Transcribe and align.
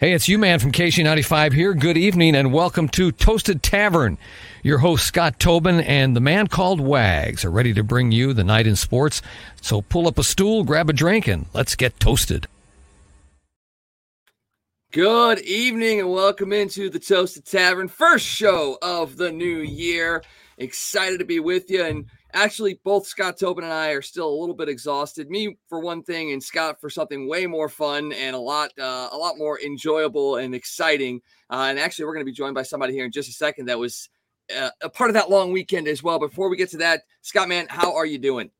Hey, 0.00 0.12
it's 0.12 0.28
you, 0.28 0.38
man, 0.38 0.60
from 0.60 0.70
KC95 0.70 1.54
here. 1.54 1.74
Good 1.74 1.96
evening 1.96 2.36
and 2.36 2.52
welcome 2.52 2.88
to 2.90 3.10
Toasted 3.10 3.64
Tavern. 3.64 4.16
Your 4.62 4.78
host, 4.78 5.04
Scott 5.04 5.40
Tobin, 5.40 5.80
and 5.80 6.14
the 6.14 6.20
man 6.20 6.46
called 6.46 6.80
Wags 6.80 7.44
are 7.44 7.50
ready 7.50 7.74
to 7.74 7.82
bring 7.82 8.12
you 8.12 8.32
the 8.32 8.44
night 8.44 8.68
in 8.68 8.76
sports. 8.76 9.22
So 9.60 9.82
pull 9.82 10.06
up 10.06 10.16
a 10.16 10.22
stool, 10.22 10.62
grab 10.62 10.88
a 10.88 10.92
drink, 10.92 11.26
and 11.26 11.46
let's 11.52 11.74
get 11.74 11.98
toasted. 11.98 12.46
Good 14.92 15.40
evening 15.40 15.98
and 15.98 16.12
welcome 16.12 16.52
into 16.52 16.90
the 16.90 17.00
Toasted 17.00 17.44
Tavern, 17.44 17.88
first 17.88 18.24
show 18.24 18.78
of 18.80 19.16
the 19.16 19.32
new 19.32 19.58
year. 19.58 20.22
Excited 20.58 21.18
to 21.18 21.24
be 21.24 21.40
with 21.40 21.72
you. 21.72 21.84
And 21.84 22.06
actually 22.34 22.80
both 22.84 23.06
Scott 23.06 23.38
Tobin 23.38 23.64
and 23.64 23.72
I 23.72 23.90
are 23.90 24.02
still 24.02 24.28
a 24.28 24.38
little 24.40 24.54
bit 24.54 24.68
exhausted. 24.68 25.30
Me 25.30 25.56
for 25.68 25.80
one 25.80 26.02
thing, 26.02 26.32
and 26.32 26.42
Scott 26.42 26.80
for 26.80 26.90
something 26.90 27.28
way 27.28 27.46
more 27.46 27.68
fun 27.68 28.12
and 28.12 28.34
a 28.34 28.38
lot 28.38 28.70
uh, 28.78 29.08
a 29.12 29.16
lot 29.16 29.38
more 29.38 29.60
enjoyable 29.60 30.36
and 30.36 30.54
exciting. 30.54 31.20
Uh, 31.50 31.66
and 31.68 31.78
actually, 31.78 32.04
we're 32.04 32.14
going 32.14 32.24
to 32.24 32.30
be 32.30 32.36
joined 32.36 32.54
by 32.54 32.62
somebody 32.62 32.92
here 32.92 33.04
in 33.04 33.12
just 33.12 33.28
a 33.28 33.32
second 33.32 33.66
that 33.66 33.78
was 33.78 34.08
uh, 34.56 34.70
a 34.82 34.88
part 34.88 35.10
of 35.10 35.14
that 35.14 35.30
long 35.30 35.52
weekend 35.52 35.88
as 35.88 36.02
well. 36.02 36.18
Before 36.18 36.48
we 36.48 36.56
get 36.56 36.70
to 36.70 36.78
that, 36.78 37.02
Scott, 37.22 37.48
man, 37.48 37.66
how 37.68 37.94
are 37.94 38.06
you 38.06 38.18
doing? 38.18 38.50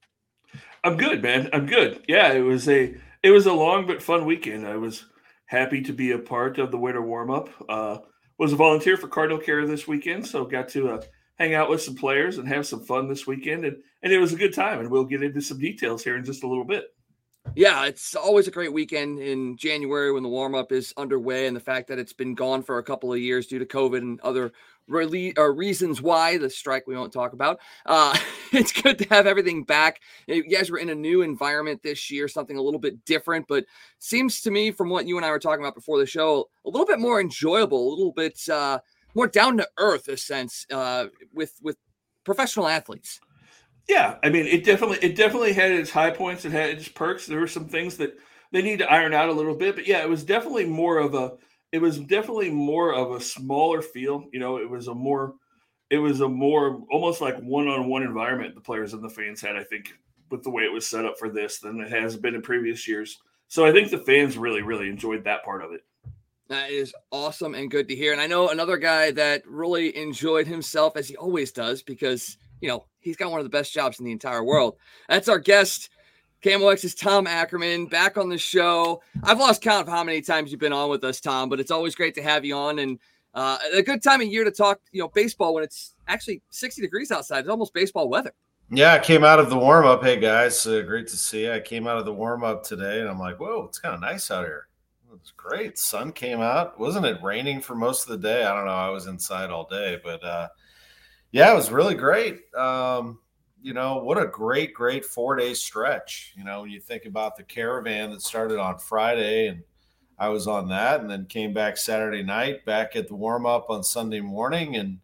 I'm 0.85 0.97
good, 0.97 1.23
man. 1.23 1.51
I'm 1.53 1.67
good. 1.67 2.03
Yeah, 2.09 2.33
it 2.33 2.41
was 2.41 2.69
a 2.69 2.95
it 3.23 3.31
was 3.31 3.47
a 3.47 3.53
long 3.53 3.87
but 3.87 4.03
fun 4.03 4.25
weekend. 4.25 4.67
I 4.67 4.77
was 4.77 5.05
happy 5.47 5.83
to 5.83 5.93
be 5.93 6.13
a 6.13 6.19
part 6.19 6.59
of 6.59 6.71
the 6.71 6.79
winter 6.79 7.03
warm 7.03 7.31
up. 7.31 7.49
Uh, 7.69 7.99
was 8.39 8.53
a 8.53 8.57
volunteer 8.57 8.97
for 8.97 9.09
Cardinal 9.09 9.39
Care 9.39 9.67
this 9.67 9.89
weekend, 9.89 10.27
so 10.27 10.45
got 10.45 10.69
to 10.71 10.91
uh, 10.91 11.03
hang 11.39 11.55
out 11.55 11.71
with 11.71 11.83
some 11.83 11.95
players 11.95 12.39
and 12.39 12.49
have 12.49 12.67
some 12.67 12.85
fun 12.85 13.09
this 13.09 13.27
weekend. 13.27 13.65
And, 13.65 13.77
and 14.03 14.13
it 14.13 14.19
was 14.19 14.33
a 14.33 14.37
good 14.37 14.55
time. 14.55 14.81
And 14.81 14.91
we'll 14.91 15.05
get 15.05 15.23
into 15.23 15.41
some 15.41 15.59
details 15.59 16.03
here 16.03 16.17
in 16.17 16.25
just 16.25 16.43
a 16.43 16.49
little 16.49 16.65
bit. 16.65 16.93
Yeah, 17.55 17.87
it's 17.87 18.15
always 18.15 18.47
a 18.47 18.51
great 18.51 18.73
weekend 18.73 19.21
in 19.21 19.57
January 19.57 20.13
when 20.13 20.23
the 20.23 20.29
warm 20.29 20.55
up 20.55 20.71
is 20.73 20.93
underway, 20.97 21.47
and 21.47 21.57
the 21.57 21.61
fact 21.61 21.89
that 21.89 21.99
it's 21.99 22.13
been 22.13 22.35
gone 22.35 22.63
for 22.63 22.79
a 22.79 22.83
couple 22.83 23.13
of 23.13 23.19
years 23.19 23.47
due 23.47 23.59
to 23.59 23.65
COVID 23.65 23.99
and 23.99 24.21
other 24.21 24.53
really 24.87 25.37
uh, 25.37 25.43
reasons 25.43 26.01
why 26.01 26.39
the 26.39 26.49
strike 26.49 26.87
we 26.87 26.97
won't 26.97 27.13
talk 27.13 27.33
about. 27.33 27.59
Uh, 27.87 28.17
it's 28.53 28.73
good 28.73 28.99
to 28.99 29.09
have 29.09 29.27
everything 29.27 29.65
back. 29.65 30.01
You 30.27 30.45
guys 30.45 30.71
were 30.71 30.79
in 30.79 30.91
a 30.91 30.95
new 30.95 31.23
environment 31.23 31.83
this 31.83 32.11
year, 32.11 32.29
something 32.29 32.57
a 32.57 32.63
little 32.63 32.81
bit 32.81 33.05
different, 33.05 33.47
but 33.49 33.65
seems 33.99 34.41
to 34.43 34.51
me 34.51 34.71
from 34.71 34.89
what 34.89 35.07
you 35.07 35.17
and 35.17 35.25
I 35.25 35.31
were 35.31 35.39
talking 35.39 35.65
about 35.65 35.75
before 35.75 35.99
the 35.99 36.07
show, 36.07 36.49
a 36.65 36.71
little 36.71 36.87
bit 36.87 36.99
more 36.99 37.21
enjoyable, 37.21 37.89
a 37.89 37.95
little 37.97 38.13
bit. 38.13 38.41
Uh, 38.49 38.79
more 39.15 39.27
down 39.27 39.57
to 39.59 39.69
earth 39.79 40.09
a 40.09 40.17
sense 40.17 40.67
uh, 40.73 41.07
with 41.33 41.55
with 41.63 41.77
professional 42.25 42.69
athletes. 42.69 43.21
Yeah, 43.89 44.17
I 44.23 44.29
mean, 44.29 44.47
it 44.47 44.65
definitely 44.65 44.99
it 44.99 45.17
definitely 45.17 45.55
had 45.55 45.73
its 45.73 45.91
high 45.91 46.11
points. 46.11 46.45
It 46.45 46.53
had 46.53 46.71
its 46.71 46.89
perks. 46.89 47.27
There 47.27 47.41
were 47.41 47.47
some 47.47 47.67
things 47.67 47.97
that 47.97 48.19
they 48.53 48.63
need 48.63 48.79
to 48.81 48.91
iron 48.91 49.15
out 49.15 49.29
a 49.29 49.33
little 49.33 49.55
bit, 49.55 49.75
but 49.77 49.87
yeah, 49.87 50.03
it 50.03 50.09
was 50.09 50.25
definitely 50.25 50.67
more 50.67 50.99
of 50.99 51.15
a 51.15 51.33
it 51.73 51.81
was 51.81 51.99
definitely 51.99 52.51
more 52.51 52.95
of 52.95 53.13
a 53.13 53.21
smaller 53.21 53.83
feel. 53.83 54.25
You 54.33 54.41
know, 54.41 54.59
it 54.59 54.69
was 54.69 54.89
a 54.89 54.95
more 54.95 55.35
it 55.91 55.99
was 55.99 56.21
a 56.21 56.29
more 56.29 56.83
almost 56.91 57.21
like 57.23 57.39
one-on-one 57.39 58.03
environment 58.03 58.55
the 58.55 58.61
players 58.61 58.93
and 58.93 59.03
the 59.03 59.09
fans 59.09 59.41
had. 59.41 59.57
I 59.57 59.65
think 59.65 59.95
with 60.31 60.43
the 60.43 60.51
way 60.51 60.65
it 60.65 60.73
was 60.73 60.87
set 60.87 61.07
up 61.07 61.19
for 61.19 61.31
this 61.31 61.59
than 61.59 61.81
it 61.81 61.91
has 61.91 62.17
been 62.17 62.35
in 62.35 62.43
previous 62.43 62.87
years. 62.87 63.19
So 63.49 63.65
I 63.65 63.73
think 63.73 63.91
the 63.91 63.99
fans 63.99 64.37
really 64.37 64.61
really 64.63 64.91
enjoyed 64.91 65.25
that 65.25 65.45
part 65.45 65.65
of 65.65 65.73
it. 65.73 65.81
That 66.49 66.71
is 66.71 66.95
awesome 67.11 67.55
and 67.55 67.71
good 67.71 67.89
to 67.89 67.95
hear. 67.95 68.13
And 68.13 68.21
I 68.21 68.27
know 68.27 68.49
another 68.49 68.79
guy 68.79 69.11
that 69.13 69.47
really 69.47 69.95
enjoyed 69.95 70.47
himself 70.47 70.97
as 70.97 71.07
he 71.07 71.15
always 71.17 71.53
does 71.53 71.83
because, 71.83 72.39
you 72.63 72.69
know, 72.69 72.87
he's 73.01 73.17
got 73.17 73.31
one 73.31 73.39
of 73.39 73.45
the 73.45 73.51
best 73.51 73.73
jobs 73.73 73.99
in 73.99 74.07
the 74.07 74.13
entire 74.13 74.43
world. 74.43 74.77
That's 75.11 75.29
our 75.29 75.39
guest, 75.39 75.91
KMOX's 76.43 76.95
Tom 76.95 77.27
Ackerman, 77.27 77.87
back 77.87 78.17
on 78.17 78.31
the 78.31 78.39
show. 78.39 79.03
I've 79.23 79.39
lost 79.39 79.61
count 79.61 79.87
of 79.87 79.93
how 79.93 80.03
many 80.03 80.23
times 80.23 80.51
you've 80.51 80.61
been 80.61 80.73
on 80.73 80.89
with 80.89 81.05
us, 81.05 81.21
Tom, 81.21 81.51
but 81.51 81.61
it's 81.61 81.71
always 81.71 81.95
great 81.95 82.15
to 82.15 82.23
have 82.23 82.47
you 82.47 82.57
on 82.57 82.79
and 82.79 82.99
uh, 83.35 83.59
a 83.75 83.83
good 83.83 84.03
time 84.03 84.23
of 84.23 84.29
year 84.29 84.45
to 84.45 84.51
talk, 84.51 84.81
you 84.91 85.03
know, 85.03 85.09
baseball 85.09 85.53
when 85.53 85.65
it's 85.65 85.95
actually 86.07 86.41
60 86.49 86.81
degrees 86.81 87.11
outside. 87.11 87.41
It's 87.41 87.49
almost 87.51 87.75
baseball 87.75 88.09
weather. 88.09 88.33
Yeah, 88.71 88.95
I 88.95 88.99
came 89.01 89.23
out 89.23 89.39
of 89.39 89.51
the 89.51 89.59
warm 89.59 89.87
up. 89.87 90.03
Hey 90.03 90.19
guys, 90.19 90.67
uh, 90.67 90.83
great 90.83 91.09
to 91.09 91.17
see 91.17 91.45
you. 91.45 91.53
I 91.53 91.61
came 91.61 91.87
out 91.87 91.99
of 91.99 92.05
the 92.05 92.13
warm 92.13 92.43
up 92.43 92.63
today 92.63 93.01
and 93.01 93.09
I'm 93.09 93.19
like, 93.19 93.39
whoa, 93.39 93.65
it's 93.65 93.79
kind 93.79 93.95
of 93.95 94.01
nice 94.01 94.31
out 94.31 94.45
here. 94.45 94.68
Was 95.21 95.33
great. 95.37 95.79
Sun 95.79 96.13
came 96.13 96.41
out. 96.41 96.79
Wasn't 96.79 97.07
it 97.07 97.23
raining 97.23 97.61
for 97.61 97.75
most 97.75 98.05
of 98.05 98.11
the 98.11 98.29
day? 98.29 98.45
I 98.45 98.55
don't 98.55 98.67
know. 98.67 98.73
I 98.73 98.91
was 98.91 99.07
inside 99.07 99.51
all 99.51 99.67
day, 99.67 99.99
but 100.03 100.23
uh, 100.23 100.49
yeah, 101.33 101.53
it 101.53 101.57
was 101.57 101.71
really 101.71 101.95
great. 101.95 102.55
Um, 102.55 103.19
you 103.61 103.75
know, 103.75 103.97
what 103.97 104.23
a 104.23 104.27
great, 104.27 104.75
great 104.75 105.05
four 105.05 105.35
day 105.35 105.55
stretch. 105.55 106.35
You 106.37 106.45
know, 106.45 106.63
when 106.63 106.71
you 106.71 106.81
think 106.81 107.05
about 107.05 107.37
the 107.37 107.43
caravan 107.43 108.11
that 108.11 108.23
started 108.23 108.59
on 108.59 108.79
Friday 108.79 109.49
and 109.49 109.63
I 110.19 110.29
was 110.29 110.47
on 110.47 110.69
that 110.69 111.01
and 111.01 111.11
then 111.11 111.27
came 111.27 111.53
back 111.53 111.77
Saturday 111.77 112.23
night, 112.23 112.65
back 112.65 112.95
at 112.95 113.09
the 113.09 113.15
warm 113.15 113.47
up 113.47 113.71
on 113.71 113.83
Sunday 113.83 114.21
morning. 114.21 114.77
And 114.77 114.99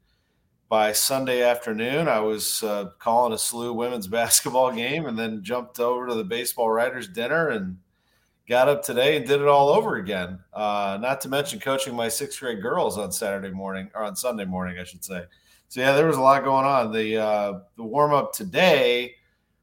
by 0.69 0.93
Sunday 0.93 1.43
afternoon, 1.43 2.09
I 2.09 2.21
was 2.21 2.63
uh, 2.63 2.91
calling 2.99 3.33
a 3.33 3.37
SLU 3.37 3.75
women's 3.75 4.07
basketball 4.09 4.73
game 4.73 5.07
and 5.07 5.19
then 5.19 5.43
jumped 5.43 5.81
over 5.81 6.07
to 6.07 6.15
the 6.15 6.25
baseball 6.25 6.71
writers 6.71 7.09
dinner 7.09 7.49
and 7.49 7.79
got 8.49 8.69
up 8.69 8.82
today 8.82 9.16
and 9.16 9.27
did 9.27 9.41
it 9.41 9.49
all 9.49 9.69
over 9.69 9.97
again. 9.97 10.38
Uh, 10.53 10.99
not 11.00 11.21
to 11.22 11.28
mention 11.28 11.60
coaching 11.60 11.94
my 11.94 12.09
sixth 12.09 12.41
grade 12.41 12.62
girls 12.62 12.99
on 12.99 13.10
Saturday 13.12 13.50
morning 13.50 13.91
or 13.94 14.03
on 14.03 14.15
Sunday 14.16 14.44
morning, 14.44 14.78
I 14.78 14.84
should 14.84 15.05
say. 15.05 15.25
So 15.69 15.81
yeah, 15.81 15.93
there 15.93 16.06
was 16.06 16.16
a 16.16 16.22
lot 16.22 16.44
going 16.44 16.66
on. 16.66 16.93
The 16.93 17.16
uh, 17.16 17.60
the 17.77 17.84
warm 17.84 18.12
up 18.12 18.33
today 18.33 19.15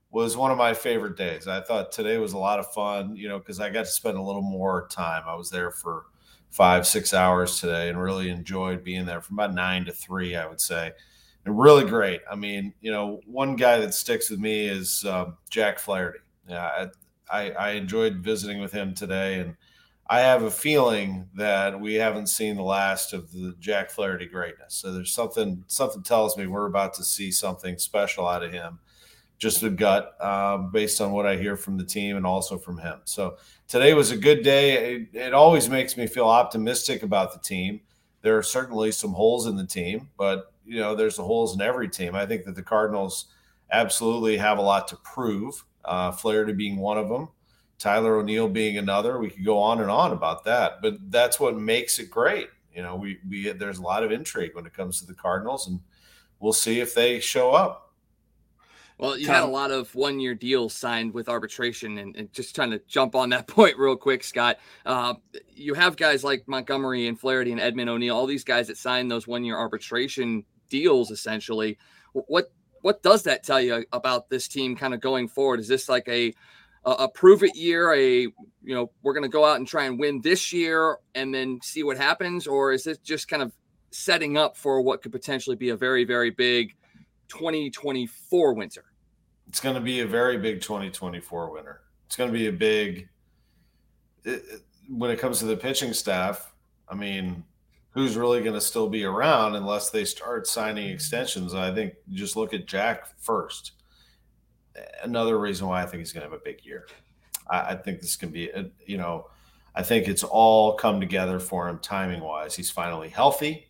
was 0.10 0.36
one 0.36 0.52
of 0.52 0.58
my 0.58 0.74
favorite 0.74 1.16
days. 1.16 1.48
I 1.48 1.62
thought 1.62 1.92
today 1.92 2.18
was 2.18 2.34
a 2.34 2.38
lot 2.38 2.60
of 2.60 2.72
fun, 2.74 3.16
you 3.16 3.30
know, 3.30 3.40
because 3.40 3.60
I 3.60 3.70
got 3.70 3.86
to 3.86 3.92
spend 3.92 4.18
a 4.18 4.22
little 4.22 4.42
more 4.42 4.88
time. 4.90 5.24
I 5.26 5.36
was 5.36 5.50
there 5.50 5.72
for 5.72 6.06
five 6.50 6.86
six 6.86 7.14
hours 7.14 7.62
today 7.62 7.88
and 7.88 8.02
really 8.02 8.30
enjoyed 8.30 8.84
being 8.84 9.06
there 9.06 9.22
from 9.22 9.40
about 9.40 9.54
nine 9.54 9.86
to 9.86 9.94
three, 9.94 10.36
I 10.36 10.46
would 10.48 10.60
say. 10.60 10.92
And 11.46 11.58
really 11.58 11.86
great. 11.86 12.22
I 12.30 12.36
mean, 12.36 12.74
you 12.82 12.92
know, 12.92 13.22
one 13.26 13.56
guy 13.56 13.80
that 13.80 13.94
sticks 13.94 14.30
with 14.30 14.40
me 14.40 14.68
is 14.68 15.06
um, 15.06 15.38
Jack 15.50 15.80
Flaherty. 15.80 16.20
Yeah, 16.48 16.88
I 17.40 17.70
enjoyed 17.72 18.18
visiting 18.18 18.60
with 18.60 18.72
him 18.72 18.94
today, 18.94 19.40
and 19.40 19.56
I 20.12 20.20
have 20.20 20.44
a 20.44 20.52
feeling 20.52 21.30
that 21.36 21.80
we 21.80 21.96
haven't 21.96 22.28
seen 22.28 22.58
the 22.58 22.64
last 22.64 23.14
of 23.14 23.32
the 23.32 23.56
Jack 23.60 23.90
Flaherty 23.90 24.26
greatness. 24.26 24.74
So 24.74 24.92
there's 24.92 25.14
something 25.14 25.64
something 25.68 26.04
tells 26.04 26.38
me 26.38 26.48
we're 26.48 26.66
about 26.66 26.94
to 26.96 27.04
see 27.04 27.32
something 27.32 27.78
special 27.78 28.28
out 28.28 28.44
of 28.44 28.52
him. 28.52 28.80
Just 29.38 29.64
a 29.64 29.70
gut, 29.70 30.24
um, 30.24 30.70
based 30.70 31.00
on 31.00 31.14
what 31.14 31.26
I 31.26 31.38
hear 31.38 31.56
from 31.56 31.78
the 31.78 31.86
team 31.86 32.18
and 32.18 32.26
also 32.26 32.58
from 32.58 32.78
him. 32.78 33.00
So 33.06 33.38
today 33.68 33.94
was 33.94 34.12
a 34.12 34.18
good 34.18 34.44
day. 34.44 34.96
It, 34.96 35.16
it 35.16 35.34
always 35.34 35.70
makes 35.70 35.96
me 35.96 36.08
feel 36.08 36.28
optimistic 36.28 37.04
about 37.04 37.34
the 37.34 37.40
team. 37.40 37.80
There 38.22 38.38
are 38.38 38.44
certainly 38.44 38.92
some 38.92 39.14
holes 39.14 39.48
in 39.48 39.56
the 39.56 39.66
team, 39.66 40.10
but 40.18 40.52
you 40.66 40.80
know 40.80 40.94
there's 40.94 41.16
the 41.16 41.24
holes 41.24 41.56
in 41.56 41.62
every 41.62 41.88
team. 41.88 42.16
I 42.16 42.26
think 42.26 42.44
that 42.44 42.56
the 42.56 42.62
Cardinals 42.62 43.28
absolutely 43.72 44.36
have 44.38 44.58
a 44.58 44.62
lot 44.62 44.90
to 44.90 44.98
prove 44.98 45.64
uh, 45.86 46.12
Flaherty 46.12 46.54
being 46.54 46.78
one 46.78 46.98
of 46.98 47.10
them, 47.10 47.30
Tyler 47.78 48.18
O'Neill 48.18 48.50
being 48.50 48.78
another. 48.78 49.18
We 49.20 49.30
could 49.30 49.46
go 49.46 49.58
on 49.58 49.82
and 49.82 49.90
on 49.90 50.12
about 50.12 50.44
that, 50.46 50.82
but 50.82 50.96
that's 51.10 51.40
what 51.40 51.58
makes 51.58 52.00
it 52.00 52.10
great. 52.10 52.50
You 52.74 52.84
know, 52.84 52.96
we 52.96 53.20
we 53.28 53.52
there's 53.52 53.80
a 53.80 53.84
lot 53.84 54.04
of 54.04 54.12
intrigue 54.12 54.56
when 54.56 54.66
it 54.66 54.74
comes 54.74 55.00
to 55.00 55.08
the 55.08 55.14
Cardinals, 55.14 55.68
and 55.68 55.80
we'll 56.40 56.54
see 56.54 56.80
if 56.80 56.94
they 56.94 57.20
show 57.20 57.52
up. 57.52 57.92
Well, 59.02 59.18
you 59.18 59.26
had 59.26 59.42
a 59.42 59.48
lot 59.48 59.72
of 59.72 59.94
one 59.96 60.20
year 60.20 60.36
deals 60.36 60.76
signed 60.76 61.12
with 61.12 61.28
arbitration, 61.28 61.98
and, 61.98 62.16
and, 62.16 62.32
just 62.34 62.54
trying 62.54 62.70
to 62.70 62.80
jump 62.88 63.16
on 63.16 63.30
that 63.30 63.48
point 63.48 63.76
real 63.80 63.96
quick, 63.96 64.24
Scott. 64.24 64.60
Uh, 64.86 65.16
you 65.56 65.74
have 65.74 65.98
guys 65.98 66.24
like 66.24 66.48
Montgomery 66.48 67.08
and 67.08 67.20
Flaherty 67.20 67.52
and 67.52 67.60
Edman 67.60 67.88
O'Neill, 67.88 68.16
all 68.16 68.28
these 68.28 68.44
guys 68.44 68.68
that 68.68 68.78
signed 68.78 69.10
those 69.10 69.26
one 69.26 69.44
year 69.44 69.58
arbitration 69.58 70.46
deals 70.70 71.10
essentially. 71.10 71.80
What 72.14 72.52
what 72.82 73.02
does 73.04 73.24
that 73.24 73.44
tell 73.44 73.62
you 73.62 73.86
about 73.94 74.30
this 74.30 74.48
team 74.48 74.76
kind 74.76 74.94
of 74.94 75.02
going 75.02 75.28
forward? 75.28 75.60
Is 75.60 75.68
this 75.68 75.90
like 75.90 76.08
a 76.08 76.34
a 76.84 77.08
prove 77.08 77.44
it 77.44 77.56
year, 77.56 77.94
a 77.94 78.22
you 78.22 78.34
know 78.64 78.92
we're 79.04 79.14
going 79.14 79.24
to 79.24 79.30
go 79.30 79.46
out 79.46 79.58
and 79.58 79.68
try 79.68 79.86
and 79.86 80.00
win 80.00 80.20
this 80.22 80.52
year 80.52 80.98
and 81.14 81.34
then 81.34 81.60
see 81.62 81.84
what 81.84 81.98
happens, 81.98 82.48
or 82.48 82.72
is 82.72 82.88
it 82.88 83.04
just 83.04 83.28
kind 83.28 83.44
of 83.44 83.52
setting 83.92 84.38
up 84.38 84.58
for 84.58 84.82
what 84.82 85.02
could 85.02 85.12
potentially 85.12 85.56
be 85.56 85.70
a 85.70 85.76
very 85.76 86.04
very 86.04 86.32
big 86.32 86.76
2024 87.28 88.54
winter? 88.54 88.86
It's 89.48 89.60
going 89.60 89.76
to 89.76 89.82
be 89.82 90.00
a 90.00 90.08
very 90.08 90.38
big 90.38 90.62
2024 90.62 91.52
winter. 91.52 91.82
It's 92.08 92.16
going 92.16 92.32
to 92.32 92.38
be 92.38 92.48
a 92.48 92.52
big. 92.54 93.10
It, 94.24 94.44
when 94.90 95.12
it 95.12 95.20
comes 95.20 95.40
to 95.40 95.46
the 95.46 95.58
pitching 95.58 95.94
staff, 95.94 96.52
I 96.90 96.96
mean, 96.96 97.44
who's 97.92 98.16
really 98.16 98.42
going 98.42 98.54
to 98.54 98.62
still 98.62 98.90
be 98.90 99.04
around 99.04 99.56
unless 99.56 99.90
they 99.90 100.06
start 100.06 100.48
signing 100.48 100.90
extensions. 100.90 101.54
I 101.54 101.74
think 101.74 101.94
just 102.12 102.36
look 102.36 102.54
at 102.54 102.66
Jack 102.66 103.20
first. 103.20 103.74
Another 105.04 105.38
reason 105.38 105.68
why 105.68 105.82
I 105.82 105.86
think 105.86 106.00
he's 106.00 106.14
going 106.14 106.26
to 106.26 106.32
have 106.32 106.40
a 106.40 106.44
big 106.44 106.66
year. 106.66 106.88
I, 107.50 107.72
I 107.72 107.76
think 107.76 108.00
this 108.00 108.16
can 108.16 108.30
be, 108.30 108.50
a, 108.50 108.66
you 108.86 108.98
know, 108.98 109.28
I 109.76 109.84
think 109.84 110.08
it's 110.08 110.24
all 110.24 110.76
come 110.76 111.00
together 111.00 111.40
for 111.40 111.68
him 111.68 111.80
timing 111.80 112.22
wise. 112.22 112.56
He's 112.56 112.72
finally 112.72 113.10
healthy. 113.10 113.70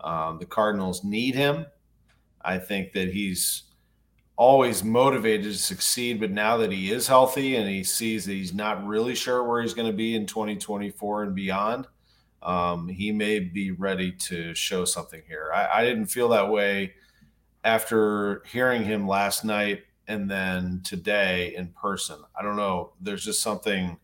Um, 0.00 0.38
the 0.38 0.46
Cardinals 0.46 1.04
need 1.04 1.34
him. 1.34 1.66
I 2.42 2.58
think 2.58 2.92
that 2.92 3.12
he's 3.12 3.64
always 4.36 4.82
motivated 4.82 5.44
to 5.44 5.58
succeed, 5.58 6.18
but 6.18 6.30
now 6.30 6.56
that 6.56 6.72
he 6.72 6.90
is 6.90 7.06
healthy 7.06 7.56
and 7.56 7.68
he 7.68 7.84
sees 7.84 8.24
that 8.24 8.32
he's 8.32 8.54
not 8.54 8.84
really 8.86 9.14
sure 9.14 9.44
where 9.44 9.62
he's 9.62 9.74
going 9.74 9.90
to 9.90 9.96
be 9.96 10.16
in 10.16 10.26
2024 10.26 11.24
and 11.24 11.34
beyond, 11.34 11.86
um, 12.42 12.88
he 12.88 13.12
may 13.12 13.38
be 13.38 13.70
ready 13.70 14.12
to 14.12 14.54
show 14.54 14.84
something 14.84 15.22
here. 15.28 15.50
I, 15.54 15.80
I 15.80 15.84
didn't 15.84 16.06
feel 16.06 16.28
that 16.30 16.48
way 16.48 16.94
after 17.64 18.42
hearing 18.46 18.82
him 18.84 19.06
last 19.06 19.44
night 19.44 19.84
and 20.08 20.30
then 20.30 20.80
today 20.84 21.54
in 21.56 21.68
person. 21.68 22.18
I 22.38 22.42
don't 22.42 22.56
know. 22.56 22.92
There's 23.00 23.24
just 23.24 23.42
something 23.42 23.96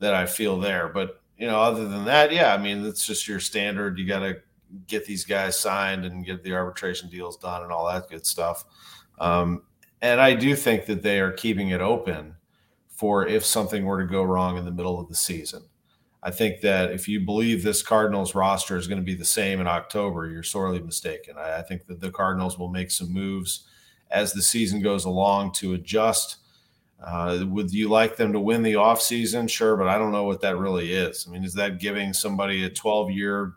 that 0.00 0.14
I 0.14 0.26
feel 0.26 0.58
there. 0.58 0.88
But, 0.88 1.20
you 1.36 1.46
know, 1.46 1.60
other 1.60 1.88
than 1.88 2.04
that, 2.06 2.32
yeah, 2.32 2.52
I 2.52 2.58
mean, 2.58 2.84
it's 2.84 3.06
just 3.06 3.28
your 3.28 3.40
standard. 3.40 3.98
You 3.98 4.06
got 4.06 4.20
to 4.20 4.38
get 4.86 5.06
these 5.06 5.24
guys 5.24 5.58
signed 5.58 6.04
and 6.04 6.26
get 6.26 6.42
the 6.42 6.52
arbitration 6.52 7.08
deals 7.08 7.36
done 7.36 7.62
and 7.62 7.72
all 7.72 7.86
that 7.86 8.10
good 8.10 8.26
stuff. 8.26 8.64
Um, 9.18 9.62
and 10.02 10.20
I 10.20 10.34
do 10.34 10.54
think 10.54 10.86
that 10.86 11.02
they 11.02 11.20
are 11.20 11.32
keeping 11.32 11.70
it 11.70 11.80
open 11.80 12.34
for 12.88 13.26
if 13.26 13.44
something 13.44 13.84
were 13.84 14.00
to 14.00 14.10
go 14.10 14.22
wrong 14.22 14.56
in 14.56 14.64
the 14.64 14.70
middle 14.70 15.00
of 15.00 15.08
the 15.08 15.14
season. 15.14 15.62
I 16.28 16.30
think 16.30 16.60
that 16.60 16.90
if 16.90 17.08
you 17.08 17.20
believe 17.20 17.62
this 17.62 17.82
Cardinals 17.82 18.34
roster 18.34 18.76
is 18.76 18.86
going 18.86 19.00
to 19.00 19.04
be 19.04 19.14
the 19.14 19.24
same 19.24 19.62
in 19.62 19.66
October, 19.66 20.28
you're 20.28 20.42
sorely 20.42 20.78
mistaken. 20.78 21.36
I, 21.38 21.60
I 21.60 21.62
think 21.62 21.86
that 21.86 22.00
the 22.00 22.10
Cardinals 22.10 22.58
will 22.58 22.68
make 22.68 22.90
some 22.90 23.10
moves 23.10 23.66
as 24.10 24.34
the 24.34 24.42
season 24.42 24.82
goes 24.82 25.06
along 25.06 25.52
to 25.52 25.72
adjust. 25.72 26.36
Uh, 27.02 27.46
would 27.48 27.72
you 27.72 27.88
like 27.88 28.16
them 28.16 28.34
to 28.34 28.40
win 28.40 28.62
the 28.62 28.74
offseason? 28.74 29.48
Sure, 29.48 29.74
but 29.74 29.88
I 29.88 29.96
don't 29.96 30.12
know 30.12 30.24
what 30.24 30.42
that 30.42 30.58
really 30.58 30.92
is. 30.92 31.26
I 31.26 31.32
mean, 31.32 31.44
is 31.44 31.54
that 31.54 31.80
giving 31.80 32.12
somebody 32.12 32.62
a 32.62 32.68
12 32.68 33.10
year, 33.10 33.54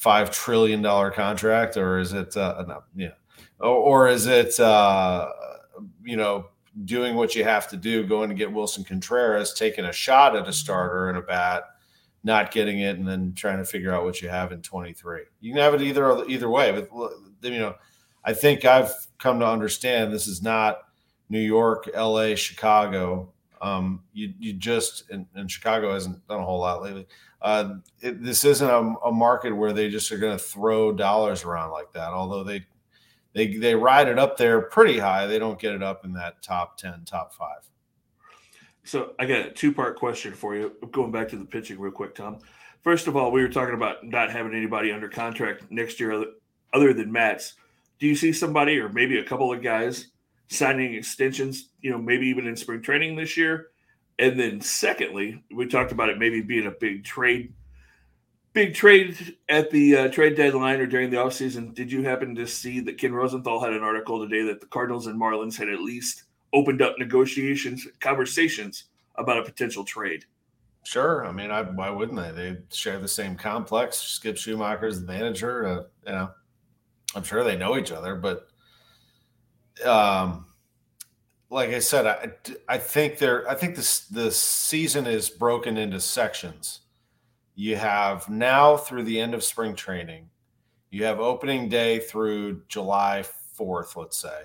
$5 0.00 0.30
trillion 0.30 0.80
contract, 1.10 1.76
or 1.76 1.98
is 1.98 2.12
it, 2.12 2.36
uh, 2.36 2.64
no, 2.68 2.84
yeah, 2.94 3.14
or, 3.58 3.74
or 3.74 4.08
is 4.08 4.28
it, 4.28 4.60
uh, 4.60 5.28
you 6.04 6.16
know, 6.16 6.50
doing 6.84 7.16
what 7.16 7.34
you 7.34 7.44
have 7.44 7.68
to 7.68 7.76
do, 7.76 8.04
going 8.04 8.28
to 8.28 8.34
get 8.34 8.52
Willson 8.52 8.84
Contreras, 8.84 9.54
taking 9.54 9.84
a 9.84 9.92
shot 9.92 10.36
at 10.36 10.48
a 10.48 10.52
starter 10.52 11.08
and 11.08 11.18
a 11.18 11.22
bat, 11.22 11.64
not 12.24 12.50
getting 12.50 12.80
it, 12.80 12.98
and 12.98 13.06
then 13.06 13.34
trying 13.34 13.58
to 13.58 13.64
figure 13.64 13.92
out 13.92 14.04
what 14.04 14.20
you 14.20 14.28
have 14.28 14.52
in 14.52 14.62
23. 14.62 15.22
You 15.40 15.52
can 15.52 15.60
have 15.60 15.74
it 15.74 15.82
either 15.82 16.24
either 16.26 16.48
way, 16.48 16.72
but 16.72 17.12
you 17.42 17.58
know, 17.58 17.74
I 18.24 18.34
think 18.34 18.64
I've 18.64 18.92
come 19.18 19.40
to 19.40 19.46
understand 19.46 20.12
this 20.12 20.28
is 20.28 20.42
not 20.42 20.80
New 21.28 21.40
York, 21.40 21.88
L.A., 21.94 22.36
Chicago. 22.36 23.32
Um, 23.60 24.02
you 24.12 24.32
you 24.38 24.52
just 24.52 25.10
and, 25.10 25.26
and, 25.34 25.50
Chicago 25.50 25.92
hasn't 25.92 26.24
done 26.28 26.38
a 26.40 26.44
whole 26.44 26.60
lot 26.60 26.80
lately. 26.80 27.08
Uh, 27.42 27.74
it, 28.00 28.22
this 28.22 28.44
isn't 28.44 28.68
a, 28.68 28.94
a 29.04 29.10
market 29.10 29.52
where 29.52 29.72
they 29.72 29.88
just 29.88 30.12
are 30.12 30.18
going 30.18 30.36
to 30.36 30.42
throw 30.42 30.92
dollars 30.92 31.42
around 31.42 31.72
like 31.72 31.92
that. 31.92 32.12
Although 32.12 32.44
they 32.44 32.64
they 33.38 33.56
they 33.56 33.74
ride 33.74 34.08
it 34.08 34.18
up 34.18 34.36
there 34.36 34.60
pretty 34.62 34.98
high. 34.98 35.26
They 35.26 35.38
don't 35.38 35.58
get 35.58 35.74
it 35.74 35.82
up 35.82 36.04
in 36.04 36.12
that 36.14 36.42
top 36.42 36.76
ten, 36.76 37.04
top 37.04 37.32
five. 37.32 37.68
So 38.84 39.12
I 39.18 39.26
got 39.26 39.46
a 39.46 39.50
two 39.50 39.72
part 39.72 39.96
question 39.96 40.32
for 40.32 40.56
you. 40.56 40.72
Going 40.90 41.12
back 41.12 41.28
to 41.28 41.36
the 41.36 41.44
pitching 41.44 41.78
real 41.78 41.92
quick, 41.92 42.14
Tom. 42.14 42.38
First 42.82 43.06
of 43.06 43.16
all, 43.16 43.30
we 43.30 43.42
were 43.42 43.48
talking 43.48 43.74
about 43.74 44.04
not 44.04 44.30
having 44.30 44.54
anybody 44.54 44.92
under 44.92 45.08
contract 45.08 45.70
next 45.70 46.00
year 46.00 46.24
other 46.72 46.92
than 46.92 47.12
Matz. 47.12 47.54
Do 47.98 48.06
you 48.06 48.16
see 48.16 48.32
somebody 48.32 48.78
or 48.78 48.88
maybe 48.88 49.18
a 49.18 49.24
couple 49.24 49.52
of 49.52 49.62
guys 49.62 50.08
signing 50.48 50.94
extensions? 50.94 51.70
You 51.80 51.90
know, 51.90 51.98
maybe 51.98 52.26
even 52.26 52.46
in 52.46 52.56
spring 52.56 52.82
training 52.82 53.16
this 53.16 53.36
year. 53.36 53.68
And 54.18 54.38
then 54.38 54.60
secondly, 54.60 55.44
we 55.54 55.66
talked 55.66 55.92
about 55.92 56.08
it 56.08 56.18
maybe 56.18 56.40
being 56.40 56.66
a 56.66 56.72
big 56.72 57.04
trade 57.04 57.52
big 58.52 58.74
trade 58.74 59.36
at 59.48 59.70
the 59.70 59.96
uh, 59.96 60.08
trade 60.08 60.36
deadline 60.36 60.80
or 60.80 60.86
during 60.86 61.10
the 61.10 61.16
offseason, 61.16 61.74
did 61.74 61.90
you 61.90 62.02
happen 62.02 62.34
to 62.34 62.46
see 62.46 62.80
that 62.80 62.98
Ken 62.98 63.12
Rosenthal 63.12 63.60
had 63.60 63.72
an 63.72 63.82
article 63.82 64.20
today 64.20 64.44
that 64.46 64.60
the 64.60 64.66
Cardinals 64.66 65.06
and 65.06 65.20
Marlins 65.20 65.56
had 65.56 65.68
at 65.68 65.80
least 65.80 66.24
opened 66.52 66.82
up 66.82 66.98
negotiations, 66.98 67.86
conversations 68.00 68.84
about 69.16 69.38
a 69.38 69.44
potential 69.44 69.84
trade? 69.84 70.24
Sure. 70.84 71.26
I 71.26 71.32
mean, 71.32 71.50
I, 71.50 71.62
why 71.62 71.90
wouldn't 71.90 72.18
they? 72.18 72.30
They 72.30 72.58
share 72.72 72.98
the 72.98 73.08
same 73.08 73.36
complex. 73.36 73.98
Skip 73.98 74.36
Schumaker's 74.36 75.00
the 75.00 75.06
manager. 75.06 75.66
Uh, 75.66 75.82
you 76.06 76.12
know, 76.12 76.30
I'm 77.14 77.24
sure 77.24 77.44
they 77.44 77.56
know 77.56 77.76
each 77.76 77.92
other, 77.92 78.14
but 78.14 78.48
um, 79.84 80.46
like 81.50 81.70
I 81.70 81.78
said, 81.78 82.06
I 82.06 82.30
I 82.68 82.78
think 82.78 83.18
there. 83.18 83.48
I 83.48 83.54
think 83.54 83.76
this 83.76 84.00
the 84.06 84.30
season 84.30 85.06
is 85.06 85.28
broken 85.28 85.76
into 85.76 86.00
sections 86.00 86.80
you 87.58 87.74
have 87.74 88.28
now 88.28 88.76
through 88.76 89.02
the 89.02 89.18
end 89.18 89.34
of 89.34 89.42
spring 89.42 89.74
training, 89.74 90.30
you 90.90 91.02
have 91.02 91.18
opening 91.18 91.68
day 91.68 91.98
through 91.98 92.62
July 92.68 93.24
4th, 93.58 93.96
let's 93.96 94.16
say. 94.16 94.42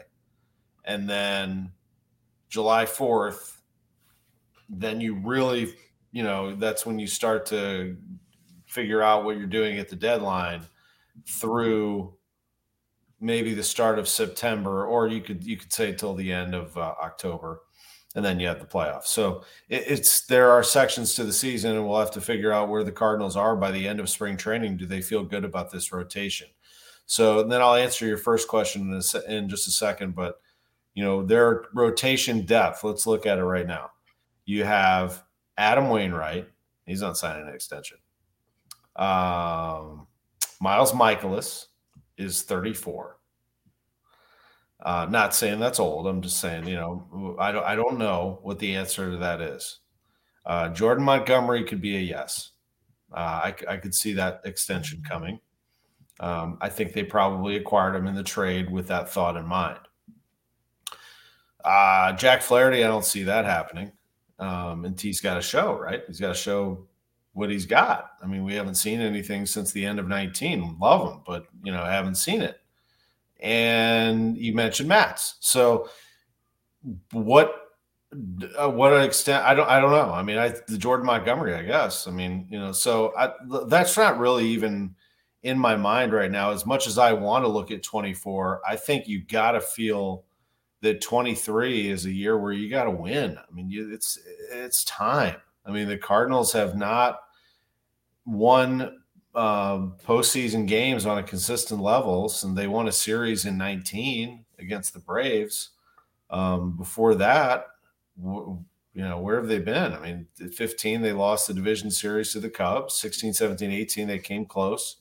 And 0.84 1.08
then 1.08 1.74
July 2.50 2.86
4th, 2.86 3.58
then 4.68 5.00
you 5.00 5.14
really, 5.14 5.76
you 6.12 6.24
know, 6.24 6.56
that's 6.56 6.88
when 6.88 6.98
you 6.98 7.06
start 7.06 7.46
to 7.46 7.96
figure 8.66 9.04
out 9.04 9.26
what 9.26 9.38
you're 9.38 9.46
doing 9.46 9.78
at 9.78 9.90
the 9.90 9.96
deadline 9.96 10.64
through 11.28 12.16
maybe 13.22 13.54
the 13.54 13.62
start 13.62 14.00
of 14.00 14.08
September, 14.08 14.88
or 14.88 15.08
you 15.08 15.22
could 15.22 15.44
you 15.44 15.56
could 15.56 15.72
say 15.72 15.94
till 15.94 16.16
the 16.16 16.32
end 16.32 16.56
of 16.56 16.76
uh, 16.76 16.96
October 17.00 17.62
and 18.16 18.24
then 18.24 18.40
you 18.40 18.48
have 18.48 18.60
the 18.60 18.66
playoffs. 18.66 19.08
So 19.08 19.44
it, 19.70 19.84
it's 19.88 20.26
there 20.26 20.52
are 20.52 20.64
sections 20.64 21.16
to 21.16 21.24
the 21.24 21.34
season, 21.34 21.76
and 21.76 21.88
we'll 21.88 22.00
have 22.00 22.12
to 22.12 22.22
figure 22.22 22.52
out 22.52 22.70
where 22.70 22.84
the 22.84 22.92
Cardinals 22.92 23.36
are 23.36 23.56
by 23.56 23.72
the 23.72 23.88
end 23.88 24.00
of 24.00 24.10
spring 24.10 24.38
training. 24.38 24.78
Do 24.78 24.86
they 24.86 25.02
feel 25.02 25.24
good 25.24 25.46
about 25.46 25.72
this 25.72 25.92
rotation? 25.92 26.48
So 27.06 27.44
then 27.44 27.62
I'll 27.62 27.76
answer 27.76 28.06
your 28.06 28.18
first 28.18 28.48
question 28.48 28.82
in, 28.84 28.94
a, 28.94 29.36
in 29.36 29.50
just 29.50 29.68
a 29.68 29.72
second. 29.72 30.16
But 30.16 30.40
you 30.94 31.04
know 31.04 31.24
their 31.24 31.66
rotation 31.74 32.46
depth. 32.46 32.84
Let's 32.84 33.08
look 33.08 33.26
at 33.26 33.40
it 33.40 33.44
right 33.44 33.68
now. 33.68 33.92
You 34.46 34.64
have 34.64 35.24
Adam 35.58 35.90
Wainwright. 35.90 36.48
He's 36.86 37.02
not 37.02 37.18
signing 37.18 37.48
an 37.48 37.54
extension. 37.54 37.98
Um, 38.96 40.08
Miles 40.62 40.92
Mikolas 40.92 41.68
is 42.18 42.44
34. 42.44 43.18
Uh, 44.84 45.08
not 45.10 45.34
saying 45.34 45.60
that's 45.60 45.80
old. 45.80 46.06
I'm 46.06 46.22
just 46.22 46.42
saying, 46.42 46.68
you 46.68 46.76
know, 46.76 47.38
I 47.40 47.54
don't, 47.54 47.66
I 47.66 47.74
don't 47.74 47.98
know 47.98 48.40
what 48.44 48.60
the 48.60 48.76
answer 48.76 49.10
to 49.10 49.18
that 49.18 49.40
is. 49.40 49.80
Uh, 50.46 50.70
Jordan 50.70 51.06
Montgomery 51.06 51.64
could 51.64 51.80
be 51.80 51.96
a 51.96 52.02
yes. 52.02 52.52
Uh, 53.14 53.18
I, 53.46 53.56
I 53.70 53.78
could 53.78 53.96
see 53.96 54.12
that 54.14 54.42
extension 54.44 55.02
coming. 55.10 55.40
Um, 56.20 56.58
I 56.60 56.68
think 56.68 56.92
they 56.92 57.04
probably 57.04 57.56
acquired 57.56 57.96
him 57.96 58.08
in 58.08 58.16
the 58.16 58.24
trade 58.24 58.70
with 58.70 58.88
that 58.90 59.10
thought 59.10 59.38
in 59.38 59.46
mind. 59.46 59.80
Uh, 61.64 62.12
Jack 62.14 62.42
Flaherty, 62.42 62.84
I 62.84 62.88
don't 62.88 63.06
see 63.06 63.24
that 63.24 63.46
happening. 63.46 63.94
Um, 64.38 64.84
and 64.84 65.00
he's 65.00 65.22
got 65.22 65.36
to 65.36 65.42
show, 65.42 65.80
right? 65.80 66.02
He's 66.08 66.20
got 66.20 66.30
to 66.30 66.34
show 66.34 66.88
what 67.32 67.50
he's 67.50 67.66
got. 67.66 68.12
I 68.22 68.28
mean, 68.28 68.44
we 68.44 68.54
haven't 68.54 68.76
seen 68.76 69.00
anything 69.00 69.46
since 69.46 69.72
the 69.72 69.86
end 69.86 70.00
of 70.00 70.10
19. 70.10 70.78
Love 70.82 71.10
him, 71.14 71.22
but, 71.26 71.46
you 71.64 71.72
know, 71.72 71.86
haven't 71.86 72.16
seen 72.16 72.42
it 72.42 72.60
and 73.44 74.38
you 74.38 74.56
mentioned 74.56 74.90
Matz. 74.90 75.36
So 75.42 75.90
what 77.12 77.60
uh, 78.58 78.70
what 78.70 78.94
extent 79.04 79.44
I 79.44 79.54
don't 79.54 79.70
I 79.70 79.80
don't 79.80 79.92
know. 79.92 80.12
I 80.12 80.24
mean, 80.24 80.38
I 80.38 80.54
the 80.68 80.78
Jordan 80.78 81.06
Montgomery, 81.06 81.54
I 81.54 81.64
guess. 81.64 82.08
I 82.08 82.12
mean, 82.12 82.48
you 82.50 82.58
know, 82.58 82.72
so 82.72 83.14
I, 83.18 83.32
that's 83.68 83.98
not 83.98 84.18
really 84.18 84.48
even 84.48 84.96
in 85.44 85.60
my 85.60 85.76
mind 85.76 86.14
right 86.14 86.32
now. 86.32 86.52
As 86.52 86.66
much 86.66 86.88
as 86.88 86.98
I 86.98 87.12
want 87.12 87.44
to 87.44 87.50
look 87.50 87.70
at 87.70 87.84
24, 87.84 88.62
I 88.68 88.78
think 88.78 89.08
you 89.08 89.22
got 89.22 89.52
to 89.52 89.62
feel 89.62 90.24
that 90.82 91.02
23 91.02 91.90
is 91.90 92.06
a 92.06 92.12
year 92.12 92.38
where 92.38 92.54
you 92.54 92.70
got 92.70 92.86
to 92.86 92.92
win. 92.92 93.38
I 93.38 93.54
mean, 93.54 93.70
you, 93.70 93.94
it's 93.94 94.18
it's 94.52 94.86
time. 94.86 95.36
I 95.66 95.72
mean, 95.72 95.88
the 95.88 95.98
Cardinals 95.98 96.54
have 96.54 96.76
not 96.78 97.20
won 98.26 99.03
um, 99.36 99.96
postseason 100.06 100.68
games 100.68 101.06
on 101.06 101.18
a 101.18 101.24
consistent 101.24 101.82
levels, 101.82 102.44
and 102.44 102.56
they 102.56 102.68
won 102.68 102.88
a 102.88 102.92
series 102.92 103.46
in 103.46 103.58
19 103.58 104.46
against 104.60 104.94
the 104.94 105.00
Braves. 105.00 105.72
Um, 106.30 106.78
before 106.78 107.16
that, 107.16 107.68
w- 108.22 108.64
you 108.94 109.02
know, 109.02 109.20
where 109.20 109.38
have 109.38 109.48
they 109.48 109.60
been? 109.60 109.94
I 109.94 110.00
mean, 110.00 110.28
15, 110.36 111.02
they 111.02 111.14
lost 111.14 111.48
the 111.48 111.54
division 111.54 111.90
series 111.90 112.32
to 112.34 112.40
the 112.40 112.50
Cubs. 112.50 112.96
16, 112.96 113.34
17, 113.34 113.72
18, 113.72 114.08
they 114.08 114.20
came 114.20 114.46
close. 114.46 114.98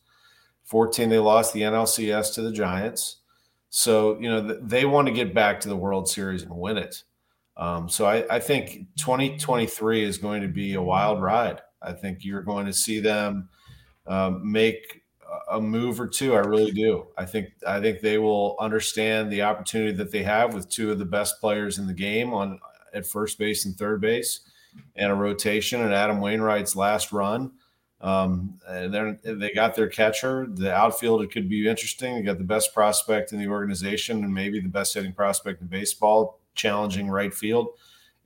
14, 0.64 1.10
they 1.10 1.18
lost 1.18 1.52
the 1.52 1.62
NLCS 1.62 2.34
to 2.34 2.42
the 2.42 2.52
Giants. 2.52 3.18
So, 3.68 4.18
you 4.18 4.30
know, 4.30 4.58
they 4.62 4.86
want 4.86 5.08
to 5.08 5.14
get 5.14 5.34
back 5.34 5.60
to 5.60 5.68
the 5.68 5.76
World 5.76 6.08
Series 6.08 6.42
and 6.42 6.54
win 6.54 6.78
it. 6.78 7.02
Um, 7.56 7.88
so 7.88 8.06
I, 8.06 8.24
I 8.34 8.38
think 8.38 8.86
2023 8.96 10.04
is 10.04 10.16
going 10.16 10.40
to 10.40 10.48
be 10.48 10.74
a 10.74 10.82
wild 10.82 11.20
ride. 11.20 11.60
I 11.82 11.92
think 11.92 12.24
you're 12.24 12.42
going 12.42 12.64
to 12.64 12.72
see 12.72 12.98
them– 12.98 13.50
um, 14.06 14.50
make 14.50 15.02
a 15.50 15.61
move 15.61 16.00
or 16.00 16.06
two. 16.06 16.35
I 16.35 16.40
really 16.40 16.73
do. 16.73 17.06
I 17.16 17.25
think 17.25 17.50
I 17.66 17.80
think 17.80 18.00
they 18.00 18.18
will 18.18 18.56
understand 18.61 19.30
the 19.30 19.42
opportunity 19.42 19.92
that 19.92 20.11
they 20.11 20.23
have 20.23 20.54
with 20.54 20.68
two 20.68 20.90
of 20.90 20.99
the 20.99 21.04
best 21.04 21.40
players 21.40 21.78
in 21.78 21.87
the 21.87 21.94
game 21.94 22.32
on 22.32 22.59
at 22.94 23.06
first 23.06 23.38
base 23.38 23.64
and 23.64 23.76
third 23.76 24.00
base, 24.00 24.40
and 24.97 25.11
a 25.11 25.14
rotation. 25.14 25.80
And 25.80 25.94
Adam 25.94 26.21
Wainwright's 26.21 26.76
last 26.76 27.12
run. 27.12 27.52
Um, 28.00 28.59
and 28.68 29.18
they 29.23 29.52
got 29.52 29.76
their 29.76 29.88
catcher. 29.88 30.49
The 30.50 30.75
outfield 30.75 31.23
it 31.23 31.30
could 31.30 31.49
be 31.49 31.68
interesting. 31.68 32.16
They 32.16 32.23
got 32.23 32.38
the 32.38 32.44
best 32.44 32.75
prospect 32.75 33.32
in 33.32 33.38
the 33.38 33.47
organization 33.47 34.25
and 34.25 34.35
maybe 34.35 34.59
the 34.59 34.68
best 34.68 34.94
hitting 34.94 35.12
prospect 35.12 35.62
in 35.62 35.68
baseball, 35.68 36.40
challenging 36.56 37.09
right 37.09 37.32
field. 37.32 37.68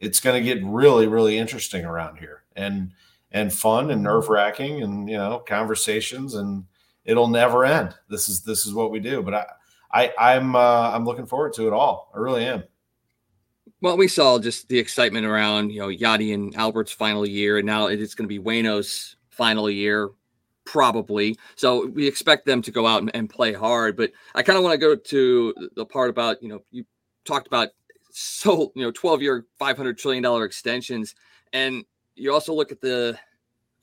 It's 0.00 0.18
going 0.18 0.42
to 0.42 0.54
get 0.54 0.64
really, 0.64 1.06
really 1.06 1.37
interesting 1.37 1.85
around 1.85 2.16
here. 2.16 2.42
And 2.56 2.92
and 3.37 3.52
fun 3.52 3.90
and 3.90 4.02
nerve 4.02 4.31
wracking 4.31 4.83
and 4.83 5.11
you 5.11 5.16
know 5.16 5.38
conversations 5.47 6.35
and 6.35 6.64
it'll 7.05 7.28
never 7.28 7.64
end. 7.66 7.95
This 8.09 8.31
is 8.31 8.43
this 8.43 8.64
is 8.66 8.73
what 8.73 8.90
we 8.90 8.99
do. 8.99 9.23
But 9.23 9.35
I 9.35 9.47
I 9.93 10.35
I'm 10.35 10.57
uh, 10.57 10.90
I'm 10.90 11.05
looking 11.05 11.26
forward 11.26 11.52
to 11.55 11.66
it 11.66 11.73
all. 11.75 12.11
I 12.14 12.19
really 12.19 12.47
am. 12.47 12.64
Well, 13.83 13.99
we 13.99 14.09
saw 14.09 14.38
just 14.38 14.69
the 14.69 14.78
excitement 14.78 15.26
around 15.26 15.71
you 15.71 15.81
know 15.81 15.88
Yadi 15.88 16.33
and 16.33 16.57
Albert's 16.57 16.93
final 16.93 17.26
year, 17.26 17.59
and 17.59 17.66
now 17.66 17.88
it's 17.88 18.14
going 18.14 18.28
to 18.28 18.40
be 18.40 18.43
Wayno's 18.43 19.16
final 19.28 19.69
year, 19.69 20.11
probably. 20.64 21.37
So 21.57 21.87
we 21.88 22.07
expect 22.07 22.47
them 22.47 22.62
to 22.62 22.71
go 22.71 22.87
out 22.87 23.02
and, 23.02 23.14
and 23.14 23.28
play 23.28 23.52
hard. 23.52 23.99
But 23.99 24.12
I 24.35 24.43
kind 24.43 24.57
of 24.57 24.64
want 24.64 24.73
to 24.73 24.78
go 24.78 24.97
to 24.97 25.55
the 25.76 25.85
part 25.85 26.09
about 26.09 26.43
you 26.43 26.49
know 26.49 26.61
you 26.71 26.87
talked 27.26 27.47
about 27.47 27.69
so 28.12 28.73
you 28.75 28.83
know 28.83 28.90
12 28.93 29.21
year 29.21 29.47
500 29.59 29.99
trillion 29.99 30.23
dollar 30.23 30.47
extensions 30.47 31.14
and 31.52 31.85
you 32.16 32.33
also 32.33 32.55
look 32.55 32.73
at 32.73 32.81
the 32.81 33.19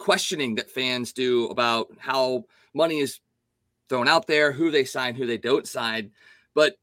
questioning 0.04 0.56
that 0.56 0.70
fans 0.70 1.14
do 1.14 1.46
about 1.46 1.88
how 1.98 2.44
money 2.74 3.00
is 3.00 3.22
thrown 3.88 4.06
out 4.06 4.28
there, 4.28 4.52
who 4.52 4.70
they 4.70 4.84
sign, 4.84 5.16
who 5.16 5.26
they 5.26 5.38
don't 5.38 5.66
sign. 5.66 6.12
But 6.54 6.76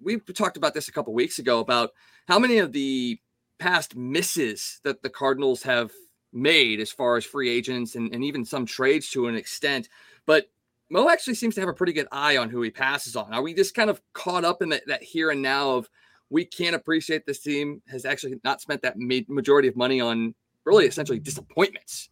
we 0.00 0.20
talked 0.20 0.56
about 0.56 0.74
this 0.74 0.86
a 0.86 0.92
couple 0.92 1.12
weeks 1.12 1.40
ago 1.40 1.58
about 1.58 1.90
how 2.28 2.38
many 2.38 2.58
of 2.58 2.70
the 2.70 3.18
past 3.58 3.96
misses 3.96 4.78
that 4.84 5.02
the 5.02 5.10
Cardinals 5.10 5.64
have 5.64 5.90
made 6.32 6.78
as 6.78 6.92
far 6.92 7.16
as 7.16 7.24
free 7.24 7.50
agents 7.50 7.96
and, 7.96 8.14
and 8.14 8.22
even 8.22 8.44
some 8.44 8.64
trades 8.64 9.10
to 9.10 9.26
an 9.26 9.34
extent. 9.34 9.88
But 10.24 10.48
Mo 10.88 11.08
actually 11.08 11.34
seems 11.34 11.56
to 11.56 11.60
have 11.60 11.68
a 11.68 11.74
pretty 11.74 11.92
good 11.92 12.06
eye 12.12 12.36
on 12.36 12.48
who 12.48 12.62
he 12.62 12.70
passes 12.70 13.16
on. 13.16 13.34
Are 13.34 13.42
we 13.42 13.54
just 13.54 13.74
kind 13.74 13.90
of 13.90 14.00
caught 14.12 14.44
up 14.44 14.62
in 14.62 14.68
that, 14.68 14.86
that 14.86 15.02
here 15.02 15.32
and 15.32 15.42
now 15.42 15.70
of 15.70 15.90
we 16.30 16.44
can't 16.44 16.76
appreciate 16.76 17.26
this 17.26 17.40
team 17.40 17.82
has 17.88 18.04
actually 18.04 18.38
not 18.44 18.60
spent 18.60 18.82
that 18.82 18.94
majority 18.96 19.66
of 19.66 19.74
money 19.74 20.00
on 20.00 20.32
really 20.64 20.86
essentially 20.86 21.18
disappointments. 21.18 22.10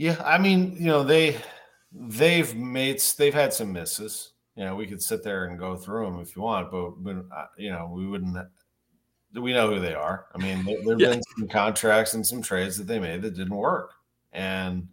Yeah, 0.00 0.16
I 0.24 0.38
mean, 0.38 0.76
you 0.78 0.86
know, 0.86 1.04
they 1.04 1.36
they've 1.92 2.54
made 2.56 3.02
they've 3.18 3.34
had 3.34 3.52
some 3.52 3.70
misses. 3.70 4.32
You 4.56 4.64
know, 4.64 4.74
we 4.74 4.86
could 4.86 5.02
sit 5.02 5.22
there 5.22 5.44
and 5.44 5.58
go 5.58 5.76
through 5.76 6.06
them 6.06 6.20
if 6.20 6.34
you 6.34 6.40
want, 6.40 6.70
but, 6.70 6.92
but 7.02 7.16
uh, 7.30 7.46
you 7.58 7.70
know, 7.70 7.90
we 7.92 8.06
wouldn't. 8.06 8.34
We 9.34 9.52
know 9.52 9.68
who 9.68 9.78
they 9.78 9.92
are. 9.92 10.28
I 10.34 10.38
mean, 10.38 10.64
there, 10.64 10.78
have 10.78 10.86
yeah. 11.00 11.10
been 11.10 11.22
some 11.36 11.48
contracts 11.48 12.14
and 12.14 12.26
some 12.26 12.40
trades 12.40 12.78
that 12.78 12.86
they 12.86 12.98
made 12.98 13.20
that 13.20 13.36
didn't 13.36 13.54
work, 13.54 13.92
and 14.32 14.88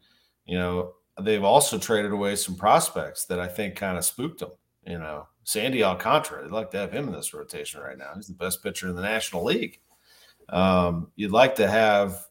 you 0.45 0.57
know, 0.57 0.95
they've 1.21 1.41
also 1.41 1.77
traded 1.77 2.11
away 2.11 2.35
some 2.35 2.57
prospects 2.57 3.23
that 3.27 3.39
I 3.39 3.47
think 3.47 3.77
kind 3.77 3.97
of 3.97 4.03
spooked 4.03 4.41
them. 4.41 4.51
You 4.85 4.99
know, 4.99 5.29
Sandy 5.45 5.85
Alcantara, 5.85 6.43
they'd 6.43 6.51
like 6.51 6.71
to 6.71 6.79
have 6.79 6.91
him 6.91 7.07
in 7.07 7.13
this 7.13 7.33
rotation 7.33 7.79
right 7.79 7.97
now. 7.97 8.11
He's 8.13 8.27
the 8.27 8.33
best 8.33 8.61
pitcher 8.61 8.89
in 8.89 8.95
the 8.97 9.01
National 9.03 9.45
League. 9.45 9.79
Um, 10.49 11.13
you'd 11.15 11.31
like 11.31 11.55
to 11.55 11.69
have, 11.69 12.26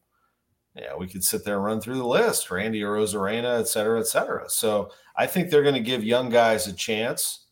yeah, 0.76 0.94
we 0.96 1.08
could 1.08 1.24
sit 1.24 1.44
there 1.44 1.56
and 1.56 1.64
run 1.64 1.80
through 1.80 1.96
the 1.96 2.06
list, 2.06 2.50
Randy 2.50 2.80
Arozarena, 2.80 3.58
et 3.58 3.68
cetera, 3.68 3.98
et 3.98 4.06
cetera. 4.06 4.48
So 4.48 4.90
I 5.16 5.26
think 5.26 5.50
they're 5.50 5.62
going 5.62 5.74
to 5.74 5.80
give 5.80 6.04
young 6.04 6.28
guys 6.28 6.66
a 6.66 6.72
chance 6.72 7.46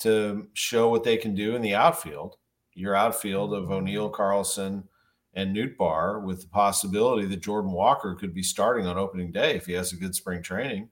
to 0.00 0.48
show 0.54 0.88
what 0.88 1.04
they 1.04 1.16
can 1.16 1.34
do 1.34 1.54
in 1.54 1.62
the 1.62 1.74
outfield. 1.74 2.36
Your 2.74 2.94
outfield 2.94 3.52
of 3.52 3.70
O'Neill, 3.70 4.08
Carlson, 4.08 4.84
and 5.34 5.54
Nootbaar, 5.54 6.22
with 6.22 6.42
the 6.42 6.48
possibility 6.48 7.26
that 7.26 7.42
Jordan 7.42 7.72
Walker 7.72 8.14
could 8.14 8.34
be 8.34 8.42
starting 8.42 8.86
on 8.86 8.96
opening 8.96 9.30
day 9.30 9.54
if 9.54 9.66
he 9.66 9.72
has 9.74 9.92
a 9.92 9.96
good 9.96 10.14
spring 10.14 10.42
training. 10.42 10.88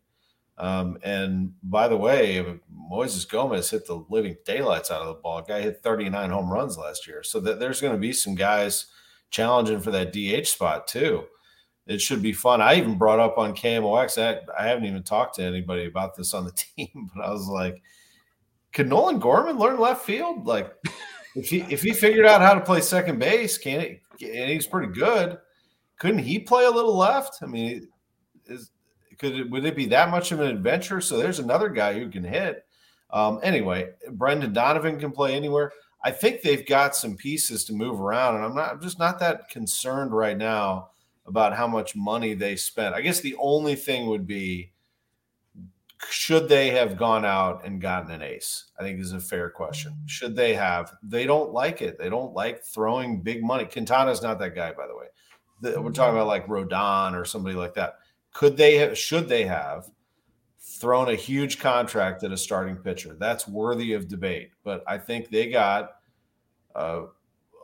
Um, 0.58 0.98
and 1.02 1.54
by 1.62 1.88
the 1.88 1.96
way, 1.96 2.60
Moises 2.90 3.28
Gomez 3.28 3.70
hit 3.70 3.86
the 3.86 4.04
living 4.08 4.36
daylights 4.44 4.90
out 4.90 5.02
of 5.02 5.06
the 5.08 5.14
ball. 5.14 5.40
Guy 5.42 5.62
hit 5.62 5.82
39 5.82 6.30
home 6.30 6.52
runs 6.52 6.76
last 6.76 7.06
year. 7.06 7.22
So 7.22 7.40
that 7.40 7.60
there's 7.60 7.80
going 7.80 7.94
to 7.94 7.98
be 7.98 8.12
some 8.12 8.34
guys– 8.34 8.86
challenging 9.30 9.80
for 9.80 9.90
that 9.90 10.12
DH 10.12 10.46
spot 10.46 10.86
too. 10.86 11.24
It 11.88 12.02
should 12.02 12.20
be 12.20 12.34
fun. 12.34 12.60
I 12.60 12.74
even 12.74 12.98
brought 12.98 13.18
up 13.18 13.38
on 13.38 13.56
KMOX. 13.56 14.22
I, 14.22 14.40
I 14.62 14.68
haven't 14.68 14.84
even 14.84 15.02
talked 15.02 15.36
to 15.36 15.42
anybody 15.42 15.86
about 15.86 16.14
this 16.14 16.34
on 16.34 16.44
the 16.44 16.52
team, 16.76 17.10
but 17.14 17.24
I 17.24 17.30
was 17.30 17.48
like, 17.48 17.82
could 18.74 18.88
Nolan 18.88 19.18
Gorman 19.18 19.58
learn 19.58 19.80
left 19.80 20.04
field? 20.04 20.46
Like, 20.46 20.70
if 21.34 21.48
he 21.48 21.60
if 21.70 21.82
he 21.82 21.92
figured 21.92 22.26
out 22.26 22.42
how 22.42 22.52
to 22.52 22.60
play 22.60 22.82
second 22.82 23.18
base, 23.18 23.56
can 23.56 23.80
it? 23.80 24.02
And 24.20 24.50
he's 24.50 24.66
pretty 24.66 24.92
good. 24.92 25.38
Couldn't 25.98 26.18
he 26.18 26.38
play 26.38 26.66
a 26.66 26.70
little 26.70 26.96
left? 26.96 27.38
I 27.42 27.46
mean, 27.46 27.88
is 28.46 28.70
could 29.18 29.34
it 29.34 29.50
would 29.50 29.64
it 29.64 29.74
be 29.74 29.86
that 29.86 30.10
much 30.10 30.30
of 30.30 30.40
an 30.40 30.48
adventure? 30.48 31.00
So 31.00 31.16
there's 31.16 31.38
another 31.38 31.70
guy 31.70 31.98
who 31.98 32.10
can 32.10 32.22
hit. 32.22 32.66
Um, 33.10 33.40
anyway, 33.42 33.92
Brendan 34.10 34.52
Donovan 34.52 35.00
can 35.00 35.10
play 35.10 35.34
anywhere. 35.34 35.72
I 36.04 36.10
think 36.10 36.42
they've 36.42 36.66
got 36.66 36.94
some 36.94 37.16
pieces 37.16 37.64
to 37.64 37.72
move 37.72 37.98
around, 37.98 38.36
and 38.36 38.44
I'm 38.44 38.54
not 38.54 38.72
I'm 38.72 38.80
just 38.82 38.98
not 38.98 39.18
that 39.20 39.48
concerned 39.48 40.12
right 40.12 40.36
now 40.36 40.90
about 41.28 41.54
how 41.54 41.66
much 41.66 41.94
money 41.94 42.34
they 42.34 42.56
spent. 42.56 42.94
I 42.94 43.00
guess 43.00 43.20
the 43.20 43.36
only 43.38 43.74
thing 43.74 44.06
would 44.06 44.26
be 44.26 44.72
should 46.10 46.48
they 46.48 46.70
have 46.70 46.96
gone 46.96 47.24
out 47.24 47.64
and 47.64 47.80
gotten 47.80 48.10
an 48.10 48.22
ace? 48.22 48.70
I 48.78 48.82
think 48.82 49.00
is 49.00 49.12
a 49.12 49.20
fair 49.20 49.50
question. 49.50 49.94
Should 50.06 50.36
they 50.36 50.54
have? 50.54 50.94
They 51.02 51.26
don't 51.26 51.52
like 51.52 51.82
it. 51.82 51.98
They 51.98 52.08
don't 52.08 52.32
like 52.34 52.64
throwing 52.64 53.20
big 53.20 53.42
money. 53.42 53.64
Quintana's 53.64 54.22
not 54.22 54.38
that 54.38 54.54
guy, 54.54 54.72
by 54.72 54.86
the 54.86 54.96
way. 54.96 55.06
The, 55.60 55.80
we're 55.82 55.90
talking 55.90 56.14
about 56.14 56.28
like 56.28 56.46
Rodon 56.46 57.14
or 57.14 57.24
somebody 57.24 57.56
like 57.56 57.74
that. 57.74 57.98
Could 58.32 58.56
they 58.56 58.76
have? 58.76 58.96
Should 58.96 59.28
they 59.28 59.44
have? 59.44 59.90
thrown 60.78 61.08
a 61.08 61.14
huge 61.14 61.58
contract 61.58 62.22
at 62.22 62.32
a 62.32 62.36
starting 62.36 62.76
pitcher. 62.76 63.16
That's 63.18 63.48
worthy 63.48 63.94
of 63.94 64.08
debate. 64.08 64.50
But 64.64 64.84
I 64.86 64.98
think 64.98 65.30
they 65.30 65.50
got 65.50 65.96
uh, 66.74 67.02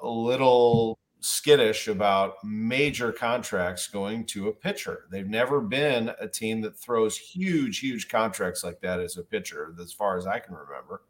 a 0.02 0.08
little 0.08 0.98
skittish 1.24 1.88
about 1.88 2.34
major 2.44 3.10
contracts 3.10 3.88
going 3.88 4.26
to 4.26 4.48
a 4.48 4.52
pitcher. 4.52 5.06
They've 5.10 5.26
never 5.26 5.60
been 5.60 6.10
a 6.20 6.28
team 6.28 6.60
that 6.60 6.76
throws 6.76 7.16
huge, 7.16 7.78
huge 7.78 8.08
contracts 8.08 8.62
like 8.62 8.80
that 8.82 9.00
as 9.00 9.16
a 9.16 9.22
pitcher, 9.22 9.74
as 9.80 9.90
far 9.90 10.18
as 10.18 10.26
I 10.26 10.38
can 10.38 10.54
remember. 10.54 11.02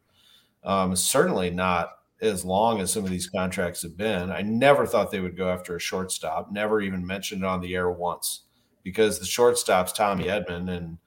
Um, 0.63 0.95
certainly 0.95 1.51
not 1.51 1.99
as 2.21 2.45
long 2.45 2.81
as 2.81 2.93
some 2.93 3.05
of 3.05 3.11
these 3.11 3.29
contracts 3.29 3.83
have 3.83 3.97
been. 3.97 4.31
I 4.31 4.43
never 4.43 4.87
thought 4.87 5.11
they 5.11 5.19
would 5.19 5.37
go 5.37 5.49
after 5.49 5.75
a 5.75 5.81
shortstop, 5.81 6.53
never 6.53 6.81
even 6.81 7.05
mentioned 7.05 7.43
it 7.43 7.49
on 7.49 7.61
the 7.61 7.75
air 7.75 7.91
once 7.91 8.43
because 8.85 9.19
the 9.19 9.27
shortstop's 9.27 9.93
Tommy 9.93 10.25
Edman 10.25 10.71
and 10.71 10.99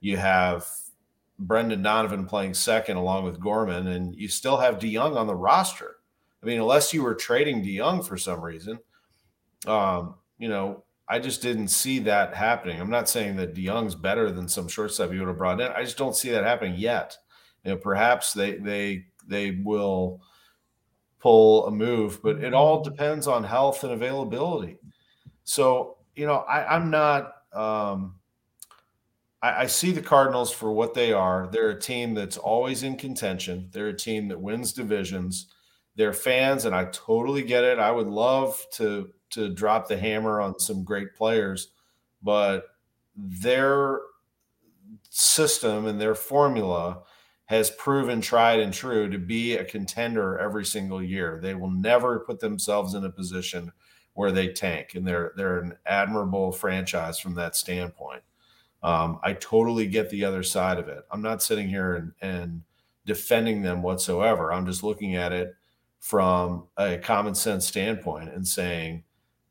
you 0.00 0.16
have 0.16 0.66
Brendan 1.38 1.82
Donovan 1.82 2.24
playing 2.24 2.54
second 2.54 2.96
along 2.96 3.24
with 3.24 3.40
Gorman, 3.40 3.88
and 3.88 4.14
you 4.14 4.28
still 4.28 4.56
have 4.56 4.78
DeJong 4.78 5.16
on 5.16 5.26
the 5.26 5.34
roster. 5.34 5.93
I 6.44 6.46
mean, 6.46 6.60
unless 6.60 6.92
you 6.92 7.02
were 7.02 7.14
trading 7.14 7.64
DeJong 7.64 8.06
for 8.06 8.18
some 8.18 8.42
reason, 8.42 8.78
um, 9.66 10.16
you 10.36 10.48
know, 10.48 10.84
I 11.08 11.18
just 11.18 11.40
didn't 11.40 11.68
see 11.68 12.00
that 12.00 12.34
happening. 12.34 12.78
I'm 12.78 12.90
not 12.90 13.08
saying 13.08 13.36
that 13.36 13.54
DeJong's 13.54 13.94
better 13.94 14.30
than 14.30 14.46
some 14.46 14.68
shortstop 14.68 15.10
you 15.10 15.20
would 15.20 15.28
have 15.28 15.38
brought 15.38 15.60
in. 15.60 15.72
I 15.72 15.82
just 15.82 15.96
don't 15.96 16.14
see 16.16 16.30
that 16.30 16.44
happening 16.44 16.78
yet. 16.78 17.16
You 17.64 17.72
know, 17.72 17.76
perhaps 17.78 18.34
they 18.34 18.56
they 18.56 19.06
they 19.26 19.52
will 19.52 20.20
pull 21.18 21.66
a 21.66 21.70
move, 21.70 22.22
but 22.22 22.44
it 22.44 22.52
all 22.52 22.82
depends 22.82 23.26
on 23.26 23.42
health 23.42 23.82
and 23.84 23.92
availability. 23.94 24.76
So, 25.44 25.96
you 26.14 26.26
know, 26.26 26.40
I, 26.40 26.76
I'm 26.76 26.90
not 26.90 27.32
um, 27.54 28.16
I 29.42 29.66
see 29.66 29.92
the 29.92 30.02
Cardinals 30.02 30.50
for 30.50 30.72
what 30.72 30.94
they 30.94 31.12
are. 31.12 31.48
They're 31.50 31.70
a 31.70 31.80
team 31.80 32.14
that's 32.14 32.38
always 32.38 32.82
in 32.82 32.96
contention. 32.96 33.68
They're 33.72 33.88
a 33.88 33.96
team 33.96 34.28
that 34.28 34.40
wins 34.40 34.72
divisions. 34.72 35.53
They're 35.96 36.12
fans, 36.12 36.64
and 36.64 36.74
I 36.74 36.86
totally 36.86 37.42
get 37.42 37.64
it. 37.64 37.78
I 37.78 37.90
would 37.90 38.08
love 38.08 38.64
to 38.72 39.10
to 39.30 39.48
drop 39.48 39.88
the 39.88 39.96
hammer 39.96 40.40
on 40.40 40.58
some 40.58 40.84
great 40.84 41.14
players, 41.14 41.68
but 42.22 42.66
their 43.16 44.00
system 45.10 45.86
and 45.86 46.00
their 46.00 46.14
formula 46.14 47.02
has 47.46 47.70
proven 47.70 48.20
tried 48.20 48.60
and 48.60 48.72
true 48.72 49.08
to 49.10 49.18
be 49.18 49.54
a 49.54 49.64
contender 49.64 50.38
every 50.38 50.64
single 50.64 51.02
year. 51.02 51.38
They 51.42 51.54
will 51.54 51.70
never 51.70 52.20
put 52.20 52.40
themselves 52.40 52.94
in 52.94 53.04
a 53.04 53.10
position 53.10 53.72
where 54.14 54.32
they 54.32 54.48
tank, 54.48 54.94
and 54.94 55.06
they're 55.06 55.32
they're 55.36 55.58
an 55.58 55.76
admirable 55.86 56.52
franchise 56.52 57.18
from 57.18 57.34
that 57.34 57.56
standpoint. 57.56 58.22
Um, 58.82 59.18
I 59.22 59.32
totally 59.34 59.86
get 59.86 60.10
the 60.10 60.24
other 60.24 60.42
side 60.42 60.78
of 60.78 60.88
it. 60.88 61.04
I'm 61.10 61.22
not 61.22 61.42
sitting 61.42 61.68
here 61.68 61.94
and, 61.94 62.12
and 62.20 62.62
defending 63.06 63.62
them 63.62 63.82
whatsoever. 63.82 64.52
I'm 64.52 64.66
just 64.66 64.82
looking 64.82 65.16
at 65.16 65.32
it 65.32 65.54
from 66.04 66.66
a 66.76 66.98
common 66.98 67.34
sense 67.34 67.66
standpoint 67.66 68.28
and 68.28 68.46
saying, 68.46 69.02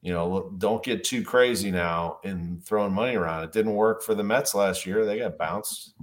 you 0.04 0.14
know, 0.14 0.54
don't 0.60 0.84
get 0.84 1.04
too 1.04 1.24
crazy 1.24 1.72
now 1.72 2.20
in 2.24 2.62
throwing 2.64 2.94
money 2.94 3.16
around. 3.16 3.44
It 3.44 3.52
didn't 3.52 3.74
work 3.74 4.04
for 4.04 4.14
the 4.14 4.24
Mets 4.24 4.54
last 4.54 4.86
year. 4.86 5.04
They 5.04 5.18
got 5.18 5.40
bounced. 5.40 5.96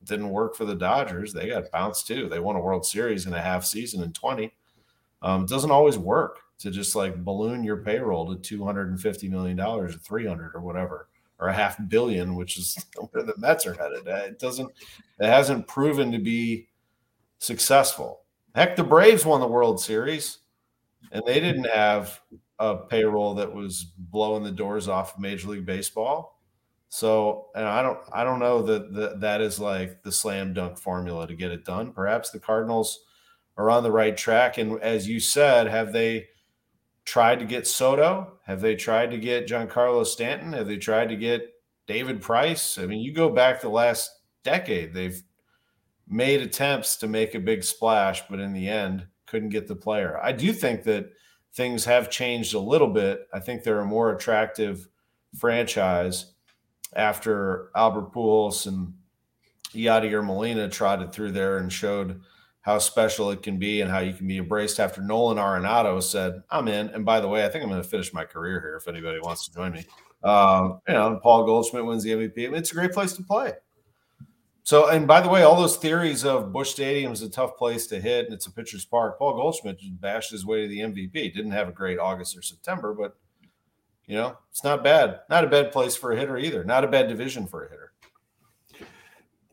It 0.00 0.08
didn't 0.08 0.30
work 0.30 0.56
for 0.56 0.64
the 0.64 0.74
Dodgers. 0.74 1.34
They 1.34 1.50
got 1.50 1.70
bounced 1.70 2.06
too. 2.06 2.30
They 2.30 2.40
won 2.40 2.56
a 2.56 2.60
World 2.60 2.86
Series 2.86 3.26
in 3.26 3.34
a 3.34 3.42
half 3.42 3.62
season 3.66 4.02
in 4.02 4.14
20. 4.14 4.50
Um, 5.20 5.42
it 5.42 5.50
doesn't 5.50 5.70
always 5.70 5.98
work 5.98 6.38
to 6.60 6.70
just 6.70 6.96
like 6.96 7.22
balloon 7.22 7.62
your 7.62 7.82
payroll 7.82 8.34
to 8.34 8.58
$250 8.58 9.28
million 9.28 9.60
or 9.60 9.90
300 9.90 10.52
or 10.54 10.62
whatever 10.62 11.08
or 11.38 11.48
a 11.48 11.52
half 11.52 11.76
billion, 11.88 12.36
which 12.36 12.56
is 12.56 12.74
where 13.10 13.22
the 13.22 13.34
Mets 13.36 13.66
are 13.66 13.74
headed. 13.74 14.06
It 14.06 14.38
doesn't, 14.38 14.70
it 15.18 15.26
hasn't 15.26 15.68
proven 15.68 16.10
to 16.12 16.18
be 16.18 16.68
successful. 17.38 18.22
Heck, 18.54 18.76
the 18.76 18.84
Braves 18.84 19.24
won 19.24 19.40
the 19.40 19.46
World 19.46 19.80
Series, 19.80 20.38
and 21.12 21.22
they 21.26 21.40
didn't 21.40 21.64
mm-hmm. 21.64 21.78
have 21.78 22.20
a 22.58 22.76
payroll 22.76 23.34
that 23.34 23.54
was 23.54 23.84
blowing 23.96 24.42
the 24.42 24.50
doors 24.50 24.88
off 24.88 25.14
of 25.14 25.20
Major 25.20 25.48
League 25.48 25.66
Baseball. 25.66 26.38
So, 26.88 27.46
and 27.54 27.64
I 27.64 27.82
don't, 27.82 27.98
I 28.12 28.24
don't 28.24 28.40
know 28.40 28.62
that 28.62 28.92
that, 28.94 29.20
that 29.20 29.40
is 29.40 29.60
like 29.60 30.02
the 30.02 30.10
slam 30.10 30.52
dunk 30.52 30.76
formula 30.76 31.26
to 31.26 31.34
get 31.34 31.52
it 31.52 31.64
done. 31.64 31.92
Perhaps 31.92 32.30
the 32.30 32.40
Cardinals 32.40 33.04
are 33.56 33.70
on 33.70 33.84
the 33.84 33.92
right 33.92 34.16
track. 34.16 34.58
And 34.58 34.80
as 34.82 35.08
you 35.08 35.20
said, 35.20 35.68
have 35.68 35.92
they 35.92 36.26
tried 37.04 37.38
to 37.38 37.44
get 37.44 37.68
Soto? 37.68 38.38
Have 38.44 38.60
they 38.60 38.74
tried 38.74 39.12
to 39.12 39.18
get 39.18 39.46
Giancarlo 39.46 40.04
Stanton? 40.04 40.52
Have 40.52 40.66
they 40.66 40.78
tried 40.78 41.10
to 41.10 41.16
get 41.16 41.54
David 41.86 42.20
Price? 42.20 42.76
I 42.76 42.86
mean, 42.86 43.00
you 43.00 43.12
go 43.12 43.30
back 43.30 43.60
the 43.60 43.68
last 43.68 44.10
decade, 44.42 44.92
they've 44.92 45.22
made 46.10 46.42
attempts 46.42 46.96
to 46.96 47.06
make 47.06 47.34
a 47.34 47.40
big 47.40 47.62
splash, 47.62 48.22
but 48.28 48.40
in 48.40 48.52
the 48.52 48.68
end, 48.68 49.06
couldn't 49.26 49.50
get 49.50 49.68
the 49.68 49.76
player. 49.76 50.18
I 50.20 50.32
do 50.32 50.52
think 50.52 50.82
that 50.82 51.12
things 51.54 51.84
have 51.84 52.10
changed 52.10 52.54
a 52.54 52.58
little 52.58 52.88
bit. 52.88 53.28
I 53.32 53.38
think 53.38 53.62
they're 53.62 53.80
a 53.80 53.86
more 53.86 54.12
attractive 54.12 54.88
franchise 55.38 56.32
after 56.94 57.70
Albert 57.76 58.12
Pujols 58.12 58.66
and 58.66 58.94
Yadier 59.72 60.24
Molina 60.24 60.68
trotted 60.68 61.12
through 61.12 61.30
there 61.30 61.58
and 61.58 61.72
showed 61.72 62.20
how 62.62 62.78
special 62.78 63.30
it 63.30 63.42
can 63.42 63.58
be 63.58 63.80
and 63.80 63.90
how 63.90 64.00
you 64.00 64.12
can 64.12 64.26
be 64.26 64.38
embraced 64.38 64.80
after 64.80 65.00
Nolan 65.00 65.38
Arenado 65.38 66.02
said, 66.02 66.42
I'm 66.50 66.68
in. 66.68 66.88
And 66.88 67.04
by 67.04 67.20
the 67.20 67.28
way, 67.28 67.44
I 67.44 67.48
think 67.48 67.62
I'm 67.64 67.70
going 67.70 67.82
to 67.82 67.88
finish 67.88 68.12
my 68.12 68.24
career 68.24 68.60
here 68.60 68.76
if 68.76 68.88
anybody 68.88 69.20
wants 69.20 69.46
to 69.46 69.54
join 69.54 69.72
me. 69.72 69.86
Um, 70.22 70.80
you 70.86 70.94
know, 70.94 71.18
Paul 71.22 71.44
Goldschmidt 71.44 71.86
wins 71.86 72.02
the 72.02 72.10
MVP. 72.10 72.46
I 72.46 72.48
mean, 72.48 72.56
it's 72.56 72.72
a 72.72 72.74
great 72.74 72.92
place 72.92 73.12
to 73.14 73.22
play. 73.22 73.52
So, 74.62 74.88
and 74.88 75.06
by 75.06 75.20
the 75.20 75.28
way, 75.28 75.42
all 75.42 75.56
those 75.56 75.76
theories 75.76 76.24
of 76.24 76.52
Busch 76.52 76.70
Stadium 76.70 77.12
is 77.12 77.22
a 77.22 77.30
tough 77.30 77.56
place 77.56 77.86
to 77.88 78.00
hit 78.00 78.26
and 78.26 78.34
it's 78.34 78.46
a 78.46 78.52
pitcher's 78.52 78.84
park. 78.84 79.18
Paul 79.18 79.34
Goldschmidt 79.34 79.80
bashed 80.00 80.30
his 80.30 80.44
way 80.44 80.62
to 80.62 80.68
the 80.68 80.80
MVP. 80.80 81.34
Didn't 81.34 81.50
have 81.52 81.68
a 81.68 81.72
great 81.72 81.98
August 81.98 82.36
or 82.36 82.42
September, 82.42 82.94
but 82.94 83.16
you 84.06 84.16
know, 84.16 84.36
it's 84.50 84.64
not 84.64 84.84
bad. 84.84 85.20
Not 85.30 85.44
a 85.44 85.48
bad 85.48 85.72
place 85.72 85.96
for 85.96 86.12
a 86.12 86.16
hitter 86.16 86.36
either. 86.36 86.64
Not 86.64 86.84
a 86.84 86.88
bad 86.88 87.08
division 87.08 87.46
for 87.46 87.64
a 87.64 87.70
hitter. 87.70 87.92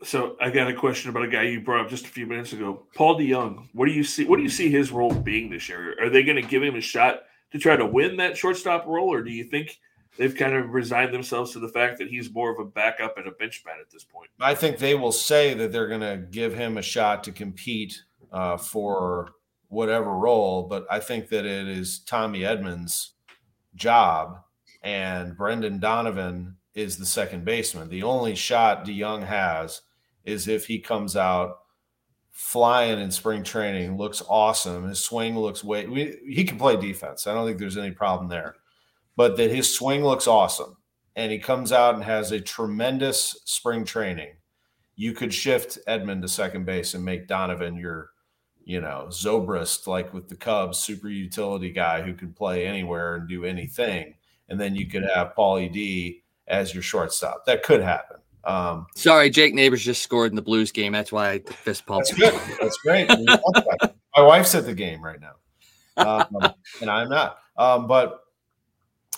So 0.03 0.35
I 0.39 0.49
got 0.49 0.69
a 0.69 0.73
question 0.73 1.09
about 1.09 1.23
a 1.23 1.27
guy 1.27 1.43
you 1.43 1.61
brought 1.61 1.85
up 1.85 1.89
just 1.89 2.05
a 2.05 2.09
few 2.09 2.27
minutes 2.27 2.53
ago, 2.53 2.85
Paul 2.95 3.19
DeJong. 3.19 3.67
What 3.73 3.87
do 3.87 3.91
you 3.93 4.03
see? 4.03 4.25
What 4.25 4.37
do 4.37 4.43
you 4.43 4.49
see 4.49 4.69
his 4.69 4.91
role 4.91 5.13
being 5.13 5.49
this 5.49 5.69
year? 5.69 5.95
Are 6.01 6.09
they 6.09 6.23
going 6.23 6.41
to 6.41 6.47
give 6.47 6.61
him 6.61 6.75
a 6.75 6.81
shot 6.81 7.21
to 7.51 7.59
try 7.59 7.75
to 7.75 7.85
win 7.85 8.17
that 8.17 8.37
shortstop 8.37 8.85
role, 8.85 9.11
or 9.11 9.21
do 9.23 9.31
you 9.31 9.43
think 9.43 9.79
they've 10.17 10.35
kind 10.35 10.53
of 10.53 10.71
resigned 10.71 11.13
themselves 11.13 11.51
to 11.53 11.59
the 11.59 11.69
fact 11.69 11.97
that 11.99 12.09
he's 12.09 12.31
more 12.33 12.51
of 12.51 12.59
a 12.59 12.65
backup 12.65 13.17
and 13.17 13.27
a 13.27 13.31
bench 13.31 13.63
bat 13.63 13.75
at 13.79 13.89
this 13.89 14.03
point? 14.03 14.29
I 14.39 14.55
think 14.55 14.77
they 14.77 14.95
will 14.95 15.11
say 15.11 15.53
that 15.53 15.71
they're 15.71 15.87
going 15.87 16.01
to 16.01 16.25
give 16.29 16.53
him 16.53 16.77
a 16.77 16.81
shot 16.81 17.23
to 17.25 17.31
compete 17.31 18.01
uh, 18.31 18.57
for 18.57 19.29
whatever 19.69 20.11
role, 20.11 20.63
but 20.63 20.85
I 20.89 20.99
think 20.99 21.29
that 21.29 21.45
it 21.45 21.67
is 21.67 21.99
Tommy 21.99 22.39
Edman's 22.41 23.13
job, 23.75 24.39
and 24.81 25.35
Brendan 25.35 25.79
Donovan 25.79 26.55
is 26.73 26.97
the 26.97 27.05
second 27.05 27.43
baseman. 27.43 27.89
The 27.89 28.03
only 28.03 28.35
shot 28.35 28.85
DeJong 28.85 29.25
has 29.25 29.81
is 30.25 30.47
if 30.47 30.67
he 30.67 30.79
comes 30.79 31.15
out 31.15 31.59
flying 32.31 32.99
in 32.99 33.09
spring 33.09 33.43
training, 33.43 33.97
looks 33.97 34.21
awesome. 34.29 34.87
His 34.87 35.03
swing 35.03 35.37
looks 35.37 35.63
way 35.63 35.87
we, 35.87 36.17
he 36.27 36.43
can 36.43 36.57
play 36.57 36.75
defense. 36.75 37.25
I 37.25 37.33
don't 37.33 37.47
think 37.47 37.57
there's 37.57 37.77
any 37.77 37.91
problem 37.91 38.29
there. 38.29 38.55
But 39.17 39.35
that 39.35 39.51
his 39.51 39.75
swing 39.75 40.05
looks 40.05 40.27
awesome 40.27 40.77
and 41.17 41.31
he 41.31 41.39
comes 41.39 41.73
out 41.73 41.95
and 41.95 42.03
has 42.03 42.31
a 42.31 42.39
tremendous 42.39 43.41
spring 43.43 43.83
training. 43.83 44.35
You 44.95 45.13
could 45.13 45.33
shift 45.33 45.79
Edman 45.87 46.21
to 46.21 46.27
second 46.29 46.65
base 46.65 46.93
and 46.93 47.03
make 47.03 47.27
Donovan 47.27 47.75
your, 47.75 48.11
you 48.63 48.79
know, 48.79 49.07
Zobrist 49.09 49.87
like 49.87 50.13
with 50.13 50.29
the 50.29 50.35
Cubs, 50.35 50.79
super 50.79 51.09
utility 51.09 51.71
guy 51.71 52.01
who 52.03 52.13
can 52.13 52.31
play 52.31 52.65
anywhere 52.65 53.15
and 53.15 53.27
do 53.27 53.43
anything. 53.43 54.13
And 54.47 54.59
then 54.59 54.75
you 54.75 54.87
could 54.87 55.03
have 55.03 55.33
Paulie 55.35 55.73
D 55.73 56.23
as 56.47 56.73
your 56.73 56.83
shortstop. 56.83 57.45
That 57.45 57.63
could 57.63 57.81
happen. 57.81 58.17
Um, 58.43 58.87
Sorry, 58.95 59.29
Jake 59.29 59.53
Neighbors 59.53 59.83
just 59.83 60.01
scored 60.01 60.31
in 60.31 60.35
the 60.35 60.41
Blues 60.41 60.71
game. 60.71 60.93
That's 60.93 61.11
why 61.11 61.31
I 61.31 61.39
fist 61.39 61.85
pump. 61.85 62.05
That's 62.05 62.17
good. 62.17 62.57
That's 62.61 62.77
great. 62.77 63.09
My 64.15 64.23
wife's 64.23 64.55
at 64.55 64.65
the 64.65 64.73
game 64.73 65.03
right 65.03 65.19
now, 65.19 65.33
um, 65.97 66.53
and 66.81 66.89
I'm 66.89 67.09
not. 67.09 67.39
Um, 67.57 67.87
but 67.87 68.21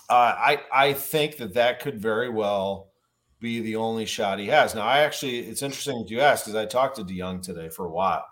uh, 0.09 0.35
I 0.37 0.61
I 0.71 0.93
think 0.93 1.37
that 1.37 1.53
that 1.53 1.79
could 1.79 1.99
very 1.99 2.29
well 2.29 2.91
be 3.39 3.61
the 3.61 3.75
only 3.75 4.05
shot 4.05 4.39
he 4.39 4.47
has. 4.47 4.75
Now, 4.75 4.85
I 4.85 4.99
actually 4.99 5.39
it's 5.39 5.61
interesting 5.61 5.99
that 5.99 6.09
you 6.09 6.19
asked 6.19 6.45
because 6.45 6.55
I 6.55 6.65
talked 6.65 6.97
to 6.97 7.03
DeJong 7.03 7.41
today 7.41 7.69
for 7.69 7.85
a 7.85 7.91
while, 7.91 8.25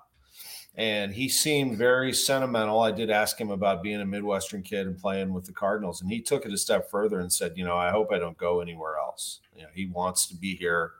and 0.75 1.13
he 1.13 1.29
seemed 1.29 1.77
very 1.77 2.13
sentimental. 2.13 2.81
I 2.81 2.91
did 2.91 3.09
ask 3.09 3.39
him 3.39 3.51
about 3.51 3.83
being 3.83 4.01
a 4.01 4.05
Midwestern 4.05 4.63
kid 4.63 4.87
and 4.87 4.97
playing 4.97 5.33
with 5.33 5.45
the 5.45 5.53
Cardinals, 5.53 6.01
and 6.01 6.11
he 6.11 6.21
took 6.21 6.45
it 6.45 6.53
a 6.53 6.57
step 6.57 6.89
further 6.89 7.19
and 7.19 7.31
said, 7.31 7.53
"You 7.55 7.65
know, 7.65 7.77
I 7.77 7.91
hope 7.91 8.11
I 8.11 8.19
don't 8.19 8.37
go 8.37 8.59
anywhere 8.59 8.97
else." 8.97 9.41
You 9.55 9.63
know, 9.63 9.69
he 9.73 9.85
wants 9.85 10.27
to 10.27 10.35
be 10.35 10.55
here. 10.55 10.93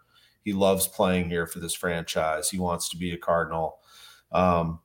He 0.44 0.54
loves 0.54 0.88
playing 0.88 1.30
here 1.30 1.48
for 1.48 1.60
this 1.60 1.74
franchise. 1.74 2.50
He 2.50 2.60
wants 2.60 2.88
to 2.90 2.98
be 2.98 3.12
a 3.12 3.18
Cardinal. 3.18 3.80
Um, 4.32 4.80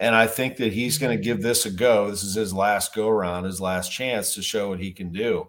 and 0.00 0.16
I 0.16 0.26
think 0.26 0.56
that 0.56 0.72
he's 0.72 0.98
going 0.98 1.16
to 1.16 1.22
mm-hmm. 1.22 1.36
give 1.36 1.42
this 1.42 1.66
a 1.66 1.70
go. 1.70 2.10
This 2.10 2.24
is 2.24 2.34
his 2.34 2.52
last 2.52 2.94
go 2.94 3.08
around, 3.08 3.44
his 3.44 3.60
last 3.60 3.92
chance 3.92 4.34
to 4.34 4.42
show 4.42 4.70
what 4.70 4.80
he 4.80 4.92
can 4.92 5.12
do. 5.12 5.46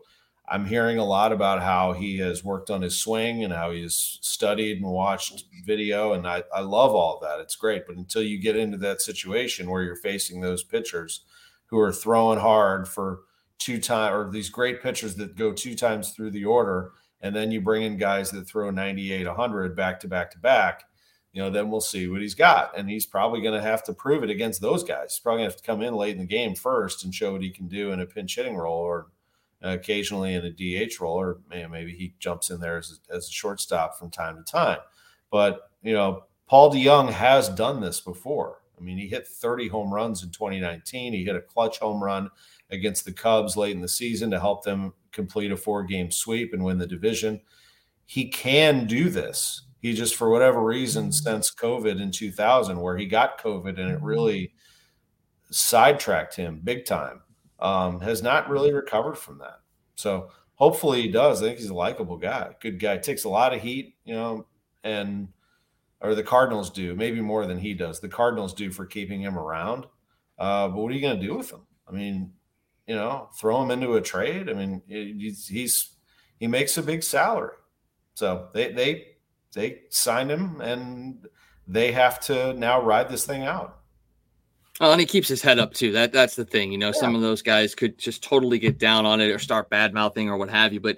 I'm 0.47 0.65
hearing 0.65 0.97
a 0.97 1.05
lot 1.05 1.31
about 1.31 1.61
how 1.61 1.93
he 1.93 2.17
has 2.17 2.43
worked 2.43 2.69
on 2.69 2.81
his 2.81 2.99
swing 2.99 3.45
and 3.45 3.53
how 3.53 3.71
he's 3.71 4.19
studied 4.21 4.81
and 4.81 4.91
watched 4.91 5.45
video. 5.65 6.11
And 6.11 6.27
I, 6.27 6.43
I 6.53 6.59
love 6.59 6.93
all 6.93 7.19
that. 7.21 7.39
It's 7.39 7.55
great. 7.55 7.87
But 7.87 7.95
until 7.95 8.21
you 8.21 8.37
get 8.37 8.57
into 8.57 8.77
that 8.79 9.01
situation 9.01 9.69
where 9.69 9.83
you're 9.83 9.95
facing 9.95 10.41
those 10.41 10.65
pitchers 10.65 11.23
who 11.67 11.79
are 11.79 11.93
throwing 11.93 12.39
hard 12.39 12.89
for 12.89 13.21
two 13.57 13.79
times 13.79 14.13
or 14.13 14.29
these 14.29 14.49
great 14.49 14.83
pitchers 14.83 15.15
that 15.15 15.37
go 15.37 15.53
two 15.53 15.73
times 15.73 16.11
through 16.11 16.31
the 16.31 16.43
order 16.43 16.91
and 17.21 17.35
then 17.35 17.51
you 17.51 17.61
bring 17.61 17.83
in 17.83 17.97
guys 17.97 18.31
that 18.31 18.47
throw 18.47 18.71
98, 18.71 19.27
100 19.27 19.75
back 19.75 19.99
to 20.01 20.07
back 20.07 20.31
to 20.31 20.39
back, 20.39 20.83
you 21.33 21.41
know, 21.41 21.49
then 21.49 21.69
we'll 21.69 21.81
see 21.81 22.07
what 22.07 22.21
he's 22.21 22.35
got. 22.35 22.77
And 22.77 22.89
he's 22.89 23.05
probably 23.05 23.41
going 23.41 23.59
to 23.59 23.65
have 23.65 23.83
to 23.83 23.93
prove 23.93 24.23
it 24.23 24.29
against 24.29 24.61
those 24.61 24.83
guys. 24.83 25.13
He's 25.13 25.19
probably 25.19 25.41
going 25.41 25.49
to 25.49 25.53
have 25.53 25.61
to 25.61 25.67
come 25.67 25.81
in 25.81 25.95
late 25.95 26.15
in 26.15 26.21
the 26.21 26.25
game 26.25 26.55
first 26.55 27.03
and 27.03 27.15
show 27.15 27.31
what 27.31 27.41
he 27.41 27.49
can 27.49 27.67
do 27.67 27.91
in 27.91 28.01
a 28.01 28.05
pinch 28.05 28.35
hitting 28.35 28.57
role 28.57 28.79
or 28.79 29.07
occasionally 29.61 30.33
in 30.33 30.43
a 30.45 30.51
DH 30.51 30.99
role, 30.99 31.19
or 31.19 31.39
maybe 31.49 31.93
he 31.93 32.15
jumps 32.19 32.49
in 32.49 32.59
there 32.59 32.77
as 32.77 32.99
a, 33.09 33.15
as 33.15 33.27
a 33.27 33.31
shortstop 33.31 33.97
from 33.97 34.09
time 34.09 34.35
to 34.35 34.43
time. 34.43 34.79
But, 35.29 35.69
you 35.83 35.93
know, 35.93 36.25
Paul 36.47 36.73
DeJong 36.73 37.11
has 37.11 37.47
done 37.47 37.79
this 37.79 38.01
before. 38.01 38.57
I 38.77 38.83
mean, 38.83 38.97
he 38.97 39.07
hit 39.07 39.27
30 39.27 39.67
home 39.67 39.93
runs 39.93 40.23
in 40.23 40.31
2019. 40.31 41.13
He 41.13 41.23
hit 41.23 41.35
a 41.35 41.41
clutch 41.41 41.77
home 41.77 42.03
run 42.03 42.29
against 42.71 43.05
the 43.05 43.13
Cubs 43.13 43.55
late 43.55 43.75
in 43.75 43.81
the 43.81 43.87
season 43.87 44.31
to 44.31 44.39
help 44.39 44.63
them 44.63 44.93
complete 45.11 45.51
a 45.51 45.57
four 45.57 45.83
game 45.83 46.09
sweep 46.09 46.53
and 46.53 46.63
win 46.63 46.79
the 46.79 46.87
division. 46.87 47.39
He 48.05 48.27
can 48.29 48.87
do 48.87 49.09
this. 49.09 49.61
He 49.81 49.93
just, 49.93 50.15
for 50.15 50.29
whatever 50.29 50.63
reason, 50.63 51.05
mm-hmm. 51.05 51.11
since 51.11 51.53
COVID 51.53 51.99
in 51.99 52.11
2000, 52.11 52.79
where 52.79 52.97
he 52.97 53.05
got 53.05 53.41
COVID 53.41 53.79
and 53.79 53.91
it 53.91 53.97
mm-hmm. 53.97 54.05
really 54.05 54.53
sidetracked 55.49 56.35
him 56.35 56.61
big 56.63 56.85
time, 56.85 57.21
um, 57.59 57.99
has 57.99 58.21
not 58.21 58.49
really 58.49 58.73
recovered 58.73 59.17
from 59.17 59.39
that. 59.39 59.59
So 59.95 60.29
hopefully 60.55 61.01
he 61.01 61.07
does. 61.09 61.41
I 61.41 61.47
think 61.47 61.59
he's 61.59 61.69
a 61.69 61.73
likable 61.73 62.17
guy, 62.17 62.55
good 62.59 62.79
guy. 62.79 62.97
Takes 62.97 63.23
a 63.23 63.29
lot 63.29 63.53
of 63.53 63.61
heat, 63.61 63.95
you 64.05 64.13
know, 64.13 64.45
and 64.83 65.27
or 66.01 66.15
the 66.15 66.23
Cardinals 66.23 66.69
do, 66.69 66.95
maybe 66.95 67.21
more 67.21 67.45
than 67.45 67.59
he 67.59 67.73
does. 67.73 67.99
The 67.99 68.09
Cardinals 68.09 68.53
do 68.53 68.71
for 68.71 68.85
keeping 68.85 69.21
him 69.21 69.37
around. 69.37 69.85
Uh, 70.39 70.67
but 70.67 70.77
what 70.77 70.91
are 70.91 70.95
you 70.95 71.01
going 71.01 71.19
to 71.19 71.25
do 71.25 71.35
with 71.35 71.51
him? 71.51 71.61
I 71.87 71.91
mean, 71.91 72.33
you 72.87 72.95
know, 72.95 73.29
throw 73.39 73.61
him 73.61 73.71
into 73.71 73.93
a 73.93 74.01
trade. 74.01 74.49
I 74.49 74.53
mean, 74.53 74.81
he's, 74.87 75.47
he's 75.47 75.95
he 76.39 76.47
makes 76.47 76.77
a 76.77 76.83
big 76.83 77.03
salary, 77.03 77.55
so 78.15 78.49
they 78.53 78.71
they 78.71 79.05
they 79.53 79.81
signed 79.89 80.31
him, 80.31 80.61
and 80.61 81.27
they 81.67 81.91
have 81.91 82.19
to 82.21 82.53
now 82.53 82.81
ride 82.81 83.09
this 83.09 83.25
thing 83.25 83.43
out. 83.43 83.81
Oh, 84.79 84.91
and 84.91 84.99
he 84.99 85.05
keeps 85.05 85.27
his 85.27 85.43
head 85.43 85.59
up 85.59 85.73
too. 85.73 85.91
That 85.91 86.11
that's 86.11 86.35
the 86.35 86.43
thing. 86.43 86.71
You 86.71 86.79
know, 86.79 86.87
yeah. 86.87 86.93
some 86.93 87.13
of 87.13 87.21
those 87.21 87.43
guys 87.43 87.75
could 87.75 87.99
just 87.99 88.23
totally 88.23 88.57
get 88.57 88.79
down 88.79 89.05
on 89.05 89.21
it 89.21 89.29
or 89.29 89.37
start 89.37 89.69
bad 89.69 89.93
mouthing 89.93 90.27
or 90.27 90.37
what 90.37 90.49
have 90.49 90.73
you. 90.73 90.79
But 90.79 90.97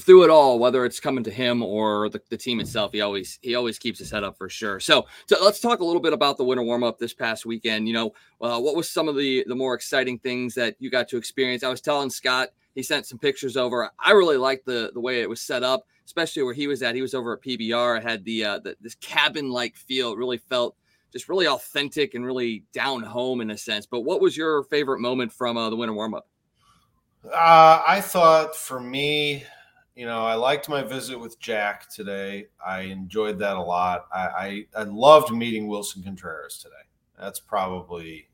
through 0.00 0.24
it 0.24 0.30
all, 0.30 0.58
whether 0.58 0.84
it's 0.84 0.98
coming 0.98 1.22
to 1.24 1.30
him 1.30 1.62
or 1.62 2.08
the, 2.08 2.20
the 2.28 2.36
team 2.36 2.58
itself, 2.58 2.90
he 2.90 3.00
always 3.02 3.38
he 3.42 3.54
always 3.54 3.78
keeps 3.78 4.00
his 4.00 4.10
head 4.10 4.24
up 4.24 4.36
for 4.36 4.48
sure. 4.48 4.80
So, 4.80 5.06
so 5.26 5.36
let's 5.44 5.60
talk 5.60 5.78
a 5.78 5.84
little 5.84 6.00
bit 6.00 6.12
about 6.12 6.38
the 6.38 6.44
winter 6.44 6.64
warm 6.64 6.82
up 6.82 6.98
this 6.98 7.14
past 7.14 7.46
weekend. 7.46 7.86
You 7.86 7.94
know, 7.94 8.12
uh, 8.40 8.58
what 8.58 8.74
was 8.74 8.90
some 8.90 9.08
of 9.08 9.16
the 9.16 9.44
the 9.46 9.54
more 9.54 9.74
exciting 9.74 10.18
things 10.18 10.54
that 10.54 10.74
you 10.80 10.90
got 10.90 11.06
to 11.10 11.16
experience? 11.16 11.62
I 11.62 11.68
was 11.68 11.80
telling 11.80 12.10
Scott 12.10 12.48
he 12.74 12.82
sent 12.82 13.06
some 13.06 13.18
pictures 13.18 13.56
over. 13.56 13.90
I 13.98 14.10
really 14.10 14.38
liked 14.38 14.66
the 14.66 14.90
the 14.92 15.00
way 15.00 15.20
it 15.20 15.28
was 15.28 15.40
set 15.40 15.62
up, 15.62 15.86
especially 16.10 16.42
where 16.42 16.52
he 16.52 16.66
was 16.66 16.82
at. 16.82 16.96
He 16.96 17.02
was 17.02 17.14
over 17.14 17.34
at 17.34 17.40
PBR. 17.40 18.02
Had 18.02 18.24
the, 18.24 18.44
uh, 18.44 18.58
the 18.58 18.76
this 18.80 18.96
cabin 18.96 19.48
like 19.48 19.76
feel. 19.76 20.12
It 20.12 20.18
really 20.18 20.38
felt 20.38 20.74
just 21.12 21.28
really 21.28 21.46
authentic 21.46 22.14
and 22.14 22.24
really 22.24 22.64
down 22.72 23.04
home 23.04 23.40
in 23.40 23.52
a 23.52 23.56
sense. 23.56 23.86
But 23.86 24.00
what 24.00 24.20
was 24.20 24.36
your 24.36 24.64
favorite 24.64 24.98
moment 24.98 25.32
from 25.32 25.56
uh, 25.56 25.70
the 25.70 25.76
winter 25.76 25.94
warm 25.94 26.14
up? 26.14 26.26
Uh, 27.24 27.82
I 27.86 28.00
thought 28.00 28.56
for 28.56 28.80
me, 28.80 29.44
you 29.94 30.04
know, 30.04 30.24
I 30.24 30.34
liked 30.34 30.68
my 30.68 30.82
visit 30.82 31.18
with 31.18 31.38
Jack 31.38 31.88
today. 31.88 32.46
I 32.64 32.80
enjoyed 32.80 33.38
that 33.38 33.56
a 33.56 33.62
lot. 33.62 34.06
I, 34.12 34.26
I, 34.26 34.66
I 34.76 34.82
loved 34.82 35.30
meeting 35.32 35.68
Willson 35.68 36.02
Contreras 36.02 36.58
today. 36.58 36.74
That's 37.18 37.38
probably, 37.38 38.28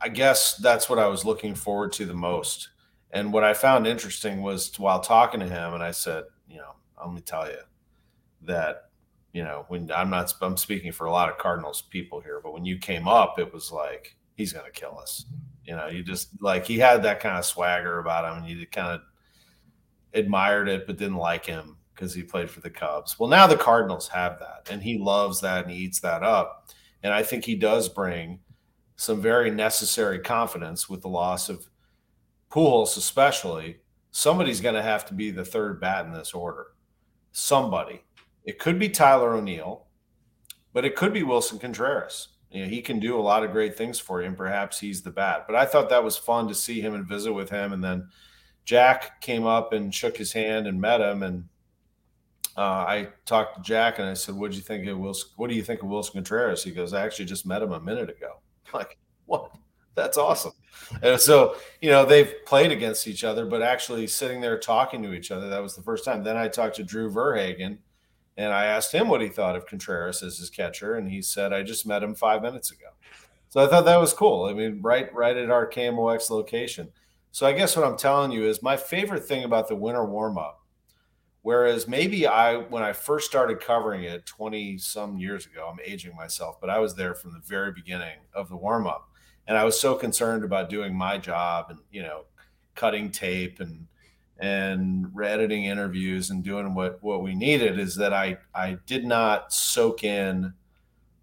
I 0.00 0.08
guess 0.08 0.56
that's 0.56 0.88
what 0.88 0.98
I 0.98 1.06
was 1.06 1.26
looking 1.26 1.54
forward 1.54 1.92
to 1.94 2.06
the 2.06 2.14
most. 2.14 2.70
And 3.14 3.32
what 3.32 3.44
I 3.44 3.54
found 3.54 3.86
interesting 3.86 4.42
was 4.42 4.76
while 4.78 4.98
talking 4.98 5.38
to 5.38 5.46
him, 5.46 5.72
and 5.72 5.82
I 5.84 5.92
said, 5.92 6.24
you 6.48 6.56
know, 6.56 6.72
let 7.02 7.14
me 7.14 7.20
tell 7.20 7.46
you 7.46 7.60
that, 8.42 8.90
you 9.32 9.44
know, 9.44 9.64
when 9.68 9.90
I'm 9.92 10.10
not, 10.10 10.34
I'm 10.42 10.56
speaking 10.56 10.90
for 10.90 11.06
a 11.06 11.12
lot 11.12 11.30
of 11.30 11.38
Cardinals 11.38 11.80
people 11.80 12.20
here, 12.20 12.40
but 12.42 12.52
when 12.52 12.64
you 12.64 12.76
came 12.76 13.06
up, 13.06 13.38
it 13.38 13.54
was 13.54 13.70
like, 13.70 14.16
he's 14.34 14.52
going 14.52 14.66
to 14.66 14.72
kill 14.72 14.98
us. 14.98 15.26
You 15.64 15.76
know, 15.76 15.86
you 15.86 16.02
just 16.02 16.30
like, 16.42 16.66
he 16.66 16.76
had 16.76 17.04
that 17.04 17.20
kind 17.20 17.38
of 17.38 17.44
swagger 17.44 18.00
about 18.00 18.24
him 18.24 18.42
and 18.42 18.48
you 18.48 18.66
kind 18.66 18.88
of 18.88 19.00
admired 20.12 20.68
it, 20.68 20.84
but 20.84 20.98
didn't 20.98 21.16
like 21.16 21.46
him 21.46 21.76
because 21.94 22.12
he 22.14 22.24
played 22.24 22.50
for 22.50 22.60
the 22.60 22.70
Cubs. 22.70 23.16
Well, 23.18 23.30
now 23.30 23.46
the 23.46 23.56
Cardinals 23.56 24.08
have 24.08 24.40
that 24.40 24.68
and 24.70 24.82
he 24.82 24.98
loves 24.98 25.40
that 25.42 25.62
and 25.62 25.72
he 25.72 25.78
eats 25.78 26.00
that 26.00 26.24
up. 26.24 26.68
And 27.04 27.12
I 27.12 27.22
think 27.22 27.44
he 27.44 27.54
does 27.54 27.88
bring 27.88 28.40
some 28.96 29.20
very 29.20 29.52
necessary 29.52 30.18
confidence 30.18 30.88
with 30.88 31.02
the 31.02 31.08
loss 31.08 31.48
of 31.48 31.68
Pujols, 32.54 32.96
especially. 32.96 33.78
Somebody's 34.12 34.60
going 34.60 34.76
to 34.76 34.82
have 34.82 35.04
to 35.06 35.14
be 35.14 35.30
the 35.30 35.44
third 35.44 35.80
bat 35.80 36.06
in 36.06 36.12
this 36.12 36.34
order. 36.34 36.68
Somebody. 37.32 38.04
It 38.44 38.60
could 38.60 38.78
be 38.78 38.88
Tyler 38.88 39.34
O'Neill, 39.34 39.86
but 40.72 40.84
it 40.84 40.94
could 40.94 41.12
be 41.12 41.22
Willson 41.22 41.58
Contreras. 41.58 42.28
You 42.50 42.62
know, 42.62 42.68
he 42.68 42.80
can 42.80 43.00
do 43.00 43.18
a 43.18 43.20
lot 43.20 43.42
of 43.42 43.50
great 43.50 43.76
things 43.76 43.98
for 43.98 44.20
you, 44.20 44.28
and 44.28 44.36
perhaps 44.36 44.78
he's 44.78 45.02
the 45.02 45.10
bat. 45.10 45.46
But 45.48 45.56
I 45.56 45.66
thought 45.66 45.90
that 45.90 46.04
was 46.04 46.16
fun 46.16 46.46
to 46.46 46.54
see 46.54 46.80
him 46.80 46.94
and 46.94 47.08
visit 47.08 47.32
with 47.32 47.50
him. 47.50 47.72
And 47.72 47.82
then 47.82 48.08
Jack 48.64 49.20
came 49.20 49.44
up 49.44 49.72
and 49.72 49.92
shook 49.92 50.16
his 50.16 50.32
hand 50.32 50.68
and 50.68 50.80
met 50.80 51.00
him. 51.00 51.24
And 51.24 51.48
uh, 52.56 52.60
I 52.60 53.08
talked 53.26 53.56
to 53.56 53.62
Jack 53.62 53.98
and 53.98 54.08
I 54.08 54.14
said, 54.14 54.36
"What 54.36 54.52
do 54.52 54.56
you 54.56 54.62
think 54.62 54.86
of 54.86 54.98
Wilson? 54.98 55.30
What 55.36 55.50
do 55.50 55.56
you 55.56 55.64
think 55.64 55.82
of 55.82 55.88
Wilson 55.88 56.14
Contreras?" 56.14 56.62
He 56.62 56.70
goes, 56.70 56.94
"I 56.94 57.04
actually 57.04 57.24
just 57.24 57.46
met 57.46 57.62
him 57.62 57.72
a 57.72 57.80
minute 57.80 58.10
ago." 58.10 58.38
like, 58.72 58.98
what? 59.26 59.50
That's 59.94 60.16
awesome. 60.18 60.52
And 61.02 61.20
so, 61.20 61.56
you 61.80 61.90
know, 61.90 62.04
they've 62.04 62.32
played 62.46 62.72
against 62.72 63.06
each 63.06 63.24
other, 63.24 63.46
but 63.46 63.62
actually 63.62 64.06
sitting 64.06 64.40
there 64.40 64.58
talking 64.58 65.02
to 65.02 65.12
each 65.12 65.30
other, 65.30 65.48
that 65.48 65.62
was 65.62 65.76
the 65.76 65.82
first 65.82 66.04
time. 66.04 66.22
Then 66.22 66.36
I 66.36 66.48
talked 66.48 66.76
to 66.76 66.84
Drew 66.84 67.10
Verhagen 67.10 67.78
and 68.36 68.52
I 68.52 68.64
asked 68.66 68.92
him 68.92 69.08
what 69.08 69.20
he 69.20 69.28
thought 69.28 69.56
of 69.56 69.66
Contreras 69.66 70.22
as 70.22 70.38
his 70.38 70.50
catcher. 70.50 70.96
And 70.96 71.08
he 71.08 71.22
said, 71.22 71.52
I 71.52 71.62
just 71.62 71.86
met 71.86 72.02
him 72.02 72.14
five 72.14 72.42
minutes 72.42 72.70
ago. 72.70 72.86
So 73.48 73.64
I 73.64 73.68
thought 73.68 73.84
that 73.84 74.00
was 74.00 74.12
cool. 74.12 74.46
I 74.46 74.52
mean, 74.52 74.80
right, 74.82 75.12
right 75.14 75.36
at 75.36 75.50
our 75.50 75.68
KMOX 75.68 76.28
location. 76.30 76.88
So 77.30 77.46
I 77.46 77.52
guess 77.52 77.76
what 77.76 77.86
I'm 77.86 77.96
telling 77.96 78.32
you 78.32 78.48
is 78.48 78.62
my 78.62 78.76
favorite 78.76 79.24
thing 79.24 79.44
about 79.44 79.68
the 79.68 79.76
winter 79.76 80.04
warm 80.04 80.38
up 80.38 80.64
Whereas 81.44 81.86
maybe 81.86 82.26
I, 82.26 82.56
when 82.56 82.82
I 82.82 82.94
first 82.94 83.26
started 83.26 83.60
covering 83.60 84.04
it 84.04 84.24
20 84.24 84.78
some 84.78 85.18
years 85.18 85.44
ago, 85.44 85.68
I'm 85.70 85.78
aging 85.84 86.16
myself, 86.16 86.58
but 86.58 86.70
I 86.70 86.78
was 86.78 86.94
there 86.94 87.14
from 87.14 87.34
the 87.34 87.38
very 87.40 87.70
beginning 87.70 88.16
of 88.32 88.48
the 88.48 88.56
warm 88.56 88.86
up. 88.86 89.10
And 89.46 89.56
I 89.58 89.64
was 89.64 89.78
so 89.78 89.94
concerned 89.94 90.44
about 90.44 90.70
doing 90.70 90.94
my 90.94 91.18
job 91.18 91.66
and, 91.70 91.78
you 91.90 92.02
know, 92.02 92.24
cutting 92.74 93.10
tape 93.10 93.60
and, 93.60 93.86
and 94.38 95.06
editing 95.22 95.64
interviews 95.64 96.30
and 96.30 96.42
doing 96.42 96.74
what, 96.74 97.02
what 97.02 97.22
we 97.22 97.34
needed 97.34 97.78
is 97.78 97.94
that 97.96 98.12
I, 98.12 98.38
I 98.54 98.78
did 98.86 99.04
not 99.04 99.52
soak 99.52 100.02
in 100.02 100.54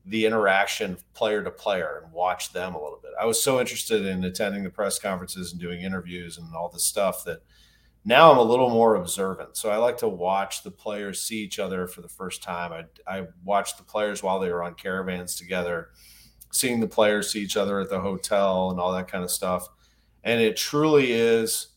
the 0.05 0.25
interaction 0.25 0.97
player 1.13 1.43
to 1.43 1.51
player 1.51 2.01
and 2.03 2.11
watch 2.11 2.53
them 2.53 2.73
a 2.73 2.81
little 2.81 2.99
bit. 3.01 3.11
I 3.19 3.25
was 3.25 3.41
so 3.41 3.59
interested 3.59 4.05
in 4.05 4.23
attending 4.23 4.63
the 4.63 4.69
press 4.69 4.97
conferences 4.97 5.51
and 5.51 5.61
doing 5.61 5.81
interviews 5.81 6.37
and 6.37 6.55
all 6.55 6.69
this 6.69 6.83
stuff 6.83 7.23
that 7.25 7.41
now 8.03 8.31
I'm 8.31 8.39
a 8.39 8.43
little 8.43 8.69
more 8.69 8.95
observant. 8.95 9.55
So 9.57 9.69
I 9.69 9.77
like 9.77 9.97
to 9.97 10.07
watch 10.07 10.63
the 10.63 10.71
players 10.71 11.21
see 11.21 11.37
each 11.37 11.59
other 11.59 11.85
for 11.85 12.01
the 12.01 12.09
first 12.09 12.41
time. 12.41 12.73
I, 12.73 13.19
I 13.19 13.27
watched 13.43 13.77
the 13.77 13.83
players 13.83 14.23
while 14.23 14.39
they 14.39 14.49
were 14.49 14.63
on 14.63 14.73
caravans 14.73 15.35
together, 15.35 15.89
seeing 16.51 16.79
the 16.79 16.87
players 16.87 17.31
see 17.31 17.41
each 17.41 17.57
other 17.57 17.79
at 17.79 17.89
the 17.89 17.99
hotel 17.99 18.71
and 18.71 18.79
all 18.79 18.91
that 18.93 19.07
kind 19.07 19.23
of 19.23 19.31
stuff. 19.31 19.67
And 20.23 20.41
it 20.41 20.57
truly 20.57 21.11
is 21.11 21.69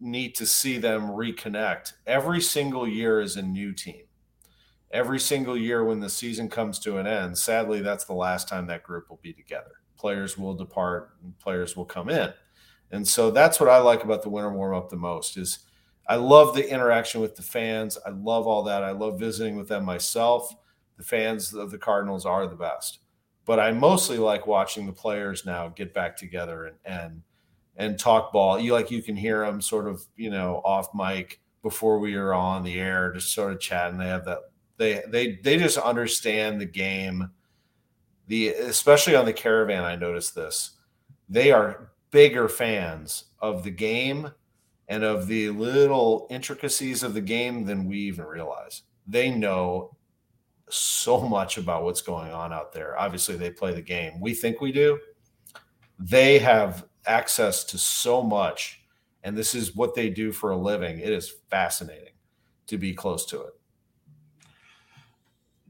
neat 0.00 0.34
to 0.36 0.46
see 0.46 0.78
them 0.78 1.08
reconnect. 1.08 1.94
Every 2.06 2.40
single 2.40 2.86
year 2.86 3.20
is 3.20 3.36
a 3.36 3.42
new 3.42 3.72
team. 3.72 4.02
Every 4.90 5.18
single 5.18 5.56
year 5.56 5.84
when 5.84 6.00
the 6.00 6.10
season 6.10 6.48
comes 6.48 6.78
to 6.80 6.98
an 6.98 7.06
end, 7.06 7.36
sadly, 7.36 7.80
that's 7.80 8.04
the 8.04 8.14
last 8.14 8.48
time 8.48 8.66
that 8.66 8.82
group 8.82 9.08
will 9.08 9.20
be 9.22 9.32
together. 9.32 9.72
Players 9.96 10.36
will 10.38 10.54
depart 10.54 11.14
and 11.22 11.38
players 11.38 11.76
will 11.76 11.86
come 11.86 12.08
in 12.08 12.32
and 12.90 13.06
so 13.06 13.30
that's 13.30 13.58
what 13.58 13.68
I 13.68 13.78
like 13.78 14.04
about 14.04 14.22
the 14.22 14.28
winter 14.28 14.50
warm 14.50 14.74
up 14.74 14.88
the 14.88 14.96
most 14.96 15.36
is 15.36 15.60
I 16.08 16.16
love 16.16 16.54
the 16.54 16.68
interaction 16.68 17.20
with 17.20 17.34
the 17.34 17.42
fans. 17.42 17.98
I 18.06 18.10
love 18.10 18.46
all 18.46 18.62
that. 18.64 18.84
I 18.84 18.92
love 18.92 19.18
visiting 19.18 19.56
with 19.56 19.68
them 19.68 19.84
myself. 19.84 20.54
The 20.96 21.02
fans 21.02 21.52
of 21.52 21.70
the 21.70 21.78
Cardinals 21.78 22.24
are 22.24 22.46
the 22.46 22.54
best. 22.54 23.00
But 23.46 23.60
I 23.60 23.72
mostly 23.72 24.18
like 24.18 24.46
watching 24.46 24.86
the 24.86 24.92
players 24.92 25.46
now 25.46 25.68
get 25.68 25.94
back 25.94 26.16
together 26.16 26.66
and 26.66 26.76
and 26.84 27.22
and 27.76 27.98
talk 27.98 28.32
ball. 28.32 28.58
You 28.58 28.72
like 28.72 28.90
you 28.90 29.02
can 29.02 29.16
hear 29.16 29.40
them 29.46 29.60
sort 29.60 29.86
of, 29.86 30.04
you 30.16 30.30
know, 30.30 30.60
off 30.64 30.88
mic 30.94 31.40
before 31.62 31.98
we 31.98 32.14
are 32.14 32.34
on 32.34 32.62
the 32.62 32.78
air, 32.78 33.12
just 33.12 33.32
sort 33.32 33.52
of 33.52 33.60
chatting. 33.60 33.98
They 33.98 34.06
have 34.06 34.24
that 34.24 34.40
they 34.76 35.02
they 35.08 35.36
they 35.42 35.56
just 35.56 35.78
understand 35.78 36.60
the 36.60 36.66
game. 36.66 37.30
The 38.26 38.48
especially 38.48 39.14
on 39.14 39.24
the 39.24 39.32
caravan, 39.32 39.84
I 39.84 39.96
noticed 39.96 40.34
this. 40.34 40.72
They 41.28 41.52
are 41.52 41.92
bigger 42.10 42.48
fans 42.48 43.24
of 43.40 43.62
the 43.62 43.70
game 43.70 44.30
and 44.88 45.04
of 45.04 45.26
the 45.26 45.50
little 45.50 46.26
intricacies 46.30 47.02
of 47.02 47.14
the 47.14 47.20
game 47.20 47.64
than 47.64 47.86
we 47.86 47.98
even 47.98 48.24
realize. 48.24 48.82
They 49.06 49.30
know 49.30 49.95
so 50.68 51.20
much 51.20 51.58
about 51.58 51.84
what's 51.84 52.02
going 52.02 52.32
on 52.32 52.52
out 52.52 52.72
there. 52.72 52.98
Obviously, 52.98 53.36
they 53.36 53.50
play 53.50 53.72
the 53.72 53.82
game. 53.82 54.20
We 54.20 54.34
think 54.34 54.60
we 54.60 54.72
do. 54.72 54.98
They 55.98 56.38
have 56.38 56.86
access 57.06 57.64
to 57.64 57.78
so 57.78 58.22
much, 58.22 58.82
and 59.22 59.36
this 59.36 59.54
is 59.54 59.76
what 59.76 59.94
they 59.94 60.10
do 60.10 60.32
for 60.32 60.50
a 60.50 60.56
living. 60.56 60.98
It 60.98 61.12
is 61.12 61.32
fascinating 61.50 62.14
to 62.66 62.78
be 62.78 62.92
close 62.92 63.24
to 63.26 63.42
it. 63.42 63.54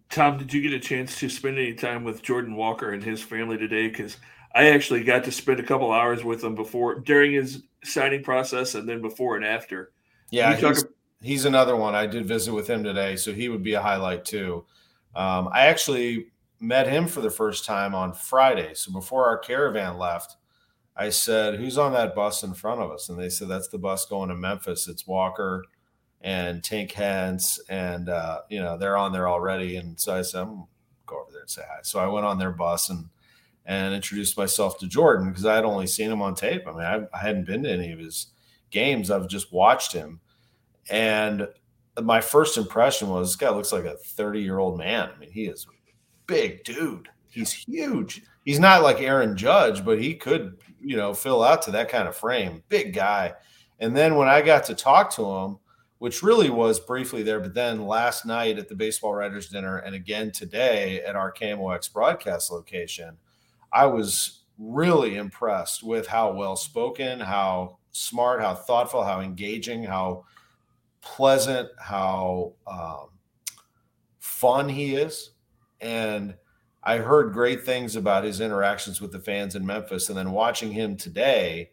Tom, 0.09 0.39
did 0.39 0.53
you 0.53 0.63
get 0.63 0.73
a 0.73 0.81
chance 0.81 1.19
to 1.19 1.29
spend 1.29 1.59
any 1.59 1.75
time 1.75 2.05
with 2.05 2.23
Jordan 2.23 2.57
Walker 2.57 2.93
and 2.93 3.03
his 3.03 3.23
family 3.23 3.59
today? 3.59 3.89
Because 3.89 4.17
I 4.55 4.71
actually 4.71 5.05
got 5.05 5.25
to 5.25 5.33
spend 5.33 5.61
a 5.61 5.63
couple 5.63 5.93
hours 5.93 6.25
with 6.25 6.43
him 6.43 6.55
before, 6.55 7.01
during 7.01 7.33
his 7.33 7.63
signing 7.85 8.23
process, 8.23 8.75
and 8.75 8.89
then 8.89 9.03
before 9.03 9.37
and 9.37 9.45
after. 9.45 9.93
Yeah, 10.31 10.57
he's, 10.57 10.85
he's, 11.21 11.45
another 11.45 11.77
one. 11.77 11.95
I 11.95 12.07
did 12.07 12.25
visit 12.25 12.55
with 12.55 12.67
him 12.67 12.83
today, 12.83 13.17
so 13.17 13.33
he 13.33 13.49
would 13.49 13.63
be 13.63 13.75
a 13.75 13.83
highlight 13.83 14.25
too. 14.25 14.65
Um, 15.17 15.49
I 15.53 15.67
actually 15.67 16.27
met 16.61 16.89
him 16.89 17.07
for 17.07 17.21
the 17.21 17.31
first 17.31 17.65
time 17.65 17.95
on 17.95 18.13
Friday. 18.13 18.75
So 18.75 18.93
before 18.93 19.27
our 19.27 19.39
caravan 19.39 19.99
left, 19.99 20.37
I 20.97 21.11
said, 21.11 21.57
"Who's 21.57 21.79
on 21.79 21.93
that 21.93 22.15
bus 22.15 22.43
in 22.43 22.55
front 22.55 22.81
of 22.81 22.91
us?" 22.91 23.09
And 23.09 23.19
they 23.19 23.29
said, 23.29 23.49
"That's 23.49 23.69
the 23.69 23.79
bus 23.79 24.07
going 24.07 24.29
to 24.29 24.37
Memphis. 24.37 24.87
It's 24.89 25.07
Walker." 25.07 25.65
and 26.23 26.63
Tink 26.63 26.93
Hence, 26.93 27.61
and 27.69 28.09
uh, 28.09 28.41
you 28.49 28.61
know 28.61 28.77
they're 28.77 28.97
on 28.97 29.13
there 29.13 29.29
already. 29.29 29.77
And 29.77 29.99
so 29.99 30.15
I 30.15 30.23
said, 30.23 30.43
"I'm 30.43 30.65
go 31.07 31.21
over 31.21 31.31
there 31.31 31.43
and 31.43 31.51
say 31.51 31.63
hi." 31.67 31.79
So 31.83 32.01
I 32.01 32.07
went 32.07 32.27
on 32.27 32.39
their 32.39 32.51
bus 32.51 32.91
and 32.91 33.09
and 33.65 33.95
introduced 33.95 34.37
myself 34.37 34.79
to 34.79 34.87
Jordan 34.87 35.29
because 35.29 35.45
I 35.45 35.55
had 35.55 35.65
only 35.65 35.87
seen 35.87 36.11
him 36.11 36.23
on 36.23 36.35
tape. 36.35 36.63
I 36.67 36.71
mean, 36.71 36.81
I, 36.83 37.03
I, 37.13 37.19
hadn't 37.19 37.47
been 37.47 37.65
to 37.65 37.71
any 37.71 37.91
of 37.91 37.99
his 37.99 38.29
games. 38.71 39.11
I've 39.11 39.27
just 39.27 39.53
watched 39.53 39.93
him. 39.93 40.21
And 40.89 41.49
my 42.03 42.21
first 42.21 42.57
impression 42.57 43.09
was 43.09 43.29
this 43.29 43.37
guy 43.37 43.51
looks 43.51 43.73
like 43.73 43.85
a 43.85 43.97
30 43.97 44.41
year 44.41 44.59
old 44.59 44.79
man. 44.79 45.11
I 45.15 45.19
mean, 45.19 45.31
he 45.31 45.47
is 45.47 45.67
big 46.27 46.65
dude. 46.65 47.09
He's 47.29 47.53
huge. 47.53 48.23
He's 48.45 48.61
not 48.61 48.83
like 48.83 49.01
Aaron 49.01 49.37
Judge, 49.37 49.85
but 49.85 50.01
he 50.01 50.15
could, 50.15 50.59
you 50.81 50.97
know, 50.97 51.13
fill 51.13 51.43
out 51.43 51.63
to 51.63 51.71
that 51.73 51.89
kind 51.89 52.09
of 52.09 52.17
frame. 52.17 52.63
Big 52.69 52.95
guy. 52.95 53.35
And 53.81 53.97
then 53.97 54.17
when 54.17 54.29
I 54.29 54.41
got 54.41 54.65
to 54.65 54.75
talk 54.75 55.11
to 55.17 55.25
him, 55.25 55.59
which 55.99 56.23
really 56.23 56.51
was 56.51 56.79
briefly 56.79 57.23
there, 57.23 57.41
but 57.41 57.55
then 57.55 57.87
last 57.87 58.27
night 58.27 58.59
at 58.59 58.69
the 58.69 58.75
baseball 58.75 59.15
writers 59.15 59.49
dinner 59.49 59.79
and 59.79 59.95
again 59.95 60.31
today 60.31 61.01
at 61.03 61.17
our 61.17 61.33
KMOX 61.33 61.93
broadcast 61.93 62.51
location, 62.51 63.17
I 63.73 63.87
was 63.87 64.43
really 64.59 65.17
impressed 65.17 65.83
with 65.83 66.07
how 66.07 66.33
well 66.33 66.57
spoken, 66.57 67.21
how 67.21 67.79
smart, 67.93 68.41
how 68.41 68.55
thoughtful, 68.55 69.05
how 69.05 69.21
engaging, 69.21 69.85
how 69.85 70.25
pleasant, 71.07 71.71
how 71.79 72.55
um, 72.67 73.11
fun 74.19 74.69
he 74.69 74.97
is. 74.97 75.31
And 75.81 76.35
I 76.83 76.99
heard 76.99 77.33
great 77.33 77.65
things 77.65 77.95
about 77.95 78.25
his 78.25 78.41
interactions 78.41 79.01
with 79.01 79.13
the 79.13 79.21
fans 79.21 79.55
in 79.55 79.65
Memphis. 79.65 80.09
And 80.09 80.19
then 80.19 80.33
watching 80.33 80.73
him 80.73 80.97
today, 80.97 81.71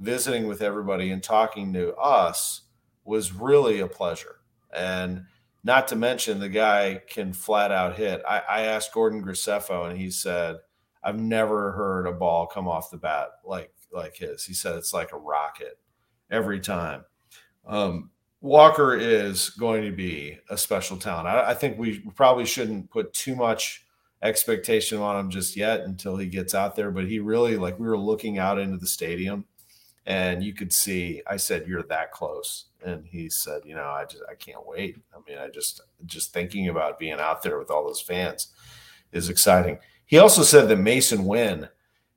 visiting 0.00 0.48
with 0.48 0.62
everybody 0.62 1.10
and 1.10 1.22
talking 1.22 1.72
to 1.74 1.94
us 1.94 2.62
was 3.04 3.32
really 3.32 3.80
a 3.80 3.86
pleasure. 3.86 4.36
And 4.74 5.26
not 5.62 5.88
to 5.88 5.96
mention, 5.96 6.40
the 6.40 6.48
guy 6.48 7.02
can 7.08 7.32
flat 7.32 7.70
out 7.70 7.96
hit. 7.96 8.22
I, 8.28 8.42
I 8.48 8.60
asked 8.62 8.92
Gordon 8.92 9.24
Graceffo, 9.24 9.88
and 9.88 9.98
he 9.98 10.10
said, 10.10 10.56
I've 11.02 11.20
never 11.20 11.72
heard 11.72 12.06
a 12.06 12.12
ball 12.12 12.46
come 12.46 12.66
off 12.66 12.90
the 12.90 12.96
bat 12.96 13.28
like 13.44 13.72
like 13.92 14.16
his. 14.16 14.44
He 14.44 14.54
said 14.54 14.74
it's 14.76 14.92
like 14.92 15.12
a 15.12 15.18
rocket 15.18 15.78
every 16.30 16.60
time. 16.60 17.04
Um, 17.64 18.10
Walker 18.40 18.94
is 18.94 19.50
going 19.50 19.82
to 19.84 19.92
be 19.92 20.38
a 20.50 20.56
special 20.56 20.96
talent. 20.96 21.28
I, 21.28 21.50
I 21.50 21.54
think 21.54 21.78
we 21.78 22.00
probably 22.14 22.44
shouldn't 22.44 22.90
put 22.90 23.12
too 23.12 23.34
much 23.34 23.84
expectation 24.22 24.98
on 24.98 25.18
him 25.18 25.30
just 25.30 25.56
yet 25.56 25.80
until 25.80 26.16
he 26.16 26.26
gets 26.26 26.54
out 26.54 26.76
there. 26.76 26.90
But 26.90 27.06
he 27.06 27.18
really 27.18 27.56
like 27.56 27.78
we 27.78 27.86
were 27.86 27.98
looking 27.98 28.38
out 28.38 28.58
into 28.58 28.76
the 28.76 28.86
stadium 28.86 29.46
and 30.06 30.42
you 30.42 30.54
could 30.54 30.72
see 30.72 31.20
i 31.26 31.36
said 31.36 31.66
you're 31.66 31.82
that 31.82 32.12
close 32.12 32.66
and 32.84 33.04
he 33.06 33.28
said 33.28 33.60
you 33.64 33.74
know 33.74 33.84
i 33.84 34.04
just 34.04 34.22
i 34.30 34.34
can't 34.34 34.66
wait 34.66 34.96
i 35.14 35.18
mean 35.28 35.38
i 35.38 35.48
just 35.48 35.80
just 36.06 36.32
thinking 36.32 36.68
about 36.68 36.98
being 36.98 37.18
out 37.18 37.42
there 37.42 37.58
with 37.58 37.70
all 37.70 37.84
those 37.84 38.00
fans 38.00 38.48
is 39.12 39.28
exciting 39.28 39.78
he 40.06 40.18
also 40.18 40.42
said 40.42 40.68
that 40.68 40.78
Masyn 40.78 41.24
Winn 41.24 41.68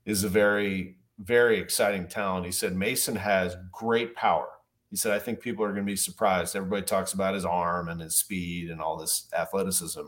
is 0.05 0.23
a 0.23 0.29
very 0.29 0.97
very 1.17 1.59
exciting 1.59 2.07
talent 2.07 2.45
he 2.45 2.51
said 2.51 2.73
masyn 2.73 3.17
has 3.17 3.57
great 3.71 4.15
power 4.15 4.47
he 4.89 4.95
said 4.95 5.13
i 5.13 5.19
think 5.19 5.39
people 5.39 5.63
are 5.63 5.71
going 5.71 5.85
to 5.85 5.91
be 5.91 5.95
surprised 5.95 6.55
everybody 6.55 6.81
talks 6.81 7.13
about 7.13 7.33
his 7.33 7.45
arm 7.45 7.89
and 7.89 8.01
his 8.01 8.17
speed 8.17 8.69
and 8.69 8.81
all 8.81 8.97
this 8.97 9.27
athleticism 9.37 10.01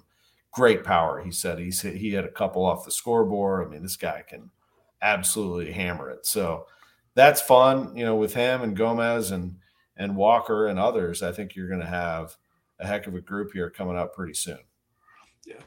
great 0.52 0.84
power 0.84 1.22
he 1.22 1.32
said 1.32 1.60
he's 1.60 1.82
he 1.82 2.14
had 2.14 2.26
a 2.26 2.32
couple 2.32 2.66
off 2.66 2.86
the 2.86 2.92
scoreboard 2.92 3.66
i 3.66 3.70
mean 3.70 3.82
this 3.82 3.98
guy 3.98 4.24
can 4.28 4.50
absolutely 5.02 5.72
hammer 5.72 6.10
it 6.10 6.26
so 6.26 6.66
that's 7.16 7.42
fun, 7.42 7.96
you 7.96 8.06
know, 8.06 8.16
with 8.16 8.34
him 8.34 8.62
and 8.62 8.76
Gomez 8.76 9.32
and 9.32 9.56
and 9.98 10.16
Walker 10.16 10.68
and 10.68 10.80
others. 10.80 11.22
I 11.22 11.32
think 11.32 11.56
you're 11.56 11.68
going 11.68 11.82
to 11.82 11.86
have 11.86 12.36
a 12.80 12.88
heck 12.88 13.08
of 13.08 13.16
a 13.16 13.22
group 13.22 13.52
here 13.54 13.70
coming 13.70 13.98
up 13.98 14.16
pretty 14.16 14.34
soon. 14.34 14.60
Yeah. 15.46 15.60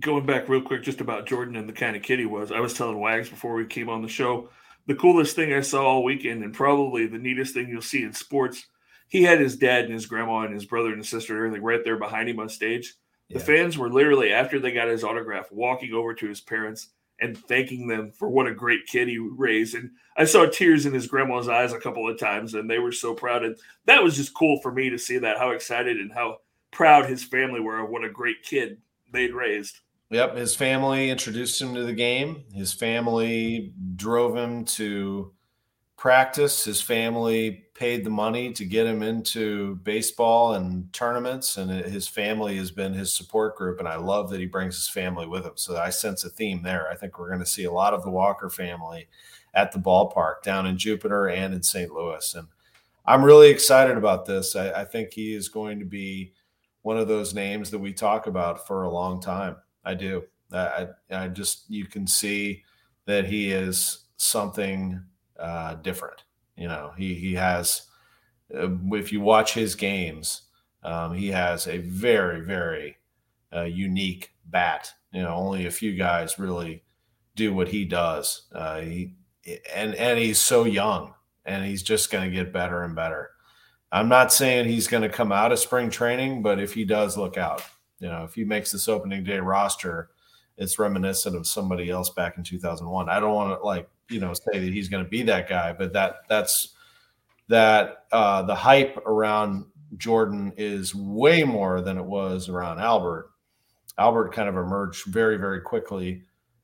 Going 0.00 0.26
back 0.26 0.48
real 0.48 0.62
quick, 0.62 0.82
just 0.82 1.00
about 1.00 1.26
Jordan 1.26 1.56
and 1.56 1.68
the 1.68 1.72
kind 1.72 1.96
of 1.96 2.02
kid 2.02 2.18
he 2.18 2.26
was. 2.26 2.50
I 2.50 2.60
was 2.60 2.74
telling 2.74 2.98
Wags 2.98 3.28
before 3.28 3.54
we 3.54 3.66
came 3.66 3.88
on 3.88 4.02
the 4.02 4.08
show, 4.08 4.50
the 4.88 4.94
coolest 4.94 5.36
thing 5.36 5.52
I 5.52 5.60
saw 5.60 5.84
all 5.84 6.02
weekend, 6.02 6.42
and 6.42 6.52
probably 6.52 7.06
the 7.06 7.18
neatest 7.18 7.54
thing 7.54 7.68
you'll 7.68 7.82
see 7.82 8.02
in 8.02 8.12
sports. 8.14 8.66
He 9.06 9.22
had 9.22 9.38
his 9.38 9.56
dad 9.56 9.84
and 9.84 9.92
his 9.92 10.06
grandma 10.06 10.40
and 10.40 10.54
his 10.54 10.64
brother 10.64 10.88
and 10.88 10.98
his 10.98 11.10
sister 11.10 11.34
and 11.34 11.46
everything 11.46 11.64
right 11.64 11.84
there 11.84 11.98
behind 11.98 12.28
him 12.28 12.40
on 12.40 12.48
stage. 12.48 12.94
Yeah. 13.28 13.38
The 13.38 13.44
fans 13.44 13.76
were 13.76 13.90
literally 13.90 14.32
after 14.32 14.58
they 14.58 14.72
got 14.72 14.88
his 14.88 15.04
autograph, 15.04 15.52
walking 15.52 15.92
over 15.92 16.14
to 16.14 16.26
his 16.26 16.40
parents 16.40 16.88
and 17.20 17.36
thanking 17.36 17.86
them 17.86 18.12
for 18.12 18.28
what 18.28 18.46
a 18.46 18.54
great 18.54 18.86
kid 18.86 19.08
he 19.08 19.18
raised. 19.18 19.74
And 19.74 19.90
I 20.16 20.24
saw 20.24 20.46
tears 20.46 20.86
in 20.86 20.94
his 20.94 21.06
grandma's 21.06 21.48
eyes 21.48 21.72
a 21.72 21.80
couple 21.80 22.08
of 22.08 22.18
times, 22.18 22.54
and 22.54 22.70
they 22.70 22.78
were 22.78 22.92
so 22.92 23.12
proud. 23.12 23.44
And 23.44 23.56
that 23.84 24.02
was 24.02 24.16
just 24.16 24.34
cool 24.34 24.58
for 24.62 24.72
me 24.72 24.88
to 24.88 24.98
see 24.98 25.18
that, 25.18 25.38
how 25.38 25.50
excited 25.50 25.98
and 25.98 26.12
how 26.12 26.38
proud 26.70 27.06
his 27.06 27.24
family 27.24 27.60
were 27.60 27.80
of 27.80 27.90
what 27.90 28.04
a 28.04 28.10
great 28.10 28.42
kid 28.42 28.78
they'd 29.12 29.34
raised. 29.34 29.80
Yep, 30.10 30.36
his 30.36 30.54
family 30.54 31.10
introduced 31.10 31.60
him 31.60 31.74
to 31.74 31.84
the 31.84 31.92
game. 31.92 32.44
His 32.54 32.72
family 32.72 33.74
drove 33.96 34.34
him 34.34 34.64
to 34.64 35.32
practice. 35.98 36.64
His 36.64 36.80
family 36.80 37.66
paid 37.74 38.04
the 38.04 38.10
money 38.10 38.52
to 38.54 38.64
get 38.64 38.86
him 38.86 39.02
into 39.02 39.74
baseball 39.76 40.54
and 40.54 40.90
tournaments, 40.94 41.58
and 41.58 41.70
his 41.70 42.08
family 42.08 42.56
has 42.56 42.70
been 42.70 42.94
his 42.94 43.12
support 43.12 43.54
group. 43.56 43.80
And 43.80 43.88
I 43.88 43.96
love 43.96 44.30
that 44.30 44.40
he 44.40 44.46
brings 44.46 44.76
his 44.76 44.88
family 44.88 45.26
with 45.26 45.44
him. 45.44 45.52
So 45.56 45.76
I 45.76 45.90
sense 45.90 46.24
a 46.24 46.30
theme 46.30 46.62
there. 46.62 46.88
I 46.88 46.96
think 46.96 47.18
we're 47.18 47.28
going 47.28 47.40
to 47.40 47.46
see 47.46 47.64
a 47.64 47.72
lot 47.72 47.92
of 47.92 48.02
the 48.02 48.10
Walker 48.10 48.48
family 48.48 49.08
at 49.52 49.72
the 49.72 49.78
ballpark 49.78 50.42
down 50.42 50.66
in 50.66 50.78
Jupiter 50.78 51.28
and 51.28 51.52
in 51.52 51.62
St. 51.62 51.92
Louis. 51.92 52.34
And 52.34 52.48
I'm 53.04 53.24
really 53.24 53.50
excited 53.50 53.98
about 53.98 54.24
this. 54.24 54.56
I, 54.56 54.70
I 54.70 54.84
think 54.86 55.12
he 55.12 55.34
is 55.34 55.50
going 55.50 55.80
to 55.80 55.84
be 55.84 56.32
one 56.80 56.96
of 56.96 57.08
those 57.08 57.34
names 57.34 57.70
that 57.72 57.78
we 57.78 57.92
talk 57.92 58.26
about 58.26 58.66
for 58.66 58.84
a 58.84 58.90
long 58.90 59.20
time. 59.20 59.56
I 59.88 59.94
do. 59.94 60.24
I, 60.52 60.88
I 61.10 61.28
just, 61.28 61.64
you 61.70 61.86
can 61.86 62.06
see 62.06 62.62
that 63.06 63.24
he 63.24 63.50
is 63.50 64.04
something 64.18 65.02
uh, 65.40 65.74
different. 65.76 66.24
You 66.56 66.68
know, 66.68 66.92
he 66.96 67.14
he 67.14 67.34
has. 67.34 67.82
Uh, 68.54 68.68
if 68.92 69.12
you 69.12 69.20
watch 69.20 69.54
his 69.54 69.74
games, 69.74 70.42
um, 70.82 71.14
he 71.14 71.28
has 71.28 71.66
a 71.66 71.78
very 71.78 72.40
very 72.40 72.96
uh, 73.54 73.62
unique 73.62 74.32
bat. 74.44 74.92
You 75.12 75.22
know, 75.22 75.34
only 75.34 75.66
a 75.66 75.70
few 75.70 75.96
guys 75.96 76.38
really 76.38 76.82
do 77.34 77.54
what 77.54 77.68
he 77.68 77.84
does. 77.84 78.48
Uh, 78.52 78.80
he 78.80 79.14
and 79.74 79.94
and 79.94 80.18
he's 80.18 80.40
so 80.40 80.64
young, 80.64 81.14
and 81.44 81.64
he's 81.64 81.82
just 81.82 82.10
going 82.10 82.28
to 82.28 82.36
get 82.36 82.52
better 82.52 82.82
and 82.82 82.94
better. 82.94 83.30
I'm 83.90 84.08
not 84.08 84.32
saying 84.32 84.68
he's 84.68 84.88
going 84.88 85.04
to 85.04 85.08
come 85.08 85.32
out 85.32 85.52
of 85.52 85.58
spring 85.58 85.88
training, 85.88 86.42
but 86.42 86.60
if 86.60 86.74
he 86.74 86.84
does, 86.84 87.16
look 87.16 87.38
out. 87.38 87.62
You 87.98 88.08
know, 88.08 88.24
if 88.24 88.34
he 88.34 88.44
makes 88.44 88.72
this 88.72 88.88
opening 88.88 89.24
day 89.24 89.38
roster, 89.38 90.10
it's 90.56 90.78
reminiscent 90.78 91.36
of 91.36 91.46
somebody 91.46 91.90
else 91.90 92.10
back 92.10 92.36
in 92.36 92.44
2001. 92.44 93.08
I 93.08 93.20
don't 93.20 93.34
want 93.34 93.58
to 93.58 93.64
like 93.64 93.88
you 94.08 94.20
know 94.20 94.32
say 94.34 94.58
that 94.58 94.72
he's 94.72 94.88
going 94.88 95.04
to 95.04 95.10
be 95.10 95.22
that 95.24 95.48
guy, 95.48 95.72
but 95.72 95.92
that 95.92 96.28
that's 96.28 96.74
that 97.48 98.04
uh, 98.12 98.42
the 98.42 98.54
hype 98.54 98.96
around 99.06 99.64
Jordan 99.96 100.52
is 100.56 100.94
way 100.94 101.44
more 101.44 101.80
than 101.80 101.96
it 101.96 102.04
was 102.04 102.48
around 102.48 102.80
Albert. 102.80 103.30
Albert 103.96 104.32
kind 104.32 104.48
of 104.48 104.56
emerged 104.56 105.06
very 105.06 105.36
very 105.36 105.60
quickly, 105.60 106.22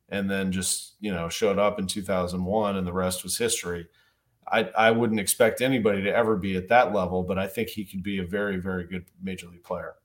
and 0.09 0.29
then 0.29 0.51
just 0.51 0.93
you 0.99 1.13
know 1.13 1.29
showed 1.29 1.59
up 1.59 1.79
in 1.79 1.87
2001, 1.87 2.75
and 2.75 2.87
the 2.87 2.93
rest 2.93 3.23
was 3.23 3.37
history. 3.37 3.87
I, 4.47 4.69
I 4.77 4.91
wouldn't 4.91 5.19
expect 5.19 5.61
anybody 5.61 6.03
to 6.03 6.15
ever 6.15 6.35
be 6.35 6.55
at 6.55 6.67
that 6.67 6.93
level, 6.93 7.23
but 7.23 7.39
I 7.39 7.47
think 7.47 7.69
he 7.69 7.83
could 7.83 8.03
be 8.03 8.19
a 8.19 8.25
very, 8.25 8.57
very 8.57 8.85
good 8.85 9.05
major 9.21 9.47
league 9.47 9.63
player. 9.63 9.95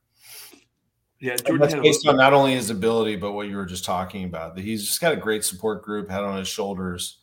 Yeah, 1.21 1.37
Jordan 1.37 1.59
that's 1.59 1.75
based 1.75 2.09
on 2.09 2.17
not 2.17 2.33
only 2.33 2.55
his 2.55 2.71
ability, 2.71 3.17
but 3.17 3.33
what 3.33 3.47
you 3.47 3.57
were 3.57 3.67
just 3.67 3.85
talking 3.85 4.25
about. 4.25 4.55
That 4.55 4.63
he's 4.63 4.87
just 4.87 5.01
got 5.01 5.13
a 5.13 5.17
great 5.17 5.45
support 5.45 5.83
group, 5.83 6.11
head 6.11 6.25
on 6.25 6.39
his 6.39 6.49
shoulders, 6.49 7.19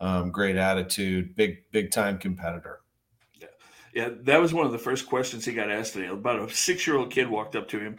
um, 0.00 0.30
great 0.30 0.56
attitude, 0.56 1.36
big 1.36 1.70
big 1.70 1.90
time 1.90 2.16
competitor. 2.16 2.80
Yeah, 3.38 3.48
yeah, 3.92 4.08
that 4.22 4.40
was 4.40 4.54
one 4.54 4.64
of 4.64 4.72
the 4.72 4.78
first 4.78 5.06
questions 5.06 5.44
he 5.44 5.52
got 5.52 5.70
asked 5.70 5.92
today. 5.92 6.06
About 6.06 6.40
a 6.40 6.54
six 6.54 6.86
year 6.86 6.96
old 6.96 7.10
kid 7.10 7.28
walked 7.28 7.54
up 7.54 7.68
to 7.68 7.78
him, 7.78 7.98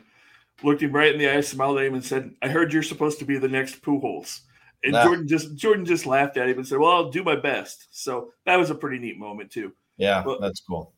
looked 0.63 0.81
him 0.81 0.91
right 0.91 1.13
in 1.13 1.19
the 1.19 1.29
eye, 1.29 1.41
smiled 1.41 1.77
at 1.77 1.86
him, 1.86 1.93
and 1.93 2.03
said, 2.03 2.34
"I 2.41 2.47
heard 2.47 2.73
you're 2.73 2.81
supposed 2.81 3.19
to 3.19 3.25
be 3.25 3.38
the 3.38 3.47
next 3.47 3.84
Pujols." 3.84 4.41
And 4.84 4.93
nah. 4.93 5.03
Jordan 5.03 5.27
just 5.27 5.55
Jordan 5.55 5.86
just 5.86 6.08
laughed 6.08 6.38
at 6.38 6.49
him 6.49 6.58
and 6.58 6.67
said, 6.67 6.79
"Well, 6.79 6.91
I'll 6.91 7.12
do 7.12 7.23
my 7.23 7.36
best." 7.36 7.88
So 7.91 8.31
that 8.47 8.55
was 8.55 8.71
a 8.71 8.75
pretty 8.75 8.97
neat 8.97 9.19
moment 9.19 9.51
too. 9.51 9.73
Yeah, 9.97 10.23
that's 10.41 10.62
cool. 10.62 10.91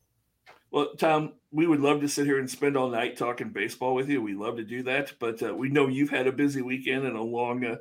Well, 0.72 0.94
Tom, 0.98 1.34
we 1.52 1.68
would 1.68 1.80
love 1.80 2.02
to 2.02 2.10
sit 2.10 2.26
here 2.26 2.40
and 2.40 2.50
spend 2.50 2.76
all 2.76 2.90
night 2.90 3.18
talking 3.18 3.50
baseball 3.50 3.96
with 3.96 4.10
you. 4.10 4.22
We 4.22 4.34
love 4.34 4.58
to 4.58 4.64
do 4.64 4.84
that, 4.84 5.14
but 5.20 5.42
uh, 5.42 5.54
we 5.54 5.70
know 5.70 5.88
you've 5.88 6.10
had 6.10 6.28
a 6.28 6.32
busy 6.32 6.62
weekend 6.62 7.06
and 7.06 7.16
a 7.16 7.22
long 7.22 7.66
uh, 7.66 7.78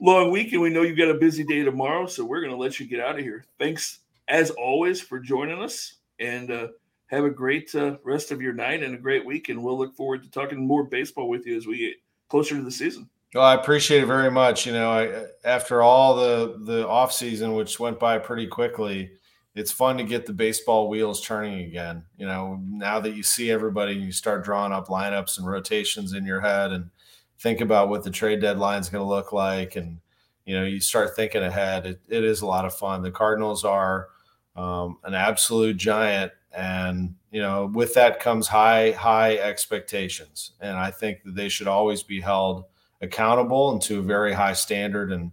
long 0.00 0.30
week, 0.30 0.52
and 0.52 0.62
we 0.62 0.70
know 0.70 0.82
you've 0.82 0.98
got 0.98 1.10
a 1.10 1.14
busy 1.14 1.44
day 1.44 1.62
tomorrow. 1.62 2.06
So 2.06 2.24
we're 2.24 2.40
going 2.40 2.52
to 2.52 2.58
let 2.58 2.80
you 2.80 2.86
get 2.86 3.00
out 3.00 3.18
of 3.18 3.24
here. 3.24 3.44
Thanks, 3.58 3.98
as 4.28 4.50
always, 4.50 5.00
for 5.00 5.20
joining 5.20 5.60
us, 5.60 5.96
and 6.18 6.50
uh, 6.50 6.68
have 7.08 7.24
a 7.24 7.30
great 7.30 7.74
uh, 7.74 7.96
rest 8.04 8.30
of 8.30 8.40
your 8.40 8.54
night 8.54 8.82
and 8.82 8.94
a 8.94 8.98
great 8.98 9.24
week. 9.26 9.48
And 9.48 9.62
we'll 9.62 9.78
look 9.78 9.94
forward 9.94 10.22
to 10.22 10.30
talking 10.30 10.66
more 10.66 10.84
baseball 10.84 11.28
with 11.28 11.46
you 11.46 11.56
as 11.56 11.66
we 11.66 11.78
get 11.78 11.96
closer 12.28 12.56
to 12.56 12.62
the 12.62 12.70
season. 12.70 13.08
Well, 13.34 13.44
I 13.44 13.54
appreciate 13.54 14.02
it 14.02 14.06
very 14.06 14.30
much. 14.30 14.66
You 14.66 14.72
know, 14.72 14.90
I, 14.90 15.26
after 15.44 15.82
all 15.82 16.16
the 16.16 16.58
the 16.64 16.88
off 16.88 17.12
season, 17.12 17.52
which 17.52 17.78
went 17.78 18.00
by 18.00 18.18
pretty 18.18 18.46
quickly, 18.46 19.12
it's 19.60 19.70
fun 19.70 19.98
to 19.98 20.04
get 20.04 20.24
the 20.24 20.32
baseball 20.32 20.88
wheels 20.88 21.20
turning 21.20 21.60
again. 21.60 22.02
You 22.16 22.24
know, 22.24 22.58
now 22.66 22.98
that 23.00 23.14
you 23.14 23.22
see 23.22 23.50
everybody, 23.50 23.92
you 23.92 24.10
start 24.10 24.42
drawing 24.42 24.72
up 24.72 24.86
lineups 24.86 25.36
and 25.36 25.46
rotations 25.46 26.14
in 26.14 26.24
your 26.24 26.40
head, 26.40 26.72
and 26.72 26.88
think 27.38 27.60
about 27.60 27.90
what 27.90 28.02
the 28.02 28.10
trade 28.10 28.40
deadline 28.40 28.80
is 28.80 28.88
going 28.88 29.04
to 29.04 29.08
look 29.08 29.32
like 29.32 29.76
and 29.76 29.98
you 30.44 30.54
know 30.54 30.64
you 30.64 30.78
start 30.78 31.16
thinking 31.16 31.42
ahead 31.42 31.86
it, 31.86 31.98
it 32.08 32.24
is 32.24 32.40
a 32.40 32.46
lot 32.46 32.64
of 32.64 32.74
fun. 32.74 33.02
The 33.02 33.10
cardinals 33.10 33.64
are 33.64 34.08
um, 34.56 34.98
an 35.04 35.14
absolute 35.14 35.76
giant 35.76 36.32
and 36.56 37.14
you 37.30 37.40
know 37.40 37.70
with 37.74 37.94
that 37.94 38.18
comes 38.18 38.48
high 38.48 38.92
high 38.92 39.36
expectations. 39.36 40.52
And 40.60 40.76
i 40.76 40.90
think 40.90 41.22
that 41.24 41.34
they 41.34 41.50
should 41.50 41.68
always 41.68 42.02
be 42.02 42.20
held 42.20 42.64
accountable 43.02 43.72
and 43.72 43.82
to 43.82 43.98
a 43.98 44.02
very 44.02 44.32
high 44.32 44.54
standard. 44.54 45.12
And 45.12 45.32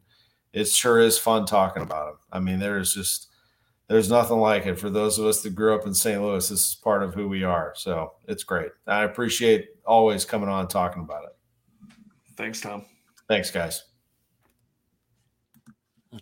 it 0.54 0.68
sure 0.68 1.00
is 1.00 1.18
fun 1.18 1.46
talking 1.46 1.84
about 1.84 2.08
them 2.08 2.18
i 2.32 2.40
mean 2.40 2.58
there's 2.60 2.94
just 2.94 3.27
there's 3.88 4.10
nothing 4.10 4.38
like 4.38 4.66
it 4.66 4.80
for 4.80 4.90
those 4.90 5.18
of 5.18 5.26
us 5.26 5.42
that 5.42 5.56
grew 5.56 5.74
up 5.74 5.86
in 5.86 5.94
st 5.94 6.22
louis 6.22 6.50
this 6.50 6.60
is 6.60 6.76
part 6.84 7.04
of 7.04 7.14
who 7.14 7.28
we 7.28 7.44
are 7.44 7.74
so 7.76 8.14
it's 8.28 8.44
great 8.44 8.72
i 8.86 9.04
appreciate 9.04 9.70
always 9.86 10.26
coming 10.26 10.50
on 10.50 10.62
and 10.62 10.70
talking 10.70 11.04
about 11.04 11.24
it 11.24 11.38
Thanks, 12.38 12.62
Tom. 12.62 12.86
Thanks, 13.28 13.50
guys. 13.50 13.84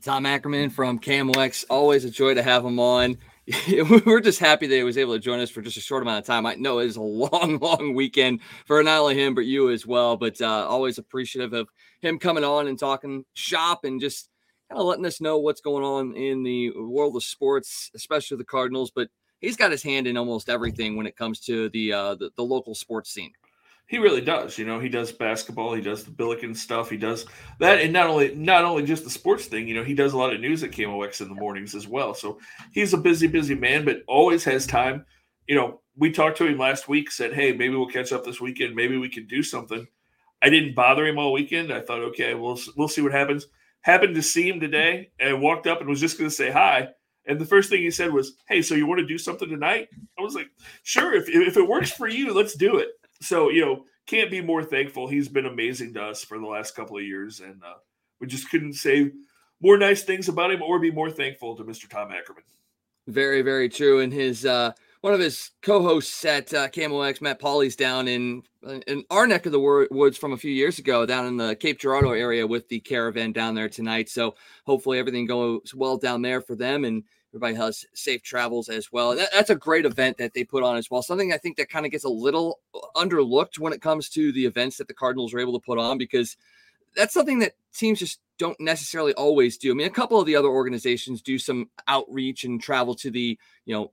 Tom 0.01 0.25
Ackerman 0.25 0.69
from 0.69 0.97
KMOX. 0.97 1.65
Always 1.69 2.06
a 2.06 2.10
joy 2.10 2.34
to 2.34 2.41
have 2.41 2.65
him 2.65 2.80
on. 2.80 3.17
We're 4.06 4.21
just 4.21 4.39
happy 4.39 4.65
that 4.65 4.75
he 4.75 4.84
was 4.84 4.97
able 4.97 5.13
to 5.13 5.19
join 5.19 5.39
us 5.39 5.51
for 5.51 5.62
just 5.62 5.78
a 5.78 5.82
short 5.82 6.01
amount 6.01 6.19
of 6.19 6.25
time. 6.25 6.45
I 6.45 6.56
know 6.56 6.80
it 6.80 6.88
is 6.88 6.95
a 6.95 7.01
long, 7.01 7.60
long 7.62 7.93
weekend 7.93 8.39
for 8.65 8.82
not 8.82 9.01
only 9.01 9.21
him, 9.21 9.36
but 9.36 9.45
you 9.45 9.69
as 9.69 9.86
well. 9.86 10.17
But 10.17 10.41
uh, 10.41 10.65
always 10.67 10.97
appreciative 10.97 11.54
of 11.54 11.67
him 12.01 12.17
coming 12.17 12.43
on 12.43 12.67
and 12.67 12.80
talking 12.80 13.25
shop 13.34 13.84
and 13.84 14.01
just 14.01 14.30
kind 14.69 14.80
of 14.80 14.86
letting 14.86 15.06
us 15.06 15.21
know 15.21 15.38
what's 15.38 15.62
going 15.62 15.84
on 15.84 16.15
in 16.15 16.43
the 16.43 16.71
world 16.71 17.15
of 17.15 17.23
sports, 17.23 17.91
especially 17.95 18.38
the 18.38 18.43
Cardinals. 18.43 18.91
But 18.91 19.10
he's 19.39 19.58
got 19.58 19.71
his 19.71 19.84
hand 19.84 20.08
in 20.08 20.17
almost 20.17 20.49
everything 20.49 20.95
when 20.95 21.08
it 21.08 21.15
comes 21.15 21.39
to 21.41 21.69
the 21.69 21.93
uh, 21.93 22.15
the, 22.15 22.32
the 22.36 22.43
local 22.43 22.75
sports 22.75 23.12
scene. 23.12 23.32
He 23.88 23.99
really 23.99 24.21
does. 24.21 24.58
You 24.58 24.65
know, 24.65 24.80
he 24.80 24.89
does 24.89 25.12
basketball, 25.12 25.75
he 25.75 25.82
does 25.82 26.04
the 26.04 26.10
Billiken 26.10 26.56
stuff, 26.56 26.89
he 26.89 26.97
does 26.97 27.28
that, 27.60 27.80
and 27.80 27.93
not 27.93 28.08
only 28.08 28.34
not 28.34 28.63
only 28.63 28.84
just 28.84 29.04
the 29.04 29.12
sports 29.12 29.45
thing. 29.45 29.67
You 29.67 29.75
know, 29.75 29.84
he 29.84 29.93
does 29.93 30.13
a 30.13 30.17
lot 30.17 30.34
of 30.34 30.41
news 30.41 30.63
at 30.63 30.71
KMOX 30.71 31.21
in 31.21 31.28
the 31.28 31.36
mornings 31.36 31.75
as 31.75 31.88
well. 31.88 32.13
So 32.13 32.39
he's 32.71 32.93
a 32.93 32.97
busy, 32.97 33.28
busy 33.28 33.54
man, 33.54 33.86
but 33.86 34.01
always 34.08 34.43
has 34.45 34.65
time. 34.65 35.06
You 35.47 35.56
know, 35.56 35.82
we 35.95 36.12
talked 36.12 36.38
to 36.39 36.47
him 36.47 36.58
last 36.58 36.88
week, 36.88 37.12
said, 37.12 37.34
"Hey, 37.34 37.51
maybe 37.51 37.75
we'll 37.75 37.86
catch 37.86 38.12
up 38.12 38.25
this 38.25 38.41
weekend. 38.41 38.75
Maybe 38.75 38.97
we 38.97 39.10
can 39.10 39.28
do 39.28 39.43
something." 39.43 39.88
I 40.41 40.49
didn't 40.49 40.75
bother 40.75 41.06
him 41.06 41.17
all 41.17 41.32
weekend. 41.32 41.71
I 41.71 41.82
thought, 41.82 42.01
okay, 42.01 42.34
we'll 42.34 42.60
we'll 42.75 42.88
see 42.88 43.01
what 43.01 43.12
happens. 43.12 43.47
Happened 43.86 44.15
to 44.15 44.24
see 44.24 44.50
him 44.50 44.60
today 44.60 45.12
and 45.19 45.41
walked 45.41 45.67
up 45.67 45.80
and 45.80 45.88
was 45.88 46.00
just 46.00 46.17
going 46.17 46.30
to 46.30 46.36
say 46.36 46.50
hi. 46.50 46.88
And 47.28 47.39
the 47.39 47.45
first 47.45 47.69
thing 47.69 47.82
he 47.82 47.91
said 47.91 48.12
was, 48.12 48.34
"Hey, 48.48 48.63
so 48.63 48.74
you 48.74 48.88
want 48.88 49.00
to 49.00 49.06
do 49.06 49.19
something 49.19 49.48
tonight?" 49.48 49.89
I 50.17 50.24
was 50.24 50.34
like, 50.34 50.48
"Sure, 50.82 51.13
if 51.13 51.30
if 51.30 51.56
it 51.56 51.67
works 51.67 51.91
for 51.91 52.08
you, 52.08 52.34
let's 52.34 52.56
do 52.56 52.78
it." 52.78 52.89
So 53.21 53.50
you 53.50 53.63
know, 53.63 53.86
can't 54.08 54.32
be 54.32 54.41
more 54.41 54.63
thankful. 54.63 55.08
He's 55.08 55.30
been 55.30 55.45
amazing 55.45 55.93
to 55.93 56.04
us 56.04 56.24
for 56.24 56.39
the 56.39 56.48
last 56.48 56.76
couple 56.76 56.98
of 56.98 57.04
years, 57.04 57.41
and 57.41 57.62
uh, 57.63 57.76
we 58.19 58.26
just 58.26 58.50
couldn't 58.50 58.74
say 58.74 59.12
more 59.62 59.78
nice 59.78 60.04
things 60.04 60.30
about 60.30 60.52
him 60.52 60.63
or 60.63 60.80
be 60.80 60.91
more 60.91 61.12
thankful 61.12 61.56
to 61.56 61.63
Mr. 61.63 61.88
Tom 61.88 62.12
Ackerman. 62.12 62.43
Very, 63.08 63.43
very 63.43 63.69
true. 63.69 64.00
And 64.00 64.12
his 64.12 64.45
uh, 64.45 64.74
one 65.05 65.13
of 65.13 65.19
his 65.19 65.51
co-hosts 65.61 66.25
at 66.25 66.51
uh, 66.51 66.67
KMOX, 66.67 67.21
Matt 67.21 67.39
Pauley's 67.39 67.75
down 67.75 68.07
in 68.07 68.41
in 68.87 69.05
our 69.11 69.27
neck 69.27 69.45
of 69.45 69.51
the 69.51 69.87
woods 69.91 70.17
from 70.17 70.33
a 70.33 70.37
few 70.37 70.51
years 70.51 70.79
ago, 70.79 71.05
down 71.05 71.27
in 71.27 71.37
the 71.37 71.55
Cape 71.57 71.79
Girardeau 71.79 72.13
area 72.13 72.47
with 72.47 72.67
the 72.69 72.79
caravan 72.79 73.31
down 73.31 73.53
there 73.53 73.69
tonight. 73.69 74.09
So 74.09 74.33
hopefully 74.65 74.97
everything 74.97 75.27
goes 75.27 75.75
well 75.75 75.97
down 75.97 76.23
there 76.23 76.41
for 76.41 76.55
them, 76.55 76.85
and 76.85 77.03
everybody 77.29 77.53
has 77.53 77.85
safe 77.93 78.23
travels 78.23 78.67
as 78.67 78.91
well. 78.91 79.15
That, 79.15 79.29
that's 79.31 79.51
a 79.51 79.55
great 79.55 79.85
event 79.85 80.17
that 80.17 80.33
they 80.33 80.43
put 80.43 80.63
on 80.63 80.75
as 80.75 80.89
well. 80.89 81.03
Something 81.03 81.31
I 81.31 81.37
think 81.37 81.57
that 81.57 81.69
kind 81.69 81.85
of 81.85 81.91
gets 81.91 82.05
a 82.05 82.09
little 82.09 82.61
underlooked 82.95 83.59
when 83.59 83.73
it 83.73 83.83
comes 83.83 84.09
to 84.09 84.31
the 84.31 84.47
events 84.47 84.77
that 84.77 84.87
the 84.87 84.95
Cardinals 84.95 85.35
are 85.35 85.39
able 85.39 85.53
to 85.53 85.63
put 85.63 85.77
on 85.77 85.99
because 85.99 86.35
that's 86.95 87.13
something 87.13 87.37
that 87.39 87.53
teams 87.75 87.99
just 87.99 88.21
don't 88.39 88.59
necessarily 88.59 89.13
always 89.13 89.57
do. 89.57 89.69
I 89.69 89.75
mean, 89.75 89.85
a 89.85 89.91
couple 89.91 90.19
of 90.19 90.25
the 90.25 90.35
other 90.35 90.47
organizations 90.47 91.21
do 91.21 91.37
some 91.37 91.69
outreach 91.87 92.43
and 92.43 92.59
travel 92.59 92.95
to 92.95 93.11
the 93.11 93.37
you 93.65 93.75
know 93.75 93.83
uh, 93.83 93.87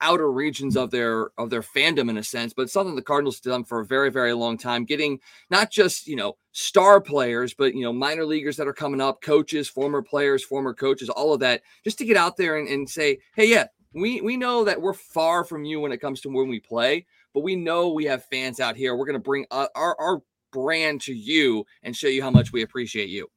outer 0.00 0.30
regions 0.30 0.76
of 0.76 0.90
their 0.90 1.30
of 1.38 1.50
their 1.50 1.62
fandom 1.62 2.10
in 2.10 2.16
a 2.16 2.22
sense, 2.22 2.52
but 2.52 2.70
something 2.70 2.96
the 2.96 3.02
Cardinals 3.02 3.40
done 3.40 3.64
for 3.64 3.80
a 3.80 3.86
very 3.86 4.10
very 4.10 4.32
long 4.32 4.58
time. 4.58 4.84
Getting 4.84 5.20
not 5.50 5.70
just 5.70 6.06
you 6.06 6.16
know 6.16 6.36
star 6.52 7.00
players, 7.00 7.54
but 7.54 7.74
you 7.74 7.82
know 7.82 7.92
minor 7.92 8.24
leaguers 8.24 8.56
that 8.56 8.68
are 8.68 8.72
coming 8.72 9.00
up, 9.00 9.20
coaches, 9.22 9.68
former 9.68 10.02
players, 10.02 10.44
former 10.44 10.74
coaches, 10.74 11.08
all 11.08 11.32
of 11.32 11.40
that, 11.40 11.62
just 11.82 11.98
to 11.98 12.04
get 12.04 12.16
out 12.16 12.36
there 12.36 12.58
and, 12.58 12.68
and 12.68 12.88
say, 12.88 13.18
hey, 13.34 13.48
yeah, 13.48 13.66
we 13.92 14.20
we 14.20 14.36
know 14.36 14.64
that 14.64 14.80
we're 14.80 14.92
far 14.92 15.44
from 15.44 15.64
you 15.64 15.80
when 15.80 15.92
it 15.92 16.00
comes 16.00 16.20
to 16.22 16.28
when 16.28 16.48
we 16.48 16.60
play, 16.60 17.06
but 17.32 17.42
we 17.42 17.56
know 17.56 17.92
we 17.92 18.04
have 18.04 18.24
fans 18.24 18.60
out 18.60 18.76
here. 18.76 18.94
We're 18.96 19.06
going 19.06 19.14
to 19.14 19.20
bring 19.20 19.46
uh, 19.50 19.68
our 19.74 19.96
our 19.98 20.22
brand 20.52 21.00
to 21.02 21.12
you 21.12 21.66
and 21.82 21.96
show 21.96 22.08
you 22.08 22.22
how 22.22 22.30
much 22.30 22.52
we 22.52 22.62
appreciate 22.62 23.08
you. 23.08 23.28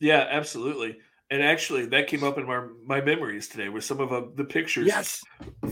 Yeah, 0.00 0.26
absolutely. 0.30 0.98
And 1.32 1.42
actually, 1.42 1.86
that 1.86 2.08
came 2.08 2.22
up 2.24 2.36
in 2.36 2.46
my 2.46 2.66
my 2.84 3.00
memories 3.00 3.48
today 3.48 3.70
with 3.70 3.84
some 3.84 4.00
of 4.00 4.12
uh, 4.12 4.24
the 4.34 4.44
pictures. 4.44 4.86
Yes. 4.86 5.22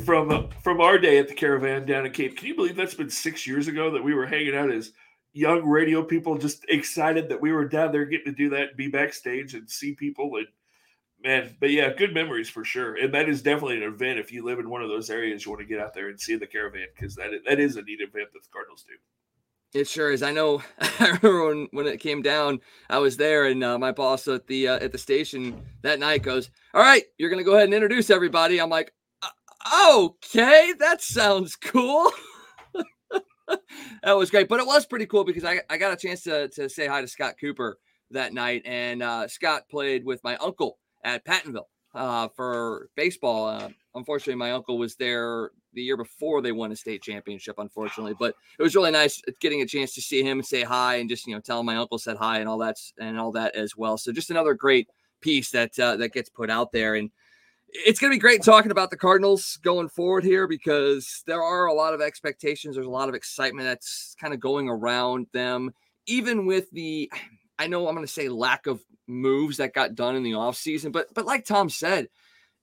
From 0.07 0.31
uh, 0.31 0.44
from 0.62 0.81
our 0.81 0.99
day 0.99 1.18
at 1.18 1.29
the 1.29 1.35
caravan 1.35 1.85
down 1.85 2.07
in 2.07 2.12
Cape. 2.12 2.38
Can 2.38 2.49
you 2.49 2.55
believe 2.55 2.77
that's 2.77 2.94
been 2.94 3.11
six 3.11 3.46
years 3.46 3.68
ago 3.68 3.90
that 3.90 4.03
we 4.03 4.14
were 4.14 4.25
hanging 4.25 4.57
out 4.57 4.73
as 4.73 4.92
young 5.35 5.62
radio 5.66 6.03
people, 6.03 6.38
just 6.38 6.64
excited 6.70 7.29
that 7.29 7.42
we 7.42 7.53
were 7.53 7.68
down 7.68 7.92
there 7.92 8.07
getting 8.07 8.33
to 8.33 8.33
do 8.33 8.49
that, 8.49 8.68
and 8.68 8.77
be 8.79 8.88
backstage 8.88 9.53
and 9.53 9.68
see 9.68 9.92
people 9.92 10.35
and 10.37 10.46
man. 11.23 11.55
But 11.61 11.73
yeah, 11.73 11.92
good 11.92 12.14
memories 12.14 12.49
for 12.49 12.64
sure. 12.64 12.94
And 12.94 13.12
that 13.12 13.29
is 13.29 13.42
definitely 13.42 13.77
an 13.77 13.83
event 13.83 14.18
if 14.18 14.33
you 14.33 14.42
live 14.42 14.61
in 14.61 14.70
one 14.70 14.81
of 14.81 14.88
those 14.88 15.11
areas 15.11 15.44
you 15.44 15.51
want 15.51 15.61
to 15.61 15.68
get 15.68 15.79
out 15.79 15.92
there 15.92 16.09
and 16.09 16.18
see 16.18 16.37
the 16.37 16.46
caravan 16.46 16.87
because 16.96 17.14
that 17.16 17.33
that 17.46 17.61
is 17.61 17.77
a 17.77 17.83
neat 17.83 18.01
event 18.01 18.31
that 18.33 18.42
the 18.42 18.49
Cardinals 18.51 18.87
do. 18.88 18.94
It 19.73 19.87
sure 19.87 20.11
is. 20.11 20.23
I 20.23 20.33
know. 20.33 20.63
I 20.81 21.19
remember 21.23 21.47
when, 21.47 21.69
when 21.71 21.87
it 21.87 22.01
came 22.01 22.23
down, 22.23 22.61
I 22.89 22.99
was 22.99 23.17
there, 23.17 23.47
and 23.47 23.63
uh, 23.63 23.79
my 23.79 23.93
boss 23.93 24.27
at 24.27 24.47
the 24.47 24.69
uh, 24.69 24.79
at 24.79 24.93
the 24.93 24.99
station 24.99 25.63
that 25.83 26.01
night 26.01 26.23
goes, 26.23 26.51
"All 26.75 26.83
right, 26.83 27.05
you're 27.19 27.31
gonna 27.31 27.45
go 27.45 27.55
ahead 27.55 27.67
and 27.67 27.75
introduce 27.75 28.11
everybody." 28.11 28.61
I'm 28.61 28.71
like, 28.71 28.93
"Okay, 29.87 30.75
that 30.79 31.03
sounds 31.03 31.55
cool." 31.55 32.11
that 34.03 34.17
was 34.17 34.31
great, 34.31 34.49
but 34.49 34.59
it 34.59 34.67
was 34.67 34.87
pretty 34.87 35.07
cool 35.07 35.25
because 35.25 35.45
I, 35.45 35.61
I 35.71 35.77
got 35.77 35.93
a 35.93 35.97
chance 35.97 36.23
to 36.23 36.49
to 36.49 36.69
say 36.69 36.89
hi 36.89 37.01
to 37.01 37.09
Scott 37.09 37.35
Cooper 37.41 37.79
that 38.11 38.35
night, 38.35 38.63
and 38.65 39.05
uh, 39.05 39.29
Scott 39.29 39.69
played 39.71 40.05
with 40.05 40.23
my 40.25 40.37
uncle 40.37 40.79
at 41.05 41.25
Pattonville 41.25 41.69
uh, 41.94 42.29
for 42.29 42.88
baseball. 42.96 43.46
Uh, 43.46 43.68
unfortunately, 43.94 44.37
my 44.37 44.53
uncle 44.53 44.79
was 44.79 44.96
there 44.96 45.50
the 45.72 45.83
year 45.83 45.96
before 45.96 46.42
they 46.42 46.53
won 46.53 46.72
a 46.72 46.76
state 46.76 47.03
championship, 47.03 47.57
unfortunately. 47.59 48.14
But 48.18 48.35
it 48.59 48.62
was 48.62 48.74
really 48.74 48.90
nice 48.90 49.20
getting 49.40 49.62
a 49.62 49.66
chance 49.66 49.94
to 49.94 50.00
see 50.00 50.22
him 50.22 50.38
and 50.38 50.46
say 50.46 50.62
hi 50.62 50.96
and 50.96 51.09
just 51.09 51.26
you 51.26 51.35
know 51.35 51.40
tell 51.40 51.61
him 51.61 51.66
my 51.66 51.76
uncle 51.76 51.98
said 51.98 52.16
hi 52.16 52.38
and 52.38 52.48
all 52.48 52.59
that 52.59 52.76
and 52.98 53.18
all 53.18 53.33
that 53.33 53.55
as 53.55 53.76
well. 53.76 53.96
So 53.96 54.12
just 54.12 54.31
another 54.31 54.55
great 54.55 54.88
piece 55.20 55.50
that 55.50 55.79
uh, 55.79 55.96
that 55.96 56.12
gets 56.12 56.29
put 56.29 56.50
out 56.50 56.72
there 56.72 56.94
and. 56.94 57.11
It's 57.72 58.00
going 58.00 58.11
to 58.11 58.16
be 58.16 58.20
great 58.20 58.42
talking 58.42 58.72
about 58.72 58.90
the 58.90 58.96
Cardinals 58.96 59.57
going 59.62 59.88
forward 59.88 60.24
here 60.24 60.48
because 60.48 61.22
there 61.29 61.40
are 61.40 61.66
a 61.66 61.72
lot 61.72 61.94
of 61.94 62.00
expectations. 62.00 62.74
There's 62.74 62.85
a 62.85 62.90
lot 62.90 63.09
of 63.09 63.14
excitement 63.14 63.64
that's 63.64 64.16
kind 64.20 64.35
of 64.35 64.40
going 64.40 64.68
around 64.68 65.29
them, 65.33 65.72
even 66.07 66.46
with 66.46 66.68
the, 66.72 67.09
I 67.61 67.68
know 67.68 67.87
I'm 67.87 67.94
going 67.94 68.05
to 68.05 68.12
say 68.12 68.29
lack 68.29 68.66
of 68.66 68.81
moves 69.11 69.59
that 69.59 69.75
got 69.75 69.94
done 69.94 70.16
in 70.16 70.23
the 70.23 70.33
offseason, 70.33 70.92
but 70.92 71.12
but 71.14 71.27
like 71.27 71.44
Tom 71.44 71.68
said, 71.68 72.09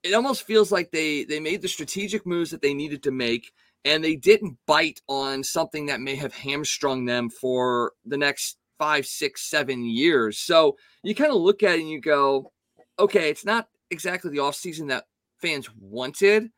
it 0.03 0.13
almost 0.13 0.43
feels 0.43 0.71
like 0.71 0.91
they 0.91 1.23
they 1.25 1.39
made 1.39 1.61
the 1.61 1.67
strategic 1.67 2.25
moves 2.25 2.51
that 2.51 2.61
they 2.61 2.73
needed 2.73 3.03
to 3.03 3.11
make 3.11 3.51
and 3.85 4.03
they 4.03 4.15
didn't 4.15 4.57
bite 4.65 5.01
on 5.07 5.43
something 5.43 5.85
that 5.85 6.01
may 6.01 6.15
have 6.15 6.33
hamstrung 6.33 7.05
them 7.05 7.29
for 7.29 7.93
the 8.05 8.17
next 8.17 8.57
five 8.77 9.05
six 9.05 9.49
seven 9.49 9.83
years. 9.85 10.37
So 10.37 10.77
you 11.03 11.15
kind 11.15 11.31
of 11.31 11.37
look 11.37 11.63
at 11.63 11.75
it 11.75 11.81
and 11.81 11.89
you 11.89 12.01
go 12.01 12.51
okay 12.99 13.29
it's 13.29 13.45
not 13.45 13.67
exactly 13.91 14.31
the 14.31 14.37
offseason 14.37 14.87
that 14.89 15.05
fans 15.39 15.69
wanted 15.79 16.49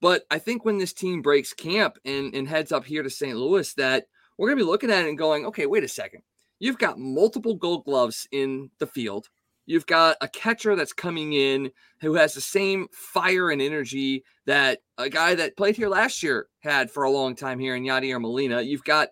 but 0.00 0.24
i 0.30 0.38
think 0.38 0.64
when 0.64 0.78
this 0.78 0.92
team 0.92 1.22
breaks 1.22 1.52
camp 1.52 1.96
and, 2.04 2.34
and 2.34 2.48
heads 2.48 2.72
up 2.72 2.84
here 2.84 3.02
to 3.02 3.10
st 3.10 3.36
louis 3.36 3.74
that 3.74 4.06
we're 4.36 4.48
going 4.48 4.58
to 4.58 4.64
be 4.64 4.70
looking 4.70 4.90
at 4.90 5.04
it 5.04 5.08
and 5.08 5.18
going 5.18 5.46
okay 5.46 5.66
wait 5.66 5.84
a 5.84 5.88
second 5.88 6.22
you've 6.64 6.78
got 6.78 6.98
multiple 6.98 7.54
gold 7.54 7.84
gloves 7.84 8.26
in 8.32 8.70
the 8.78 8.86
field 8.86 9.28
You've 9.66 9.86
got 9.86 10.16
a 10.20 10.28
catcher 10.28 10.76
that's 10.76 10.92
coming 10.92 11.32
in 11.32 11.70
who 12.00 12.14
has 12.14 12.34
the 12.34 12.40
same 12.40 12.86
fire 12.92 13.50
and 13.50 13.62
energy 13.62 14.24
that 14.46 14.80
a 14.98 15.08
guy 15.08 15.34
that 15.34 15.56
played 15.56 15.76
here 15.76 15.88
last 15.88 16.22
year 16.22 16.48
had 16.60 16.90
for 16.90 17.04
a 17.04 17.10
long 17.10 17.34
time 17.34 17.58
here 17.58 17.74
in 17.74 17.84
Yadier 17.84 18.20
Molina. 18.20 18.60
You've 18.60 18.84
got 18.84 19.08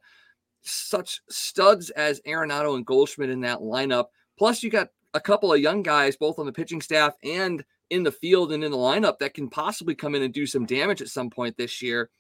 such 0.61 1.21
studs 1.29 1.91
as 1.91 2.21
Arenado 2.27 2.77
and 2.77 2.85
Goldschmidt 2.85 3.31
in 3.31 3.41
that 3.41 3.61
lineup. 3.61 4.07
Plus, 4.39 4.63
you 4.63 4.71
got 4.71 4.89
a 5.15 5.21
couple 5.21 5.53
of 5.53 5.61
young 5.61 5.83
guys, 5.83 6.17
both 6.17 6.39
on 6.39 6.47
the 6.47 6.53
pitching 6.53 6.83
staff 6.83 7.15
and 7.25 7.65
in 7.89 8.03
the 8.03 8.13
field 8.13 8.53
and 8.53 8.63
in 8.63 8.73
the 8.73 8.77
lineup, 8.77 9.19
that 9.19 9.35
can 9.35 9.49
possibly 9.49 9.95
come 9.95 10.15
in 10.15 10.23
and 10.23 10.35
do 10.35 10.47
some 10.47 10.67
damage 10.67 11.01
at 11.01 11.09
some 11.09 11.31
point 11.31 11.57
this 11.57 11.81
year. 11.81 12.11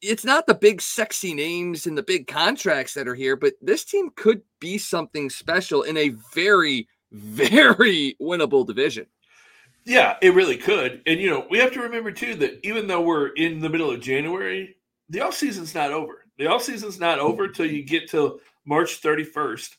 It's 0.00 0.24
not 0.24 0.46
the 0.46 0.54
big, 0.54 0.80
sexy 0.80 1.34
names 1.34 1.86
and 1.86 1.98
the 1.98 2.02
big 2.02 2.26
contracts 2.26 2.94
that 2.94 3.08
are 3.08 3.14
here, 3.14 3.36
but 3.36 3.54
this 3.60 3.84
team 3.84 4.10
could 4.14 4.42
be 4.60 4.78
something 4.78 5.28
special 5.28 5.82
in 5.82 5.96
a 5.96 6.10
very 6.32 6.88
very 7.12 8.16
winnable 8.20 8.66
division. 8.66 9.06
Yeah, 9.84 10.16
it 10.20 10.34
really 10.34 10.58
could. 10.58 11.02
And 11.06 11.18
you 11.20 11.30
know, 11.30 11.46
we 11.50 11.58
have 11.58 11.72
to 11.72 11.80
remember 11.80 12.12
too 12.12 12.34
that 12.36 12.60
even 12.62 12.86
though 12.86 13.00
we're 13.00 13.28
in 13.28 13.58
the 13.60 13.70
middle 13.70 13.90
of 13.90 14.00
January, 14.00 14.76
the 15.08 15.22
off 15.22 15.34
season's 15.34 15.74
not 15.74 15.92
over. 15.92 16.26
The 16.36 16.46
off 16.46 16.62
season's 16.62 17.00
not 17.00 17.18
over 17.18 17.44
mm-hmm. 17.44 17.50
until 17.50 17.66
you 17.66 17.82
get 17.82 18.08
to 18.10 18.40
March 18.66 19.00
31st. 19.00 19.76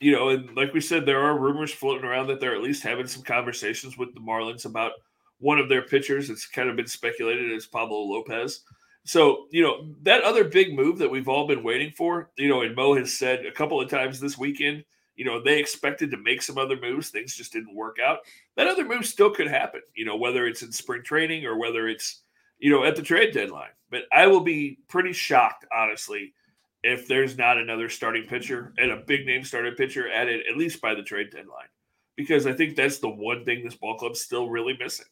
You 0.00 0.12
know, 0.12 0.30
and 0.30 0.56
like 0.56 0.72
we 0.72 0.80
said, 0.80 1.06
there 1.06 1.22
are 1.22 1.38
rumors 1.38 1.70
floating 1.70 2.04
around 2.04 2.26
that 2.28 2.40
they're 2.40 2.56
at 2.56 2.62
least 2.62 2.82
having 2.82 3.06
some 3.06 3.22
conversations 3.22 3.96
with 3.96 4.14
the 4.14 4.20
Marlins 4.20 4.64
about 4.64 4.92
one 5.38 5.58
of 5.58 5.68
their 5.68 5.82
pitchers. 5.82 6.30
It's 6.30 6.46
kind 6.46 6.68
of 6.68 6.74
been 6.74 6.88
speculated 6.88 7.52
as 7.52 7.66
Pablo 7.66 7.98
Lopez. 7.98 8.62
So, 9.04 9.46
you 9.50 9.62
know, 9.62 9.88
that 10.02 10.22
other 10.22 10.44
big 10.44 10.74
move 10.74 10.98
that 10.98 11.10
we've 11.10 11.28
all 11.28 11.46
been 11.46 11.64
waiting 11.64 11.90
for, 11.90 12.30
you 12.36 12.48
know, 12.48 12.62
and 12.62 12.76
Mo 12.76 12.94
has 12.94 13.12
said 13.12 13.44
a 13.44 13.52
couple 13.52 13.80
of 13.80 13.90
times 13.90 14.20
this 14.20 14.38
weekend 14.38 14.84
you 15.14 15.24
know, 15.24 15.42
they 15.42 15.58
expected 15.58 16.10
to 16.10 16.16
make 16.16 16.42
some 16.42 16.58
other 16.58 16.78
moves. 16.80 17.10
Things 17.10 17.36
just 17.36 17.52
didn't 17.52 17.74
work 17.74 17.98
out. 18.02 18.20
That 18.56 18.66
other 18.66 18.84
move 18.84 19.06
still 19.06 19.30
could 19.30 19.48
happen, 19.48 19.82
you 19.94 20.04
know, 20.04 20.16
whether 20.16 20.46
it's 20.46 20.62
in 20.62 20.72
spring 20.72 21.02
training 21.02 21.44
or 21.44 21.58
whether 21.58 21.88
it's, 21.88 22.22
you 22.58 22.70
know, 22.70 22.84
at 22.84 22.96
the 22.96 23.02
trade 23.02 23.34
deadline. 23.34 23.70
But 23.90 24.02
I 24.12 24.26
will 24.26 24.40
be 24.40 24.78
pretty 24.88 25.12
shocked, 25.12 25.66
honestly, 25.74 26.32
if 26.82 27.06
there's 27.06 27.36
not 27.36 27.58
another 27.58 27.88
starting 27.88 28.26
pitcher 28.26 28.72
and 28.78 28.90
a 28.90 28.96
big 28.96 29.26
name 29.26 29.44
starting 29.44 29.74
pitcher 29.74 30.10
added 30.10 30.40
at 30.50 30.56
least 30.56 30.80
by 30.80 30.94
the 30.94 31.02
trade 31.02 31.30
deadline. 31.30 31.68
Because 32.16 32.46
I 32.46 32.52
think 32.52 32.76
that's 32.76 32.98
the 32.98 33.08
one 33.08 33.44
thing 33.44 33.64
this 33.64 33.76
ball 33.76 33.96
club's 33.96 34.20
still 34.20 34.48
really 34.48 34.76
missing. 34.78 35.06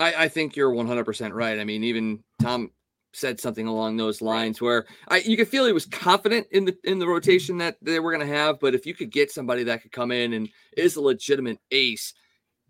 I, 0.00 0.24
I 0.24 0.28
think 0.28 0.56
you're 0.56 0.72
100% 0.72 1.32
right. 1.32 1.60
I 1.60 1.64
mean, 1.64 1.84
even 1.84 2.24
Tom 2.40 2.70
said 3.12 3.38
something 3.40 3.66
along 3.66 3.96
those 3.96 4.22
lines 4.22 4.60
where 4.60 4.86
I 5.08 5.18
you 5.18 5.36
could 5.36 5.48
feel 5.48 5.66
he 5.66 5.72
was 5.72 5.86
confident 5.86 6.46
in 6.52 6.64
the 6.64 6.76
in 6.84 7.00
the 7.00 7.08
rotation 7.08 7.58
that 7.58 7.76
they 7.82 7.98
were 7.98 8.12
going 8.12 8.26
to 8.26 8.34
have, 8.34 8.60
but 8.60 8.74
if 8.74 8.86
you 8.86 8.94
could 8.94 9.10
get 9.10 9.30
somebody 9.30 9.64
that 9.64 9.82
could 9.82 9.92
come 9.92 10.12
in 10.12 10.32
and 10.32 10.48
is 10.76 10.96
a 10.96 11.00
legitimate 11.00 11.58
ace, 11.70 12.14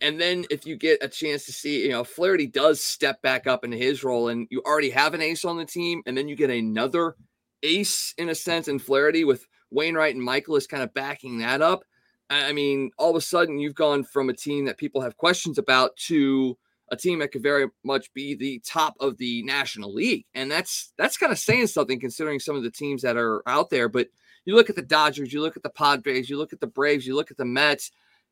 and 0.00 0.20
then 0.20 0.46
if 0.50 0.66
you 0.66 0.76
get 0.76 1.02
a 1.02 1.08
chance 1.08 1.44
to 1.46 1.52
see, 1.52 1.82
you 1.84 1.90
know, 1.90 2.04
Flaherty 2.04 2.46
does 2.46 2.80
step 2.82 3.20
back 3.22 3.46
up 3.46 3.64
into 3.64 3.76
his 3.76 4.02
role, 4.02 4.28
and 4.28 4.46
you 4.50 4.62
already 4.64 4.90
have 4.90 5.14
an 5.14 5.22
ace 5.22 5.44
on 5.44 5.56
the 5.58 5.64
team, 5.64 6.02
and 6.06 6.16
then 6.16 6.28
you 6.28 6.36
get 6.36 6.50
another 6.50 7.16
ace 7.62 8.14
in 8.16 8.30
a 8.30 8.34
sense 8.34 8.66
in 8.68 8.78
Flaherty 8.78 9.24
with 9.24 9.46
Wainwright 9.70 10.14
and 10.14 10.26
Mikolas 10.26 10.68
kind 10.68 10.82
of 10.82 10.94
backing 10.94 11.38
that 11.38 11.60
up. 11.60 11.84
I 12.30 12.52
mean, 12.52 12.92
all 12.96 13.10
of 13.10 13.16
a 13.16 13.20
sudden 13.20 13.58
you've 13.58 13.74
gone 13.74 14.04
from 14.04 14.30
a 14.30 14.34
team 14.34 14.64
that 14.66 14.78
people 14.78 15.00
have 15.00 15.16
questions 15.16 15.58
about 15.58 15.96
to 16.06 16.56
a 16.90 16.96
team 16.96 17.20
that 17.20 17.32
could 17.32 17.42
very 17.42 17.66
much 17.84 18.12
be 18.14 18.34
the 18.34 18.60
top 18.66 18.94
of 19.00 19.16
the 19.16 19.42
National 19.42 19.92
League. 19.92 20.26
And 20.34 20.50
that's 20.50 20.92
that's 20.98 21.16
kind 21.16 21.32
of 21.32 21.38
saying 21.38 21.68
something 21.68 22.00
considering 22.00 22.40
some 22.40 22.56
of 22.56 22.62
the 22.62 22.70
teams 22.70 23.02
that 23.02 23.16
are 23.16 23.42
out 23.46 23.70
there. 23.70 23.88
But 23.88 24.08
you 24.44 24.54
look 24.54 24.70
at 24.70 24.76
the 24.76 24.82
Dodgers, 24.82 25.32
you 25.32 25.40
look 25.40 25.56
at 25.56 25.62
the 25.62 25.70
Padres, 25.70 26.28
you 26.28 26.38
look 26.38 26.52
at 26.52 26.60
the 26.60 26.66
Braves, 26.66 27.06
you 27.06 27.14
look 27.14 27.30
at 27.30 27.36
the 27.36 27.44
Mets. 27.44 27.90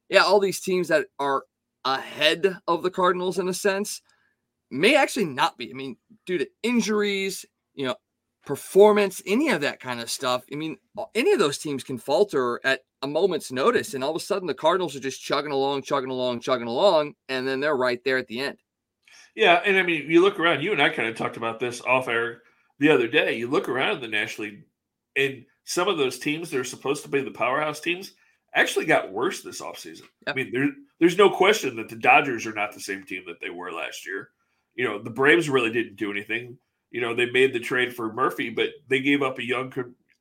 Yeah, 0.08 0.22
all 0.22 0.40
these 0.40 0.60
teams 0.60 0.88
that 0.88 1.06
are 1.18 1.44
ahead 1.84 2.58
of 2.66 2.82
the 2.82 2.90
Cardinals 2.90 3.38
in 3.38 3.48
a 3.48 3.54
sense 3.54 4.02
may 4.70 4.96
actually 4.96 5.26
not 5.26 5.56
be. 5.58 5.70
I 5.70 5.74
mean, 5.74 5.96
due 6.26 6.38
to 6.38 6.48
injuries, 6.62 7.44
you 7.74 7.86
know, 7.86 7.96
performance, 8.48 9.20
any 9.26 9.50
of 9.50 9.60
that 9.60 9.78
kind 9.78 10.00
of 10.00 10.10
stuff. 10.10 10.42
I 10.50 10.56
mean, 10.56 10.78
any 11.14 11.32
of 11.32 11.38
those 11.38 11.58
teams 11.58 11.84
can 11.84 11.98
falter 11.98 12.58
at 12.64 12.80
a 13.02 13.06
moment's 13.06 13.52
notice, 13.52 13.92
and 13.92 14.02
all 14.02 14.08
of 14.08 14.16
a 14.16 14.20
sudden 14.20 14.46
the 14.48 14.54
Cardinals 14.54 14.96
are 14.96 15.00
just 15.00 15.22
chugging 15.22 15.52
along, 15.52 15.82
chugging 15.82 16.08
along, 16.08 16.40
chugging 16.40 16.66
along, 16.66 17.12
and 17.28 17.46
then 17.46 17.60
they're 17.60 17.76
right 17.76 18.02
there 18.04 18.16
at 18.16 18.26
the 18.26 18.40
end. 18.40 18.56
Yeah, 19.34 19.60
and 19.66 19.76
I 19.76 19.82
mean, 19.82 20.10
you 20.10 20.22
look 20.22 20.40
around. 20.40 20.62
You 20.62 20.72
and 20.72 20.80
I 20.80 20.88
kind 20.88 21.10
of 21.10 21.14
talked 21.14 21.36
about 21.36 21.60
this 21.60 21.82
off 21.82 22.08
air 22.08 22.40
the 22.78 22.88
other 22.88 23.06
day. 23.06 23.36
You 23.36 23.48
look 23.48 23.68
around 23.68 23.96
in 23.96 24.00
the 24.00 24.08
National 24.08 24.48
League, 24.48 24.64
and 25.14 25.44
some 25.64 25.86
of 25.86 25.98
those 25.98 26.18
teams 26.18 26.48
that 26.48 26.58
are 26.58 26.64
supposed 26.64 27.02
to 27.02 27.10
be 27.10 27.20
the 27.20 27.30
powerhouse 27.30 27.80
teams 27.80 28.14
actually 28.54 28.86
got 28.86 29.12
worse 29.12 29.42
this 29.42 29.60
offseason. 29.60 30.06
Yep. 30.26 30.28
I 30.28 30.32
mean, 30.32 30.50
there, 30.54 30.70
there's 31.00 31.18
no 31.18 31.28
question 31.28 31.76
that 31.76 31.90
the 31.90 31.96
Dodgers 31.96 32.46
are 32.46 32.54
not 32.54 32.72
the 32.72 32.80
same 32.80 33.04
team 33.04 33.24
that 33.26 33.42
they 33.42 33.50
were 33.50 33.72
last 33.72 34.06
year. 34.06 34.30
You 34.74 34.86
know, 34.86 35.02
the 35.02 35.10
Braves 35.10 35.50
really 35.50 35.70
didn't 35.70 35.96
do 35.96 36.10
anything. 36.10 36.56
You 36.90 37.00
know, 37.00 37.14
they 37.14 37.30
made 37.30 37.52
the 37.52 37.60
trade 37.60 37.94
for 37.94 38.12
Murphy, 38.12 38.50
but 38.50 38.70
they 38.88 39.00
gave 39.00 39.22
up 39.22 39.38
a 39.38 39.44
young 39.44 39.72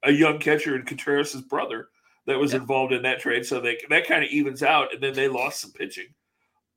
a 0.03 0.11
young 0.11 0.39
catcher 0.39 0.75
and 0.75 0.85
Contreras' 0.85 1.41
brother 1.41 1.87
that 2.25 2.39
was 2.39 2.53
involved 2.53 2.93
in 2.93 3.03
that 3.03 3.19
trade. 3.19 3.45
So 3.45 3.59
they 3.59 3.77
that 3.89 4.07
kind 4.07 4.23
of 4.23 4.29
evens 4.29 4.63
out, 4.63 4.93
and 4.93 5.01
then 5.01 5.13
they 5.13 5.27
lost 5.27 5.61
some 5.61 5.71
pitching. 5.71 6.07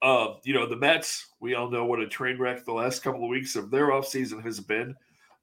Uh, 0.02 0.34
you 0.44 0.54
know, 0.54 0.66
the 0.66 0.76
Mets, 0.76 1.26
we 1.40 1.54
all 1.54 1.68
know 1.68 1.84
what 1.84 2.00
a 2.00 2.08
train 2.08 2.38
wreck 2.38 2.64
the 2.64 2.72
last 2.72 3.02
couple 3.02 3.22
of 3.22 3.28
weeks 3.28 3.54
of 3.56 3.70
their 3.70 3.88
offseason 3.88 4.42
has 4.42 4.58
been. 4.58 4.94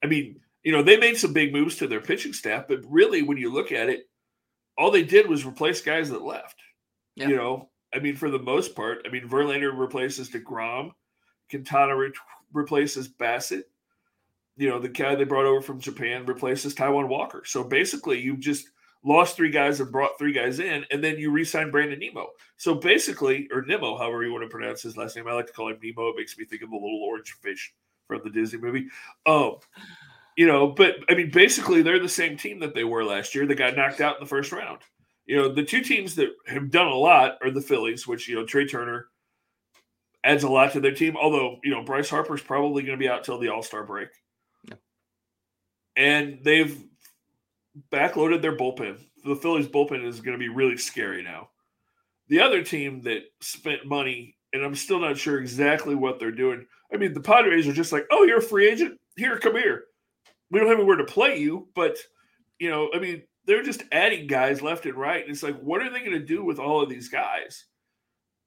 I 0.04 0.08
mean, 0.08 0.40
you 0.64 0.72
know, 0.72 0.82
they 0.82 0.98
made 0.98 1.18
some 1.18 1.34
big 1.34 1.54
moves 1.54 1.76
to 1.76 1.88
their 1.88 2.02
pitching 2.02 2.34
staff, 2.34 2.66
but 2.68 2.80
really, 2.88 3.22
when 3.22 3.38
you 3.38 3.54
look 3.54 3.72
at 3.72 3.90
it, 3.90 4.10
all 4.78 4.92
they 4.92 5.04
did 5.04 5.28
was 5.28 5.46
replace 5.46 5.82
guys 5.82 6.10
that 6.10 6.24
left. 6.24 6.56
Yeah. 7.16 7.28
You 7.30 7.36
know, 7.36 7.70
I 7.94 8.00
mean, 8.00 8.16
for 8.16 8.30
the 8.30 8.40
most 8.40 8.76
part, 8.76 9.06
I 9.06 9.10
mean, 9.10 9.28
Verlander 9.28 9.78
replaces 9.78 10.30
DeGrom, 10.30 10.92
Quintana 11.50 11.96
re- 11.96 12.12
replaces 12.54 13.08
Bassitt. 13.08 13.64
You 14.58 14.70
know, 14.70 14.80
the 14.80 14.90
guy 14.90 15.16
they 15.16 15.24
brought 15.24 15.46
over 15.46 15.62
from 15.62 15.80
Japan 15.80 16.26
replaces 16.26 16.76
Taijuan 16.76 17.08
Walker. 17.08 17.44
So 17.46 17.64
basically, 17.64 18.20
you 18.20 18.38
just 18.38 18.70
lost 19.04 19.36
three 19.36 19.52
guys 19.52 19.80
and 19.80 19.92
brought 19.92 20.18
three 20.18 20.34
guys 20.34 20.60
in, 20.60 20.86
and 20.92 21.04
then 21.04 21.18
you 21.18 21.32
re-signed 21.32 21.72
Brandon 21.72 22.00
Nimmo. 22.00 22.28
So 22.58 22.76
basically, 22.76 23.48
or 23.52 23.62
Nemo, 23.62 23.98
however 23.98 24.24
you 24.24 24.32
want 24.32 24.44
to 24.44 24.50
pronounce 24.50 24.82
his 24.82 24.98
last 24.98 25.16
name, 25.16 25.28
I 25.28 25.34
like 25.34 25.48
to 25.48 25.54
call 25.54 25.70
him 25.70 25.78
Nemo. 25.82 26.10
It 26.10 26.18
makes 26.18 26.38
me 26.38 26.46
think 26.46 26.64
of 26.64 26.70
the 26.70 26.76
little 26.76 27.04
orange 27.04 27.38
fish 27.42 27.74
from 28.08 28.22
the 28.24 28.30
Disney 28.30 28.60
movie. 28.60 28.88
Um, 29.26 29.58
you 30.36 30.46
know, 30.46 30.68
but 30.68 30.98
I 31.10 31.16
mean, 31.16 31.32
basically, 31.32 31.82
they're 31.82 32.00
the 32.00 32.10
same 32.10 32.38
team 32.38 32.60
that 32.60 32.76
they 32.76 32.84
were 32.84 33.04
last 33.04 33.34
year. 33.34 33.46
They 33.46 33.56
got 33.56 33.76
knocked 33.76 34.02
out 34.02 34.18
in 34.18 34.24
the 34.24 34.30
first 34.30 34.52
round. 34.52 34.80
You 35.26 35.36
know, 35.36 35.54
the 35.54 35.64
two 35.64 35.82
teams 35.82 36.16
that 36.16 36.30
have 36.46 36.72
done 36.72 36.88
a 36.88 36.96
lot 36.96 37.38
are 37.42 37.52
the 37.52 37.62
Phillies, 37.62 38.08
which 38.08 38.28
you 38.28 38.36
know 38.36 38.46
Trea 38.46 38.68
Turner 38.68 39.08
adds 40.24 40.44
a 40.44 40.50
lot 40.50 40.74
to 40.74 40.80
their 40.80 40.94
team. 40.94 41.18
Although 41.18 41.58
you 41.64 41.72
know 41.72 41.84
Bryce 41.84 42.10
Harper's 42.10 42.42
probably 42.42 42.84
going 42.84 42.98
to 42.98 43.04
be 43.04 43.10
out 43.10 43.24
till 43.24 43.40
the 43.40 43.50
All 43.50 43.64
Star 43.64 43.84
break. 43.84 44.10
And 45.98 46.40
they've 46.44 46.82
backloaded 47.92 48.42
their 48.42 48.56
bullpen. 48.56 49.00
The 49.26 49.36
Phillies 49.36 49.68
bullpen 49.68 50.06
is 50.06 50.22
going 50.22 50.38
to 50.38 50.40
be 50.40 50.48
really 50.48 50.78
scary 50.78 51.24
now. 51.24 51.50
The 52.30 52.40
other 52.40 52.64
team 52.64 53.02
that 53.02 53.24
spent 53.42 53.86
money, 53.86 54.38
and 54.54 54.64
I'm 54.64 54.76
still 54.76 55.00
not 55.00 55.18
sure 55.18 55.40
exactly 55.40 55.96
what 55.96 56.20
they're 56.20 56.32
doing. 56.32 56.66
I 56.94 56.98
mean, 56.98 57.14
the 57.14 57.20
Padres 57.20 57.68
are 57.68 57.74
just 57.74 57.92
like, 57.92 58.06
oh, 58.12 58.24
you're 58.24 58.40
a 58.40 58.42
free 58.42 58.70
agent. 58.70 59.00
Here, 59.18 59.38
come 59.40 59.56
here. 59.56 59.86
We 60.52 60.60
don't 60.60 60.70
have 60.70 60.78
anywhere 60.78 60.98
to 60.98 61.04
play 61.04 61.38
you, 61.40 61.68
but 61.76 61.98
you 62.60 62.70
know, 62.70 62.90
I 62.94 63.00
mean, 63.00 63.24
they're 63.46 63.64
just 63.64 63.84
adding 63.92 64.28
guys 64.28 64.62
left 64.62 64.86
and 64.86 64.96
right. 64.96 65.22
And 65.22 65.32
it's 65.32 65.44
like, 65.44 65.60
what 65.60 65.82
are 65.82 65.90
they 65.90 66.00
going 66.00 66.12
to 66.12 66.20
do 66.20 66.44
with 66.44 66.60
all 66.60 66.82
of 66.82 66.90
these 66.90 67.10
guys? 67.10 67.66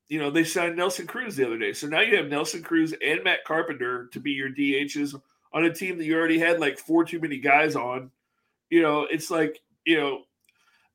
You 0.08 0.18
know, 0.18 0.30
they 0.30 0.44
signed 0.44 0.76
Nelson 0.76 1.06
Cruz 1.06 1.36
the 1.36 1.46
other 1.46 1.58
day. 1.58 1.72
So 1.72 1.86
now 1.86 2.00
you 2.00 2.16
have 2.16 2.26
Nelson 2.26 2.62
Cruz 2.62 2.94
and 3.04 3.22
Matt 3.24 3.44
Carpenter 3.44 4.08
to 4.12 4.20
be 4.20 4.32
your 4.32 4.50
DHs 4.50 5.14
on 5.52 5.64
a 5.64 5.74
team 5.74 5.98
that 5.98 6.04
you 6.04 6.16
already 6.16 6.38
had 6.38 6.60
like 6.60 6.78
four 6.78 7.04
too 7.04 7.20
many 7.20 7.38
guys 7.38 7.76
on 7.76 8.10
you 8.70 8.80
know, 8.80 9.02
it's 9.10 9.30
like, 9.30 9.60
you 9.84 9.98
know, 9.98 10.22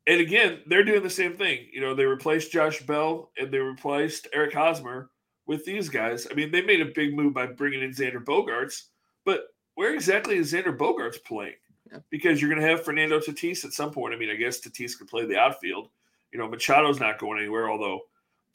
and 0.08 0.22
again, 0.22 0.62
they're 0.66 0.84
doing 0.84 1.04
the 1.04 1.10
same 1.10 1.36
thing. 1.36 1.68
You 1.72 1.82
know, 1.82 1.94
they 1.94 2.06
replaced 2.06 2.52
Josh 2.52 2.82
Bell 2.82 3.32
and 3.38 3.52
they 3.52 3.60
replaced 3.60 4.28
Eric 4.34 4.54
Hosmer 4.54 5.10
with 5.46 5.66
these 5.66 5.90
guys. 5.90 6.28
I 6.30 6.34
mean, 6.34 6.52
they 6.52 6.62
made 6.62 6.82
a 6.82 6.86
big 6.86 7.14
move 7.14 7.34
by 7.34 7.48
bringing 7.48 7.84
in 7.84 7.92
Xander 7.92 8.24
Bogaerts, 8.24 8.84
but 9.26 9.48
where 9.76 9.94
exactly 9.94 10.38
is 10.38 10.54
Xander 10.54 10.76
Bogaerts 10.76 11.24
playing? 11.24 11.56
Yeah. 11.92 12.00
Because 12.10 12.42
you're 12.42 12.50
going 12.50 12.62
to 12.62 12.68
have 12.68 12.84
Fernando 12.84 13.20
Tatis 13.20 13.66
at 13.66 13.74
some 13.74 13.92
point. 13.92 14.14
I 14.14 14.18
mean, 14.18 14.30
I 14.30 14.36
guess 14.36 14.60
Tatis 14.60 14.98
could 14.98 15.08
play 15.08 15.26
the 15.26 15.38
outfield. 15.38 15.90
You 16.32 16.40
know, 16.40 16.48
Machado's 16.48 17.00
not 17.00 17.20
going 17.20 17.40
anywhere, 17.40 17.70
although, 17.70 18.02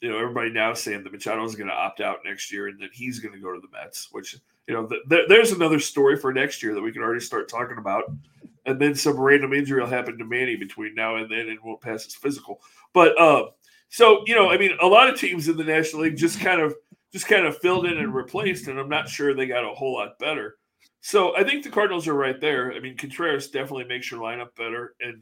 you 0.01 0.09
know, 0.09 0.17
everybody 0.17 0.49
now 0.49 0.73
saying 0.73 1.03
that 1.03 1.13
Machado 1.13 1.43
is 1.45 1.55
going 1.55 1.69
to 1.69 1.73
opt 1.73 2.01
out 2.01 2.19
next 2.25 2.51
year 2.51 2.67
and 2.67 2.79
that 2.81 2.93
he's 2.93 3.19
going 3.19 3.33
to 3.33 3.39
go 3.39 3.53
to 3.53 3.61
the 3.61 3.67
Mets, 3.71 4.09
which, 4.11 4.35
you 4.67 4.73
know, 4.73 4.87
th- 4.87 5.01
th- 5.09 5.27
there's 5.29 5.51
another 5.51 5.79
story 5.79 6.17
for 6.17 6.33
next 6.33 6.63
year 6.63 6.73
that 6.73 6.81
we 6.81 6.91
can 6.91 7.01
already 7.01 7.21
start 7.21 7.47
talking 7.47 7.77
about 7.77 8.05
and 8.65 8.79
then 8.79 8.95
some 8.95 9.19
random 9.19 9.53
injury 9.53 9.81
will 9.81 9.87
happen 9.87 10.17
to 10.17 10.25
Manny 10.25 10.55
between 10.55 10.95
now 10.95 11.17
and 11.17 11.31
then, 11.31 11.49
and 11.49 11.59
won't 11.63 11.81
pass 11.81 12.03
his 12.03 12.15
physical. 12.15 12.61
But 12.93 13.19
uh, 13.19 13.47
so 13.89 14.23
you 14.25 14.35
know, 14.35 14.49
I 14.49 14.57
mean, 14.57 14.71
a 14.81 14.87
lot 14.87 15.09
of 15.09 15.19
teams 15.19 15.47
in 15.47 15.57
the 15.57 15.63
National 15.63 16.03
League 16.03 16.17
just 16.17 16.39
kind 16.39 16.61
of 16.61 16.75
just 17.11 17.27
kind 17.27 17.45
of 17.45 17.57
filled 17.57 17.85
in 17.85 17.97
and 17.97 18.13
replaced, 18.13 18.67
and 18.67 18.79
I'm 18.79 18.89
not 18.89 19.09
sure 19.09 19.33
they 19.33 19.47
got 19.47 19.69
a 19.69 19.73
whole 19.73 19.95
lot 19.95 20.19
better. 20.19 20.57
So 21.01 21.35
I 21.35 21.43
think 21.43 21.63
the 21.63 21.69
Cardinals 21.69 22.07
are 22.07 22.13
right 22.13 22.39
there. 22.39 22.73
I 22.73 22.79
mean, 22.79 22.95
Contreras 22.95 23.49
definitely 23.49 23.85
makes 23.85 24.11
your 24.11 24.21
lineup 24.21 24.55
better, 24.55 24.95
and 25.01 25.21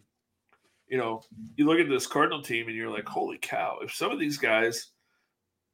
you 0.90 0.98
know, 0.98 1.22
you 1.56 1.66
look 1.66 1.80
at 1.80 1.90
this 1.90 2.08
Cardinal 2.08 2.42
team, 2.42 2.68
and 2.68 2.76
you're 2.76 2.90
like, 2.90 3.08
holy 3.08 3.38
cow! 3.38 3.80
If 3.82 3.94
some 3.94 4.12
of 4.12 4.20
these 4.20 4.38
guys 4.38 4.88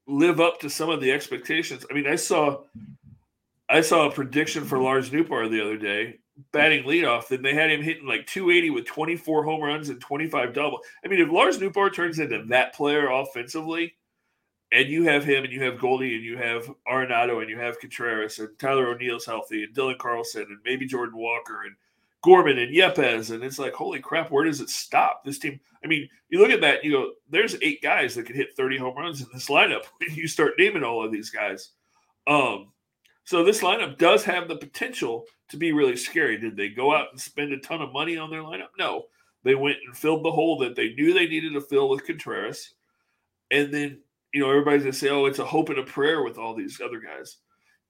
live 0.08 0.40
up 0.40 0.60
to 0.60 0.70
some 0.70 0.90
of 0.90 1.02
the 1.02 1.12
expectations, 1.12 1.86
I 1.90 1.94
mean, 1.94 2.08
I 2.08 2.16
saw. 2.16 2.62
I 3.68 3.82
saw 3.82 4.08
a 4.08 4.12
prediction 4.12 4.64
for 4.64 4.78
Lars 4.78 5.10
Nootbaar 5.10 5.50
the 5.50 5.60
other 5.60 5.78
day 5.78 6.20
batting 6.52 6.84
leadoff, 6.84 7.28
then 7.28 7.42
they 7.42 7.54
had 7.54 7.72
him 7.72 7.82
hitting 7.82 8.06
like 8.06 8.28
280 8.28 8.70
with 8.72 8.86
24 8.86 9.44
home 9.44 9.62
runs 9.62 9.90
and 9.90 10.02
25 10.02 10.54
double. 10.54 10.80
I 11.04 11.08
mean, 11.08 11.22
if 11.22 11.32
Lars 11.32 11.58
Nootbaar 11.58 11.94
turns 11.94 12.20
into 12.20 12.44
that 12.50 12.74
player 12.74 13.10
offensively, 13.10 13.96
and 14.72 14.90
you 14.90 15.04
have 15.04 15.24
him 15.24 15.44
and 15.44 15.54
you 15.54 15.64
have 15.64 15.80
Goldie 15.80 16.16
and 16.16 16.24
you 16.24 16.38
have 16.38 16.70
Arenado 16.88 17.40
and 17.40 17.50
you 17.50 17.58
have 17.60 17.80
Contreras 17.80 18.40
and 18.40 18.50
Tyler 18.60 18.88
O'Neill's 18.88 19.26
healthy 19.26 19.64
and 19.64 19.76
Dylan 19.76 19.98
Carlson 19.98 20.42
and 20.50 20.58
maybe 20.66 20.86
Jordan 20.86 21.18
Walker 21.18 21.64
and 21.64 21.76
Gorman 22.26 22.58
and 22.58 22.76
Yepez, 22.76 23.30
and 23.30 23.44
it's 23.44 23.60
like, 23.60 23.74
holy 23.74 24.00
crap, 24.00 24.32
where 24.32 24.46
does 24.46 24.60
it 24.60 24.72
stop? 24.72 25.24
This 25.24 25.38
team, 25.38 25.60
I 25.84 25.88
mean, 25.88 26.10
you 26.30 26.40
look 26.40 26.50
at 26.50 26.60
that, 26.62 26.84
you 26.84 26.92
go, 26.92 27.12
there's 27.30 27.56
eight 27.62 27.84
guys 27.84 28.16
that 28.16 28.26
could 28.26 28.36
hit 28.36 28.58
30 28.58 28.80
home 28.80 28.98
runs 28.98 29.22
in 29.22 29.28
this 29.32 29.48
lineup. 29.48 29.84
you 30.10 30.28
start 30.28 30.56
naming 30.58 30.84
all 30.84 31.06
of 31.06 31.12
these 31.12 31.30
guys. 31.30 31.70
Um, 32.26 32.72
so 33.26 33.44
this 33.44 33.62
lineup 33.62 34.00
does 34.00 34.24
have 34.24 34.48
the 34.48 34.56
potential 34.56 35.26
to 35.50 35.58
be 35.58 35.72
really 35.72 35.96
scary. 35.96 36.40
Did 36.40 36.58
they 36.58 36.70
go 36.70 36.96
out 36.96 37.10
and 37.12 37.22
spend 37.22 37.54
a 37.54 37.60
ton 37.60 37.84
of 37.84 37.94
money 37.94 38.18
on 38.18 38.32
their 38.32 38.42
lineup? 38.42 38.70
No. 38.80 39.04
They 39.44 39.54
went 39.54 39.78
and 39.86 39.96
filled 39.96 40.26
the 40.26 40.32
hole 40.32 40.58
that 40.60 40.76
they 40.76 40.96
knew 40.96 41.14
they 41.14 41.28
needed 41.28 41.54
to 41.54 41.62
fill 41.62 41.90
with 41.90 42.08
Contreras. 42.08 42.74
And 43.52 43.72
then, 43.72 44.00
you 44.34 44.42
know, 44.42 44.50
everybody's 44.50 44.86
to 44.86 44.94
say, 44.94 45.10
oh, 45.10 45.28
it's 45.28 45.38
a 45.38 45.46
hope 45.46 45.70
and 45.70 45.78
a 45.78 45.84
prayer 45.84 46.24
with 46.24 46.40
all 46.40 46.56
these 46.56 46.82
other 46.82 47.00
guys. 47.00 47.38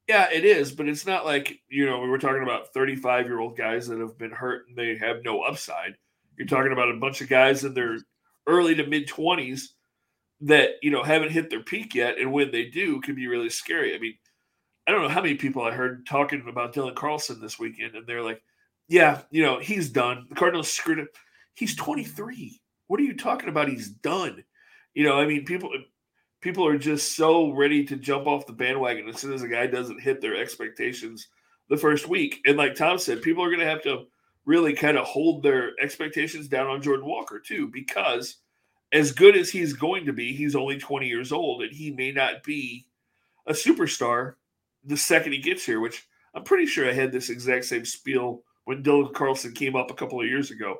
Yeah, 0.07 0.29
it 0.31 0.45
is, 0.45 0.71
but 0.71 0.87
it's 0.87 1.05
not 1.05 1.25
like, 1.25 1.59
you 1.67 1.85
know, 1.85 1.99
we 1.99 2.09
were 2.09 2.19
talking 2.19 2.43
about 2.43 2.73
35 2.73 3.25
year 3.25 3.39
old 3.39 3.57
guys 3.57 3.87
that 3.87 3.99
have 3.99 4.17
been 4.17 4.31
hurt 4.31 4.67
and 4.67 4.77
they 4.77 4.97
have 4.97 5.23
no 5.23 5.41
upside. 5.41 5.95
You're 6.37 6.47
talking 6.47 6.71
about 6.73 6.91
a 6.91 6.97
bunch 6.97 7.21
of 7.21 7.29
guys 7.29 7.63
in 7.63 7.73
their 7.73 7.97
early 8.45 8.75
to 8.75 8.85
mid 8.85 9.07
20s 9.07 9.69
that, 10.41 10.71
you 10.83 10.91
know, 10.91 11.01
haven't 11.01 11.31
hit 11.31 11.49
their 11.49 11.63
peak 11.63 11.95
yet. 11.95 12.19
And 12.19 12.31
when 12.31 12.51
they 12.51 12.65
do, 12.65 13.01
can 13.01 13.15
be 13.15 13.27
really 13.27 13.49
scary. 13.49 13.95
I 13.95 13.99
mean, 13.99 14.15
I 14.87 14.91
don't 14.91 15.01
know 15.01 15.09
how 15.09 15.21
many 15.21 15.35
people 15.35 15.63
I 15.63 15.71
heard 15.71 16.05
talking 16.05 16.45
about 16.47 16.73
Dylan 16.73 16.95
Carlson 16.95 17.41
this 17.41 17.57
weekend, 17.57 17.95
and 17.95 18.05
they're 18.05 18.21
like, 18.21 18.41
"Yeah, 18.87 19.21
you 19.31 19.41
know, 19.43 19.59
he's 19.59 19.89
done. 19.89 20.27
The 20.29 20.35
Cardinals 20.35 20.71
screwed 20.71 20.99
him. 20.99 21.07
He's 21.55 21.75
23. 21.75 22.61
What 22.87 22.99
are 22.99 23.03
you 23.03 23.15
talking 23.15 23.49
about? 23.49 23.67
He's 23.69 23.89
done. 23.89 24.43
You 24.93 25.03
know, 25.05 25.19
I 25.19 25.25
mean, 25.25 25.45
people 25.45 25.71
people 26.45 26.67
are 26.67 26.77
just 26.77 27.15
so 27.15 27.49
ready 27.49 27.83
to 27.83 27.95
jump 27.95 28.27
off 28.27 28.45
the 28.45 28.53
bandwagon 28.53 29.09
as 29.09 29.19
soon 29.19 29.33
as 29.33 29.41
a 29.41 29.47
guy 29.47 29.65
doesn't 29.65 29.99
hit 29.99 30.21
their 30.21 30.35
expectations 30.35 31.29
the 31.69 31.75
first 31.75 32.07
week. 32.07 32.39
And 32.45 32.55
like 32.55 32.75
Tom 32.75 32.99
said, 32.99 33.23
people 33.23 33.43
are 33.43 33.49
going 33.49 33.61
to 33.61 33.65
have 33.65 33.81
to 33.81 34.03
really 34.45 34.73
kind 34.75 34.95
of 34.95 35.07
hold 35.07 35.41
their 35.41 35.71
expectations 35.81 36.47
down 36.47 36.67
on 36.67 36.83
Jordan 36.83 37.07
Walker 37.07 37.39
too, 37.39 37.67
because 37.73 38.35
as 38.93 39.11
good 39.11 39.35
as 39.35 39.49
he's 39.49 39.73
going 39.73 40.05
to 40.05 40.13
be, 40.13 40.33
he's 40.33 40.55
only 40.55 40.77
20 40.77 41.07
years 41.07 41.31
old, 41.31 41.63
and 41.63 41.73
he 41.73 41.89
may 41.89 42.11
not 42.11 42.43
be 42.43 42.85
a 43.47 43.53
superstar 43.53 44.35
the 44.83 44.95
second 44.95 45.31
he 45.31 45.39
gets 45.39 45.65
here, 45.65 45.79
which 45.79 46.07
I'm 46.35 46.43
pretty 46.43 46.67
sure 46.67 46.87
I 46.87 46.93
had 46.93 47.11
this 47.11 47.31
exact 47.31 47.65
same 47.65 47.85
spiel 47.85 48.43
when 48.65 48.83
Dylan 48.83 49.15
Carlson 49.15 49.53
came 49.53 49.75
up 49.75 49.89
a 49.89 49.95
couple 49.95 50.21
of 50.21 50.27
years 50.27 50.51
ago. 50.51 50.77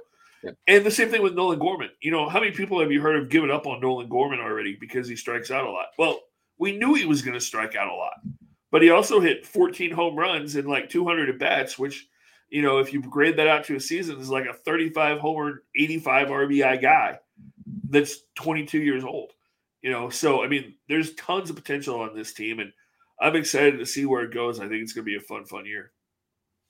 And 0.68 0.86
the 0.86 0.92
same 0.92 1.10
thing 1.10 1.22
with 1.22 1.34
Nolan 1.34 1.60
Gorman. 1.60 1.90
You 2.02 2.12
know, 2.12 2.30
how 2.30 2.40
many 2.40 2.52
people 2.52 2.80
have 2.80 2.92
you 2.92 3.02
heard 3.02 3.16
of 3.16 3.30
giving 3.30 3.52
up 3.52 3.68
on 3.68 3.82
Nolan 3.82 4.10
Gorman 4.10 4.40
already 4.40 4.78
because 4.80 5.08
he 5.08 5.16
strikes 5.16 5.52
out 5.52 5.66
a 5.66 5.72
lot? 5.72 5.88
Well, 5.98 6.22
we 6.58 6.78
knew 6.78 6.94
he 6.94 7.06
was 7.06 7.22
going 7.22 7.34
to 7.34 7.42
strike 7.42 7.76
out 7.76 7.92
a 7.92 7.96
lot, 7.96 8.14
but 8.72 8.82
he 8.82 8.90
also 8.90 9.20
hit 9.20 9.46
14 9.46 9.92
home 9.92 10.16
runs 10.16 10.56
and 10.56 10.68
like 10.68 10.90
200 10.90 11.30
at 11.30 11.40
bats, 11.40 11.78
which 11.78 12.08
you 12.50 12.62
know, 12.62 12.78
if 12.78 12.94
you 12.94 13.02
grade 13.02 13.38
that 13.38 13.48
out 13.48 13.66
to 13.66 13.76
a 13.76 13.80
season, 13.80 14.20
is 14.20 14.30
like 14.30 14.46
a 14.46 14.54
35 14.54 15.20
homer, 15.20 15.64
85 15.76 16.28
RBI 16.28 16.82
guy 16.82 17.20
that's 17.90 18.20
22 18.36 18.80
years 18.80 19.04
old. 19.04 19.32
You 19.82 19.92
know, 19.92 20.10
so 20.10 20.44
I 20.44 20.48
mean, 20.48 20.76
there's 20.88 21.14
tons 21.16 21.50
of 21.50 21.56
potential 21.56 22.00
on 22.00 22.16
this 22.16 22.34
team, 22.34 22.60
and 22.60 22.72
I'm 23.20 23.36
excited 23.36 23.78
to 23.78 23.86
see 23.86 24.06
where 24.06 24.24
it 24.24 24.34
goes. 24.34 24.60
I 24.60 24.68
think 24.68 24.84
it's 24.84 24.94
going 24.94 25.06
to 25.06 25.12
be 25.12 25.18
a 25.18 25.22
fun, 25.22 25.46
fun 25.46 25.66
year. 25.66 25.92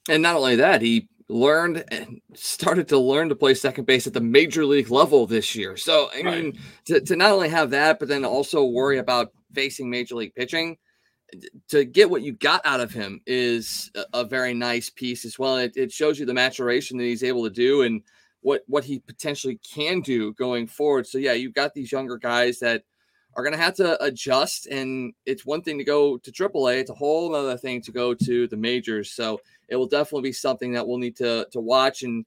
And 0.09 0.21
not 0.21 0.35
only 0.35 0.57
that, 0.57 0.81
he 0.81 1.07
learned 1.27 1.83
and 1.89 2.21
started 2.33 2.87
to 2.89 2.99
learn 2.99 3.29
to 3.29 3.35
play 3.35 3.53
second 3.53 3.85
base 3.85 4.05
at 4.07 4.13
the 4.13 4.21
major 4.21 4.65
league 4.65 4.91
level 4.91 5.25
this 5.25 5.55
year. 5.55 5.75
So, 5.75 6.09
I 6.13 6.21
right. 6.21 6.43
mean, 6.43 6.59
to, 6.85 7.01
to 7.01 7.15
not 7.15 7.31
only 7.31 7.49
have 7.49 7.71
that, 7.71 7.99
but 7.99 8.07
then 8.07 8.25
also 8.25 8.63
worry 8.63 8.99
about 8.99 9.31
facing 9.53 9.89
major 9.89 10.15
league 10.15 10.35
pitching 10.35 10.77
to 11.69 11.85
get 11.85 12.09
what 12.09 12.21
you 12.21 12.33
got 12.33 12.61
out 12.65 12.79
of 12.79 12.91
him 12.91 13.21
is 13.25 13.91
a, 13.95 14.19
a 14.19 14.23
very 14.23 14.53
nice 14.53 14.89
piece 14.89 15.25
as 15.25 15.39
well. 15.39 15.57
It, 15.57 15.73
it, 15.75 15.91
shows 15.91 16.19
you 16.19 16.25
the 16.25 16.33
maturation 16.33 16.97
that 16.97 17.03
he's 17.03 17.23
able 17.23 17.43
to 17.43 17.49
do 17.49 17.81
and 17.81 18.01
what 18.41 18.61
what 18.67 18.83
he 18.83 18.99
potentially 18.99 19.59
can 19.73 20.01
do 20.01 20.33
going 20.33 20.67
forward. 20.67 21.07
So 21.07 21.17
yeah, 21.17 21.33
you've 21.33 21.53
got 21.53 21.73
these 21.73 21.91
younger 21.91 22.17
guys 22.17 22.59
that 22.59 22.83
are 23.35 23.43
going 23.43 23.55
to 23.55 23.61
have 23.61 23.75
to 23.75 24.01
adjust, 24.03 24.67
and 24.67 25.13
it's 25.25 25.45
one 25.45 25.61
thing 25.61 25.77
to 25.77 25.83
go 25.83 26.17
to 26.17 26.31
AAA; 26.31 26.79
it's 26.79 26.91
a 26.91 26.95
whole 26.95 27.33
other 27.35 27.57
thing 27.57 27.81
to 27.81 27.91
go 27.91 28.13
to 28.13 28.47
the 28.47 28.57
majors. 28.57 29.11
So 29.11 29.41
it 29.67 29.75
will 29.75 29.87
definitely 29.87 30.29
be 30.29 30.33
something 30.33 30.73
that 30.73 30.87
we'll 30.87 30.97
need 30.97 31.15
to 31.17 31.47
to 31.51 31.59
watch 31.59 32.03
and 32.03 32.25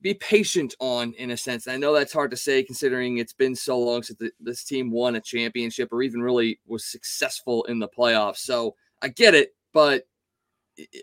be 0.00 0.14
patient 0.14 0.74
on 0.78 1.12
in 1.14 1.32
a 1.32 1.36
sense. 1.36 1.66
I 1.66 1.76
know 1.76 1.92
that's 1.92 2.12
hard 2.12 2.30
to 2.30 2.36
say 2.36 2.62
considering 2.62 3.18
it's 3.18 3.32
been 3.32 3.56
so 3.56 3.78
long 3.78 4.02
since 4.02 4.18
the, 4.18 4.30
this 4.40 4.62
team 4.62 4.90
won 4.90 5.16
a 5.16 5.20
championship 5.20 5.92
or 5.92 6.02
even 6.02 6.22
really 6.22 6.60
was 6.66 6.84
successful 6.84 7.64
in 7.64 7.80
the 7.80 7.88
playoffs. 7.88 8.38
So 8.38 8.76
I 9.02 9.08
get 9.08 9.34
it, 9.34 9.54
but 9.72 10.06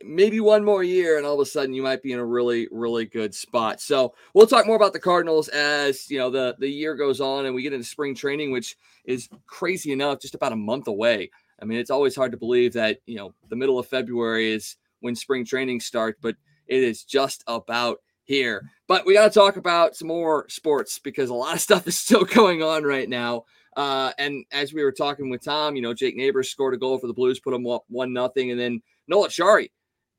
maybe 0.04 0.40
one 0.40 0.64
more 0.64 0.84
year 0.84 1.18
and 1.18 1.26
all 1.26 1.34
of 1.34 1.40
a 1.42 1.46
sudden 1.46 1.74
you 1.74 1.84
might 1.84 2.02
be 2.02 2.14
in 2.14 2.20
a 2.20 2.26
really 2.26 2.68
really 2.72 3.06
good 3.06 3.36
spot. 3.36 3.82
So 3.82 4.14
we'll 4.34 4.48
talk 4.48 4.66
more 4.66 4.78
about 4.78 4.94
the 4.94 5.00
Cardinals 5.00 5.50
as, 5.50 6.10
you 6.10 6.18
know, 6.18 6.30
the 6.30 6.56
the 6.60 6.70
year 6.70 6.96
goes 6.96 7.20
on 7.20 7.46
and 7.46 7.54
we 7.54 7.64
get 7.64 7.74
into 7.74 7.86
spring 7.86 8.16
training 8.16 8.52
which 8.52 8.78
is 9.04 9.28
crazy 9.46 9.92
enough 9.92 10.22
just 10.22 10.36
about 10.36 10.54
a 10.54 10.58
month 10.58 10.88
away. 10.88 11.30
I 11.62 11.66
mean, 11.66 11.80
it's 11.80 11.90
always 11.90 12.16
hard 12.16 12.32
to 12.32 12.38
believe 12.38 12.74
that, 12.74 13.00
you 13.06 13.16
know, 13.16 13.34
the 13.50 13.56
middle 13.56 13.80
of 13.80 13.88
February 13.88 14.52
is 14.52 14.78
when 15.06 15.16
spring 15.16 15.46
training 15.46 15.80
starts, 15.80 16.20
but 16.22 16.36
it 16.68 16.84
is 16.84 17.04
just 17.04 17.44
about 17.48 18.00
here. 18.24 18.70
But 18.88 19.06
we 19.06 19.14
got 19.14 19.32
to 19.32 19.40
talk 19.40 19.56
about 19.56 19.96
some 19.96 20.08
more 20.08 20.50
sports 20.50 21.00
because 21.00 21.30
a 21.30 21.34
lot 21.34 21.54
of 21.54 21.62
stuff 21.62 21.88
is 21.88 21.98
still 21.98 22.26
going 22.26 22.62
on 22.62 22.84
right 22.84 23.08
now. 23.08 23.46
Uh, 23.78 24.12
and 24.18 24.46
as 24.52 24.74
we 24.74 24.84
were 24.84 24.92
talking 24.92 25.30
with 25.30 25.44
Tom, 25.44 25.76
you 25.76 25.82
know, 25.82 25.94
Jake 25.94 26.16
Neighbors 26.16 26.50
scored 26.50 26.74
a 26.74 26.78
goal 26.78 26.98
for 26.98 27.08
the 27.08 27.14
Blues, 27.14 27.40
put 27.40 27.52
them 27.52 27.68
up 27.68 27.84
one 27.88 28.14
nothing, 28.14 28.52
and 28.52 28.60
then 28.60 28.82
Noel 29.08 29.28
Acciari 29.28 29.70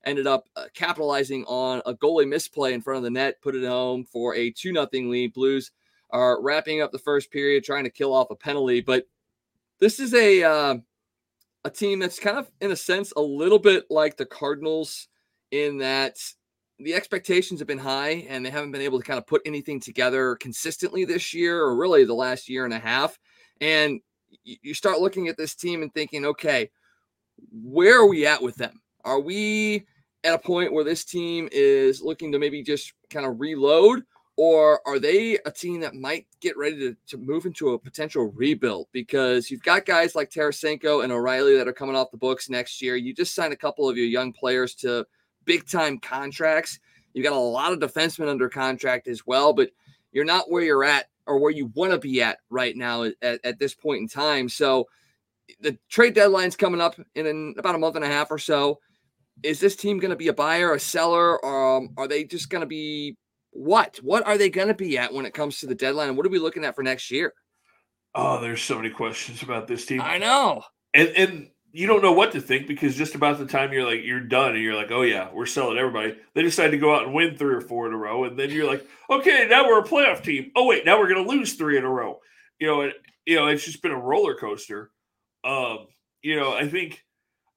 ended 0.05 0.26
up 0.26 0.45
uh, 0.55 0.66
capitalizing 0.74 1.45
on 1.47 1.82
a 1.84 1.95
goalie 1.95 2.28
misplay 2.28 2.74
in 2.74 2.82
front 2.82 2.99
of 2.99 3.03
the 3.03 3.11
net, 3.11 3.41
put 3.43 3.57
it 3.57 3.66
home 3.66 4.05
for 4.05 4.34
a 4.37 4.51
two 4.51 4.72
nothing 4.72 5.11
lead. 5.11 5.32
Blues 5.32 5.72
are 6.11 6.41
wrapping 6.41 6.80
up 6.80 6.93
the 6.93 6.99
first 6.99 7.32
period, 7.32 7.64
trying 7.64 7.84
to 7.84 7.91
kill 7.91 8.14
off 8.14 8.30
a 8.30 8.37
penalty, 8.37 8.80
but 8.80 9.07
this 9.80 9.99
is 10.01 10.14
a 10.14 10.45
uh, 10.45 10.76
a 11.67 11.71
team 11.71 11.99
that's 11.99 12.21
kind 12.21 12.39
of, 12.39 12.49
in 12.61 12.71
a 12.71 12.77
sense, 12.77 13.12
a 13.17 13.21
little 13.21 13.59
bit 13.59 13.87
like 13.91 14.17
the 14.17 14.25
Cardinals 14.25 15.09
in 15.51 15.79
that 15.79 16.17
the 16.79 16.95
expectations 16.95 17.59
have 17.59 17.67
been 17.67 17.77
high 17.77 18.25
and 18.29 18.47
they 18.47 18.51
haven't 18.51 18.71
been 18.71 18.83
able 18.83 19.01
to 19.01 19.05
kind 19.05 19.19
of 19.19 19.27
put 19.27 19.43
anything 19.45 19.81
together 19.81 20.37
consistently 20.37 21.05
this 21.05 21.35
year 21.35 21.61
or 21.61 21.75
really 21.75 22.05
the 22.05 22.14
last 22.14 22.49
year 22.49 22.64
and 22.64 22.73
a 22.73 22.79
half. 22.79 23.19
And 23.61 24.01
you 24.45 24.75
start 24.75 25.01
looking 25.01 25.27
at 25.27 25.37
this 25.37 25.57
team 25.57 25.83
and 25.83 25.93
thinking, 25.93 26.25
okay, 26.25 26.71
where 27.51 27.99
are 28.01 28.07
we 28.07 28.27
at 28.27 28.41
with 28.41 28.55
them? 28.55 28.81
Are 29.05 29.19
we 29.19 29.87
at 30.23 30.35
a 30.35 30.39
point 30.39 30.73
where 30.73 30.85
this 30.85 31.05
team 31.05 31.49
is 31.51 32.01
looking 32.01 32.31
to 32.31 32.39
maybe 32.39 32.62
just 32.62 32.93
kind 33.11 33.27
of 33.27 33.41
reload? 33.41 34.05
Or 34.37 34.87
are 34.87 34.99
they 34.99 35.39
a 35.47 35.51
team 35.51 35.80
that 35.80 35.95
might 35.95 36.26
get 36.41 36.59
ready 36.59 36.78
to, 36.80 36.97
to 37.09 37.16
move 37.16 37.47
into 37.47 37.70
a 37.70 37.78
potential 37.78 38.30
rebuild? 38.34 38.89
Because 38.93 39.51
you've 39.51 39.62
got 39.62 39.87
guys 39.87 40.14
like 40.14 40.30
Tarasenko 40.30 41.03
and 41.03 41.12
O'Reilly 41.12 41.57
that 41.57 41.68
are 41.68 41.72
coming 41.72 41.97
off 41.97 42.11
the 42.11 42.18
books 42.18 42.51
next 42.51 42.82
year. 42.82 42.97
You 42.97 43.14
just 43.14 43.34
signed 43.34 43.55
a 43.55 43.57
couple 43.57 43.89
of 43.89 43.97
your 43.97 44.07
young 44.07 44.34
players 44.34 44.74
to 44.76 45.07
big 45.47 45.66
time 45.66 45.99
contracts. 45.99 46.78
You've 47.14 47.24
got 47.24 47.32
a 47.32 47.39
lot 47.39 47.72
of 47.72 47.78
defensemen 47.78 48.28
under 48.28 48.51
contract 48.51 49.09
as 49.09 49.26
well, 49.26 49.55
but 49.55 49.70
you're 50.12 50.26
not 50.26 50.51
where 50.51 50.62
you're 50.62 50.84
at 50.84 51.07
or 51.26 51.39
where 51.39 51.51
you 51.51 51.72
want 51.74 51.93
to 51.93 51.99
be 51.99 52.20
at 52.20 52.39
right 52.51 52.76
now 52.76 53.05
at, 53.05 53.14
at 53.22 53.59
this 53.59 53.74
point 53.74 54.03
in 54.03 54.09
time. 54.09 54.51
So 54.51 54.87
the 55.61 55.78
trade 55.89 56.14
deadline's 56.14 56.57
coming 56.57 56.80
up 56.80 56.97
in 57.14 57.55
about 57.57 57.74
a 57.74 57.78
month 57.78 57.97
and 57.97 58.05
a 58.05 58.09
half 58.09 58.30
or 58.30 58.39
so. 58.39 58.80
Is 59.43 59.61
this 59.61 59.76
team 59.76 59.99
going 59.99 60.11
to 60.11 60.16
be 60.16 60.28
a 60.28 60.32
buyer, 60.34 60.74
a 60.74 60.80
seller, 60.80 61.43
or 61.43 61.76
um, 61.78 61.91
are 61.97 62.09
they 62.09 62.24
just 62.24 62.51
going 62.51 62.61
to 62.61 62.66
be 62.66 63.16
what? 63.57 63.97
What 64.03 64.27
are 64.27 64.39
they 64.39 64.51
going 64.51 64.69
to 64.69 64.75
be 64.75 64.99
at 64.99 65.13
when 65.13 65.27
it 65.27 65.35
comes 65.35 65.61
to 65.61 65.67
the 65.67 65.75
deadline? 65.75 66.09
And 66.09 66.17
what 66.17 66.27
are 66.27 66.31
we 66.31 66.39
looking 66.39 66.65
at 66.65 66.75
for 66.75 66.83
next 66.83 67.11
year? 67.11 67.33
Oh, 68.15 68.41
there's 68.41 68.63
so 68.63 68.77
many 68.77 68.91
questions 68.91 69.43
about 69.43 69.67
this 69.67 69.87
team. 69.87 70.01
I 70.01 70.19
know. 70.19 70.63
And 70.95 71.09
and 71.11 71.51
you 71.73 71.87
don't 71.87 72.03
know 72.03 72.13
what 72.13 72.33
to 72.33 72.41
think 72.41 72.67
because 72.67 72.97
just 72.97 73.15
about 73.15 73.39
the 73.39 73.45
time 73.45 73.73
you're 73.73 73.85
like 73.85 74.03
you're 74.03 74.21
done 74.21 74.55
and 74.55 74.63
you're 74.63 74.75
like, 74.75 74.91
oh 74.91 75.03
yeah, 75.03 75.29
we're 75.33 75.47
selling 75.47 75.77
everybody. 75.77 76.17
They 76.35 76.43
decide 76.43 76.71
to 76.71 76.79
go 76.79 76.95
out 76.95 77.05
and 77.05 77.13
win 77.13 77.37
three 77.37 77.55
or 77.55 77.61
four 77.61 77.87
in 77.87 77.93
a 77.93 77.99
row, 77.99 78.25
and 78.25 78.39
then 78.39 78.51
you're 78.51 78.67
like, 78.67 78.87
okay, 79.11 79.47
now 79.51 79.67
we're 79.67 79.81
a 79.81 79.85
playoff 79.85 80.23
team. 80.23 80.53
Oh 80.57 80.67
wait, 80.67 80.87
now 80.87 80.99
we're 80.99 81.09
gonna 81.09 81.29
lose 81.29 81.55
three 81.55 81.77
in 81.77 81.85
a 81.85 81.91
row. 81.91 82.21
You 82.59 82.69
know, 82.69 82.81
and, 82.81 82.95
you 83.27 83.37
know, 83.37 83.49
it's 83.49 83.65
just 83.65 83.83
been 83.83 83.93
a 83.93 84.01
roller 84.01 84.35
coaster. 84.35 84.91
Um, 85.45 85.89
you 86.23 86.37
know, 86.37 86.55
I 86.55 86.67
think 86.67 87.05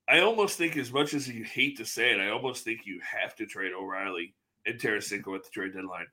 I 0.09 0.19
almost 0.19 0.57
think 0.57 0.75
as 0.75 0.91
much 0.91 1.13
as 1.13 1.29
you 1.29 1.45
hate 1.45 1.77
to 1.77 1.85
say 1.85 2.11
it, 2.11 2.19
I 2.19 2.31
almost 2.31 2.65
think 2.65 2.81
you 2.85 2.99
have 2.99 3.35
to 3.37 3.45
trade 3.45 3.71
O'Reilly 3.71 4.35
and 4.69 4.79
Tarasenko 4.79 5.35
at 5.35 5.43
the 5.43 5.49
trade 5.51 5.73
deadline. 5.73 6.07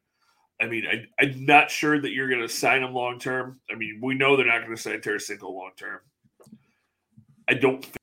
I 0.60 0.66
mean, 0.66 0.84
I, 0.86 1.22
am 1.22 1.44
not 1.44 1.70
sure 1.70 2.00
that 2.00 2.12
you're 2.12 2.28
going 2.28 2.40
to 2.40 2.48
sign 2.48 2.80
them 2.80 2.94
long 2.94 3.18
term. 3.18 3.60
I 3.70 3.74
mean, 3.74 4.00
we 4.02 4.14
know 4.14 4.36
they're 4.36 4.46
not 4.46 4.62
going 4.62 4.74
to 4.74 4.80
sign 4.80 5.00
Tarasenko 5.00 5.42
long 5.42 5.72
term. 5.76 6.00
I 7.48 7.54
don't. 7.54 7.84
Think- 7.84 7.96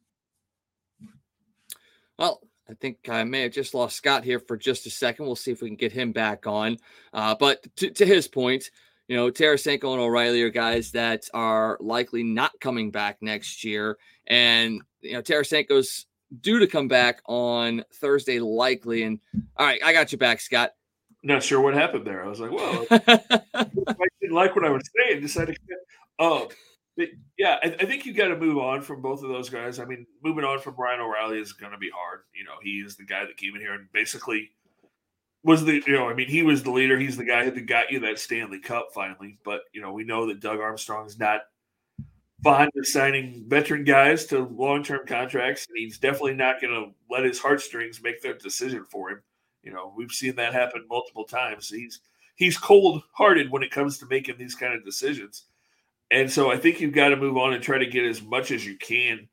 well, 2.19 2.41
I 2.69 2.75
think 2.75 3.09
I 3.09 3.23
may 3.23 3.41
have 3.41 3.51
just 3.51 3.73
lost 3.73 3.95
Scott 3.95 4.23
here 4.23 4.39
for 4.39 4.55
just 4.55 4.85
a 4.85 4.89
second. 4.89 5.25
We'll 5.25 5.35
see 5.35 5.51
if 5.51 5.61
we 5.61 5.69
can 5.69 5.75
get 5.75 5.91
him 5.91 6.11
back 6.11 6.47
on. 6.47 6.77
Uh, 7.11 7.35
but 7.35 7.65
to, 7.77 7.89
to, 7.89 8.05
his 8.05 8.27
point, 8.27 8.69
you 9.07 9.17
know, 9.17 9.31
Tarasenko 9.31 9.91
and 9.93 10.01
O'Reilly 10.01 10.41
are 10.43 10.49
guys 10.49 10.91
that 10.91 11.27
are 11.33 11.77
likely 11.81 12.23
not 12.23 12.51
coming 12.61 12.91
back 12.91 13.17
next 13.21 13.63
year. 13.63 13.97
And, 14.27 14.81
you 15.01 15.13
know, 15.13 15.21
Tarasenko's 15.21 16.05
due 16.41 16.59
to 16.59 16.67
come 16.67 16.87
back 16.87 17.21
on 17.25 17.83
Thursday, 17.95 18.39
likely. 18.39 19.03
And 19.03 19.19
all 19.57 19.65
right, 19.65 19.81
I 19.83 19.93
got 19.93 20.11
you 20.11 20.17
back, 20.17 20.41
Scott. 20.41 20.71
Not 21.23 21.43
sure 21.43 21.61
what 21.61 21.73
happened 21.73 22.05
there. 22.05 22.23
I 22.23 22.27
was 22.27 22.39
like, 22.39 22.51
well, 22.51 22.85
I 22.91 23.67
didn't 24.19 24.35
like 24.35 24.55
what 24.55 24.65
I 24.65 24.69
was 24.69 24.83
saying. 24.97 25.21
Decided, 25.21 25.57
oh, 26.19 26.43
um, 26.43 26.47
but 26.97 27.07
yeah, 27.37 27.57
I, 27.63 27.67
I 27.79 27.85
think 27.85 28.05
you 28.05 28.13
got 28.13 28.27
to 28.27 28.37
move 28.37 28.57
on 28.57 28.81
from 28.81 29.01
both 29.01 29.23
of 29.23 29.29
those 29.29 29.49
guys. 29.49 29.79
I 29.79 29.85
mean, 29.85 30.05
moving 30.23 30.43
on 30.43 30.59
from 30.59 30.75
Brian 30.75 30.99
O'Reilly 30.99 31.39
is 31.39 31.53
going 31.53 31.71
to 31.71 31.77
be 31.77 31.89
hard. 31.89 32.21
You 32.35 32.43
know, 32.43 32.55
he 32.61 32.79
is 32.79 32.97
the 32.97 33.05
guy 33.05 33.25
that 33.25 33.37
came 33.37 33.55
in 33.55 33.61
here 33.61 33.73
and 33.73 33.91
basically 33.93 34.51
was 35.43 35.63
the 35.65 35.83
you 35.85 35.93
know, 35.93 36.09
I 36.09 36.13
mean, 36.13 36.27
he 36.27 36.43
was 36.43 36.63
the 36.63 36.71
leader. 36.71 36.97
He's 36.99 37.17
the 37.17 37.25
guy 37.25 37.49
that 37.49 37.65
got 37.65 37.91
you 37.91 37.99
that 38.01 38.19
Stanley 38.19 38.59
Cup 38.59 38.89
finally. 38.93 39.37
But 39.43 39.61
you 39.73 39.81
know, 39.81 39.91
we 39.91 40.03
know 40.03 40.27
that 40.27 40.39
Doug 40.39 40.59
Armstrong's 40.59 41.17
not 41.17 41.41
fond 42.43 42.71
of 42.77 42.85
signing 42.85 43.45
veteran 43.47 43.83
guys 43.83 44.25
to 44.25 44.39
long 44.39 44.83
term 44.83 45.05
contracts, 45.07 45.65
and 45.67 45.77
he's 45.77 45.97
definitely 45.97 46.35
not 46.35 46.61
going 46.61 46.73
to 46.73 46.91
let 47.09 47.23
his 47.23 47.39
heartstrings 47.39 48.01
make 48.03 48.21
that 48.21 48.41
decision 48.41 48.85
for 48.89 49.11
him. 49.11 49.21
You 49.63 49.71
know, 49.71 49.93
we've 49.95 50.11
seen 50.11 50.35
that 50.35 50.53
happen 50.53 50.85
multiple 50.89 51.23
times. 51.23 51.69
He's 51.69 52.01
he's 52.35 52.57
cold 52.57 53.03
hearted 53.13 53.51
when 53.51 53.63
it 53.63 53.71
comes 53.71 53.97
to 53.97 54.05
making 54.07 54.37
these 54.37 54.55
kind 54.55 54.73
of 54.73 54.85
decisions. 54.85 55.45
And 56.11 56.29
so 56.31 56.51
I 56.51 56.57
think 56.57 56.79
you've 56.79 56.93
got 56.93 57.09
to 57.09 57.15
move 57.15 57.37
on 57.37 57.53
and 57.53 57.63
try 57.63 57.77
to 57.77 57.85
get 57.85 58.05
as 58.05 58.21
much 58.21 58.51
as 58.51 58.65
you 58.65 58.77
can 58.77 59.27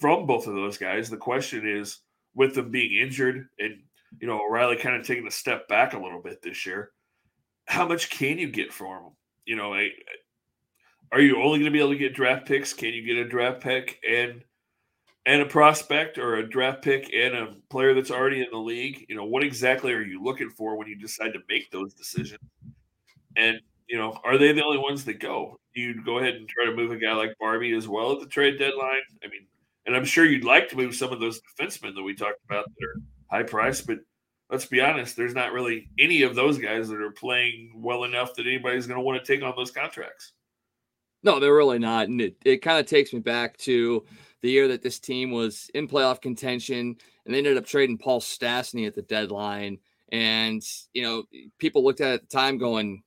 from 0.00 0.26
both 0.26 0.46
of 0.46 0.54
those 0.54 0.78
guys. 0.78 1.10
The 1.10 1.16
question 1.16 1.68
is, 1.68 1.98
with 2.34 2.54
them 2.54 2.70
being 2.70 3.02
injured 3.02 3.48
and 3.58 3.82
you 4.20 4.26
know 4.26 4.40
O'Reilly 4.40 4.76
kind 4.76 4.96
of 4.96 5.06
taking 5.06 5.26
a 5.26 5.32
step 5.32 5.66
back 5.68 5.92
a 5.92 5.98
little 5.98 6.22
bit 6.22 6.42
this 6.42 6.64
year, 6.64 6.92
how 7.66 7.88
much 7.88 8.08
can 8.10 8.38
you 8.38 8.48
get 8.50 8.72
from 8.72 9.02
them? 9.02 9.12
You 9.44 9.56
know, 9.56 9.74
are 11.12 11.20
you 11.20 11.36
only 11.42 11.58
going 11.58 11.64
to 11.64 11.70
be 11.70 11.78
able 11.78 11.92
to 11.92 11.98
get 11.98 12.14
draft 12.14 12.46
picks? 12.46 12.72
Can 12.72 12.92
you 12.92 13.02
get 13.02 13.16
a 13.16 13.28
draft 13.28 13.60
pick 13.60 14.00
and 14.08 14.42
and 15.24 15.42
a 15.42 15.46
prospect, 15.46 16.18
or 16.18 16.36
a 16.36 16.48
draft 16.48 16.82
pick 16.82 17.12
and 17.12 17.34
a 17.34 17.56
player 17.68 17.94
that's 17.94 18.12
already 18.12 18.40
in 18.40 18.46
the 18.52 18.58
league? 18.58 19.04
You 19.08 19.16
know, 19.16 19.24
what 19.24 19.42
exactly 19.42 19.92
are 19.92 20.02
you 20.02 20.22
looking 20.22 20.50
for 20.50 20.76
when 20.76 20.86
you 20.86 20.96
decide 20.96 21.32
to 21.32 21.40
make 21.48 21.70
those 21.70 21.94
decisions? 21.94 22.40
And 23.36 23.60
you 23.88 23.96
know, 23.96 24.18
are 24.24 24.38
they 24.38 24.52
the 24.52 24.64
only 24.64 24.78
ones 24.78 25.04
that 25.04 25.20
go? 25.20 25.58
You'd 25.74 26.04
go 26.04 26.18
ahead 26.18 26.34
and 26.34 26.48
try 26.48 26.64
to 26.64 26.74
move 26.74 26.90
a 26.90 26.96
guy 26.96 27.12
like 27.12 27.36
Barbie 27.38 27.76
as 27.76 27.86
well 27.86 28.12
at 28.12 28.20
the 28.20 28.26
trade 28.26 28.58
deadline. 28.58 29.02
I 29.22 29.28
mean, 29.28 29.46
and 29.86 29.94
I'm 29.94 30.04
sure 30.04 30.24
you'd 30.24 30.44
like 30.44 30.68
to 30.70 30.76
move 30.76 30.94
some 30.94 31.12
of 31.12 31.20
those 31.20 31.40
defensemen 31.40 31.94
that 31.94 32.02
we 32.02 32.14
talked 32.14 32.44
about 32.48 32.66
that 32.66 32.86
are 32.86 33.02
high 33.30 33.44
price, 33.44 33.80
but 33.80 33.98
let's 34.50 34.66
be 34.66 34.80
honest, 34.80 35.16
there's 35.16 35.34
not 35.34 35.52
really 35.52 35.90
any 35.98 36.22
of 36.22 36.34
those 36.34 36.58
guys 36.58 36.88
that 36.88 37.00
are 37.00 37.12
playing 37.12 37.72
well 37.76 38.04
enough 38.04 38.34
that 38.34 38.46
anybody's 38.46 38.86
going 38.86 38.98
to 38.98 39.04
want 39.04 39.22
to 39.22 39.32
take 39.32 39.44
on 39.44 39.54
those 39.56 39.70
contracts. 39.70 40.32
No, 41.26 41.40
they're 41.40 41.54
really 41.54 41.78
not. 41.80 42.08
And 42.08 42.20
it, 42.20 42.36
it 42.44 42.62
kind 42.62 42.78
of 42.78 42.86
takes 42.86 43.12
me 43.12 43.20
back 43.20 43.56
to 43.58 44.04
the 44.42 44.50
year 44.50 44.68
that 44.68 44.82
this 44.82 45.00
team 45.00 45.32
was 45.32 45.70
in 45.74 45.88
playoff 45.88 46.20
contention 46.20 46.96
and 47.24 47.34
they 47.34 47.38
ended 47.38 47.58
up 47.58 47.66
trading 47.66 47.98
Paul 47.98 48.20
Stastny 48.20 48.86
at 48.86 48.94
the 48.94 49.02
deadline 49.02 49.78
And 50.12 50.62
you 50.94 51.02
know, 51.02 51.24
people 51.58 51.84
looked 51.84 52.00
at 52.00 52.10
it 52.12 52.14
at 52.14 52.20
the 52.22 52.36
time 52.36 52.58
going, 52.58 53.02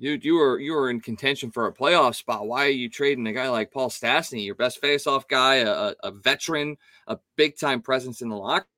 dude, 0.00 0.24
you 0.24 0.36
were 0.36 0.60
you 0.60 0.74
were 0.74 0.90
in 0.90 1.00
contention 1.00 1.50
for 1.52 1.66
a 1.68 1.74
playoff 1.74 2.16
spot. 2.16 2.48
Why 2.48 2.66
are 2.66 2.70
you 2.70 2.90
trading 2.90 3.26
a 3.28 3.34
guy 3.34 3.50
like 3.50 3.72
Paul 3.72 3.90
Stastny, 3.90 4.46
your 4.46 4.56
best 4.56 4.82
faceoff 4.82 5.28
guy, 5.28 5.56
a, 5.58 5.94
a 6.04 6.12
veteran, 6.12 6.76
a 7.08 7.18
big 7.36 7.58
time 7.58 7.82
presence 7.82 8.22
in 8.22 8.30
the 8.30 8.36
locker? 8.36 8.68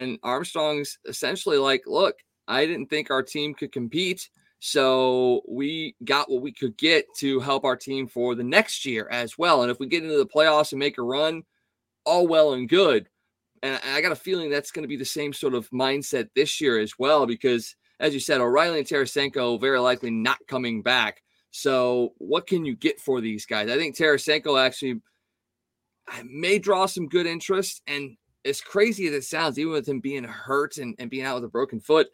And 0.00 0.18
Armstrong's 0.22 0.98
essentially 1.06 1.58
like, 1.58 1.84
look, 1.86 2.16
I 2.48 2.66
didn't 2.66 2.88
think 2.90 3.10
our 3.10 3.22
team 3.22 3.54
could 3.54 3.72
compete. 3.72 4.28
So 4.58 5.42
we 5.48 5.94
got 6.04 6.30
what 6.30 6.42
we 6.42 6.52
could 6.52 6.76
get 6.76 7.06
to 7.18 7.40
help 7.40 7.64
our 7.64 7.76
team 7.76 8.08
for 8.08 8.34
the 8.34 8.42
next 8.42 8.86
year 8.86 9.08
as 9.10 9.36
well. 9.36 9.62
And 9.62 9.70
if 9.70 9.78
we 9.78 9.86
get 9.86 10.02
into 10.02 10.16
the 10.16 10.26
playoffs 10.26 10.72
and 10.72 10.78
make 10.78 10.98
a 10.98 11.02
run, 11.02 11.42
all 12.04 12.26
well 12.26 12.54
and 12.54 12.68
good. 12.68 13.08
And 13.62 13.80
I 13.84 14.00
got 14.00 14.12
a 14.12 14.16
feeling 14.16 14.50
that's 14.50 14.70
going 14.70 14.84
to 14.84 14.88
be 14.88 14.96
the 14.96 15.04
same 15.04 15.32
sort 15.32 15.54
of 15.54 15.68
mindset 15.70 16.28
this 16.34 16.60
year 16.60 16.78
as 16.78 16.98
well, 16.98 17.26
because 17.26 17.74
as 18.00 18.14
you 18.14 18.20
said, 18.20 18.40
O'Reilly 18.40 18.78
and 18.78 18.86
Tarasenko 18.86 19.60
very 19.60 19.80
likely 19.80 20.10
not 20.10 20.38
coming 20.48 20.82
back. 20.82 21.22
So 21.50 22.12
what 22.18 22.46
can 22.46 22.64
you 22.64 22.76
get 22.76 23.00
for 23.00 23.20
these 23.20 23.46
guys? 23.46 23.70
I 23.70 23.76
think 23.76 23.96
Tarasenko 23.96 24.60
actually 24.60 25.00
may 26.24 26.58
draw 26.58 26.86
some 26.86 27.08
good 27.08 27.26
interest. 27.26 27.82
And 27.86 28.16
as 28.44 28.60
crazy 28.60 29.06
as 29.06 29.14
it 29.14 29.24
sounds, 29.24 29.58
even 29.58 29.72
with 29.72 29.88
him 29.88 30.00
being 30.00 30.24
hurt 30.24 30.76
and, 30.76 30.94
and 30.98 31.10
being 31.10 31.24
out 31.24 31.36
with 31.36 31.44
a 31.44 31.48
broken 31.48 31.80
foot, 31.80 32.08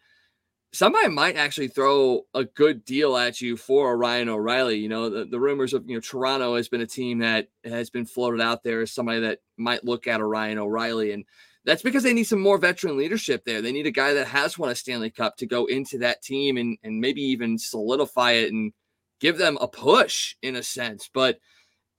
somebody 0.73 1.09
might 1.09 1.37
actually 1.37 1.69
throw 1.69 2.27
a 2.35 2.45
good 2.45 2.85
deal 2.85 3.17
at 3.17 3.41
you 3.41 3.57
for 3.57 3.97
Ryan 3.97 4.31
O'Reilly. 4.31 4.79
You 4.79 4.89
know, 4.89 5.11
the, 5.11 5.25
the 5.27 5.39
rumors 5.39 5.75
of, 5.75 5.89
you 5.89 5.97
know, 5.97 6.01
Toronto 6.01 6.57
has 6.57 6.69
been 6.69 6.81
a 6.81 6.87
team 6.87 7.19
that 7.19 7.49
has 7.65 7.91
been 7.91 8.07
floated 8.07 8.41
out 8.41 8.63
there 8.63 8.81
as 8.81 8.93
somebody 8.93 9.21
that 9.21 9.41
might 9.59 9.85
look 9.85 10.07
at 10.07 10.21
a 10.21 10.25
Ryan 10.25 10.59
O'Reilly. 10.59 11.13
And 11.13 11.25
that's 11.65 11.83
because 11.83 12.03
they 12.03 12.15
need 12.15 12.25
some 12.25 12.41
more 12.41 12.59
veteran 12.59 12.97
leadership 12.97 13.45
there. 13.45 13.61
They 13.61 13.73
need 13.73 13.87
a 13.87 13.93
guy 13.93 14.15
that 14.15 14.27
has 14.29 14.59
won 14.59 14.71
a 14.71 14.75
Stanley 14.75 15.11
Cup 15.11 15.37
to 15.37 15.47
go 15.47 15.67
into 15.67 15.99
that 15.99 16.23
team 16.23 16.57
and, 16.57 16.79
and 16.83 17.01
maybe 17.01 17.23
even 17.23 17.59
solidify 17.59 18.33
it 18.33 18.53
and 18.53 18.73
give 19.21 19.39
them 19.39 19.59
a 19.61 19.69
push 19.69 20.37
in 20.43 20.57
a 20.57 20.63
sense. 20.63 21.11
But 21.13 21.39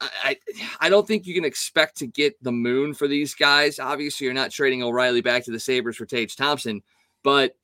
I, 0.02 0.38
I 0.82 0.90
don't 0.90 1.08
think 1.08 1.26
you 1.26 1.36
can 1.36 1.46
expect 1.46 1.98
to 1.98 2.08
get 2.08 2.42
the 2.44 2.52
moon 2.52 2.94
for 2.94 3.08
these 3.08 3.36
guys. 3.36 3.80
Obviously, 3.80 4.26
you're 4.26 4.34
not 4.34 4.52
trading 4.52 4.84
O'Reilly 4.84 5.22
back 5.22 5.46
to 5.46 5.52
the 5.52 5.60
Sabres 5.60 5.96
for 5.96 6.06
Tage 6.06 6.36
Thompson, 6.36 6.82
but 7.24 7.56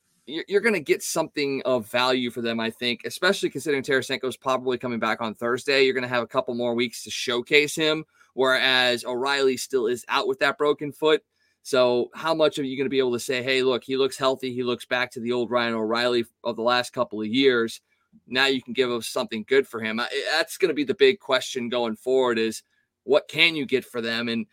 you're, 0.48 0.62
going 0.62 0.74
to 0.74 0.80
get 0.80 1.02
something 1.02 1.62
of 1.66 1.88
value 1.88 2.30
for 2.30 2.42
them, 2.42 2.60
I 2.60 2.70
think, 2.70 3.02
especially 3.06 3.50
considering 3.50 3.84
Tarasenko 3.84 4.26
is 4.26 4.38
probably 4.38 4.78
coming 4.78 5.00
back 5.00 5.22
on 5.22 5.34
Thursday. 5.34 5.84
You're 5.84 5.94
going 5.94 6.04
to 6.04 6.10
have 6.10 6.24
a 6.24 6.28
couple 6.28 6.54
more 6.54 6.74
weeks 6.74 7.04
to 7.04 7.12
showcase 7.12 7.76
him, 7.76 8.06
whereas 8.34 9.04
O'Reilly 9.04 9.58
still 9.58 9.88
is 9.88 10.06
out 10.08 10.28
with 10.28 10.40
that 10.40 10.58
broken 10.58 10.92
foot. 10.92 11.24
So, 11.64 12.10
how 12.14 12.34
much 12.34 12.58
are 12.58 12.64
you 12.64 12.78
going 12.78 12.86
to 12.86 12.90
be 12.90 13.00
able 13.00 13.14
to 13.14 13.20
say, 13.20 13.44
hey, 13.44 13.64
look, 13.64 13.84
he 13.84 13.98
looks 13.98 14.18
healthy. 14.18 14.54
He 14.54 14.64
looks 14.64 14.86
back 14.86 15.12
to 15.12 15.20
the 15.20 15.32
old 15.32 15.52
Ryan 15.52 15.74
O'Reilly 15.74 16.26
of 16.44 16.56
the 16.56 16.62
last 16.62 16.94
couple 16.94 17.22
of 17.22 17.28
years. 17.28 17.82
Now 18.28 18.46
you 18.46 18.62
can 18.62 18.74
give 18.74 18.90
us 18.92 19.08
something 19.08 19.46
good 19.48 19.68
for 19.68 19.82
him. 19.82 20.00
Eh, 20.00 20.06
that's 20.32 20.58
going 20.58 20.70
to 20.70 20.76
be 20.76 20.84
the 20.84 20.96
big 20.96 21.20
question 21.20 21.70
going 21.70 21.96
forward 21.96 22.40
is 22.40 22.64
what 23.04 23.28
can 23.28 23.56
you 23.56 23.66
get 23.66 23.86
for 23.86 24.02
them? 24.02 24.30
And, 24.30 24.46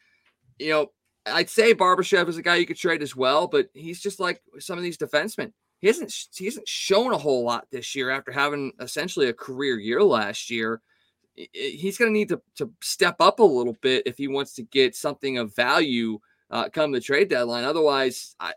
you 0.59 0.71
know, 0.71 0.93
I'd 1.27 1.51
say 1.51 1.75
Barbashev 1.75 2.29
is 2.29 2.37
a 2.37 2.43
guy 2.43 2.57
you 2.57 2.67
could 2.67 2.77
trade 2.77 3.03
as 3.03 3.17
well, 3.17 3.47
but 3.47 3.69
he's 3.75 4.01
just 4.01 4.21
like 4.21 4.43
some 4.59 4.79
of 4.79 4.85
these 4.85 4.99
defensemen 4.99 5.53
he 5.81 5.87
hasn't 5.87 6.13
he 6.35 6.47
hasn't 6.47 6.69
shown 6.69 7.13
a 7.13 7.19
whole 7.19 7.45
lot 7.45 7.67
this 7.71 7.95
year 7.95 8.11
after 8.11 8.33
having 8.33 8.73
essentially 8.81 9.29
a 9.29 9.35
career 9.35 9.79
year 9.79 10.03
last 10.03 10.51
year. 10.51 10.81
He's 11.53 11.99
going 11.99 12.11
to 12.11 12.19
need 12.19 12.31
to 12.31 12.41
to 12.57 12.71
step 12.83 13.17
up 13.21 13.41
a 13.41 13.45
little 13.45 13.77
bit 13.83 14.05
if 14.07 14.17
he 14.17 14.29
wants 14.29 14.55
to 14.55 14.63
get 14.63 14.97
something 14.97 15.39
of 15.39 15.55
value 15.55 16.19
uh, 16.51 16.69
come 16.69 16.93
the 16.93 17.01
trade 17.01 17.29
deadline. 17.29 17.65
Otherwise, 17.65 18.37
I, 18.41 18.53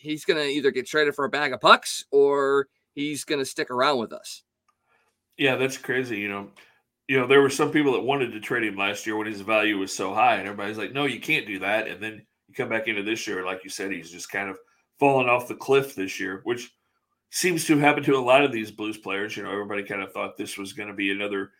he's 0.00 0.24
going 0.24 0.38
to 0.38 0.48
either 0.48 0.70
get 0.70 0.86
traded 0.86 1.14
for 1.14 1.24
a 1.24 1.30
bag 1.30 1.52
of 1.52 1.60
pucks 1.60 2.04
or 2.10 2.68
he's 2.94 3.24
going 3.24 3.38
to 3.38 3.44
stick 3.44 3.70
around 3.70 3.98
with 3.98 4.12
us. 4.12 4.42
Yeah, 5.36 5.56
that's 5.56 5.78
crazy. 5.78 6.18
You 6.18 6.28
know, 6.28 6.50
you 7.06 7.18
know 7.18 7.26
there 7.26 7.42
were 7.42 7.50
some 7.50 7.70
people 7.70 7.92
that 7.92 8.00
wanted 8.00 8.32
to 8.32 8.40
trade 8.40 8.64
him 8.64 8.76
last 8.76 9.06
year 9.06 9.16
when 9.16 9.26
his 9.26 9.40
value 9.40 9.78
was 9.78 9.94
so 9.94 10.12
high, 10.12 10.36
and 10.36 10.48
everybody's 10.48 10.78
like, 10.78 10.92
"No, 10.92 11.04
you 11.04 11.20
can't 11.20 11.46
do 11.46 11.60
that." 11.60 11.86
And 11.86 12.02
then 12.02 12.26
you 12.48 12.54
come 12.54 12.68
back 12.68 12.88
into 12.88 13.02
this 13.02 13.26
year, 13.26 13.44
like 13.44 13.62
you 13.62 13.70
said, 13.70 13.92
he's 13.92 14.10
just 14.10 14.30
kind 14.30 14.48
of 14.48 14.58
fallen 14.98 15.28
off 15.28 15.48
the 15.48 15.54
cliff 15.54 15.94
this 15.94 16.18
year, 16.18 16.40
which 16.44 16.72
seems 17.30 17.64
to 17.66 17.78
happen 17.78 18.02
to 18.04 18.16
a 18.16 18.18
lot 18.18 18.44
of 18.44 18.52
these 18.52 18.70
Blues 18.70 18.98
players. 18.98 19.36
You 19.36 19.42
know, 19.42 19.52
everybody 19.52 19.82
kind 19.82 20.02
of 20.02 20.12
thought 20.12 20.36
this 20.36 20.58
was 20.58 20.72
going 20.72 20.88
to 20.88 20.94
be 20.94 21.10
another 21.10 21.52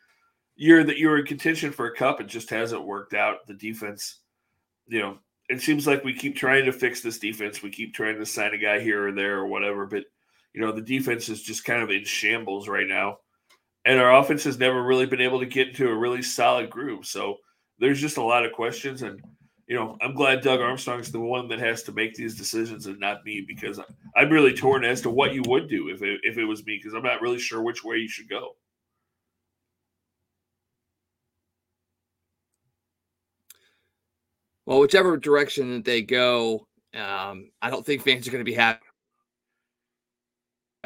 year 0.57 0.83
that 0.85 0.99
you 0.99 1.09
were 1.09 1.19
in 1.19 1.27
contention 1.27 1.71
for 1.71 1.87
a 1.87 1.95
cup. 1.95 2.21
It 2.21 2.27
just 2.27 2.51
hasn't 2.51 2.85
worked 2.85 3.15
out. 3.15 3.47
The 3.47 3.55
defense, 3.55 4.21
you 4.87 5.01
know, 5.01 5.19
it 5.49 5.63
seems 5.63 5.87
like 5.87 6.05
we 6.05 6.13
keep 6.13 6.37
trying 6.37 6.65
to 6.65 6.73
fix 6.73 7.01
this 7.01 7.19
defense. 7.19 7.63
We 7.63 7.71
keep 7.71 7.95
trying 7.95 8.19
to 8.19 8.27
sign 8.27 8.55
a 8.55 8.59
guy 8.59 8.81
here 8.81 9.09
or 9.09 9.13
there 9.13 9.39
or 9.39 9.47
whatever, 9.47 9.87
but 9.87 10.05
you 10.53 10.61
know, 10.61 10.73
the 10.73 10.83
defense 10.83 11.29
is 11.29 11.43
just 11.43 11.65
kind 11.65 11.83
of 11.83 11.91
in 11.91 12.05
shambles 12.05 12.69
right 12.69 12.87
now. 12.87 13.19
And 13.85 14.01
our 14.01 14.17
offense 14.17 14.45
has 14.45 14.59
never 14.59 14.83
really 14.83 15.07
been 15.07 15.21
able 15.21 15.41
to 15.41 15.47
get 15.47 15.69
into 15.69 15.89
a 15.89 15.97
really 15.97 16.23
solid 16.23 16.69
groove. 16.69 17.07
So 17.07 17.37
there's 17.79 18.01
just 18.01 18.17
a 18.17 18.23
lot 18.23 18.45
of 18.45 18.53
questions 18.53 19.03
and 19.03 19.23
you 19.69 19.77
know, 19.77 19.99
I'm 20.01 20.15
glad 20.15 20.41
Doug 20.41 20.61
Armstrong's 20.61 21.13
the 21.13 21.21
one 21.21 21.47
that 21.49 21.59
has 21.59 21.83
to 21.85 21.93
make 21.93 22.15
these 22.15 22.35
decisions 22.35 22.87
and 22.87 22.99
not 22.99 23.25
me 23.27 23.45
because 23.47 23.79
I'm 24.17 24.31
really 24.31 24.55
torn 24.55 24.83
as 24.83 25.03
to 25.03 25.11
what 25.11 25.35
you 25.35 25.43
would 25.47 25.69
do 25.69 25.91
if 25.91 26.03
it, 26.03 26.21
if 26.23 26.39
it 26.39 26.47
was 26.47 26.65
me 26.65 26.79
because 26.79 26.95
I'm 26.95 27.03
not 27.03 27.21
really 27.21 27.39
sure 27.39 27.63
which 27.63 27.85
way 27.85 27.99
you 27.99 28.09
should 28.09 28.31
go. 28.31 28.57
Well, 34.65 34.81
whichever 34.81 35.19
direction 35.19 35.75
that 35.75 35.85
they 35.85 36.01
go, 36.01 36.67
um, 36.95 37.51
I 37.61 37.69
don't 37.69 37.85
think 37.85 38.03
fans 38.03 38.27
are 38.27 38.31
going 38.31 38.45
to 38.45 38.51
be 38.51 38.57
happy. 38.57 38.81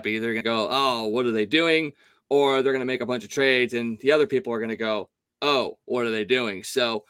They're 0.02 0.20
going 0.20 0.36
to 0.36 0.42
go, 0.42 0.68
oh, 0.70 1.06
what 1.06 1.26
are 1.26 1.32
they 1.32 1.46
doing? 1.46 1.92
Or 2.30 2.62
they're 2.62 2.72
going 2.72 2.80
to 2.80 2.86
make 2.86 3.00
a 3.00 3.06
bunch 3.06 3.22
of 3.22 3.30
trades, 3.30 3.74
and 3.74 3.98
the 3.98 4.10
other 4.10 4.26
people 4.26 4.52
are 4.52 4.58
going 4.58 4.70
to 4.70 4.76
go, 4.76 5.08
oh, 5.40 5.78
what 5.84 6.04
are 6.04 6.10
they 6.10 6.24
doing? 6.24 6.64
So 6.64 7.04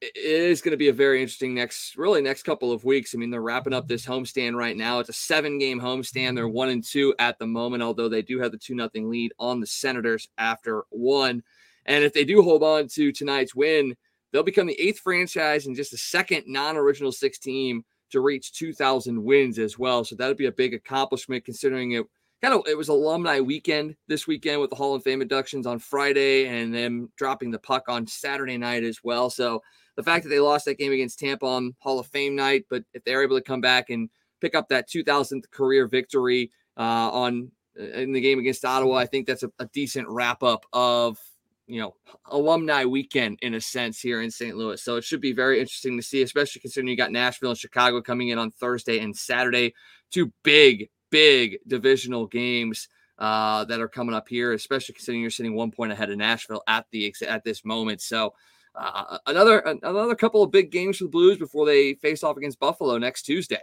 it 0.00 0.16
is 0.16 0.60
going 0.62 0.72
to 0.72 0.78
be 0.78 0.88
a 0.88 0.92
very 0.92 1.20
interesting 1.20 1.54
next, 1.54 1.96
really 1.96 2.22
next 2.22 2.44
couple 2.44 2.70
of 2.70 2.84
weeks. 2.84 3.14
I 3.14 3.18
mean, 3.18 3.30
they're 3.30 3.42
wrapping 3.42 3.72
up 3.72 3.88
this 3.88 4.06
homestand 4.06 4.54
right 4.54 4.76
now. 4.76 5.00
It's 5.00 5.08
a 5.08 5.14
seven-game 5.14 5.80
homestand. 5.80 6.36
They're 6.36 6.48
one 6.48 6.68
and 6.68 6.84
two 6.84 7.14
at 7.18 7.38
the 7.38 7.46
moment, 7.46 7.82
although 7.82 8.08
they 8.08 8.22
do 8.22 8.38
have 8.40 8.52
the 8.52 8.58
two 8.58 8.74
nothing 8.74 9.10
lead 9.10 9.32
on 9.38 9.60
the 9.60 9.66
Senators 9.66 10.28
after 10.38 10.84
one. 10.90 11.42
And 11.86 12.04
if 12.04 12.12
they 12.12 12.24
do 12.24 12.42
hold 12.42 12.62
on 12.62 12.86
to 12.88 13.10
tonight's 13.10 13.54
win, 13.54 13.96
they'll 14.32 14.42
become 14.42 14.66
the 14.66 14.80
eighth 14.80 15.00
franchise 15.00 15.66
and 15.66 15.74
just 15.74 15.90
the 15.90 15.98
second 15.98 16.44
non-original 16.46 17.12
six 17.12 17.38
team 17.38 17.84
to 18.10 18.20
reach 18.20 18.52
2,000 18.52 19.22
wins 19.22 19.58
as 19.58 19.78
well. 19.78 20.04
So 20.04 20.14
that 20.16 20.28
would 20.28 20.36
be 20.36 20.46
a 20.46 20.52
big 20.52 20.74
accomplishment 20.74 21.44
considering 21.44 21.92
it 21.92 22.06
kind 22.40 22.54
of 22.54 22.62
it 22.68 22.76
was 22.76 22.88
alumni 22.88 23.40
weekend 23.40 23.96
this 24.06 24.26
weekend 24.26 24.60
with 24.60 24.70
the 24.70 24.76
Hall 24.76 24.94
of 24.94 25.02
Fame 25.02 25.22
inductions 25.22 25.66
on 25.66 25.78
Friday 25.78 26.46
and 26.46 26.72
them 26.72 27.10
dropping 27.16 27.50
the 27.50 27.58
puck 27.58 27.84
on 27.88 28.06
Saturday 28.06 28.56
night 28.56 28.84
as 28.84 29.00
well. 29.02 29.28
So 29.28 29.62
the 29.98 30.04
fact 30.04 30.22
that 30.22 30.28
they 30.28 30.38
lost 30.38 30.64
that 30.66 30.78
game 30.78 30.92
against 30.92 31.18
Tampa 31.18 31.44
on 31.44 31.74
Hall 31.80 31.98
of 31.98 32.06
Fame 32.06 32.36
night, 32.36 32.66
but 32.70 32.84
if 32.94 33.02
they're 33.02 33.24
able 33.24 33.36
to 33.36 33.42
come 33.42 33.60
back 33.60 33.90
and 33.90 34.08
pick 34.40 34.54
up 34.54 34.68
that 34.68 34.88
2000th 34.88 35.50
career 35.50 35.88
victory 35.88 36.52
uh, 36.76 37.10
on 37.10 37.50
uh, 37.78 37.82
in 37.82 38.12
the 38.12 38.20
game 38.20 38.38
against 38.38 38.64
Ottawa, 38.64 38.94
I 38.94 39.06
think 39.06 39.26
that's 39.26 39.42
a, 39.42 39.50
a 39.58 39.66
decent 39.66 40.06
wrap 40.08 40.44
up 40.44 40.64
of 40.72 41.18
you 41.66 41.80
know 41.80 41.96
alumni 42.26 42.84
weekend 42.84 43.40
in 43.42 43.54
a 43.54 43.60
sense 43.60 43.98
here 43.98 44.22
in 44.22 44.30
St. 44.30 44.56
Louis. 44.56 44.80
So 44.80 44.94
it 44.98 45.02
should 45.02 45.20
be 45.20 45.32
very 45.32 45.58
interesting 45.58 45.96
to 45.96 46.02
see, 46.02 46.22
especially 46.22 46.60
considering 46.60 46.86
you 46.86 46.96
got 46.96 47.10
Nashville 47.10 47.50
and 47.50 47.58
Chicago 47.58 48.00
coming 48.00 48.28
in 48.28 48.38
on 48.38 48.52
Thursday 48.52 49.00
and 49.00 49.16
Saturday, 49.16 49.74
two 50.12 50.32
big 50.44 50.90
big 51.10 51.58
divisional 51.66 52.28
games. 52.28 52.88
Uh, 53.18 53.64
that 53.64 53.80
are 53.80 53.88
coming 53.88 54.14
up 54.14 54.28
here, 54.28 54.52
especially 54.52 54.92
considering 54.92 55.20
you're 55.20 55.28
sitting 55.28 55.56
one 55.56 55.72
point 55.72 55.90
ahead 55.90 56.08
of 56.08 56.16
Nashville 56.16 56.62
at 56.68 56.86
the 56.92 57.12
at 57.26 57.42
this 57.42 57.64
moment. 57.64 58.00
So 58.00 58.32
uh, 58.78 59.18
another 59.26 59.58
another 59.60 60.14
couple 60.14 60.42
of 60.42 60.50
big 60.50 60.70
games 60.70 60.98
for 60.98 61.04
the 61.04 61.10
Blues 61.10 61.38
before 61.38 61.66
they 61.66 61.94
face 61.94 62.22
off 62.22 62.36
against 62.36 62.60
Buffalo 62.60 62.98
next 62.98 63.22
Tuesday. 63.22 63.60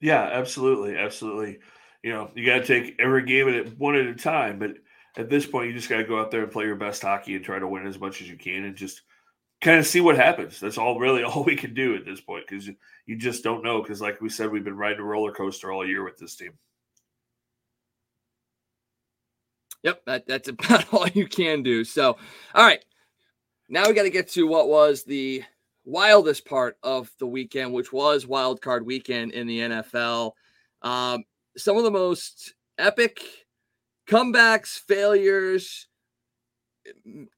Yeah, 0.00 0.22
absolutely, 0.22 0.96
absolutely. 0.96 1.58
You 2.02 2.12
know, 2.12 2.30
you 2.34 2.46
got 2.46 2.58
to 2.58 2.66
take 2.66 2.96
every 2.98 3.24
game 3.24 3.48
at 3.48 3.54
it 3.54 3.78
one 3.78 3.96
at 3.96 4.06
a 4.06 4.14
time, 4.14 4.58
but 4.58 4.72
at 5.16 5.30
this 5.30 5.46
point, 5.46 5.68
you 5.68 5.74
just 5.74 5.88
got 5.88 5.96
to 5.96 6.04
go 6.04 6.20
out 6.20 6.30
there 6.30 6.42
and 6.42 6.52
play 6.52 6.64
your 6.64 6.76
best 6.76 7.02
hockey 7.02 7.34
and 7.34 7.44
try 7.44 7.58
to 7.58 7.66
win 7.66 7.86
as 7.86 7.98
much 7.98 8.20
as 8.20 8.28
you 8.28 8.36
can, 8.36 8.64
and 8.64 8.76
just 8.76 9.02
kind 9.60 9.78
of 9.78 9.86
see 9.86 10.00
what 10.00 10.16
happens. 10.16 10.60
That's 10.60 10.78
all 10.78 10.98
really 10.98 11.22
all 11.24 11.44
we 11.44 11.56
can 11.56 11.74
do 11.74 11.96
at 11.96 12.04
this 12.04 12.20
point 12.20 12.46
because 12.48 12.66
you, 12.66 12.76
you 13.06 13.16
just 13.16 13.42
don't 13.42 13.64
know. 13.64 13.82
Because, 13.82 14.00
like 14.00 14.20
we 14.20 14.28
said, 14.28 14.50
we've 14.50 14.64
been 14.64 14.76
riding 14.76 15.00
a 15.00 15.04
roller 15.04 15.32
coaster 15.32 15.72
all 15.72 15.86
year 15.86 16.04
with 16.04 16.18
this 16.18 16.36
team. 16.36 16.52
Yep, 19.82 20.02
that, 20.06 20.26
that's 20.26 20.48
about 20.48 20.84
all 20.92 21.08
you 21.08 21.26
can 21.26 21.62
do. 21.62 21.84
So, 21.84 22.16
all 22.54 22.64
right, 22.64 22.84
now 23.68 23.88
we 23.88 23.94
got 23.94 24.02
to 24.02 24.10
get 24.10 24.28
to 24.30 24.46
what 24.46 24.68
was 24.68 25.04
the 25.04 25.42
wildest 25.84 26.44
part 26.44 26.76
of 26.82 27.10
the 27.18 27.26
weekend, 27.26 27.72
which 27.72 27.92
was 27.92 28.26
wild 28.26 28.60
card 28.60 28.84
weekend 28.84 29.32
in 29.32 29.46
the 29.46 29.60
NFL. 29.60 30.32
Um, 30.82 31.24
some 31.56 31.76
of 31.76 31.84
the 31.84 31.90
most 31.90 32.54
epic 32.78 33.20
comebacks, 34.08 34.78
failures, 34.78 35.88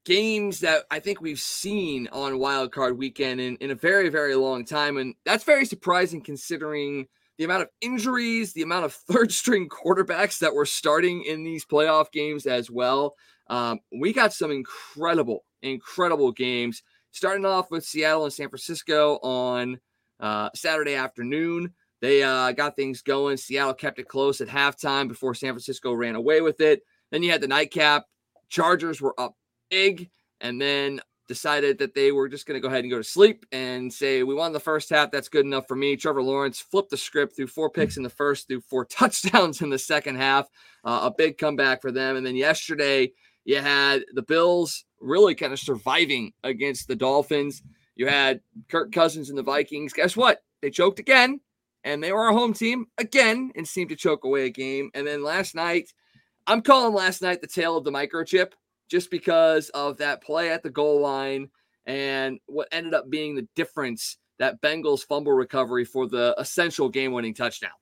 games 0.05 0.61
that 0.61 0.85
I 0.91 1.01
think 1.01 1.20
we've 1.20 1.41
seen 1.41 2.09
on 2.12 2.39
wild 2.39 2.72
card 2.72 2.99
weekend 2.99 3.41
in, 3.41 3.57
in 3.57 3.70
a 3.70 3.74
very, 3.74 4.09
very 4.09 4.35
long 4.35 4.64
time. 4.64 4.97
And 4.97 5.14
that's 5.24 5.45
very 5.45 5.64
surprising 5.64 6.20
considering 6.20 7.07
the 7.39 7.45
amount 7.45 7.62
of 7.62 7.68
injuries, 7.81 8.53
the 8.53 8.62
amount 8.62 8.85
of 8.85 8.93
third 9.11 9.33
string 9.33 9.68
quarterbacks 9.68 10.39
that 10.41 10.55
were 10.55 10.66
starting 10.66 11.24
in 11.24 11.45
these 11.45 11.64
playoff 11.64 12.11
games 12.12 12.47
as 12.47 12.70
well. 12.70 13.14
Um, 13.49 13.81
we 13.99 14.12
got 14.12 14.33
some 14.33 14.51
incredible, 14.51 15.45
incredible 15.62 16.32
games. 16.32 16.82
Starting 17.11 17.44
off 17.44 17.70
with 17.70 17.84
Seattle 17.84 18.24
and 18.24 18.32
San 18.32 18.48
Francisco 18.48 19.18
on 19.22 19.80
uh, 20.20 20.50
Saturday 20.54 20.94
afternoon. 20.94 21.72
They 22.00 22.22
uh, 22.22 22.52
got 22.52 22.76
things 22.76 23.02
going. 23.02 23.36
Seattle 23.36 23.74
kept 23.74 23.98
it 23.98 24.09
close 24.09 24.40
at 24.40 24.48
halftime 24.48 25.09
before 25.09 25.34
San 25.34 25.52
Francisco 25.52 25.92
ran 25.92 26.14
away 26.14 26.40
with 26.40 26.61
it. 26.61 26.82
Then 27.11 27.22
you 27.22 27.30
had 27.30 27.40
the 27.40 27.48
nightcap. 27.48 28.04
Chargers 28.48 29.00
were 29.00 29.18
up 29.18 29.34
big 29.70 30.09
and 30.40 30.61
then 30.61 31.00
decided 31.26 31.78
that 31.78 31.94
they 31.94 32.11
were 32.11 32.28
just 32.28 32.46
going 32.46 32.54
to 32.54 32.61
go 32.61 32.68
ahead 32.68 32.84
and 32.84 32.90
go 32.90 32.98
to 32.98 33.04
sleep 33.04 33.44
and 33.52 33.92
say, 33.92 34.22
We 34.22 34.34
won 34.34 34.52
the 34.52 34.61
first 34.61 34.88
half. 34.90 35.11
That's 35.11 35.28
good 35.28 35.44
enough 35.44 35.68
for 35.68 35.76
me. 35.76 35.96
Trevor 35.96 36.22
Lawrence 36.22 36.61
flipped 36.61 36.90
the 36.90 36.96
script 36.96 37.36
through 37.36 37.48
four 37.48 37.68
picks 37.68 37.96
in 37.96 38.02
the 38.02 38.11
first, 38.11 38.48
through 38.48 38.62
four 38.62 38.84
touchdowns 38.90 39.61
in 39.61 39.70
the 39.70 39.78
second 39.78 40.16
half. 40.16 40.48
Uh, 40.84 41.00
a 41.04 41.14
big 41.16 41.36
comeback 41.36 41.82
for 41.82 41.92
them. 41.92 42.16
And 42.16 42.26
then 42.26 42.36
yesterday, 42.36 43.12
you 43.44 43.56
had 43.56 44.04
the 44.14 44.22
Bills 44.22 44.84
really 45.01 45.34
kind 45.34 45.53
of 45.53 45.59
surviving 45.59 46.32
against 46.44 46.88
the 46.88 46.96
Dolphins. 46.96 47.62
You 47.96 48.07
had 48.07 48.40
Kirk 48.68 48.92
Cousins 48.92 49.28
and 49.28 49.38
the 49.38 49.42
Vikings. 49.42 49.92
Guess 49.92 50.16
what? 50.16 50.42
They 50.62 50.70
choked 50.70 50.99
again 50.99 51.40
and 51.84 52.03
they 52.03 52.12
were 52.12 52.28
a 52.28 52.32
home 52.32 52.53
team 52.53 52.86
again 52.99 53.53
and 53.57 53.66
seemed 53.66 53.90
to 53.90 53.96
choke 53.96 54.24
away 54.24 54.46
a 54.46 54.51
game. 54.51 54.90
And 54.94 55.07
then 55.07 55.22
last 55.22 55.55
night, 55.55 55.92
I'm 56.46 56.62
calling 56.62 56.94
last 56.94 57.22
night 57.22 57.40
the 57.40 57.46
tale 57.46 57.76
of 57.76 57.84
the 57.84 57.92
microchip 57.92 58.53
just 58.88 59.11
because 59.11 59.68
of 59.70 59.99
that 59.99 60.22
play 60.22 60.51
at 60.51 60.62
the 60.62 60.70
goal 60.70 61.01
line 61.01 61.51
and 61.86 62.38
what 62.46 62.68
ended 62.72 62.94
up 62.94 63.11
being 63.11 63.34
the 63.34 63.49
difference 63.55 64.18
that 64.38 64.61
Bengals 64.61 65.05
fumble 65.05 65.32
recovery 65.32 65.84
for 65.84 66.07
the 66.07 66.34
essential 66.38 66.88
game-winning 66.88 67.34
touchdown. 67.34 67.72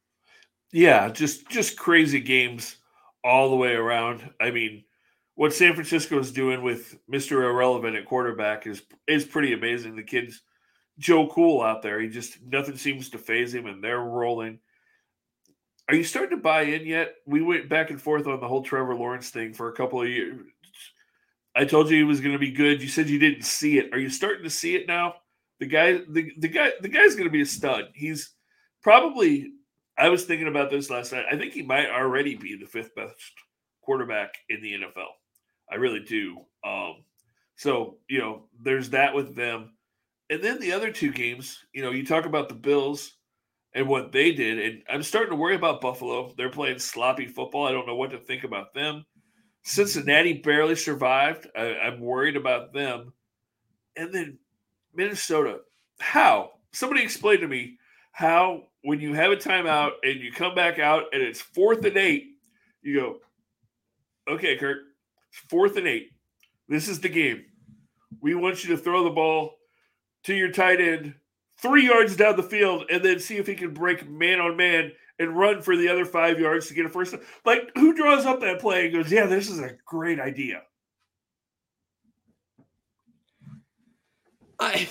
Yeah, 0.72 1.10
just 1.10 1.48
just 1.48 1.78
crazy 1.78 2.20
games 2.20 2.76
all 3.22 3.50
the 3.50 3.56
way 3.56 3.74
around. 3.74 4.28
I 4.40 4.50
mean, 4.50 4.84
what 5.36 5.52
San 5.52 5.74
Francisco 5.74 6.18
is 6.18 6.32
doing 6.32 6.62
with 6.62 6.98
Mr. 7.10 7.42
Irrelevant 7.44 7.94
at 7.94 8.06
quarterback 8.06 8.66
is 8.66 8.82
is 9.06 9.24
pretty 9.24 9.52
amazing. 9.52 9.94
The 9.94 10.02
kids 10.02 10.42
Joe 10.98 11.28
Cool 11.28 11.62
out 11.62 11.82
there. 11.82 12.00
He 12.00 12.08
just 12.08 12.42
nothing 12.42 12.76
seems 12.76 13.10
to 13.10 13.18
phase 13.18 13.54
him, 13.54 13.66
and 13.66 13.84
they're 13.84 14.00
rolling. 14.00 14.58
Are 15.88 15.94
you 15.94 16.04
starting 16.04 16.36
to 16.36 16.42
buy 16.42 16.62
in 16.62 16.84
yet? 16.84 17.14
We 17.26 17.42
went 17.42 17.68
back 17.68 17.90
and 17.90 18.02
forth 18.02 18.26
on 18.26 18.40
the 18.40 18.48
whole 18.48 18.62
Trevor 18.62 18.96
Lawrence 18.96 19.30
thing 19.30 19.52
for 19.52 19.68
a 19.68 19.74
couple 19.74 20.02
of 20.02 20.08
years. 20.08 20.40
I 21.54 21.64
told 21.64 21.88
you 21.88 21.96
he 21.96 22.02
was 22.02 22.20
going 22.20 22.32
to 22.32 22.38
be 22.38 22.50
good. 22.50 22.82
You 22.82 22.88
said 22.88 23.08
you 23.08 23.18
didn't 23.18 23.44
see 23.44 23.78
it. 23.78 23.92
Are 23.92 23.98
you 23.98 24.10
starting 24.10 24.42
to 24.44 24.50
see 24.50 24.74
it 24.74 24.88
now? 24.88 25.14
The 25.60 25.66
guy, 25.66 25.92
the, 26.08 26.32
the 26.38 26.48
guy, 26.48 26.72
the 26.80 26.88
guy's 26.88 27.14
going 27.14 27.28
to 27.28 27.32
be 27.32 27.42
a 27.42 27.46
stud. 27.46 27.84
He's 27.94 28.30
probably. 28.82 29.52
I 29.98 30.08
was 30.08 30.24
thinking 30.24 30.48
about 30.48 30.70
this 30.70 30.90
last 30.90 31.12
night. 31.12 31.24
I 31.30 31.36
think 31.36 31.52
he 31.52 31.62
might 31.62 31.88
already 31.88 32.36
be 32.36 32.56
the 32.56 32.66
fifth 32.66 32.94
best 32.94 33.14
quarterback 33.82 34.34
in 34.50 34.60
the 34.60 34.74
NFL. 34.74 35.06
I 35.70 35.76
really 35.76 36.00
do. 36.00 36.38
Um, 36.64 37.04
so 37.56 37.98
you 38.08 38.18
know, 38.18 38.44
there's 38.62 38.90
that 38.90 39.14
with 39.14 39.34
them. 39.34 39.72
And 40.28 40.42
then 40.42 40.58
the 40.58 40.72
other 40.72 40.90
two 40.90 41.12
games, 41.12 41.64
you 41.72 41.82
know, 41.82 41.92
you 41.92 42.04
talk 42.04 42.26
about 42.26 42.48
the 42.48 42.54
Bills 42.54 43.12
and 43.74 43.86
what 43.86 44.10
they 44.10 44.32
did, 44.32 44.58
and 44.58 44.82
I'm 44.88 45.02
starting 45.02 45.30
to 45.30 45.36
worry 45.36 45.54
about 45.54 45.80
Buffalo. 45.80 46.32
They're 46.36 46.50
playing 46.50 46.78
sloppy 46.78 47.26
football. 47.26 47.66
I 47.66 47.72
don't 47.72 47.86
know 47.86 47.94
what 47.94 48.10
to 48.10 48.18
think 48.18 48.42
about 48.42 48.74
them. 48.74 49.04
Cincinnati 49.62 50.34
barely 50.34 50.76
survived. 50.76 51.48
I, 51.56 51.74
am 51.88 52.00
worried 52.00 52.36
about 52.36 52.72
them. 52.72 53.12
And 53.96 54.14
then 54.14 54.38
Minnesota. 54.94 55.58
How? 55.98 56.52
Somebody 56.72 57.02
explain 57.02 57.40
to 57.40 57.48
me 57.48 57.78
how, 58.12 58.62
when 58.82 59.00
you 59.00 59.12
have 59.14 59.32
a 59.32 59.36
timeout 59.36 59.92
and 60.02 60.20
you 60.20 60.30
come 60.30 60.54
back 60.54 60.78
out 60.78 61.04
and 61.12 61.20
it's 61.20 61.40
fourth 61.40 61.84
and 61.84 61.96
eight, 61.96 62.28
you 62.82 63.00
go, 63.00 63.16
okay, 64.32 64.56
Kirk, 64.56 64.78
fourth 65.48 65.76
and 65.76 65.86
eight. 65.86 66.10
This 66.68 66.88
is 66.88 67.00
the 67.00 67.08
game. 67.08 67.44
We 68.20 68.34
want 68.34 68.64
you 68.64 68.74
to 68.74 68.82
throw 68.82 69.04
the 69.04 69.10
ball 69.10 69.52
to 70.24 70.34
your 70.34 70.50
tight 70.50 70.80
end 70.80 71.14
three 71.58 71.86
yards 71.86 72.16
down 72.16 72.36
the 72.36 72.42
field 72.42 72.84
and 72.90 73.02
then 73.02 73.20
see 73.20 73.36
if 73.36 73.46
he 73.46 73.54
can 73.54 73.72
break 73.72 74.08
man 74.08 74.40
on 74.40 74.56
man 74.56 74.92
and 75.18 75.36
run 75.36 75.62
for 75.62 75.76
the 75.76 75.88
other 75.88 76.04
five 76.04 76.38
yards 76.38 76.68
to 76.68 76.74
get 76.74 76.86
a 76.86 76.88
first. 76.88 77.14
Like, 77.44 77.70
who 77.74 77.94
draws 77.94 78.26
up 78.26 78.40
that 78.40 78.60
play 78.60 78.86
and 78.86 78.94
goes, 78.94 79.10
yeah, 79.10 79.26
this 79.26 79.48
is 79.48 79.60
a 79.60 79.76
great 79.86 80.20
idea? 80.20 80.62
I, 84.58 84.88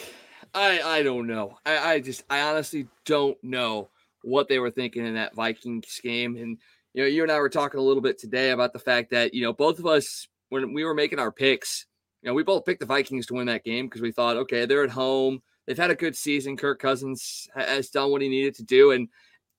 I, 0.54 0.82
I 0.82 1.04
don't 1.04 1.28
know. 1.28 1.58
I, 1.66 1.78
I 1.78 2.00
just, 2.00 2.24
I 2.30 2.42
honestly 2.42 2.88
don't 3.06 3.38
know 3.44 3.90
what 4.24 4.48
they 4.48 4.58
were 4.58 4.72
thinking 4.72 5.06
in 5.06 5.16
that 5.16 5.36
Vikings 5.36 6.00
game. 6.02 6.38
And, 6.38 6.58
you 6.94 7.04
know, 7.04 7.08
you 7.08 7.22
and 7.22 7.32
I 7.32 7.40
were 7.40 7.50
talking 7.50 7.80
a 7.80 7.84
little 7.84 8.02
bit 8.02 8.18
today 8.18 8.52
about 8.52 8.74
the 8.74 8.80
fact 8.80 9.12
that, 9.12 9.34
you 9.34 9.44
know, 9.44 9.54
both 9.54 9.78
of 9.78 9.86
us, 9.86 10.28
when 10.50 10.74
we 10.74 10.84
were 10.84 10.94
making 10.94 11.20
our 11.20 11.32
picks, 11.32 11.86
you 12.22 12.30
know, 12.30 12.34
we 12.34 12.44
both 12.44 12.66
picked 12.66 12.80
the 12.80 12.86
Vikings 12.86 13.28
to 13.28 13.36
win 13.36 13.48
that 13.48 13.64
game 13.64 13.88
because 13.88 14.02
we 14.02 14.12
thought, 14.12 14.38
okay, 14.38 14.66
they're 14.66 14.84
at 14.84 14.90
home. 14.90 15.42
They've 15.66 15.78
had 15.78 15.92
a 15.92 15.96
good 15.96 16.16
season. 16.16 16.58
Kirk 16.58 16.80
Cousins 16.80 17.48
has 17.56 17.90
done 17.90 18.12
what 18.12 18.22
he 18.22 18.30
needed 18.30 18.56
to 18.56 18.64
do. 18.64 18.92
And 18.92 19.10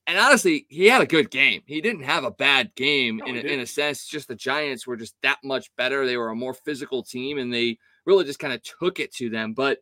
and 0.09 0.19
honestly, 0.19 0.67
he 0.69 0.87
had 0.87 1.03
a 1.03 1.07
good 1.07 1.31
game. 1.31 1.63
He 1.67 1.81
didn't 1.81 2.05
have 2.05 2.23
a 2.23 2.31
bad 2.31 2.75
game 2.77 3.17
no, 3.17 3.27
in, 3.27 3.37
a, 3.37 3.41
in 3.41 3.61
a 3.61 3.67
sense. 3.67 4.07
Just 4.07 4.29
the 4.29 4.37
Giants 4.37 4.87
were 4.87 4.97
just 4.97 5.17
that 5.23 5.39
much 5.43 5.75
better. 5.77 6.07
They 6.07 6.17
were 6.17 6.29
a 6.29 6.37
more 6.37 6.55
physical 6.55 7.03
team 7.03 7.39
and 7.39 7.53
they 7.53 7.79
really 8.05 8.25
just 8.25 8.39
kind 8.39 8.55
of 8.55 8.63
took 8.63 9.01
it 9.01 9.13
to 9.15 9.31
them. 9.31 9.53
But 9.53 9.79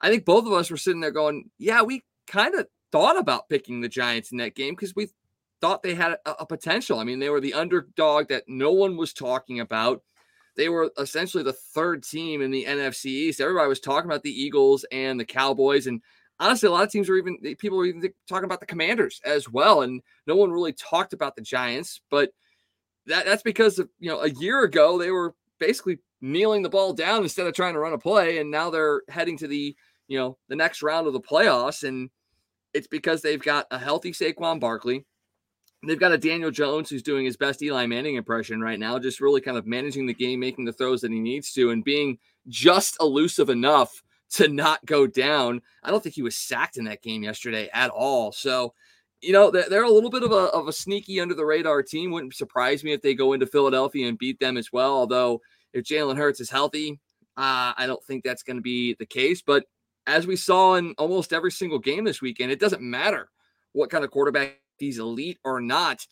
I 0.00 0.08
think 0.08 0.24
both 0.24 0.46
of 0.46 0.52
us 0.52 0.70
were 0.70 0.78
sitting 0.78 1.00
there 1.00 1.10
going, 1.10 1.50
yeah, 1.58 1.82
we 1.82 2.04
kind 2.26 2.54
of 2.54 2.66
thought 2.90 3.18
about 3.18 3.50
picking 3.50 3.82
the 3.82 3.88
Giants 3.88 4.32
in 4.32 4.38
that 4.38 4.54
game 4.54 4.74
because 4.74 4.94
we 4.96 5.10
thought 5.60 5.82
they 5.82 5.94
had 5.94 6.16
a, 6.24 6.30
a 6.40 6.46
potential. 6.46 6.98
I 6.98 7.04
mean, 7.04 7.18
they 7.18 7.30
were 7.30 7.40
the 7.40 7.54
underdog 7.54 8.28
that 8.28 8.44
no 8.46 8.72
one 8.72 8.96
was 8.96 9.12
talking 9.12 9.60
about 9.60 10.02
they 10.56 10.68
were 10.68 10.90
essentially 10.98 11.42
the 11.42 11.52
third 11.52 12.02
team 12.02 12.42
in 12.42 12.50
the 12.50 12.64
NFC 12.64 13.06
East. 13.06 13.40
Everybody 13.40 13.68
was 13.68 13.80
talking 13.80 14.10
about 14.10 14.22
the 14.22 14.42
Eagles 14.42 14.84
and 14.90 15.20
the 15.20 15.24
Cowboys, 15.24 15.86
and 15.86 16.00
honestly, 16.40 16.68
a 16.68 16.72
lot 16.72 16.84
of 16.84 16.90
teams 16.90 17.08
were 17.08 17.16
even 17.16 17.38
people 17.58 17.78
were 17.78 17.86
even 17.86 18.02
talking 18.28 18.44
about 18.44 18.60
the 18.60 18.66
Commanders 18.66 19.20
as 19.24 19.48
well, 19.48 19.82
and 19.82 20.02
no 20.26 20.36
one 20.36 20.50
really 20.50 20.72
talked 20.72 21.12
about 21.12 21.36
the 21.36 21.42
Giants. 21.42 22.00
But 22.10 22.30
that 23.06 23.24
that's 23.24 23.42
because 23.42 23.78
of, 23.78 23.88
you 23.98 24.10
know 24.10 24.20
a 24.20 24.30
year 24.30 24.62
ago 24.62 24.98
they 24.98 25.10
were 25.10 25.34
basically 25.58 25.98
kneeling 26.20 26.62
the 26.62 26.68
ball 26.68 26.92
down 26.92 27.22
instead 27.22 27.46
of 27.46 27.54
trying 27.54 27.74
to 27.74 27.80
run 27.80 27.92
a 27.92 27.98
play, 27.98 28.38
and 28.38 28.50
now 28.50 28.70
they're 28.70 29.02
heading 29.08 29.36
to 29.38 29.46
the 29.46 29.76
you 30.08 30.18
know 30.18 30.38
the 30.48 30.56
next 30.56 30.82
round 30.82 31.06
of 31.06 31.12
the 31.12 31.20
playoffs, 31.20 31.86
and 31.86 32.10
it's 32.74 32.86
because 32.86 33.22
they've 33.22 33.42
got 33.42 33.66
a 33.70 33.78
healthy 33.78 34.12
Saquon 34.12 34.60
Barkley. 34.60 35.04
They've 35.82 36.00
got 36.00 36.12
a 36.12 36.18
Daniel 36.18 36.50
Jones 36.50 36.90
who's 36.90 37.02
doing 37.02 37.24
his 37.24 37.36
best 37.36 37.62
Eli 37.62 37.86
Manning 37.86 38.16
impression 38.16 38.60
right 38.60 38.78
now, 38.78 38.98
just 38.98 39.20
really 39.20 39.40
kind 39.40 39.56
of 39.56 39.66
managing 39.66 40.06
the 40.06 40.14
game, 40.14 40.40
making 40.40 40.64
the 40.64 40.72
throws 40.72 41.00
that 41.02 41.12
he 41.12 41.20
needs 41.20 41.52
to, 41.52 41.70
and 41.70 41.84
being 41.84 42.18
just 42.48 42.96
elusive 43.00 43.50
enough 43.50 44.02
to 44.30 44.48
not 44.48 44.84
go 44.84 45.06
down. 45.06 45.62
I 45.82 45.90
don't 45.90 46.02
think 46.02 46.14
he 46.14 46.22
was 46.22 46.36
sacked 46.36 46.76
in 46.76 46.84
that 46.84 47.02
game 47.02 47.22
yesterday 47.22 47.68
at 47.72 47.90
all. 47.90 48.32
So, 48.32 48.74
you 49.20 49.32
know, 49.32 49.50
they're, 49.50 49.84
a 49.84 49.90
little 49.90 50.10
bit 50.10 50.22
of 50.22 50.32
a, 50.32 50.46
of 50.46 50.68
a 50.68 50.72
sneaky 50.72 51.20
under 51.20 51.34
the 51.34 51.44
radar 51.44 51.82
team. 51.82 52.10
Wouldn't 52.10 52.34
surprise 52.34 52.82
me 52.82 52.92
if 52.92 53.02
they 53.02 53.14
go 53.14 53.32
into 53.32 53.46
Philadelphia 53.46 54.08
and 54.08 54.18
beat 54.18 54.40
them 54.40 54.56
as 54.56 54.72
well. 54.72 54.94
Although, 54.94 55.40
if 55.72 55.84
Jalen 55.84 56.16
Hurts 56.16 56.40
is 56.40 56.50
healthy, 56.50 56.98
uh, 57.36 57.72
I 57.76 57.84
don't 57.86 58.02
think 58.04 58.24
that's 58.24 58.42
going 58.42 58.56
to 58.56 58.62
be 58.62 58.94
the 58.94 59.06
case. 59.06 59.42
But 59.42 59.64
as 60.06 60.26
we 60.26 60.36
saw 60.36 60.74
in 60.74 60.94
almost 60.98 61.32
every 61.32 61.52
single 61.52 61.78
game 61.78 62.04
this 62.04 62.22
weekend, 62.22 62.50
it 62.50 62.60
doesn't 62.60 62.82
matter 62.82 63.28
what 63.72 63.90
kind 63.90 64.04
of 64.04 64.10
quarterback 64.10 64.60
he's 64.78 64.98
elite 64.98 65.38
or 65.44 65.60
not, 65.60 66.06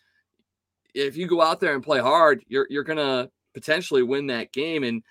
if 0.95 1.17
you 1.17 1.27
go 1.27 1.41
out 1.41 1.61
there 1.61 1.75
and 1.75 1.83
play 1.83 2.01
hard, 2.01 2.45
you're 2.49 2.67
you're 2.71 2.85
gonna 2.85 3.31
potentially 3.53 4.03
win 4.03 4.29
that 4.29 4.53
game. 4.53 4.85
And 4.85 5.03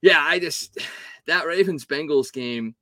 yeah, 0.00 0.20
I 0.20 0.38
just 0.38 0.78
that 1.26 1.46
Ravens 1.46 1.84
Bengals 1.84 2.32
game, 2.32 2.74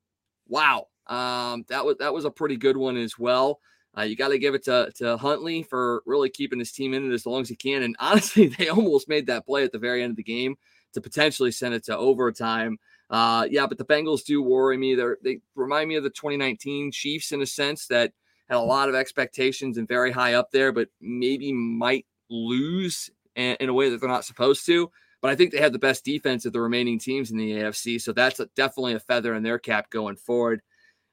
wow, 0.47 0.87
um, 1.07 1.65
that 1.69 1.85
was 1.85 1.97
that 1.99 2.13
was 2.13 2.25
a 2.25 2.31
pretty 2.31 2.57
good 2.57 2.77
one 2.77 2.97
as 2.97 3.17
well. 3.17 3.59
Uh, 3.97 4.03
you 4.03 4.15
got 4.15 4.29
to 4.29 4.39
give 4.39 4.55
it 4.55 4.63
to, 4.63 4.89
to 4.95 5.17
Huntley 5.17 5.63
for 5.63 6.01
really 6.05 6.29
keeping 6.29 6.59
his 6.59 6.71
team 6.71 6.93
in 6.93 7.09
it 7.09 7.13
as 7.13 7.25
long 7.25 7.41
as 7.41 7.49
he 7.49 7.55
can. 7.55 7.83
And 7.83 7.95
honestly, 7.99 8.47
they 8.47 8.69
almost 8.69 9.09
made 9.09 9.27
that 9.27 9.45
play 9.45 9.63
at 9.63 9.71
the 9.71 9.79
very 9.79 10.01
end 10.01 10.11
of 10.11 10.17
the 10.17 10.23
game 10.23 10.55
to 10.93 11.01
potentially 11.01 11.51
send 11.51 11.73
it 11.73 11.83
to 11.85 11.97
overtime. 11.97 12.77
Uh, 13.09 13.45
yeah, 13.49 13.67
but 13.67 13.77
the 13.77 13.85
Bengals 13.85 14.23
do 14.23 14.41
worry 14.41 14.77
me. 14.77 14.95
They're, 14.95 15.17
they 15.21 15.39
remind 15.55 15.89
me 15.89 15.95
of 15.95 16.03
the 16.03 16.09
2019 16.09 16.91
Chiefs 16.93 17.33
in 17.33 17.41
a 17.41 17.45
sense 17.45 17.87
that 17.87 18.13
had 18.51 18.57
a 18.57 18.61
lot 18.61 18.89
of 18.89 18.95
expectations 18.95 19.77
and 19.77 19.87
very 19.87 20.11
high 20.11 20.33
up 20.33 20.51
there, 20.51 20.73
but 20.73 20.89
maybe 20.99 21.53
might 21.53 22.05
lose 22.29 23.09
in, 23.35 23.55
a 23.61 23.73
way 23.73 23.89
that 23.89 24.01
they're 24.01 24.09
not 24.09 24.25
supposed 24.25 24.65
to. 24.65 24.91
But 25.21 25.31
I 25.31 25.35
think 25.35 25.51
they 25.51 25.61
have 25.61 25.71
the 25.71 25.79
best 25.79 26.03
defense 26.03 26.45
of 26.45 26.51
the 26.51 26.59
remaining 26.59 26.99
teams 26.99 27.31
in 27.31 27.37
the 27.37 27.53
AFC, 27.53 28.01
so 28.01 28.11
that's 28.11 28.39
a, 28.41 28.47
definitely 28.55 28.93
a 28.93 28.99
feather 28.99 29.35
in 29.35 29.43
their 29.43 29.57
cap 29.57 29.89
going 29.89 30.17
forward. 30.17 30.61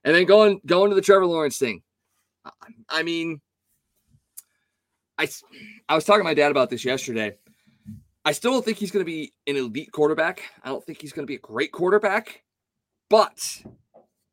And 0.03 0.15
then 0.15 0.25
going 0.25 0.61
going 0.67 0.91
to 0.91 0.97
the 0.97 1.03
Trevor 1.03 1.27
Lawrence 1.27 1.59
thing, 1.59 1.83
I 2.89 3.03
mean, 3.03 3.41
I 5.17 5.29
I 5.89 5.95
was 5.95 6.05
talking 6.05 6.21
to 6.21 6.25
my 6.25 6.35
dad 6.35 6.51
about 6.51 6.71
this 6.71 6.85
yesterday. 6.85 7.37
I 8.25 8.33
still 8.33 8.53
don't 8.53 8.65
think 8.65 8.79
he's 8.79 8.91
going 8.91 9.05
to 9.05 9.11
be 9.11 9.33
an 9.47 9.57
elite 9.57 9.93
quarterback. 9.93 10.43
I 10.65 10.71
don't 10.71 10.85
think 10.85 11.01
he's 11.01 11.13
going 11.13 11.25
to 11.25 11.31
be 11.31 11.37
a 11.37 11.41
great 11.41 11.71
quarterback, 11.71 12.43
but 13.11 13.63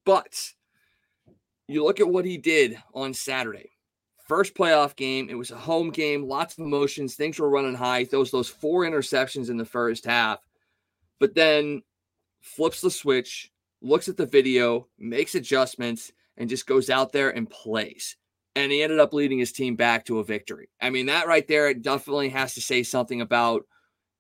but 0.05 0.53
you 1.68 1.84
look 1.84 1.99
at 1.99 2.07
what 2.07 2.26
he 2.26 2.38
did 2.38 2.78
on 2.93 3.13
Saturday 3.13 3.76
First 4.26 4.55
playoff 4.55 4.95
game. 4.95 5.30
It 5.30 5.36
was 5.36 5.51
a 5.51 5.55
home 5.55 5.91
game, 5.91 6.28
lots 6.28 6.57
of 6.57 6.66
emotions. 6.66 7.13
Things 7.13 7.38
were 7.38 7.49
running 7.49 7.76
high. 7.76 8.05
Those 8.05 8.32
those 8.32 8.49
four 8.49 8.82
interceptions 8.82 9.51
in 9.51 9.57
the 9.57 9.66
first 9.66 10.03
half, 10.03 10.39
but 11.20 11.36
then 11.36 11.84
flips 12.41 12.82
the 12.82 12.89
switch, 12.89 13.51
looks 13.84 14.09
at 14.09 14.18
the 14.18 14.26
video, 14.26 14.88
makes 14.97 15.36
adjustments, 15.36 16.11
and 16.38 16.49
just 16.49 16.66
goes 16.66 16.89
out 16.89 17.11
there 17.11 17.30
and 17.30 17.49
plays. 17.49 18.18
And 18.55 18.72
he 18.72 18.82
ended 18.82 18.99
up 18.99 19.13
leading 19.13 19.38
his 19.38 19.51
team 19.51 19.76
back 19.76 20.05
to 20.05 20.18
a 20.18 20.24
victory. 20.24 20.70
I 20.82 20.89
mean, 20.89 21.05
that 21.05 21.28
right 21.28 21.47
there 21.47 21.70
it 21.70 21.84
definitely 21.84 22.30
has 22.30 22.55
to 22.55 22.61
say 22.61 22.82
something 22.82 23.22
about 23.22 23.68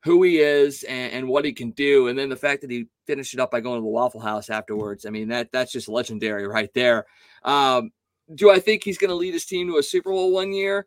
who 0.05 0.21
he 0.21 0.37
is 0.37 0.83
and, 0.83 1.11
and, 1.13 1.27
what 1.27 1.43
he 1.43 1.51
can 1.51 1.71
do. 1.71 2.07
And 2.07 2.17
then 2.17 2.29
the 2.29 2.35
fact 2.35 2.61
that 2.61 2.69
he 2.69 2.85
finished 3.07 3.33
it 3.33 3.39
up 3.39 3.49
by 3.49 3.59
going 3.59 3.79
to 3.79 3.81
the 3.81 3.87
Waffle 3.87 4.21
House 4.21 4.51
afterwards. 4.51 5.07
I 5.07 5.09
mean, 5.09 5.27
that 5.29 5.51
that's 5.51 5.71
just 5.71 5.89
legendary 5.89 6.47
right 6.47 6.71
there. 6.75 7.07
Um, 7.43 7.91
do 8.35 8.51
I 8.51 8.59
think 8.59 8.83
he's 8.83 8.99
going 8.99 9.09
to 9.09 9.15
lead 9.15 9.33
his 9.33 9.45
team 9.45 9.67
to 9.67 9.77
a 9.77 9.83
Super 9.83 10.11
Bowl 10.11 10.31
one 10.31 10.53
year? 10.53 10.85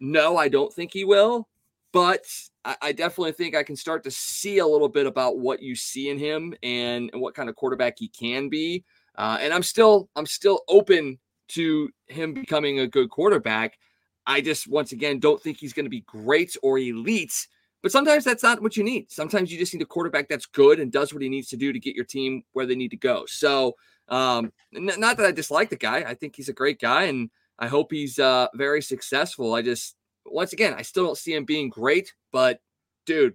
No, 0.00 0.36
I 0.36 0.48
don't 0.48 0.72
think 0.72 0.92
he 0.92 1.04
will. 1.04 1.48
But 1.94 2.24
I, 2.64 2.76
I 2.82 2.92
definitely 2.92 3.32
think 3.32 3.56
I 3.56 3.62
can 3.62 3.74
start 3.74 4.04
to 4.04 4.10
see 4.10 4.58
a 4.58 4.66
little 4.66 4.88
bit 4.88 5.06
about 5.06 5.38
what 5.38 5.62
you 5.62 5.74
see 5.74 6.10
in 6.10 6.18
him 6.18 6.54
and, 6.62 7.08
and 7.14 7.22
what 7.22 7.34
kind 7.34 7.48
of 7.48 7.56
quarterback 7.56 7.98
he 7.98 8.08
can 8.08 8.50
be. 8.50 8.84
Uh, 9.16 9.38
and 9.40 9.54
I'm 9.54 9.62
still 9.62 10.10
I'm 10.14 10.26
still 10.26 10.60
open 10.68 11.18
to 11.48 11.88
him 12.08 12.34
becoming 12.34 12.80
a 12.80 12.86
good 12.86 13.08
quarterback. 13.08 13.78
I 14.26 14.42
just 14.42 14.68
once 14.68 14.92
again 14.92 15.20
don't 15.20 15.40
think 15.42 15.56
he's 15.56 15.72
going 15.72 15.86
to 15.86 15.90
be 15.90 16.02
great 16.02 16.54
or 16.62 16.78
elite 16.78 17.46
but 17.82 17.92
sometimes 17.92 18.24
that's 18.24 18.42
not 18.42 18.62
what 18.62 18.76
you 18.76 18.84
need. 18.84 19.10
Sometimes 19.10 19.52
you 19.52 19.58
just 19.58 19.74
need 19.74 19.82
a 19.82 19.86
quarterback 19.86 20.28
that's 20.28 20.46
good 20.46 20.78
and 20.78 20.92
does 20.92 21.12
what 21.12 21.22
he 21.22 21.28
needs 21.28 21.48
to 21.48 21.56
do 21.56 21.72
to 21.72 21.80
get 21.80 21.96
your 21.96 22.04
team 22.04 22.44
where 22.52 22.64
they 22.64 22.76
need 22.76 22.92
to 22.92 22.96
go. 22.96 23.24
So, 23.26 23.76
um, 24.08 24.52
n- 24.74 24.90
not 24.98 25.16
that 25.16 25.26
I 25.26 25.32
dislike 25.32 25.68
the 25.68 25.76
guy. 25.76 26.04
I 26.06 26.14
think 26.14 26.36
he's 26.36 26.48
a 26.48 26.54
great 26.54 26.80
guy, 26.80 27.04
and 27.04 27.30
I 27.58 27.66
hope 27.66 27.90
he's 27.90 28.18
uh, 28.18 28.48
very 28.54 28.82
successful. 28.82 29.54
I 29.54 29.62
just, 29.62 29.96
once 30.24 30.52
again, 30.52 30.74
I 30.74 30.82
still 30.82 31.04
don't 31.04 31.18
see 31.18 31.34
him 31.34 31.44
being 31.44 31.68
great, 31.68 32.14
but 32.30 32.60
dude, 33.04 33.34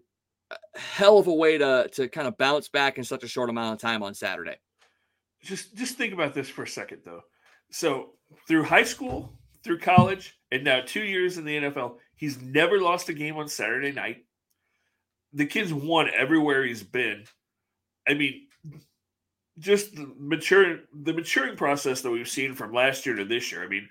hell 0.75 1.17
of 1.17 1.27
a 1.27 1.33
way 1.33 1.57
to 1.57 1.89
to 1.93 2.07
kind 2.07 2.27
of 2.27 2.37
bounce 2.37 2.69
back 2.69 2.97
in 2.97 3.03
such 3.03 3.23
a 3.23 3.27
short 3.27 3.49
amount 3.49 3.73
of 3.73 3.79
time 3.81 4.03
on 4.03 4.13
Saturday. 4.13 4.55
Just 5.43 5.75
just 5.75 5.97
think 5.97 6.13
about 6.13 6.33
this 6.33 6.49
for 6.49 6.63
a 6.63 6.67
second, 6.67 7.01
though. 7.03 7.21
So 7.69 8.13
through 8.47 8.63
high 8.63 8.83
school, 8.83 9.33
through 9.63 9.79
college, 9.79 10.37
and 10.51 10.63
now 10.63 10.81
two 10.85 11.03
years 11.03 11.37
in 11.37 11.43
the 11.43 11.57
NFL, 11.57 11.97
he's 12.15 12.41
never 12.41 12.79
lost 12.79 13.09
a 13.09 13.13
game 13.13 13.35
on 13.35 13.47
Saturday 13.49 13.91
night 13.91 14.23
the 15.37 15.45
kid's 15.45 15.73
won 15.73 16.09
everywhere 16.15 16.65
he's 16.65 16.83
been. 16.83 17.23
I 18.07 18.15
mean, 18.15 18.47
just 19.59 19.95
the 19.95 20.11
maturing 20.17 20.81
the 20.93 21.13
maturing 21.13 21.55
process 21.55 22.01
that 22.01 22.11
we've 22.11 22.27
seen 22.27 22.53
from 22.53 22.73
last 22.73 23.05
year 23.05 23.15
to 23.15 23.25
this 23.25 23.51
year. 23.51 23.63
I 23.63 23.67
mean, 23.67 23.87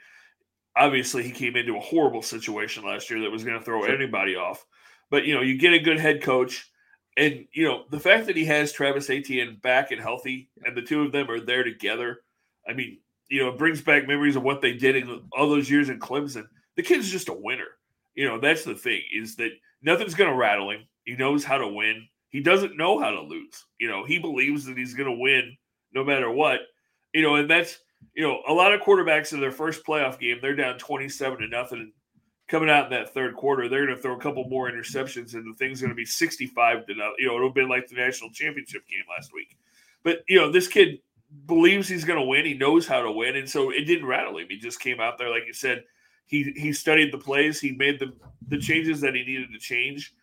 obviously 0.77 1.23
he 1.23 1.31
came 1.31 1.57
into 1.57 1.77
a 1.77 1.81
horrible 1.81 2.23
situation 2.23 2.85
last 2.85 3.11
year 3.11 3.21
that 3.21 3.31
was 3.31 3.45
going 3.45 3.59
to 3.59 3.65
throw 3.65 3.85
anybody 3.85 4.35
off. 4.35 4.67
But 5.11 5.25
you 5.25 5.35
know, 5.35 5.43
you 5.43 5.57
get 5.57 5.73
a 5.73 5.79
good 5.79 6.01
head 6.01 6.21
coach, 6.21 6.69
and 7.17 7.47
you 7.53 7.65
know 7.65 7.85
the 7.91 8.01
fact 8.01 8.27
that 8.27 8.37
he 8.37 8.45
has 8.47 8.73
Travis 8.73 9.09
Etienne 9.09 9.59
back 9.63 9.93
and 9.93 10.01
healthy, 10.01 10.51
and 10.65 10.77
the 10.77 10.83
two 10.83 11.03
of 11.03 11.13
them 11.13 11.31
are 11.31 11.41
there 11.41 11.63
together. 11.63 12.19
I 12.69 12.73
mean, 12.73 12.99
you 13.29 13.41
know, 13.41 13.51
it 13.51 13.59
brings 13.59 13.81
back 13.81 14.09
memories 14.09 14.35
of 14.35 14.43
what 14.43 14.61
they 14.61 14.73
did 14.73 14.97
in 14.97 15.23
all 15.33 15.49
those 15.49 15.71
years 15.71 15.91
in 15.91 16.01
Clemson. 16.01 16.47
The 16.75 16.83
kid's 16.83 17.09
just 17.09 17.29
a 17.29 17.33
winner. 17.33 17.69
You 18.17 18.27
know, 18.27 18.41
that's 18.41 18.65
the 18.65 18.75
thing 18.75 19.03
is 19.15 19.37
that 19.37 19.53
nothing's 19.83 20.15
going 20.15 20.31
to 20.31 20.37
rattle 20.37 20.71
him. 20.71 20.89
He 21.07 21.15
knows 21.15 21.45
how 21.45 21.57
to 21.57 21.69
win. 21.69 22.07
He 22.29 22.41
doesn't 22.41 22.77
know 22.77 22.99
how 22.99 23.11
to 23.11 23.23
lose. 23.23 23.65
You 23.81 23.89
know, 23.89 24.05
he 24.05 24.19
believes 24.19 24.67
that 24.67 24.77
he's 24.77 24.93
going 24.93 25.09
to 25.09 25.19
win 25.19 25.57
no 25.95 26.05
matter 26.05 26.31
what. 26.31 26.61
You 27.15 27.23
know, 27.23 27.37
and 27.37 27.49
that's 27.49 27.79
you 28.15 28.23
know 28.23 28.43
a 28.47 28.53
lot 28.53 28.75
of 28.75 28.83
quarterbacks 28.83 29.33
in 29.33 29.41
their 29.41 29.53
first 29.53 29.87
playoff 29.87 30.19
game 30.19 30.39
they're 30.43 30.55
down 30.55 30.77
twenty 30.77 31.09
seven 31.09 31.39
to 31.39 31.49
nothing. 31.49 31.93
Coming 32.49 32.71
out 32.71 32.85
in 32.85 32.91
that 32.93 33.13
third 33.13 33.35
quarter, 33.35 33.69
they're 33.69 33.87
going 33.87 33.97
to 33.97 34.01
throw 34.01 34.15
a 34.15 34.21
couple 34.21 34.49
more 34.49 34.71
interceptions, 34.71 35.35
and 35.35 35.45
the 35.45 35.57
thing's 35.59 35.81
going 35.81 35.91
to 35.91 35.97
be 35.97 36.05
sixty-five 36.05 36.87
to 36.87 36.95
nothing. 36.95 37.15
You 37.19 37.29
know, 37.29 37.37
it'll 37.37 37.53
be 37.53 37.63
like 37.63 37.89
the 37.89 37.97
national 37.97 38.31
championship 38.31 38.87
game 38.87 39.03
last 39.17 39.33
week. 39.33 39.57
But 40.05 40.23
you 40.29 40.39
know, 40.39 40.53
this 40.53 40.69
kid 40.69 40.99
believes 41.47 41.89
he's 41.89 42.05
going 42.05 42.21
to 42.21 42.25
win. 42.25 42.45
He 42.45 42.55
knows 42.55 42.87
how 42.87 43.03
to 43.03 43.11
win, 43.11 43.37
and 43.37 43.49
so 43.49 43.71
it 43.71 43.85
didn't 43.85 44.07
rattle 44.07 44.39
him. 44.39 44.47
He 44.49 44.59
just 44.59 44.79
came 44.79 45.01
out 45.01 45.19
there, 45.19 45.31
like 45.31 45.45
you 45.47 45.53
said. 45.53 45.85
He 46.27 46.53
he 46.57 46.73
studied 46.73 47.13
the 47.13 47.19
plays. 47.19 47.61
He 47.61 47.73
made 47.73 47.99
the 47.99 48.13
the 48.49 48.59
changes 48.59 49.01
that 49.01 49.15
he 49.15 49.25
needed 49.25 49.53
to 49.53 49.59
change 49.59 50.15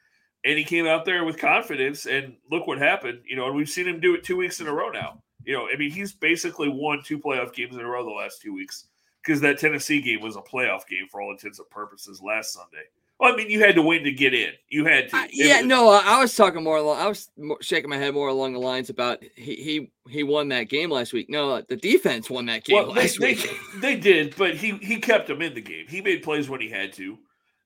and 0.46 0.58
he 0.58 0.64
came 0.64 0.86
out 0.86 1.06
there 1.06 1.24
with 1.24 1.38
confidence 1.38 2.06
and 2.06 2.36
look 2.52 2.68
what 2.68 2.78
happened 2.78 3.20
you 3.26 3.36
know 3.36 3.48
and 3.48 3.56
we've 3.56 3.70
seen 3.70 3.88
him 3.88 4.00
do 4.00 4.16
it 4.16 4.24
two 4.24 4.38
weeks 4.38 4.60
in 4.60 4.68
a 4.68 4.74
row 4.74 4.90
now. 4.90 5.22
You 5.46 5.54
know 5.54 5.68
i 5.74 5.78
mean 5.78 5.92
he's 5.92 6.14
basically 6.14 6.70
won 6.70 7.02
two 7.04 7.20
playoff 7.20 7.54
games 7.54 7.76
in 7.76 7.82
a 7.82 7.88
row 7.88 8.04
the 8.04 8.12
last 8.12 8.42
two 8.42 8.54
weeks 8.54 8.88
because 9.22 9.42
that 9.42 9.60
tennessee 9.60 10.02
game 10.02 10.22
was 10.22 10.36
a 10.36 10.42
playoff 10.42 10.88
game 10.88 11.08
for 11.12 11.22
all 11.22 11.32
intents 11.32 11.60
and 11.60 11.70
purposes 11.70 12.22
last 12.22 12.54
sunday. 12.54 12.86
Well 13.20 13.34
i 13.34 13.36
mean 13.36 13.50
you 13.50 13.60
had 13.60 13.76
to 13.76 13.82
win 13.82 14.04
to 14.04 14.12
get 14.12 14.34
in. 14.34 14.52
You 14.70 14.86
had 14.86 15.10
to. 15.10 15.18
Uh, 15.18 15.28
yeah 15.32 15.58
was, 15.58 15.66
no 15.66 15.90
i 15.90 16.20
was 16.20 16.34
talking 16.36 16.64
more 16.64 16.78
along 16.78 17.00
i 17.00 17.08
was 17.08 17.30
shaking 17.62 17.90
my 17.90 17.98
head 17.98 18.14
more 18.14 18.30
along 18.30 18.54
the 18.54 18.60
lines 18.60 18.90
about 18.90 19.22
he 19.36 19.56
he, 19.56 19.92
he 20.10 20.24
won 20.24 20.48
that 20.50 20.64
game 20.70 20.90
last 20.90 21.12
week. 21.14 21.30
No 21.30 21.62
the 21.62 21.76
defense 21.76 22.30
won 22.30 22.46
that 22.46 22.64
game 22.64 22.78
well, 22.78 22.94
last 22.94 23.20
they, 23.20 23.34
week. 23.34 23.50
they, 23.74 23.96
they 23.96 24.00
did 24.00 24.36
but 24.38 24.56
he 24.56 24.78
he 24.78 24.98
kept 24.98 25.28
them 25.28 25.42
in 25.42 25.54
the 25.54 25.62
game. 25.62 25.86
He 25.90 26.00
made 26.00 26.24
plays 26.24 26.50
when 26.50 26.62
he 26.62 26.70
had 26.70 26.94
to 26.94 27.18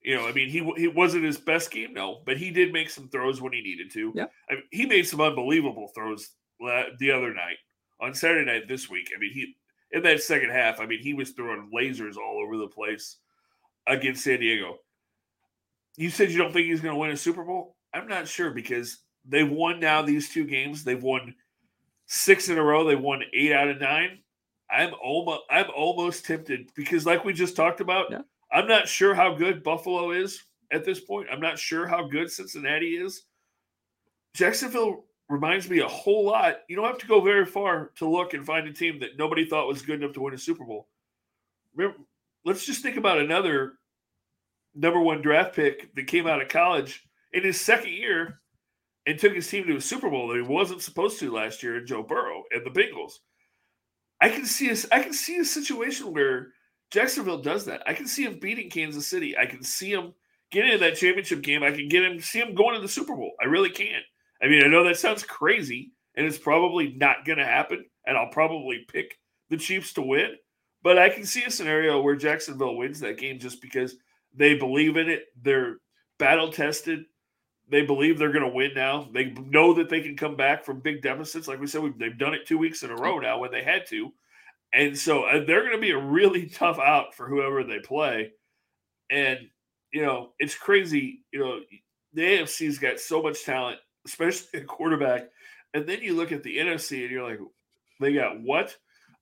you 0.08 0.16
know, 0.16 0.26
I 0.26 0.32
mean, 0.32 0.48
he 0.50 0.64
he 0.78 0.88
wasn't 0.88 1.26
his 1.26 1.38
best 1.38 1.70
game, 1.70 1.94
no, 1.94 2.22
but 2.26 2.38
he 2.38 2.50
did 2.50 2.72
make 2.72 2.90
some 2.90 3.10
throws 3.10 3.42
when 3.42 3.52
he 3.52 3.60
needed 3.60 3.92
to. 3.92 4.14
Yeah, 4.16 4.28
I 4.50 4.54
mean, 4.54 4.64
he 4.72 4.86
made 4.86 5.06
some 5.06 5.20
unbelievable 5.20 5.92
throws 5.94 6.30
the 6.62 7.12
other 7.12 7.34
night 7.34 7.58
on 8.00 8.14
Saturday 8.14 8.50
night 8.50 8.70
this 8.70 8.90
week. 8.90 9.10
I 9.14 9.20
mean, 9.20 9.34
he 9.34 9.58
in 9.92 10.04
that 10.04 10.24
second 10.24 10.52
half, 10.52 10.80
I 10.80 10.86
mean, 10.86 11.02
he 11.02 11.14
was 11.14 11.32
throwing 11.32 11.70
lasers 11.76 12.16
all 12.16 12.42
over 12.42 12.56
the 12.56 12.70
place 12.70 13.18
against 13.86 14.24
San 14.24 14.40
Diego. 14.40 14.78
You 15.98 16.10
said 16.10 16.32
you 16.32 16.38
don't 16.38 16.54
think 16.54 16.68
he's 16.68 16.80
going 16.80 16.94
to 16.94 17.00
win 17.00 17.12
a 17.12 17.18
Super 17.18 17.44
Bowl? 17.44 17.76
I'm 17.94 18.08
not 18.08 18.30
sure 18.30 18.52
because 18.52 19.00
they've 19.28 19.50
won 19.50 19.82
now 19.82 20.04
these 20.04 20.30
two 20.30 20.46
games. 20.46 20.86
They've 20.86 21.04
won 21.04 21.36
six 22.06 22.48
in 22.48 22.58
a 22.58 22.64
row. 22.64 22.86
They 22.86 22.96
won 22.96 23.24
eight 23.34 23.52
out 23.52 23.68
of 23.68 23.82
nine. 23.82 24.20
I'm 24.72 24.94
almost 25.04 25.42
I'm 25.50 25.70
almost 25.76 26.24
tempted 26.24 26.72
because, 26.78 27.06
like 27.06 27.26
we 27.26 27.34
just 27.34 27.58
talked 27.58 27.82
about, 27.82 28.06
yeah. 28.10 28.22
I'm 28.52 28.68
not 28.68 28.88
sure 28.88 29.14
how 29.14 29.34
good 29.34 29.64
Buffalo 29.64 30.12
is 30.12 30.44
at 30.72 30.86
this 30.86 31.00
point. 31.00 31.28
I'm 31.32 31.42
not 31.42 31.60
sure 31.60 31.88
how 31.88 32.08
good 32.08 32.32
Cincinnati 32.32 32.98
is. 32.98 33.24
Jacksonville 34.34 35.06
reminds 35.30 35.70
me 35.70 35.80
a 35.80 35.88
whole 35.88 36.26
lot. 36.26 36.58
You 36.70 36.76
don't 36.76 36.86
have 36.86 37.00
to 37.00 37.08
go 37.08 37.22
very 37.22 37.46
far 37.46 37.92
to 37.98 38.10
look 38.10 38.34
and 38.34 38.46
find 38.46 38.68
a 38.68 38.74
team 38.74 39.00
that 39.00 39.18
nobody 39.18 39.46
thought 39.46 39.68
was 39.68 39.82
good 39.82 40.02
enough 40.02 40.14
to 40.14 40.22
win 40.22 40.34
a 40.34 40.38
Super 40.38 40.64
Bowl. 40.64 40.88
Remember, 41.76 42.00
let's 42.46 42.66
just 42.66 42.82
think 42.82 42.98
about 42.98 43.20
another 43.20 43.74
number 44.76 45.00
one 45.00 45.22
draft 45.22 45.56
pick 45.56 45.94
that 45.96 46.08
came 46.08 46.28
out 46.28 46.42
of 46.42 46.48
college 46.48 47.04
in 47.34 47.44
his 47.44 47.60
second 47.60 47.92
year 47.92 48.40
and 49.06 49.18
took 49.18 49.34
his 49.34 49.50
team 49.50 49.66
to 49.66 49.78
a 49.78 49.82
Super 49.82 50.10
Bowl 50.10 50.28
that 50.28 50.36
he 50.36 50.42
wasn't 50.42 50.82
supposed 50.82 51.20
to 51.20 51.34
last 51.34 51.64
year 51.64 51.78
in 51.78 51.88
Joe 51.88 52.04
Burrow 52.04 52.44
and 52.52 52.66
the 52.66 52.70
Bengals. 52.70 53.14
I 54.22 54.30
can 54.30 54.46
see 54.46 54.70
a, 54.70 54.76
I 54.92 55.02
can 55.02 55.14
see 55.14 55.38
a 55.38 55.46
situation 55.46 56.14
where 56.14 56.50
Jacksonville 56.92 57.42
does 57.42 57.66
that. 57.66 57.84
I 57.86 57.94
can 57.94 58.08
see 58.08 58.24
him 58.24 58.40
beating 58.40 58.70
Kansas 58.70 59.08
City. 59.08 59.38
I 59.38 59.46
can 59.46 59.64
see 59.64 59.92
him 59.92 60.14
getting 60.52 60.72
into 60.72 60.86
that 60.86 60.96
championship 60.96 61.42
game. 61.42 61.64
I 61.64 61.72
can 61.72 61.90
get 61.90 62.04
him 62.04 62.20
see 62.20 62.40
him 62.40 62.56
going 62.56 62.76
to 62.76 62.82
the 62.82 62.88
Super 62.88 63.16
Bowl. 63.16 63.34
I 63.42 63.46
really 63.46 63.70
can. 63.70 64.02
I 64.42 64.48
mean, 64.48 64.64
I 64.64 64.68
know 64.68 64.84
that 64.84 64.98
sounds 64.98 65.24
crazy, 65.24 65.92
and 66.16 66.26
it's 66.26 66.38
probably 66.38 66.94
not 66.94 67.26
going 67.26 67.40
to 67.40 67.46
happen. 67.46 67.86
And 68.06 68.18
I'll 68.18 68.30
probably 68.30 68.86
pick 68.88 69.18
the 69.50 69.58
Chiefs 69.58 69.94
to 69.94 70.02
win, 70.02 70.36
but 70.82 70.98
I 70.98 71.10
can 71.10 71.26
see 71.26 71.44
a 71.44 71.52
scenario 71.52 72.02
where 72.02 72.16
Jacksonville 72.16 72.78
wins 72.78 73.00
that 73.02 73.18
game 73.18 73.40
just 73.40 73.62
because 73.62 73.96
they 74.34 74.56
believe 74.56 74.96
in 74.98 75.10
it. 75.10 75.26
They're 75.42 75.78
battle 76.18 76.52
tested. 76.52 77.04
They 77.70 77.82
believe 77.82 78.18
they're 78.18 78.32
going 78.32 78.50
to 78.50 78.56
win 78.56 78.72
now. 78.76 79.10
They 79.14 79.26
know 79.32 79.74
that 79.74 79.90
they 79.90 80.00
can 80.00 80.16
come 80.16 80.38
back 80.38 80.64
from 80.64 80.80
big 80.80 81.02
deficits. 81.02 81.50
Like 81.50 81.60
we 81.60 81.68
said, 81.68 81.82
they've 81.98 82.18
done 82.18 82.34
it 82.34 82.48
two 82.48 82.58
weeks 82.58 82.84
in 82.84 82.92
a 82.92 82.96
row 82.96 83.20
now 83.20 83.40
when 83.40 83.52
they 83.52 83.64
had 83.64 83.86
to. 83.88 84.14
And 84.78 84.96
so 84.96 85.24
uh, 85.24 85.44
they're 85.44 85.62
going 85.62 85.76
to 85.76 85.82
be 85.82 85.90
a 85.90 85.98
really 85.98 86.46
tough 86.46 86.78
out 86.78 87.16
for 87.16 87.28
whoever 87.28 87.64
they 87.64 87.80
play. 87.80 88.32
And, 89.10 89.40
you 89.92 90.06
know, 90.06 90.34
it's 90.38 90.54
crazy. 90.54 91.24
You 91.34 91.40
know, 91.40 91.60
the 92.14 92.22
AFC's 92.22 92.78
got 92.78 93.00
so 93.00 93.24
much 93.24 93.44
talent, 93.44 93.80
especially 94.06 94.60
at 94.60 94.68
quarterback. 94.68 95.30
And 95.74 95.88
then 95.88 96.04
you 96.04 96.16
look 96.16 96.32
at 96.32 96.44
the 96.44 96.58
NFC 96.58 97.02
and 97.02 97.10
you're 97.10 97.28
like, 97.28 97.40
they 98.00 98.14
got 98.14 98.40
what? 98.40 98.78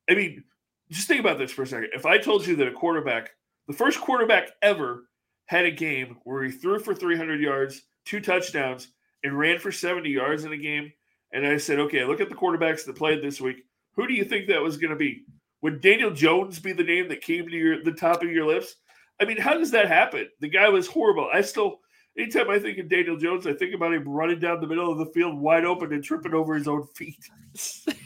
I 0.09 0.15
mean, 0.15 0.43
just 0.91 1.07
think 1.07 1.21
about 1.21 1.37
this 1.37 1.53
for 1.53 1.63
a 1.63 1.67
second. 1.67 1.89
If 1.93 2.05
I 2.05 2.17
told 2.17 2.45
you 2.45 2.57
that 2.57 2.67
a 2.67 2.71
quarterback, 2.71 3.31
the 3.67 3.73
first 3.73 4.01
quarterback 4.01 4.49
ever, 4.61 5.05
had 5.45 5.65
a 5.65 5.71
game 5.71 6.17
where 6.23 6.43
he 6.43 6.51
threw 6.51 6.79
for 6.79 6.93
300 6.93 7.39
yards, 7.39 7.83
two 8.03 8.19
touchdowns, 8.19 8.89
and 9.23 9.37
ran 9.37 9.59
for 9.59 9.71
70 9.71 10.09
yards 10.09 10.43
in 10.43 10.51
a 10.51 10.57
game, 10.57 10.91
and 11.31 11.45
I 11.45 11.57
said, 11.57 11.79
okay, 11.79 12.03
look 12.03 12.19
at 12.19 12.29
the 12.29 12.35
quarterbacks 12.35 12.85
that 12.85 12.95
played 12.95 13.23
this 13.23 13.39
week. 13.39 13.63
Who 13.93 14.07
do 14.07 14.13
you 14.13 14.25
think 14.25 14.47
that 14.47 14.61
was 14.61 14.77
going 14.77 14.91
to 14.91 14.95
be? 14.95 15.23
Would 15.65 15.81
Daniel 15.81 16.11
Jones 16.11 16.59
be 16.59 16.73
the 16.73 16.83
name 16.83 17.07
that 17.09 17.21
came 17.21 17.49
to 17.49 17.55
your 17.57 17.83
the 17.83 17.91
top 17.91 18.21
of 18.21 18.29
your 18.29 18.45
lips? 18.45 18.75
I 19.19 19.25
mean, 19.25 19.37
how 19.37 19.55
does 19.55 19.71
that 19.71 19.87
happen? 19.87 20.29
The 20.39 20.47
guy 20.47 20.69
was 20.69 20.85
horrible. 20.85 21.27
I 21.33 21.41
still, 21.41 21.79
anytime 22.15 22.51
I 22.51 22.59
think 22.59 22.77
of 22.77 22.87
Daniel 22.87 23.17
Jones, 23.17 23.47
I 23.47 23.53
think 23.53 23.73
about 23.73 23.91
him 23.91 24.07
running 24.07 24.39
down 24.39 24.61
the 24.61 24.67
middle 24.67 24.91
of 24.91 24.99
the 24.99 25.07
field 25.07 25.39
wide 25.39 25.65
open 25.65 25.91
and 25.91 26.03
tripping 26.03 26.35
over 26.35 26.53
his 26.53 26.67
own 26.67 26.85
feet. 26.95 27.17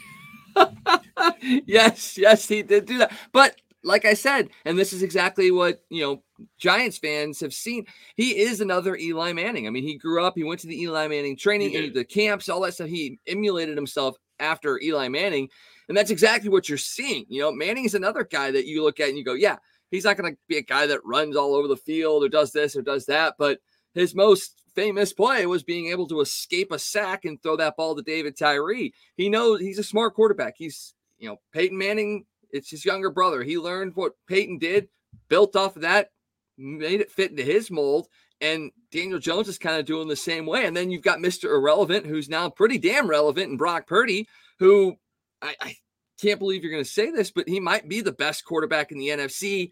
yes, 1.65 2.17
yes, 2.17 2.47
he 2.47 2.63
did 2.63 2.85
do 2.85 2.99
that. 2.99 3.11
But 3.33 3.57
like 3.83 4.05
I 4.05 4.13
said, 4.13 4.51
and 4.63 4.79
this 4.79 4.93
is 4.93 5.03
exactly 5.03 5.51
what 5.51 5.83
you 5.89 6.01
know 6.01 6.23
Giants 6.59 6.97
fans 6.97 7.41
have 7.41 7.53
seen. 7.53 7.85
He 8.15 8.39
is 8.39 8.61
another 8.61 8.95
Eli 8.95 9.33
Manning. 9.33 9.67
I 9.67 9.69
mean, 9.69 9.83
he 9.83 9.97
grew 9.97 10.23
up, 10.23 10.35
he 10.37 10.45
went 10.45 10.61
to 10.61 10.67
the 10.67 10.81
Eli 10.81 11.09
Manning 11.09 11.35
training, 11.35 11.91
the 11.91 12.05
camps, 12.05 12.47
all 12.47 12.61
that 12.61 12.75
stuff. 12.75 12.87
He 12.87 13.19
emulated 13.27 13.75
himself 13.75 14.15
after 14.39 14.79
Eli 14.81 15.09
Manning, 15.09 15.49
and 15.89 15.97
that's 15.97 16.11
exactly 16.11 16.49
what 16.49 16.69
you're 16.69 16.77
seeing. 16.77 17.25
You 17.27 17.41
know, 17.41 17.51
Manning 17.51 17.83
is 17.83 17.95
another 17.95 18.23
guy 18.23 18.51
that 18.51 18.67
you 18.67 18.83
look 18.83 18.99
at 18.99 19.09
and 19.09 19.17
you 19.17 19.25
go, 19.25 19.33
yeah, 19.33 19.57
he's 19.89 20.05
not 20.05 20.15
going 20.15 20.31
to 20.31 20.39
be 20.47 20.57
a 20.57 20.61
guy 20.61 20.85
that 20.85 21.03
runs 21.03 21.35
all 21.35 21.55
over 21.55 21.67
the 21.67 21.75
field 21.75 22.23
or 22.23 22.29
does 22.29 22.51
this 22.51 22.75
or 22.75 22.83
does 22.83 23.07
that, 23.07 23.35
but 23.37 23.59
his 23.95 24.13
most 24.13 24.61
famous 24.75 25.11
play 25.11 25.47
was 25.47 25.63
being 25.63 25.87
able 25.87 26.07
to 26.07 26.21
escape 26.21 26.71
a 26.71 26.79
sack 26.79 27.25
and 27.25 27.41
throw 27.41 27.57
that 27.57 27.75
ball 27.75 27.95
to 27.95 28.03
David 28.03 28.37
Tyree. 28.37 28.93
He 29.17 29.29
knows 29.29 29.59
he's 29.59 29.79
a 29.79 29.83
smart 29.83 30.13
quarterback. 30.13 30.53
He's, 30.57 30.93
you 31.17 31.27
know, 31.27 31.37
Peyton 31.53 31.77
Manning, 31.77 32.25
it's 32.51 32.69
his 32.69 32.85
younger 32.85 33.09
brother. 33.09 33.43
He 33.43 33.57
learned 33.57 33.95
what 33.95 34.13
Peyton 34.27 34.59
did, 34.59 34.89
built 35.27 35.55
off 35.55 35.75
of 35.75 35.81
that, 35.81 36.11
made 36.57 37.01
it 37.01 37.11
fit 37.11 37.31
into 37.31 37.43
his 37.43 37.71
mold. 37.71 38.07
And 38.41 38.71
Daniel 38.91 39.19
Jones 39.19 39.47
is 39.47 39.57
kind 39.57 39.79
of 39.79 39.85
doing 39.85 40.07
the 40.07 40.15
same 40.15 40.45
way. 40.45 40.65
And 40.65 40.77
then 40.77 40.91
you've 40.91 41.01
got 41.01 41.19
Mr. 41.19 41.45
Irrelevant, 41.45 42.05
who's 42.05 42.29
now 42.29 42.49
pretty 42.49 42.77
damn 42.77 43.09
relevant, 43.09 43.49
and 43.49 43.57
Brock 43.57 43.87
Purdy, 43.87 44.27
who 44.59 44.95
I, 45.41 45.55
I 45.59 45.75
can't 46.21 46.39
believe 46.39 46.63
you're 46.63 46.71
going 46.71 46.83
to 46.83 46.89
say 46.89 47.11
this, 47.11 47.31
but 47.31 47.47
he 47.47 47.59
might 47.59 47.87
be 47.87 48.01
the 48.01 48.11
best 48.11 48.45
quarterback 48.45 48.91
in 48.91 48.97
the 48.97 49.09
NFC 49.09 49.69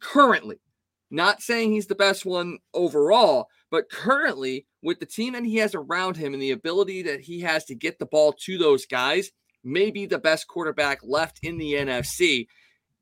currently. 0.00 0.60
Not 1.10 1.40
saying 1.40 1.72
he's 1.72 1.86
the 1.86 1.94
best 1.94 2.26
one 2.26 2.58
overall, 2.74 3.46
but 3.70 3.90
currently 3.90 4.66
with 4.82 4.98
the 4.98 5.06
team 5.06 5.34
that 5.34 5.44
he 5.44 5.56
has 5.56 5.74
around 5.74 6.16
him 6.16 6.32
and 6.32 6.42
the 6.42 6.50
ability 6.50 7.02
that 7.02 7.20
he 7.20 7.40
has 7.40 7.64
to 7.66 7.74
get 7.74 7.98
the 7.98 8.06
ball 8.06 8.32
to 8.44 8.58
those 8.58 8.86
guys, 8.86 9.30
maybe 9.62 10.06
the 10.06 10.18
best 10.18 10.48
quarterback 10.48 10.98
left 11.02 11.38
in 11.42 11.58
the 11.58 11.74
NFC. 11.74 12.46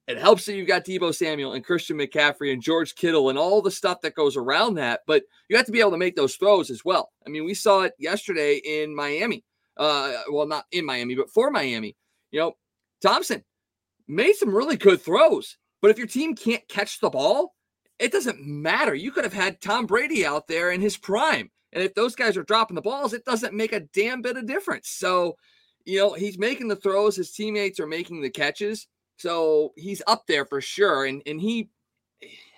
It 0.07 0.19
helps 0.19 0.45
that 0.45 0.55
you've 0.55 0.69
got 0.69 0.85
Deebo 0.85 1.15
Samuel 1.15 1.55
and 1.55 1.65
Christian 1.65 1.97
McCaffrey 1.97 2.53
and 2.53 2.63
George 2.63 2.95
Kittle 2.95 3.31
and 3.31 3.39
all 3.39 3.63
the 3.63 3.71
stuff 3.71 4.03
that 4.03 4.15
goes 4.15 4.37
around 4.37 4.75
that, 4.75 5.01
but 5.07 5.23
you 5.49 5.57
have 5.57 5.67
to 5.67 5.73
be 5.73 5.81
able 5.81 5.93
to 5.93 5.97
make 5.97 6.15
those 6.15 6.37
throws 6.37 6.71
as 6.71 6.85
well. 6.85 7.11
I 7.27 7.31
mean, 7.31 7.47
we 7.47 7.55
saw 7.55 7.83
it 7.83 7.95
yesterday 7.99 8.57
in 8.57 8.95
Miami. 8.95 9.45
Uh, 9.79 10.13
well, 10.31 10.47
not 10.47 10.67
in 10.73 10.85
Miami, 10.85 11.15
but 11.15 11.31
for 11.31 11.51
Miami. 11.51 11.97
You 12.35 12.41
know, 12.41 12.57
Thompson 13.01 13.45
made 14.09 14.35
some 14.35 14.53
really 14.53 14.77
good 14.77 15.01
throws, 15.01 15.57
but 15.81 15.93
if 15.93 15.99
your 15.99 16.09
team 16.09 16.35
can't 16.35 16.67
catch 16.67 16.99
the 16.99 17.09
ball, 17.09 17.55
it 18.01 18.11
doesn't 18.11 18.45
matter. 18.45 18.93
You 18.93 19.13
could 19.13 19.23
have 19.23 19.33
had 19.33 19.61
Tom 19.61 19.87
Brady 19.87 20.27
out 20.27 20.49
there 20.49 20.73
in 20.73 20.81
his 20.81 20.97
prime. 20.97 21.49
And 21.73 21.85
if 21.85 21.95
those 21.95 22.17
guys 22.17 22.37
are 22.37 22.43
dropping 22.43 22.75
the 22.75 22.83
balls, 22.83 23.13
it 23.13 23.25
doesn't 23.25 23.55
make 23.55 23.73
a 23.73 23.87
damn 23.95 24.21
bit 24.21 24.37
of 24.37 24.49
difference. 24.49 24.89
So, 24.89 25.37
you 25.85 26.01
know, 26.01 26.15
he's 26.15 26.37
making 26.37 26.67
the 26.67 26.75
throws, 26.75 27.15
his 27.15 27.31
teammates 27.31 27.79
are 27.79 27.87
making 27.87 28.21
the 28.21 28.31
catches. 28.31 28.89
So 29.17 29.73
he's 29.77 30.03
up 30.09 30.25
there 30.27 30.45
for 30.45 30.61
sure. 30.61 31.05
And 31.05 31.23
and 31.27 31.41
he 31.41 31.71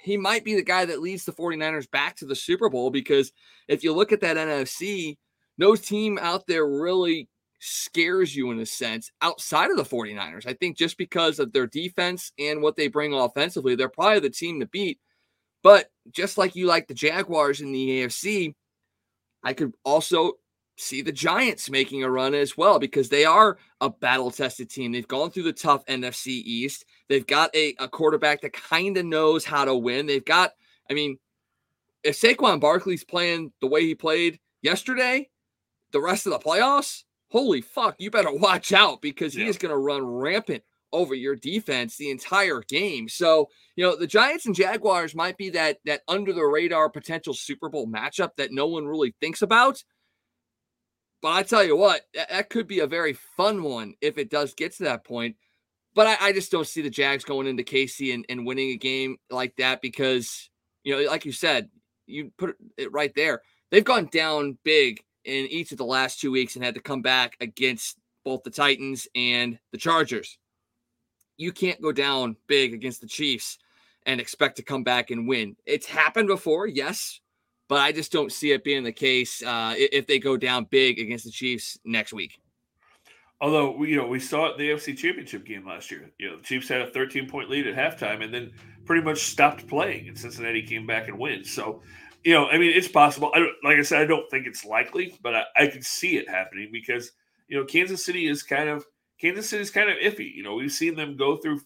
he 0.03 0.16
might 0.16 0.43
be 0.43 0.55
the 0.55 0.62
guy 0.62 0.87
that 0.87 1.03
leads 1.03 1.27
the 1.27 1.33
49ers 1.33 1.91
back 1.91 2.16
to 2.16 2.24
the 2.24 2.35
Super 2.35 2.70
Bowl 2.70 2.89
because 2.91 3.31
if 3.68 3.85
you 3.85 3.93
look 3.93 4.11
at 4.11 4.22
that 4.22 4.39
NFC, 4.39 5.18
no 5.59 5.77
team 5.77 6.18
out 6.18 6.47
there 6.47 6.66
really 6.66 7.29
scares 7.59 8.34
you 8.34 8.50
in 8.50 8.61
a 8.61 8.66
sense 8.66 9.11
outside 9.22 9.70
of 9.70 9.76
the 9.76 9.84
49ers. 9.84 10.46
I 10.46 10.52
think 10.52 10.76
just 10.76 10.98
because 10.98 11.38
of 11.38 11.52
their 11.52 11.66
defense 11.66 12.32
and 12.38 12.62
what 12.62 12.76
they 12.76 12.88
bring 12.88 13.14
offensively, 13.14 13.74
they're 13.74 13.88
probably 13.88 14.20
the 14.20 14.30
team 14.30 14.61
to 14.61 14.66
beat. 14.66 14.98
But 15.62 15.90
just 16.12 16.38
like 16.38 16.54
you 16.54 16.66
like 16.66 16.86
the 16.86 16.94
Jaguars 16.94 17.61
in 17.61 17.72
the 17.72 18.02
AFC, 18.02 18.54
I 19.42 19.52
could 19.52 19.72
also 19.84 20.34
see 20.78 21.02
the 21.02 21.12
Giants 21.12 21.70
making 21.70 22.04
a 22.04 22.11
run 22.11 22.34
as 22.34 22.57
well 22.57 22.78
because 22.78 23.09
they 23.09 23.24
are 23.24 23.57
a 23.80 23.88
battle 23.88 24.30
tested 24.30 24.68
team. 24.68 24.92
They've 24.92 25.09
gone 25.09 25.30
through 25.30 25.44
the 25.44 25.52
tough 25.52 25.84
NFC 25.86 26.28
East. 26.28 26.84
They've 27.09 27.26
got 27.26 27.54
a, 27.54 27.74
a 27.78 27.88
quarterback 27.88 28.42
that 28.42 28.52
kind 28.52 28.96
of 28.96 29.07
knows 29.07 29.44
how 29.44 29.64
to 29.64 29.74
win. 29.74 30.07
They've 30.07 30.24
got, 30.24 30.52
I 30.90 30.94
mean, 30.94 31.18
if 32.04 32.20
Saquon 32.20 32.61
Barkley's 32.61 33.04
playing 33.04 33.52
the 33.61 33.66
way 33.66 33.82
he 33.82 33.94
played 33.94 34.38
yesterday, 34.62 35.28
the 35.92 36.00
rest 36.00 36.26
of 36.26 36.32
the 36.32 36.38
playoffs, 36.38 37.04
holy 37.31 37.61
fuck, 37.61 37.97
you 37.99 38.11
better 38.11 38.33
watch 38.33 38.72
out 38.72 39.03
because 39.03 39.35
he 39.35 39.43
yeah. 39.43 39.49
is 39.49 39.59
going 39.59 39.70
to 39.70 39.79
run 39.79 40.05
rampant 40.05 40.62
over 40.93 41.14
your 41.14 41.37
defense 41.37 41.97
the 41.97 42.11
entire 42.11 42.62
game. 42.68 43.09
So, 43.09 43.49
you 43.74 43.85
know, 43.85 43.97
the 43.97 44.07
Giants 44.07 44.47
and 44.47 44.55
Jaguars 44.55 45.14
might 45.14 45.37
be 45.37 45.51
that 45.51 45.79
that 45.85 46.03
under 46.09 46.33
the 46.33 46.45
radar 46.45 46.89
potential 46.89 47.35
Super 47.35 47.68
Bowl 47.68 47.87
matchup 47.87 48.31
that 48.37 48.53
no 48.53 48.66
one 48.66 48.87
really 48.87 49.14
thinks 49.20 49.43
about. 49.43 49.83
But 51.22 51.33
I 51.33 51.43
tell 51.43 51.64
you 51.64 51.77
what, 51.77 52.03
that, 52.14 52.31
that 52.31 52.51
could 52.51 52.66
be 52.66 52.81
a 52.81 52.87
very 52.87 53.14
fun 53.37 53.62
one 53.62 53.95
if 54.01 54.18
it 54.18 54.31
does 54.31 54.55
get 54.55 54.77
to 54.77 54.85
that 54.85 55.05
point. 55.05 55.37
But 55.95 56.07
I, 56.07 56.29
I 56.29 56.33
just 56.33 56.53
don't 56.53 56.66
see 56.66 56.83
the 56.83 56.91
Jags 56.91 57.24
going 57.24 57.47
into 57.47 57.62
KC 57.62 58.14
and, 58.14 58.24
and 58.29 58.47
winning 58.47 58.70
a 58.70 58.77
game 58.77 59.16
like 59.31 59.57
that 59.57 59.81
because, 59.81 60.51
you 60.85 60.95
know, 60.95 61.11
like 61.11 61.24
you 61.24 61.33
said, 61.33 61.70
you 62.07 62.31
put 62.37 62.57
it 62.77 62.93
right 62.93 63.12
there. 63.16 63.43
They've 63.70 63.85
gone 63.85 64.09
down 64.12 64.59
big 64.62 65.01
in 65.27 65.47
each 65.47 65.72
of 65.72 65.79
the 65.79 65.85
last 65.85 66.20
two 66.20 66.31
weeks 66.31 66.57
and 66.57 66.64
had 66.64 66.74
to 66.74 66.81
come 66.81 67.03
back 67.03 67.37
against 67.41 67.99
both 68.24 68.43
the 68.43 68.51
Titans 68.51 69.07
and 69.14 69.59
the 69.72 69.79
Chargers 69.79 70.39
you 71.37 71.53
can't 71.53 71.81
go 71.81 71.93
down 71.93 72.37
big 72.47 72.74
against 72.74 73.01
the 73.01 73.07
Chiefs 73.07 73.59
and 74.07 74.20
expect 74.20 74.57
to 74.57 74.62
come 74.62 74.83
back 74.83 75.11
and 75.11 75.29
win. 75.29 75.57
It's 75.66 75.87
happened 75.87 76.29
before, 76.29 76.66
yes, 76.66 77.20
but 77.68 77.81
I 77.81 77.93
just 77.93 78.12
don't 78.12 78.33
see 78.33 78.53
it 78.53 78.64
being 78.64 78.85
the 78.85 78.93
case 78.93 79.43
uh, 79.43 79.74
if 79.77 80.07
they 80.07 80.18
go 80.18 80.37
down 80.37 80.66
big 80.70 80.99
against 80.99 81.24
the 81.24 81.31
Chiefs 81.31 81.79
next 81.85 82.12
week. 82.12 82.39
Although 83.41 83.85
you 83.85 83.97
know 83.97 84.07
we 84.07 84.18
saw 84.18 84.47
it 84.47 84.57
the 84.57 84.70
AFC 84.70 84.97
Championship 84.97 85.45
game 85.45 85.66
last 85.66 85.91
year. 85.91 86.11
You 86.18 86.31
know 86.31 86.37
the 86.39 86.43
Chiefs 86.43 86.68
had 86.68 86.81
a 86.81 86.87
13 86.87 87.29
point 87.29 87.51
lead 87.51 87.66
at 87.66 87.74
halftime 87.74 88.24
and 88.24 88.33
then 88.33 88.53
pretty 88.87 89.03
much 89.03 89.18
stopped 89.18 89.66
playing, 89.66 90.09
and 90.09 90.18
Cincinnati 90.18 90.62
came 90.62 90.87
back 90.87 91.09
and 91.09 91.18
wins. 91.18 91.53
So, 91.53 91.83
you 92.27 92.33
know, 92.33 92.49
I 92.49 92.59
mean, 92.59 92.72
it's 92.74 92.89
possible. 92.89 93.31
I 93.35 93.39
like 93.62 93.79
I 93.79 93.83
said, 93.83 94.03
I 94.03 94.05
don't 94.05 94.29
think 94.29 94.49
it's 94.49 94.64
likely, 94.64 95.16
but 95.22 95.37
I, 95.37 95.45
I 95.55 95.66
can 95.68 95.81
see 95.81 96.16
it 96.16 96.29
happening 96.29 96.70
because 96.72 97.12
you 97.47 97.57
know 97.57 97.64
Kansas 97.64 98.05
City 98.05 98.27
is 98.27 98.43
kind 98.43 98.68
of 98.68 98.85
Kansas 99.20 99.49
City's 99.49 99.70
kind 99.70 99.89
of 99.89 99.97
iffy. 99.99 100.35
You 100.35 100.43
know, 100.43 100.57
we've 100.57 100.72
seen 100.72 100.97
them 100.97 101.16
go 101.16 101.37
through, 101.37 101.61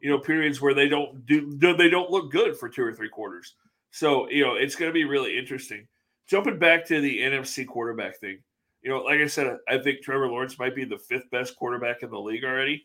you 0.00 0.10
know, 0.10 0.18
periods 0.18 0.60
where 0.60 0.74
they 0.74 0.88
don't 0.88 1.24
do 1.26 1.56
they 1.58 1.88
don't 1.88 2.10
look 2.10 2.32
good 2.32 2.56
for 2.56 2.68
two 2.68 2.82
or 2.82 2.92
three 2.92 3.08
quarters. 3.08 3.54
So 3.92 4.28
you 4.30 4.44
know, 4.44 4.56
it's 4.56 4.74
going 4.74 4.88
to 4.88 4.92
be 4.92 5.04
really 5.04 5.38
interesting. 5.38 5.86
Jumping 6.26 6.58
back 6.58 6.84
to 6.86 7.00
the 7.00 7.20
NFC 7.20 7.64
quarterback 7.64 8.18
thing, 8.18 8.40
you 8.82 8.90
know, 8.90 8.98
like 9.02 9.20
I 9.20 9.28
said, 9.28 9.58
I 9.68 9.78
think 9.78 10.02
Trevor 10.02 10.26
Lawrence 10.26 10.58
might 10.58 10.74
be 10.74 10.84
the 10.84 10.98
fifth 10.98 11.30
best 11.30 11.54
quarterback 11.54 12.02
in 12.02 12.10
the 12.10 12.18
league 12.18 12.44
already. 12.44 12.84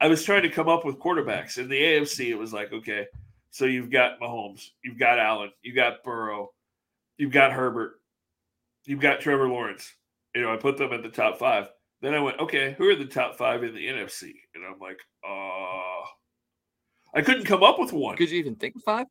I 0.00 0.06
was 0.06 0.22
trying 0.22 0.42
to 0.42 0.50
come 0.50 0.68
up 0.68 0.84
with 0.84 1.00
quarterbacks 1.00 1.58
in 1.58 1.68
the 1.68 1.80
AFC. 1.80 2.28
It 2.28 2.38
was 2.38 2.52
like, 2.52 2.72
okay, 2.72 3.06
so 3.54 3.66
you've 3.66 3.88
got 3.88 4.18
Mahomes, 4.18 4.70
you've 4.82 4.98
got 4.98 5.20
Allen, 5.20 5.52
you've 5.62 5.76
got 5.76 6.02
Burrow, 6.02 6.50
you've 7.18 7.30
got 7.30 7.52
Herbert, 7.52 8.00
you've 8.84 8.98
got 8.98 9.20
Trevor 9.20 9.48
Lawrence. 9.48 9.94
You 10.34 10.42
know, 10.42 10.52
I 10.52 10.56
put 10.56 10.76
them 10.76 10.92
at 10.92 11.04
the 11.04 11.08
top 11.08 11.38
five. 11.38 11.68
Then 12.02 12.14
I 12.14 12.18
went, 12.18 12.40
okay, 12.40 12.74
who 12.76 12.88
are 12.88 12.96
the 12.96 13.04
top 13.04 13.38
five 13.38 13.62
in 13.62 13.72
the 13.72 13.86
NFC? 13.86 14.32
And 14.56 14.64
I'm 14.64 14.80
like, 14.80 14.98
uh, 15.24 16.02
I 17.14 17.22
couldn't 17.22 17.44
come 17.44 17.62
up 17.62 17.78
with 17.78 17.92
one. 17.92 18.16
Could 18.16 18.32
you 18.32 18.40
even 18.40 18.56
think 18.56 18.74
of 18.74 18.82
five? 18.82 19.06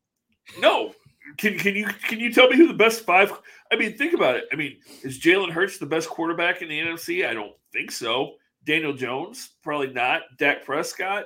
No. 0.58 0.92
Can 1.38 1.58
can 1.58 1.74
you 1.74 1.86
can 1.86 2.20
you 2.20 2.30
tell 2.30 2.50
me 2.50 2.58
who 2.58 2.68
the 2.68 2.74
best 2.74 3.06
five? 3.06 3.32
I 3.72 3.76
mean, 3.76 3.96
think 3.96 4.12
about 4.12 4.36
it. 4.36 4.44
I 4.52 4.56
mean, 4.56 4.76
is 5.02 5.18
Jalen 5.18 5.52
Hurts 5.52 5.78
the 5.78 5.86
best 5.86 6.10
quarterback 6.10 6.60
in 6.60 6.68
the 6.68 6.78
NFC? 6.78 7.26
I 7.26 7.32
don't 7.32 7.54
think 7.72 7.90
so. 7.90 8.34
Daniel 8.66 8.92
Jones, 8.92 9.52
probably 9.62 9.90
not. 9.90 10.20
Dak 10.36 10.66
Prescott. 10.66 11.24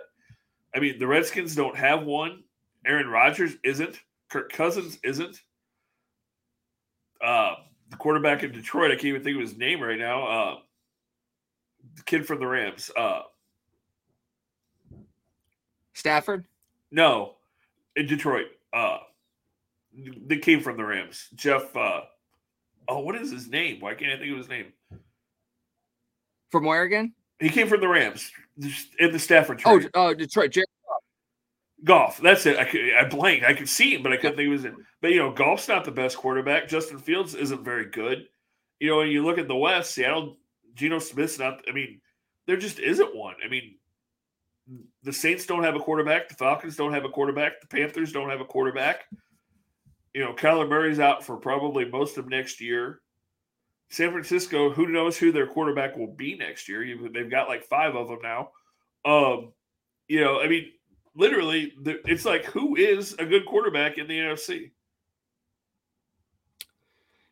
I 0.72 0.78
mean, 0.78 1.00
the 1.00 1.06
Redskins 1.08 1.56
don't 1.56 1.76
have 1.76 2.04
one. 2.04 2.44
Aaron 2.88 3.08
Rodgers 3.08 3.52
isn't. 3.62 4.00
Kirk 4.30 4.50
Cousins 4.50 4.98
isn't. 5.04 5.40
Uh, 7.22 7.54
the 7.90 7.96
quarterback 7.96 8.42
in 8.42 8.52
Detroit, 8.52 8.90
I 8.90 8.94
can't 8.94 9.06
even 9.06 9.22
think 9.22 9.36
of 9.36 9.42
his 9.42 9.56
name 9.56 9.80
right 9.80 9.98
now. 9.98 10.26
Uh, 10.26 10.56
the 11.96 12.02
kid 12.02 12.26
from 12.26 12.40
the 12.40 12.46
Rams. 12.46 12.90
Uh, 12.96 13.20
Stafford? 15.92 16.46
No, 16.90 17.34
in 17.96 18.06
Detroit. 18.06 18.46
Uh, 18.72 18.98
they 20.26 20.38
came 20.38 20.60
from 20.60 20.76
the 20.76 20.84
Rams. 20.84 21.28
Jeff. 21.34 21.74
Uh, 21.76 22.00
oh, 22.88 23.00
what 23.00 23.16
is 23.16 23.30
his 23.30 23.48
name? 23.48 23.80
Why 23.80 23.94
can't 23.94 24.12
I 24.12 24.16
think 24.16 24.32
of 24.32 24.38
his 24.38 24.48
name? 24.48 24.72
From 26.50 26.64
where 26.64 26.84
again? 26.84 27.12
He 27.40 27.50
came 27.50 27.68
from 27.68 27.80
the 27.80 27.88
Rams 27.88 28.30
in 28.98 29.12
the 29.12 29.18
Stafford 29.18 29.60
oh, 29.64 29.78
trade. 29.78 29.90
Oh, 29.94 30.10
uh, 30.10 30.14
Detroit. 30.14 30.52
Jared 30.52 30.68
Goff. 31.84 32.18
That's 32.18 32.46
it. 32.46 32.58
I 32.58 32.64
could, 32.64 32.80
I 32.98 33.08
blanked. 33.08 33.44
I 33.46 33.54
could 33.54 33.68
see 33.68 33.94
him, 33.94 34.02
but 34.02 34.12
I 34.12 34.16
couldn't 34.16 34.36
think 34.36 34.48
it 34.48 34.50
was 34.50 34.64
it. 34.64 34.74
But 35.00 35.12
you 35.12 35.18
know, 35.18 35.32
Goff's 35.32 35.68
not 35.68 35.84
the 35.84 35.92
best 35.92 36.16
quarterback. 36.16 36.68
Justin 36.68 36.98
Fields 36.98 37.34
isn't 37.34 37.64
very 37.64 37.88
good. 37.90 38.26
You 38.80 38.90
know, 38.90 38.96
when 38.98 39.08
you 39.08 39.24
look 39.24 39.38
at 39.38 39.48
the 39.48 39.56
West, 39.56 39.92
Seattle 39.92 40.38
Geno 40.74 40.98
Smith's 40.98 41.38
not. 41.38 41.62
I 41.68 41.72
mean, 41.72 42.00
there 42.46 42.56
just 42.56 42.78
isn't 42.78 43.16
one. 43.16 43.36
I 43.44 43.48
mean, 43.48 43.76
the 45.02 45.12
Saints 45.12 45.46
don't 45.46 45.64
have 45.64 45.76
a 45.76 45.80
quarterback. 45.80 46.28
The 46.28 46.34
Falcons 46.34 46.76
don't 46.76 46.92
have 46.92 47.04
a 47.04 47.08
quarterback. 47.08 47.60
The 47.60 47.68
Panthers 47.68 48.12
don't 48.12 48.30
have 48.30 48.40
a 48.40 48.44
quarterback. 48.44 49.04
You 50.14 50.24
know, 50.24 50.32
Kyler 50.32 50.68
Murray's 50.68 51.00
out 51.00 51.24
for 51.24 51.36
probably 51.36 51.84
most 51.84 52.18
of 52.18 52.28
next 52.28 52.60
year. 52.60 53.00
San 53.90 54.10
Francisco, 54.10 54.70
who 54.70 54.86
knows 54.86 55.16
who 55.16 55.32
their 55.32 55.46
quarterback 55.46 55.96
will 55.96 56.12
be 56.12 56.36
next 56.36 56.68
year? 56.68 56.84
They've 57.12 57.30
got 57.30 57.48
like 57.48 57.64
five 57.64 57.94
of 57.94 58.08
them 58.08 58.18
now. 58.22 58.50
Um, 59.04 59.52
you 60.08 60.20
know, 60.20 60.40
I 60.40 60.48
mean, 60.48 60.70
literally, 61.18 61.74
it's 61.84 62.24
like 62.24 62.46
who 62.46 62.76
is 62.76 63.14
a 63.18 63.26
good 63.26 63.44
quarterback 63.44 63.98
in 63.98 64.06
the 64.08 64.18
NFC? 64.18 64.70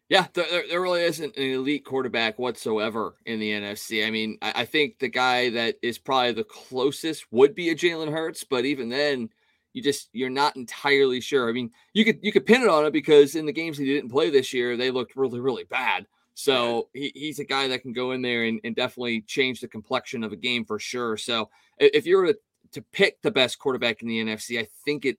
Yeah, 0.08 0.26
there, 0.34 0.62
there 0.68 0.80
really 0.80 1.02
isn't 1.02 1.36
an 1.36 1.42
elite 1.42 1.84
quarterback 1.84 2.38
whatsoever 2.38 3.16
in 3.24 3.40
the 3.40 3.50
NFC. 3.50 4.06
I 4.06 4.10
mean, 4.10 4.38
I, 4.40 4.52
I 4.56 4.64
think 4.64 4.98
the 4.98 5.08
guy 5.08 5.50
that 5.50 5.76
is 5.82 5.98
probably 5.98 6.32
the 6.32 6.44
closest 6.44 7.26
would 7.32 7.54
be 7.54 7.70
a 7.70 7.74
Jalen 7.74 8.12
Hurts, 8.12 8.44
but 8.44 8.64
even 8.64 8.88
then, 8.88 9.30
you 9.72 9.82
just 9.82 10.08
you're 10.12 10.30
not 10.30 10.56
entirely 10.56 11.20
sure. 11.20 11.48
I 11.48 11.52
mean, 11.52 11.70
you 11.92 12.04
could 12.04 12.18
you 12.22 12.32
could 12.32 12.46
pin 12.46 12.62
it 12.62 12.68
on 12.68 12.86
it 12.86 12.92
because 12.92 13.34
in 13.34 13.46
the 13.46 13.52
games 13.52 13.78
he 13.78 13.84
didn't 13.84 14.10
play 14.10 14.30
this 14.30 14.52
year, 14.52 14.76
they 14.76 14.90
looked 14.90 15.16
really 15.16 15.40
really 15.40 15.64
bad. 15.64 16.06
So 16.34 16.88
he, 16.92 17.10
he's 17.14 17.38
a 17.38 17.44
guy 17.44 17.68
that 17.68 17.80
can 17.80 17.94
go 17.94 18.12
in 18.12 18.20
there 18.20 18.44
and, 18.44 18.60
and 18.62 18.76
definitely 18.76 19.22
change 19.22 19.60
the 19.60 19.68
complexion 19.68 20.22
of 20.22 20.32
a 20.32 20.36
game 20.36 20.66
for 20.66 20.78
sure. 20.78 21.16
So 21.16 21.48
if 21.78 22.06
you 22.06 22.18
were 22.18 22.26
to, 22.26 22.38
to 22.72 22.82
pick 22.92 23.20
the 23.22 23.30
best 23.30 23.58
quarterback 23.58 24.02
in 24.02 24.08
the 24.08 24.22
NFC, 24.22 24.60
I 24.60 24.68
think 24.84 25.04
it 25.04 25.18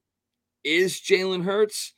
is 0.64 1.00
Jalen 1.00 1.44
Hurts. 1.44 1.94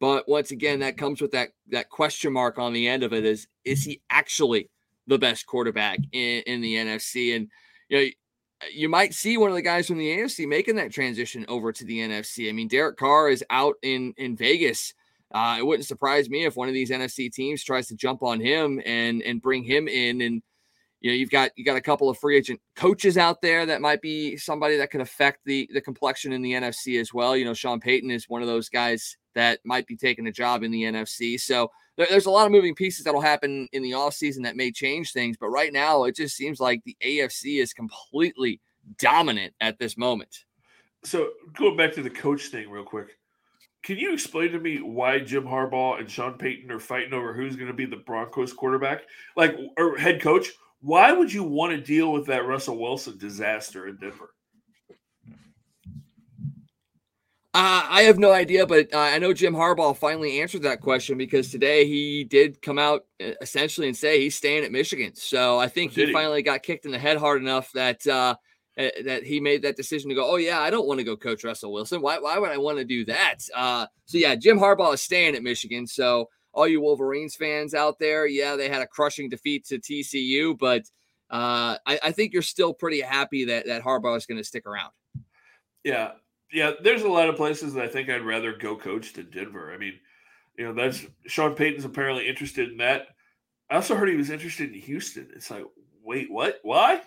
But 0.00 0.28
once 0.28 0.50
again, 0.50 0.80
that 0.80 0.98
comes 0.98 1.20
with 1.20 1.32
that 1.32 1.50
that 1.68 1.88
question 1.88 2.32
mark 2.32 2.58
on 2.58 2.72
the 2.72 2.88
end 2.88 3.02
of 3.02 3.12
it 3.12 3.24
is 3.24 3.46
is 3.64 3.82
he 3.82 4.02
actually 4.10 4.70
the 5.06 5.18
best 5.18 5.46
quarterback 5.46 5.98
in, 6.12 6.42
in 6.46 6.60
the 6.60 6.74
NFC? 6.74 7.34
And 7.34 7.48
you 7.88 7.98
know, 7.98 8.06
you 8.72 8.88
might 8.88 9.14
see 9.14 9.38
one 9.38 9.50
of 9.50 9.56
the 9.56 9.62
guys 9.62 9.86
from 9.86 9.98
the 9.98 10.18
AFC 10.18 10.46
making 10.46 10.76
that 10.76 10.92
transition 10.92 11.44
over 11.48 11.72
to 11.72 11.84
the 11.84 12.00
NFC. 12.00 12.48
I 12.48 12.52
mean, 12.52 12.68
Derek 12.68 12.96
Carr 12.96 13.30
is 13.30 13.44
out 13.50 13.76
in 13.82 14.12
in 14.16 14.36
Vegas. 14.36 14.92
Uh, 15.32 15.56
it 15.58 15.66
wouldn't 15.66 15.86
surprise 15.86 16.30
me 16.30 16.44
if 16.44 16.56
one 16.56 16.68
of 16.68 16.74
these 16.74 16.90
NFC 16.90 17.32
teams 17.32 17.64
tries 17.64 17.88
to 17.88 17.96
jump 17.96 18.22
on 18.22 18.40
him 18.40 18.80
and 18.84 19.22
and 19.22 19.42
bring 19.42 19.64
him 19.64 19.88
in. 19.88 20.20
And 20.20 20.42
you 21.00 21.10
know, 21.10 21.16
you've 21.16 21.30
got 21.30 21.50
you 21.56 21.64
got 21.64 21.76
a 21.76 21.80
couple 21.80 22.08
of 22.08 22.18
free 22.18 22.36
agent 22.36 22.60
coaches 22.74 23.18
out 23.18 23.42
there 23.42 23.66
that 23.66 23.80
might 23.80 24.00
be 24.00 24.36
somebody 24.36 24.76
that 24.76 24.90
could 24.90 25.00
affect 25.00 25.40
the 25.44 25.68
the 25.72 25.80
complexion 25.80 26.32
in 26.32 26.42
the 26.42 26.52
NFC 26.52 27.00
as 27.00 27.12
well. 27.12 27.36
You 27.36 27.44
know, 27.44 27.54
Sean 27.54 27.80
Payton 27.80 28.10
is 28.10 28.28
one 28.28 28.42
of 28.42 28.48
those 28.48 28.68
guys 28.68 29.16
that 29.34 29.60
might 29.64 29.86
be 29.86 29.96
taking 29.96 30.26
a 30.26 30.32
job 30.32 30.62
in 30.62 30.70
the 30.70 30.82
NFC. 30.84 31.38
So 31.38 31.70
there, 31.96 32.06
there's 32.08 32.26
a 32.26 32.30
lot 32.30 32.46
of 32.46 32.52
moving 32.52 32.74
pieces 32.74 33.04
that'll 33.04 33.20
happen 33.20 33.68
in 33.72 33.82
the 33.82 33.92
offseason 33.92 34.42
that 34.44 34.56
may 34.56 34.72
change 34.72 35.12
things. 35.12 35.36
But 35.38 35.48
right 35.48 35.72
now, 35.72 36.04
it 36.04 36.16
just 36.16 36.36
seems 36.36 36.60
like 36.60 36.82
the 36.84 36.96
AFC 37.04 37.60
is 37.60 37.72
completely 37.72 38.60
dominant 38.98 39.54
at 39.60 39.78
this 39.78 39.96
moment. 39.96 40.44
So 41.04 41.30
going 41.54 41.76
back 41.76 41.92
to 41.94 42.02
the 42.02 42.10
coach 42.10 42.46
thing 42.46 42.70
real 42.70 42.84
quick. 42.84 43.18
Can 43.82 43.98
you 43.98 44.12
explain 44.12 44.50
to 44.50 44.58
me 44.58 44.78
why 44.78 45.20
Jim 45.20 45.44
Harbaugh 45.44 46.00
and 46.00 46.10
Sean 46.10 46.34
Payton 46.34 46.72
are 46.72 46.80
fighting 46.80 47.12
over 47.12 47.32
who's 47.32 47.54
going 47.54 47.68
to 47.68 47.74
be 47.74 47.84
the 47.84 47.98
Broncos 47.98 48.52
quarterback, 48.52 49.02
like 49.36 49.56
or 49.78 49.96
head 49.96 50.20
coach? 50.20 50.50
Why 50.86 51.10
would 51.10 51.32
you 51.32 51.42
want 51.42 51.72
to 51.72 51.80
deal 51.80 52.12
with 52.12 52.26
that 52.26 52.46
Russell 52.46 52.78
Wilson 52.78 53.18
disaster 53.18 53.88
in 53.88 53.96
Denver? 53.96 54.30
Uh, 57.52 57.82
I 57.90 58.02
have 58.02 58.20
no 58.20 58.30
idea, 58.30 58.68
but 58.68 58.94
uh, 58.94 58.98
I 58.98 59.18
know 59.18 59.32
Jim 59.32 59.52
Harbaugh 59.52 59.96
finally 59.96 60.40
answered 60.40 60.62
that 60.62 60.80
question 60.80 61.18
because 61.18 61.50
today 61.50 61.88
he 61.88 62.22
did 62.22 62.62
come 62.62 62.78
out 62.78 63.04
uh, 63.20 63.32
essentially 63.40 63.88
and 63.88 63.96
say 63.96 64.20
he's 64.20 64.36
staying 64.36 64.62
at 64.62 64.70
Michigan. 64.70 65.16
So 65.16 65.58
I 65.58 65.66
think 65.66 65.90
he, 65.90 66.06
he, 66.06 66.12
finally 66.12 66.44
got 66.44 66.62
kicked 66.62 66.84
in 66.84 66.92
the 66.92 67.00
head 67.00 67.16
hard 67.16 67.42
enough 67.42 67.72
that 67.72 68.06
uh, 68.06 68.36
that 68.76 69.24
he 69.24 69.40
made 69.40 69.62
that 69.62 69.74
decision 69.74 70.08
to 70.10 70.14
go. 70.14 70.30
Oh 70.30 70.36
yeah, 70.36 70.60
I 70.60 70.70
don't 70.70 70.86
want 70.86 70.98
to 70.98 71.04
go 71.04 71.16
coach 71.16 71.42
Russell 71.42 71.72
Wilson. 71.72 72.00
Why? 72.00 72.20
Why 72.20 72.38
would 72.38 72.52
I 72.52 72.58
want 72.58 72.78
to 72.78 72.84
do 72.84 73.04
that? 73.06 73.38
Uh, 73.52 73.88
so 74.04 74.18
yeah, 74.18 74.36
Jim 74.36 74.60
Harbaugh 74.60 74.94
is 74.94 75.02
staying 75.02 75.34
at 75.34 75.42
Michigan. 75.42 75.88
So 75.88 76.28
all 76.56 76.66
you 76.66 76.80
Wolverines 76.80 77.36
fans 77.36 77.74
out 77.74 77.98
there, 77.98 78.26
yeah, 78.26 78.56
they 78.56 78.70
had 78.70 78.80
a 78.80 78.86
crushing 78.86 79.28
defeat 79.28 79.66
to 79.66 79.78
TCU, 79.78 80.58
but 80.58 80.82
uh, 81.30 81.76
I, 81.86 82.00
I 82.02 82.12
think 82.12 82.32
you're 82.32 82.40
still 82.40 82.72
pretty 82.72 83.02
happy 83.02 83.44
that 83.44 83.66
that 83.66 83.82
Harbaugh 83.82 84.16
is 84.16 84.26
going 84.26 84.38
to 84.38 84.44
stick 84.44 84.66
around. 84.66 84.90
Yeah, 85.84 86.12
yeah, 86.50 86.72
there's 86.82 87.02
a 87.02 87.08
lot 87.08 87.28
of 87.28 87.36
places 87.36 87.74
that 87.74 87.84
I 87.84 87.88
think 87.88 88.08
I'd 88.08 88.22
rather 88.24 88.56
go 88.56 88.74
coach 88.74 89.12
than 89.12 89.30
Denver. 89.30 89.72
I 89.72 89.76
mean, 89.76 89.94
you 90.56 90.64
know, 90.64 90.72
that's 90.72 91.04
Sean 91.26 91.54
Payton's 91.54 91.84
apparently 91.84 92.26
interested 92.26 92.70
in 92.70 92.78
that. 92.78 93.08
I 93.70 93.74
also 93.74 93.94
heard 93.94 94.08
he 94.08 94.16
was 94.16 94.30
interested 94.30 94.72
in 94.72 94.80
Houston. 94.80 95.28
It's 95.36 95.50
like, 95.50 95.64
wait, 96.02 96.32
what? 96.32 96.60
Why? 96.62 97.02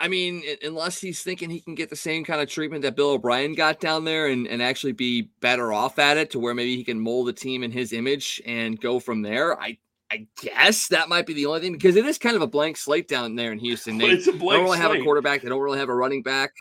I 0.00 0.06
mean, 0.06 0.42
unless 0.62 1.00
he's 1.00 1.22
thinking 1.22 1.50
he 1.50 1.60
can 1.60 1.74
get 1.74 1.90
the 1.90 1.96
same 1.96 2.24
kind 2.24 2.40
of 2.40 2.48
treatment 2.48 2.82
that 2.82 2.94
Bill 2.94 3.10
O'Brien 3.10 3.54
got 3.54 3.80
down 3.80 4.04
there 4.04 4.28
and, 4.28 4.46
and 4.46 4.62
actually 4.62 4.92
be 4.92 5.22
better 5.40 5.72
off 5.72 5.98
at 5.98 6.16
it 6.16 6.30
to 6.30 6.38
where 6.38 6.54
maybe 6.54 6.76
he 6.76 6.84
can 6.84 7.00
mold 7.00 7.26
the 7.26 7.32
team 7.32 7.64
in 7.64 7.72
his 7.72 7.92
image 7.92 8.40
and 8.46 8.80
go 8.80 9.00
from 9.00 9.22
there. 9.22 9.60
I 9.60 9.78
I 10.10 10.26
guess 10.40 10.88
that 10.88 11.08
might 11.08 11.26
be 11.26 11.34
the 11.34 11.46
only 11.46 11.60
thing 11.60 11.72
because 11.72 11.96
it 11.96 12.06
is 12.06 12.16
kind 12.16 12.36
of 12.36 12.42
a 12.42 12.46
blank 12.46 12.76
slate 12.76 13.08
down 13.08 13.34
there 13.34 13.52
in 13.52 13.58
Houston. 13.58 13.98
They 13.98 14.06
it's 14.06 14.26
a 14.26 14.32
blank 14.32 14.58
don't 14.58 14.64
really 14.64 14.78
slate. 14.78 14.90
have 14.90 15.00
a 15.00 15.04
quarterback. 15.04 15.42
They 15.42 15.48
don't 15.48 15.60
really 15.60 15.78
have 15.78 15.88
a 15.88 15.94
running 15.94 16.22
back. 16.22 16.52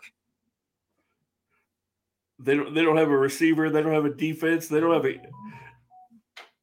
They 2.40 2.56
don't. 2.56 2.74
They 2.74 2.82
don't 2.82 2.98
have 2.98 3.10
a 3.10 3.18
receiver. 3.18 3.70
They 3.70 3.82
don't 3.82 3.94
have 3.94 4.06
a 4.06 4.14
defense. 4.14 4.68
They 4.68 4.80
don't 4.80 4.94
have 4.94 5.06
a. 5.06 5.20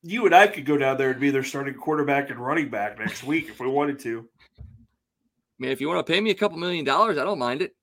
You 0.03 0.27
and 0.27 0.35
I 0.35 0.47
could 0.47 0.66
go 0.66 0.77
down 0.77 0.99
there 0.99 1.11
and 1.11 1.20
be 1.20 1.31
their 1.31 1.43
starting 1.43 1.75
quarterback 1.75 2.29
and 2.29 2.39
running 2.39 2.68
back 2.68 2.99
next 2.99 3.25
week 3.25 3.49
if 3.49 3.59
we 3.59 3.66
wanted 3.66 3.99
to. 4.01 4.29
Mean, 5.64 5.72
if 5.72 5.80
you 5.80 5.88
want 5.88 6.06
to 6.06 6.12
pay 6.12 6.20
me 6.20 6.30
a 6.30 6.34
couple 6.34 6.58
million 6.58 6.84
dollars, 6.84 7.16
I 7.16 7.24
don't 7.24 7.38
mind 7.38 7.62
it. 7.62 7.74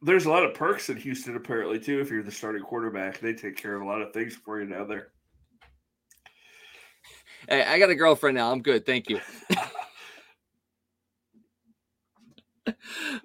There's 0.00 0.26
a 0.26 0.30
lot 0.30 0.44
of 0.44 0.54
perks 0.54 0.88
in 0.88 0.96
Houston, 0.96 1.34
apparently, 1.34 1.80
too. 1.80 2.00
If 2.00 2.08
you're 2.08 2.22
the 2.22 2.30
starting 2.30 2.62
quarterback, 2.62 3.18
they 3.18 3.34
take 3.34 3.56
care 3.56 3.74
of 3.74 3.82
a 3.82 3.84
lot 3.84 4.00
of 4.00 4.12
things 4.12 4.36
for 4.36 4.60
you 4.60 4.68
down 4.68 4.86
there. 4.86 5.08
Hey, 7.48 7.64
I 7.64 7.80
got 7.80 7.90
a 7.90 7.96
girlfriend 7.96 8.36
now. 8.36 8.52
I'm 8.52 8.62
good. 8.62 8.86
Thank 8.86 9.10
you. 9.10 9.18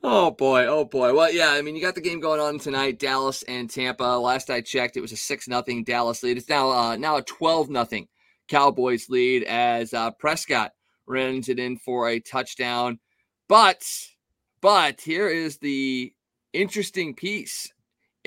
oh 0.03 0.31
boy, 0.31 0.65
oh 0.65 0.85
boy. 0.85 1.13
Well, 1.13 1.31
yeah, 1.31 1.51
I 1.51 1.61
mean, 1.61 1.75
you 1.75 1.81
got 1.83 1.93
the 1.93 2.01
game 2.01 2.19
going 2.19 2.41
on 2.41 2.57
tonight, 2.57 2.97
Dallas 2.97 3.43
and 3.43 3.69
Tampa. 3.69 4.03
Last 4.03 4.49
I 4.49 4.61
checked, 4.61 4.97
it 4.97 5.01
was 5.01 5.11
a 5.11 5.17
six 5.17 5.47
nothing 5.47 5.83
Dallas 5.83 6.23
lead. 6.23 6.37
It's 6.37 6.49
now 6.49 6.71
uh, 6.71 6.95
now 6.95 7.17
a 7.17 7.21
twelve 7.21 7.69
nothing 7.69 8.07
Cowboys 8.47 9.09
lead 9.09 9.43
as 9.43 9.93
uh, 9.93 10.09
Prescott 10.11 10.71
runs 11.07 11.49
it 11.49 11.59
in 11.59 11.77
for 11.77 12.09
a 12.09 12.19
touchdown. 12.19 12.99
But 13.47 13.83
but 14.61 15.01
here 15.01 15.27
is 15.27 15.57
the 15.57 16.13
interesting 16.53 17.13
piece. 17.13 17.71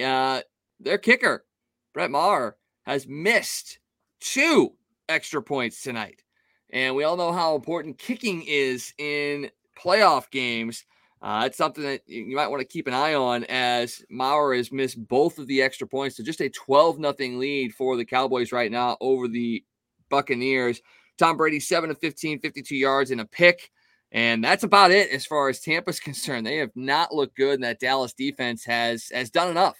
Uh, 0.02 0.42
their 0.78 0.98
kicker, 0.98 1.44
Brett 1.92 2.10
Maher, 2.10 2.56
has 2.82 3.08
missed 3.08 3.80
two 4.20 4.72
extra 5.08 5.42
points 5.42 5.82
tonight. 5.82 6.22
And 6.70 6.94
we 6.94 7.04
all 7.04 7.16
know 7.16 7.32
how 7.32 7.56
important 7.56 7.98
kicking 7.98 8.44
is 8.46 8.92
in 8.98 9.50
playoff 9.78 10.30
games. 10.30 10.84
Uh, 11.20 11.44
it's 11.46 11.56
something 11.56 11.82
that 11.82 12.02
you 12.06 12.36
might 12.36 12.46
want 12.48 12.60
to 12.60 12.66
keep 12.66 12.86
an 12.86 12.94
eye 12.94 13.14
on 13.14 13.44
as 13.44 14.04
Maher 14.08 14.54
has 14.54 14.70
missed 14.70 15.08
both 15.08 15.38
of 15.38 15.48
the 15.48 15.62
extra 15.62 15.86
points. 15.86 16.16
So 16.16 16.22
just 16.22 16.40
a 16.40 16.48
12 16.48 16.98
nothing 16.98 17.38
lead 17.38 17.74
for 17.74 17.96
the 17.96 18.04
Cowboys 18.04 18.52
right 18.52 18.70
now 18.70 18.96
over 19.00 19.26
the 19.26 19.64
Buccaneers. 20.08 20.80
Tom 21.18 21.36
Brady, 21.36 21.60
7 21.60 21.90
of 21.90 21.98
15, 21.98 22.40
52 22.40 22.76
yards 22.76 23.10
and 23.10 23.20
a 23.20 23.26
pick. 23.26 23.70
And 24.12 24.42
that's 24.42 24.64
about 24.64 24.90
it 24.90 25.10
as 25.10 25.26
far 25.26 25.48
as 25.48 25.60
Tampa's 25.60 26.00
concerned. 26.08 26.46
They 26.46 26.56
have 26.56 26.74
not 26.74 27.14
looked 27.14 27.36
good, 27.36 27.54
and 27.54 27.64
that 27.64 27.80
Dallas 27.80 28.12
defense 28.12 28.64
has 28.64 29.10
has 29.12 29.30
done 29.30 29.50
enough. 29.50 29.76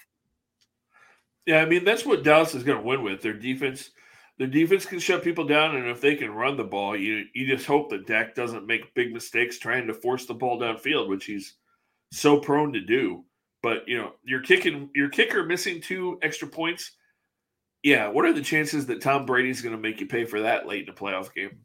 Yeah, 1.46 1.62
I 1.62 1.64
mean 1.64 1.84
that's 1.84 2.04
what 2.04 2.24
Dallas 2.24 2.54
is 2.54 2.62
going 2.62 2.78
to 2.78 2.84
win 2.84 3.02
with. 3.02 3.22
Their 3.22 3.32
defense 3.32 3.90
the 4.38 4.46
defense 4.46 4.86
can 4.86 5.00
shut 5.00 5.24
people 5.24 5.44
down, 5.44 5.76
and 5.76 5.88
if 5.88 6.00
they 6.00 6.14
can 6.14 6.30
run 6.30 6.56
the 6.56 6.64
ball, 6.64 6.96
you 6.96 7.24
you 7.34 7.46
just 7.46 7.66
hope 7.66 7.90
that 7.90 8.06
Dak 8.06 8.34
doesn't 8.34 8.66
make 8.66 8.94
big 8.94 9.12
mistakes 9.12 9.58
trying 9.58 9.86
to 9.88 9.94
force 9.94 10.26
the 10.26 10.34
ball 10.34 10.60
downfield, 10.60 11.08
which 11.08 11.24
he's 11.24 11.54
so 12.12 12.38
prone 12.38 12.72
to 12.72 12.80
do. 12.80 13.24
But 13.62 13.88
you 13.88 13.98
know, 13.98 14.12
you're 14.22 14.42
kicking 14.42 14.90
your 14.94 15.08
kicker 15.08 15.44
missing 15.44 15.80
two 15.80 16.18
extra 16.22 16.46
points. 16.46 16.92
Yeah, 17.82 18.08
what 18.08 18.24
are 18.24 18.32
the 18.32 18.42
chances 18.42 18.86
that 18.86 19.00
Tom 19.00 19.24
Brady's 19.24 19.62
going 19.62 19.74
to 19.74 19.80
make 19.80 20.00
you 20.00 20.06
pay 20.06 20.24
for 20.24 20.40
that 20.40 20.66
late 20.66 20.84
in 20.84 20.88
a 20.88 20.96
playoff 20.96 21.32
game? 21.32 21.58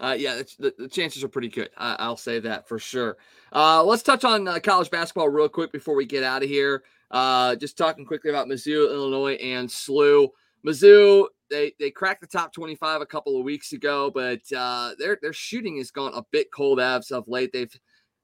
Uh, 0.00 0.16
yeah, 0.18 0.42
the, 0.58 0.72
the, 0.78 0.88
chances 0.88 1.22
are 1.22 1.28
pretty 1.28 1.48
good. 1.48 1.68
I, 1.76 2.08
will 2.08 2.16
say 2.16 2.40
that 2.40 2.66
for 2.66 2.78
sure. 2.78 3.18
Uh, 3.52 3.84
let's 3.84 4.02
touch 4.02 4.24
on 4.24 4.48
uh, 4.48 4.58
college 4.58 4.90
basketball 4.90 5.28
real 5.28 5.48
quick 5.48 5.72
before 5.72 5.94
we 5.94 6.06
get 6.06 6.24
out 6.24 6.42
of 6.42 6.48
here. 6.48 6.84
Uh, 7.10 7.54
just 7.56 7.76
talking 7.76 8.06
quickly 8.06 8.30
about 8.30 8.46
Mizzou, 8.46 8.90
Illinois, 8.90 9.34
and 9.34 9.68
SLU. 9.68 10.28
Mizzou, 10.66 11.26
they 11.50 11.74
they 11.78 11.90
cracked 11.90 12.22
the 12.22 12.26
top 12.26 12.52
25 12.54 13.02
a 13.02 13.06
couple 13.06 13.36
of 13.36 13.44
weeks 13.44 13.72
ago, 13.72 14.10
but 14.10 14.40
uh, 14.56 14.92
their 14.98 15.18
their 15.20 15.34
shooting 15.34 15.76
has 15.76 15.90
gone 15.90 16.12
a 16.14 16.24
bit 16.30 16.50
cold 16.50 16.80
as 16.80 17.10
of 17.10 17.28
late. 17.28 17.52
They've 17.52 17.74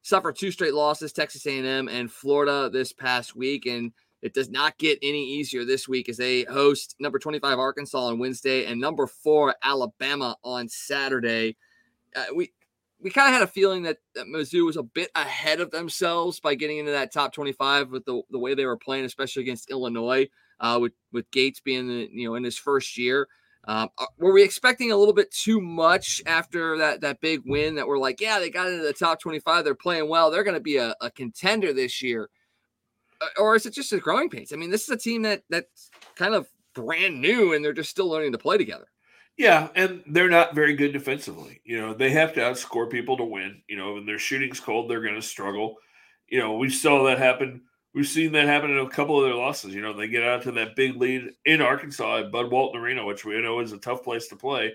suffered 0.01 0.36
two 0.36 0.51
straight 0.51 0.74
losses, 0.74 1.12
Texas 1.12 1.47
A&M 1.47 1.88
and 1.88 2.10
Florida 2.10 2.70
this 2.70 2.93
past 2.93 3.36
week, 3.36 3.66
and 3.66 3.93
it 4.27 4.35
does 4.35 4.51
not 4.51 4.77
get 4.78 4.98
any 5.03 5.24
easier 5.24 5.65
this 5.65 5.89
week 5.89 6.09
as 6.09 6.16
they 6.16 6.43
host 6.44 6.97
number 7.01 7.19
25 7.19 7.59
Arkansas 7.59 7.98
on 7.98 8.19
Wednesday 8.19 8.66
and 8.66 8.81
number 8.81 9.07
four 9.07 9.55
Alabama 9.62 10.36
on 10.43 10.69
Saturday. 10.69 11.57
Uh, 12.15 12.27
we 12.35 12.53
we 13.01 13.11
kind 13.11 13.28
of 13.28 13.35
had 13.35 13.43
a 13.43 13.47
feeling 13.47 13.82
that, 13.82 13.98
that 14.15 14.27
Mizzou 14.27 14.65
was 14.65 14.77
a 14.77 14.82
bit 14.82 15.11
ahead 15.15 15.61
of 15.61 15.70
themselves 15.70 16.40
by 16.40 16.55
getting 16.55 16.78
into 16.78 16.93
that 16.93 17.12
top 17.12 17.32
25 17.32 17.90
with 17.90 18.05
the, 18.05 18.23
the 18.31 18.39
way 18.39 18.55
they 18.55 18.65
were 18.65 18.78
playing, 18.78 19.05
especially 19.05 19.43
against 19.43 19.70
Illinois, 19.70 20.28
uh, 20.61 20.78
with 20.81 20.93
with 21.12 21.31
Gates 21.31 21.61
being 21.61 21.89
the, 21.89 22.09
you 22.11 22.28
know 22.28 22.35
in 22.35 22.44
his 22.44 22.59
first 22.59 22.97
year. 22.98 23.28
Um, 23.69 23.89
uh, 23.98 24.07
were 24.19 24.32
we 24.32 24.44
expecting 24.44 24.93
a 24.93 24.97
little 24.97 25.15
bit 25.15 25.32
too 25.32 25.61
much 25.61 26.23
after 26.24 26.78
that 26.78 27.01
that 27.01 27.20
big 27.20 27.43
win 27.44 27.74
that 27.74 27.86
we're 27.86 27.98
like, 27.98 28.20
yeah, 28.20 28.39
they 28.39 28.48
got 28.48 28.69
into 28.69 28.85
the 28.85 28.93
top 28.93 29.20
25, 29.20 29.65
they're 29.65 29.74
playing 29.74 30.09
well, 30.09 30.31
they're 30.31 30.44
going 30.44 30.55
to 30.55 30.61
be 30.61 30.77
a, 30.77 30.94
a, 31.01 31.11
contender 31.11 31.73
this 31.73 32.01
year, 32.01 32.31
Uh, 33.20 33.40
or 33.40 33.56
is 33.56 33.66
it 33.66 33.74
just 33.74 33.93
a 33.93 33.98
growing 33.98 34.30
pains? 34.30 34.52
I 34.52 34.56
mean, 34.56 34.70
this 34.70 34.84
is 34.84 34.90
a 34.90 34.97
team 34.97 35.22
that 35.22 35.43
that's 35.51 35.90
kind 36.16 36.34
of 36.34 36.48
brand 36.74 37.20
new 37.20 37.55
and 37.55 37.64
they're 37.64 37.72
just 37.72 37.90
still 37.90 38.09
learning 38.09 38.32
to 38.32 38.38
play 38.38 38.59
together. 38.59 38.86
Yeah, 39.36 39.68
and 39.74 40.02
they're 40.06 40.30
not 40.30 40.55
very 40.55 40.74
good 40.74 40.93
defensively. 40.93 41.60
You 41.64 41.78
know, 41.78 41.93
they 41.93 42.10
have 42.10 42.32
to 42.34 42.40
outscore 42.40 42.90
people 42.90 43.18
to 43.18 43.24
win. 43.24 43.60
You 43.68 43.76
know, 43.76 43.94
when 43.94 44.06
their 44.06 44.18
shooting's 44.18 44.60
cold, 44.60 44.88
they're 44.88 45.02
going 45.02 45.14
to 45.14 45.22
struggle. 45.22 45.76
You 46.28 46.38
know, 46.38 46.56
we 46.56 46.70
saw 46.70 47.05
that 47.05 47.18
happen 47.18 47.62
We've 47.97 48.06
seen 48.06 48.32
that 48.32 48.47
happen 48.47 48.70
in 48.70 48.76
a 48.76 48.90
couple 48.90 49.18
of 49.18 49.24
their 49.24 49.34
losses. 49.34 49.74
You 49.74 49.80
know, 49.80 49.94
they 49.94 50.06
get 50.06 50.22
out 50.22 50.43
to 50.43 50.52
that 50.52 50.76
big 50.76 50.97
lead 51.01 51.30
in 51.47 51.62
Arkansas 51.62 52.18
at 52.18 52.30
Bud 52.30 52.51
Walton 52.51 52.78
Arena, 52.78 53.06
which 53.06 53.24
we 53.24 53.40
know 53.40 53.60
is 53.60 53.72
a 53.72 53.78
tough 53.78 54.05
place 54.05 54.28
to 54.28 54.36
play. 54.36 54.74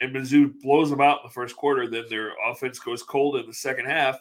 And 0.00 0.16
Mizzou 0.16 0.58
blows 0.62 0.88
them 0.88 1.02
out 1.02 1.20
in 1.20 1.26
the 1.26 1.34
first 1.34 1.54
quarter. 1.54 1.86
Then 1.86 2.04
their 2.08 2.30
offense 2.50 2.78
goes 2.78 3.02
cold 3.02 3.36
in 3.36 3.46
the 3.46 3.52
second 3.52 3.84
half, 3.88 4.18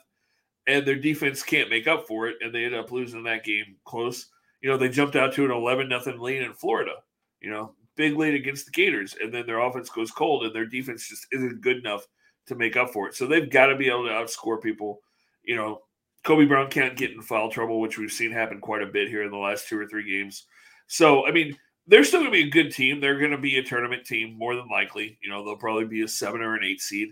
and 0.72 0.86
their 0.86 0.96
defense 0.96 1.44
can't 1.44 1.70
make 1.70 1.88
up 1.88 2.08
for 2.08 2.28
it, 2.28 2.38
and 2.42 2.54
they 2.54 2.66
end 2.66 2.76
up 2.76 2.92
losing 2.92 3.24
that 3.24 3.44
game 3.44 3.76
close. 3.86 4.28
You 4.62 4.70
know, 4.70 4.78
they 4.78 4.90
jumped 4.90 5.16
out 5.16 5.34
to 5.34 5.46
an 5.46 5.52
11 5.52 5.90
nothing 5.90 6.20
lead 6.20 6.42
in 6.42 6.54
Florida. 6.54 6.94
You 7.42 7.50
know, 7.50 7.76
big 7.96 8.16
lead 8.16 8.36
against 8.36 8.66
the 8.66 8.72
Gators, 8.72 9.16
and 9.22 9.34
then 9.34 9.46
their 9.46 9.60
offense 9.60 9.90
goes 9.90 10.12
cold, 10.12 10.44
and 10.46 10.56
their 10.56 10.66
defense 10.66 11.08
just 11.08 11.28
isn't 11.32 11.62
good 11.62 11.78
enough 11.78 12.06
to 12.48 12.56
make 12.56 12.78
up 12.78 12.92
for 12.92 13.08
it. 13.08 13.16
So 13.16 13.28
they've 13.28 13.50
got 13.50 13.68
to 13.68 13.76
be 13.76 13.90
able 13.90 14.06
to 14.06 14.12
outscore 14.12 14.62
people. 14.62 15.02
You 15.44 15.56
know, 15.56 15.82
Kobe 16.24 16.46
Brown 16.46 16.70
can't 16.70 16.98
get 16.98 17.12
in 17.12 17.22
foul 17.22 17.50
trouble, 17.50 17.82
which 17.82 17.98
we've 17.98 18.12
seen 18.12 18.32
happen 18.32 18.62
quite 18.62 18.82
a 18.82 18.88
bit 18.88 19.10
here 19.10 19.24
in 19.24 19.32
the 19.32 19.38
last 19.38 19.68
two 19.68 19.80
or 19.80 19.88
three 19.88 20.10
games. 20.10 20.46
So, 20.88 21.28
I 21.28 21.32
mean, 21.32 21.58
they're 21.88 22.04
still 22.04 22.20
going 22.20 22.32
to 22.32 22.38
be 22.38 22.48
a 22.48 22.52
good 22.52 22.72
team. 22.72 23.00
They're 23.00 23.20
going 23.20 23.32
to 23.32 23.38
be 23.38 23.58
a 23.58 23.64
tournament 23.64 24.06
team 24.06 24.38
more 24.38 24.56
than 24.56 24.68
likely. 24.70 25.18
You 25.24 25.30
know, 25.30 25.44
they'll 25.44 25.56
probably 25.56 25.86
be 25.86 26.04
a 26.04 26.08
seven 26.08 26.42
or 26.42 26.56
an 26.56 26.64
eight 26.64 26.82
seed. 26.82 27.10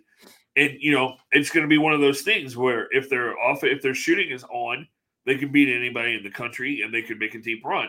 And 0.56 0.78
you 0.80 0.92
know, 0.92 1.16
it's 1.32 1.50
going 1.50 1.64
to 1.64 1.70
be 1.70 1.78
one 1.78 1.94
of 1.94 2.02
those 2.02 2.22
things 2.22 2.58
where 2.58 2.88
if 2.92 3.10
they're 3.10 3.38
off, 3.40 3.64
if 3.64 3.82
their 3.82 3.96
shooting 3.96 4.30
is 4.30 4.44
on, 4.46 4.88
they 5.26 5.36
can 5.36 5.52
beat 5.52 5.74
anybody 5.74 6.16
in 6.16 6.24
the 6.24 6.32
country 6.32 6.82
and 6.82 6.94
they 6.94 7.02
could 7.02 7.20
make 7.20 7.36
a 7.36 7.40
deep 7.40 7.64
run. 7.64 7.88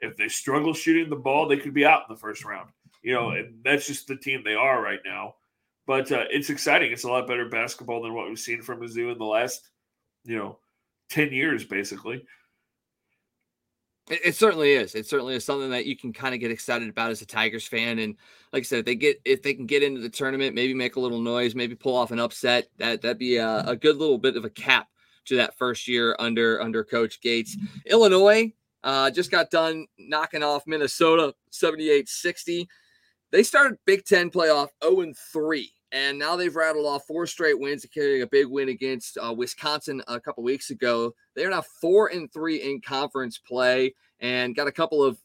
If 0.00 0.16
they 0.16 0.28
struggle 0.28 0.72
shooting 0.72 1.10
the 1.10 1.16
ball, 1.16 1.46
they 1.46 1.58
could 1.58 1.74
be 1.74 1.84
out 1.84 2.04
in 2.08 2.14
the 2.14 2.20
first 2.20 2.44
round. 2.44 2.70
You 3.02 3.14
know, 3.14 3.30
and 3.30 3.54
that's 3.64 3.86
just 3.86 4.06
the 4.06 4.16
team 4.16 4.42
they 4.44 4.54
are 4.54 4.82
right 4.82 5.00
now. 5.04 5.34
But 5.86 6.12
uh, 6.12 6.24
it's 6.30 6.50
exciting. 6.50 6.92
It's 6.92 7.04
a 7.04 7.08
lot 7.08 7.26
better 7.26 7.48
basketball 7.48 8.02
than 8.02 8.14
what 8.14 8.28
we've 8.28 8.38
seen 8.38 8.62
from 8.62 8.80
Mizzou 8.80 9.12
in 9.12 9.18
the 9.18 9.24
last 9.24 9.70
you 10.24 10.36
know, 10.36 10.58
10 11.10 11.32
years 11.32 11.64
basically. 11.64 12.24
It, 14.10 14.20
it, 14.24 14.34
certainly 14.34 14.72
is. 14.72 14.94
It 14.94 15.06
certainly 15.06 15.36
is 15.36 15.44
something 15.44 15.70
that 15.70 15.86
you 15.86 15.96
can 15.96 16.12
kind 16.12 16.34
of 16.34 16.40
get 16.40 16.50
excited 16.50 16.88
about 16.88 17.10
as 17.10 17.22
a 17.22 17.26
Tigers 17.26 17.66
fan. 17.66 18.00
And 18.00 18.16
like 18.52 18.62
I 18.62 18.64
said, 18.64 18.80
if 18.80 18.84
they 18.84 18.96
get 18.96 19.20
if 19.24 19.42
they 19.42 19.54
can 19.54 19.66
get 19.66 19.84
into 19.84 20.00
the 20.00 20.10
tournament, 20.10 20.54
maybe 20.54 20.74
make 20.74 20.96
a 20.96 21.00
little 21.00 21.20
noise, 21.20 21.54
maybe 21.54 21.76
pull 21.76 21.96
off 21.96 22.10
an 22.10 22.18
upset, 22.18 22.68
that 22.78 23.00
that'd 23.02 23.18
be 23.18 23.36
a, 23.36 23.60
a 23.60 23.76
good 23.76 23.96
little 23.96 24.18
bit 24.18 24.36
of 24.36 24.44
a 24.44 24.50
cap 24.50 24.88
to 25.26 25.36
that 25.36 25.56
first 25.56 25.86
year 25.86 26.16
under 26.18 26.60
under 26.60 26.82
Coach 26.82 27.20
Gates. 27.20 27.56
Illinois 27.86 28.52
uh, 28.82 29.10
just 29.10 29.30
got 29.30 29.50
done 29.50 29.86
knocking 29.98 30.42
off 30.42 30.66
Minnesota 30.66 31.34
78-60. 31.52 32.66
They 33.30 33.42
started 33.42 33.78
Big 33.86 34.04
Ten 34.04 34.30
playoff 34.30 34.68
0 34.82 35.12
3 35.32 35.72
and 35.92 36.18
now 36.18 36.36
they've 36.36 36.54
rattled 36.54 36.86
off 36.86 37.06
four 37.06 37.26
straight 37.26 37.58
wins, 37.58 37.84
carrying 37.92 38.22
a 38.22 38.26
big 38.26 38.46
win 38.46 38.68
against 38.68 39.18
uh, 39.18 39.32
Wisconsin 39.36 40.02
a 40.06 40.20
couple 40.20 40.42
weeks 40.42 40.70
ago. 40.70 41.14
They 41.34 41.44
are 41.44 41.50
now 41.50 41.62
four 41.62 42.08
and 42.08 42.32
three 42.32 42.56
in 42.56 42.80
conference 42.80 43.38
play, 43.38 43.94
and 44.20 44.54
got 44.54 44.68
a 44.68 44.72
couple 44.72 45.02
of 45.02 45.18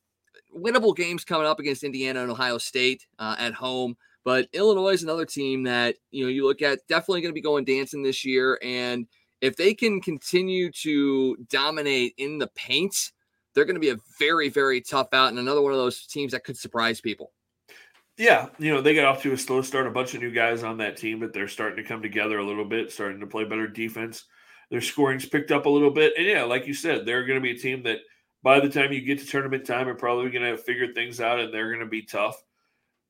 winnable 0.55 0.95
games 0.95 1.23
coming 1.23 1.47
up 1.47 1.59
against 1.59 1.83
Indiana 1.83 2.21
and 2.21 2.31
Ohio 2.31 2.57
State 2.57 3.05
uh, 3.19 3.35
at 3.37 3.53
home. 3.53 3.95
But 4.23 4.47
Illinois 4.53 4.93
is 4.93 5.03
another 5.03 5.25
team 5.25 5.63
that 5.63 5.97
you 6.09 6.23
know 6.23 6.29
you 6.29 6.45
look 6.45 6.61
at 6.61 6.79
definitely 6.87 7.21
going 7.21 7.31
to 7.31 7.35
be 7.35 7.41
going 7.41 7.65
dancing 7.65 8.01
this 8.01 8.25
year, 8.25 8.59
and 8.63 9.05
if 9.41 9.55
they 9.55 9.73
can 9.73 10.01
continue 10.01 10.71
to 10.71 11.37
dominate 11.49 12.15
in 12.17 12.39
the 12.39 12.47
paint, 12.55 13.11
they're 13.53 13.65
going 13.65 13.75
to 13.75 13.79
be 13.79 13.89
a 13.89 13.97
very 14.17 14.49
very 14.49 14.81
tough 14.81 15.09
out, 15.13 15.29
and 15.29 15.37
another 15.37 15.61
one 15.61 15.73
of 15.73 15.77
those 15.77 16.07
teams 16.07 16.31
that 16.31 16.43
could 16.43 16.57
surprise 16.57 16.99
people. 16.99 17.31
Yeah, 18.17 18.47
you 18.57 18.73
know, 18.73 18.81
they 18.81 18.95
got 18.95 19.05
off 19.05 19.23
to 19.23 19.33
a 19.33 19.37
slow 19.37 19.61
start, 19.61 19.87
a 19.87 19.91
bunch 19.91 20.13
of 20.13 20.21
new 20.21 20.31
guys 20.31 20.63
on 20.63 20.77
that 20.77 20.95
team, 20.95 21.19
but 21.19 21.33
they're 21.33 21.49
starting 21.49 21.83
to 21.83 21.87
come 21.87 22.01
together 22.01 22.37
a 22.37 22.45
little 22.45 22.63
bit, 22.63 22.91
starting 22.91 23.19
to 23.19 23.27
play 23.27 23.43
better 23.43 23.67
defense. 23.67 24.25
Their 24.69 24.81
scoring's 24.81 25.25
picked 25.25 25.51
up 25.51 25.65
a 25.65 25.69
little 25.69 25.91
bit. 25.91 26.13
And 26.17 26.25
yeah, 26.25 26.43
like 26.43 26.65
you 26.65 26.73
said, 26.73 27.05
they're 27.05 27.25
going 27.25 27.39
to 27.39 27.43
be 27.43 27.51
a 27.51 27.59
team 27.59 27.83
that 27.83 27.99
by 28.41 28.59
the 28.59 28.69
time 28.69 28.93
you 28.93 29.01
get 29.01 29.19
to 29.19 29.25
tournament 29.25 29.65
time 29.65 29.87
are 29.89 29.95
probably 29.95 30.29
going 30.31 30.49
to 30.49 30.57
figure 30.57 30.93
things 30.93 31.19
out 31.19 31.39
and 31.39 31.53
they're 31.53 31.69
going 31.69 31.81
to 31.81 31.85
be 31.85 32.03
tough. 32.03 32.41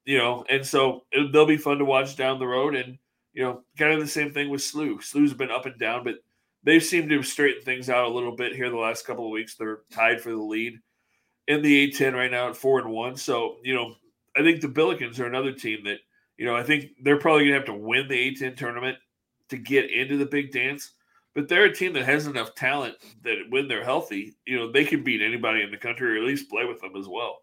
You 0.06 0.18
know, 0.18 0.44
and 0.49 0.65
so 0.65 1.06
it, 1.11 1.32
they'll 1.32 1.45
be 1.45 1.57
fun 1.57 1.77
to 1.80 1.86
watch 1.86 2.15
down 2.15 2.40
the 2.40 2.48
road. 2.48 2.76
And, 2.76 2.98
you 3.34 3.44
know, 3.44 3.64
kind 3.77 3.94
of 3.94 3.99
the 3.99 4.07
same 4.07 4.34
thing 4.34 4.49
with 4.49 4.61
SLU. 4.61 5.03
SLU's 5.03 5.34
been 5.34 5.52
up 5.52 5.65
and 5.65 5.80
down, 5.80 6.03
but 6.03 6.15
they've 6.64 6.84
seemed 6.84 7.10
to 7.10 7.18
have 7.18 7.27
straightened 7.27 7.65
things 7.65 7.90
out 7.90 8.06
a 8.06 8.14
little 8.14 8.36
bit 8.36 8.56
here 8.56 8.69
the 8.69 8.77
last 8.77 9.06
couple 9.06 9.26
of 9.26 9.32
weeks. 9.32 9.56
They're 9.56 9.80
tied 9.91 10.22
for 10.22 10.32
the 10.32 10.41
lead 10.41 10.80
in 11.48 11.61
the 11.61 11.91
A10 11.91 12.14
right 12.14 12.32
now 12.32 12.49
at 12.49 12.56
four 12.57 12.80
and 12.80 12.90
one. 12.90 13.15
So, 13.15 13.57
you 13.64 13.76
know, 13.76 13.95
I 14.36 14.41
think 14.41 14.62
the 14.62 14.68
Billikens 14.68 15.20
are 15.20 15.26
another 15.26 15.52
team 15.52 15.84
that, 15.86 15.99
you 16.38 16.45
know, 16.45 16.56
I 16.56 16.64
think 16.64 16.91
they're 17.02 17.20
probably 17.20 17.44
going 17.44 17.53
to 17.53 17.60
have 17.60 17.78
to 17.78 17.86
win 17.86 18.07
the 18.07 18.16
A10 18.16 18.57
tournament 18.57 18.98
to 19.49 19.57
get 19.57 19.91
into 19.91 20.18
the 20.18 20.26
big 20.26 20.52
dance. 20.52 20.91
But 21.34 21.49
they're 21.49 21.66
a 21.66 21.74
team 21.74 21.94
that 21.94 22.06
has 22.06 22.28
enough 22.28 22.56
talent 22.56 22.95
that 23.24 23.36
when 23.49 23.68
they're 23.68 23.84
healthy, 23.84 24.38
you 24.45 24.57
know, 24.57 24.72
they 24.72 24.86
can 24.86 25.03
beat 25.03 25.22
anybody 25.22 25.62
in 25.62 25.72
the 25.72 25.78
country 25.78 26.18
or 26.18 26.22
at 26.22 26.28
least 26.28 26.49
play 26.49 26.66
with 26.66 26.80
them 26.80 26.95
as 26.95 27.07
well. 27.07 27.40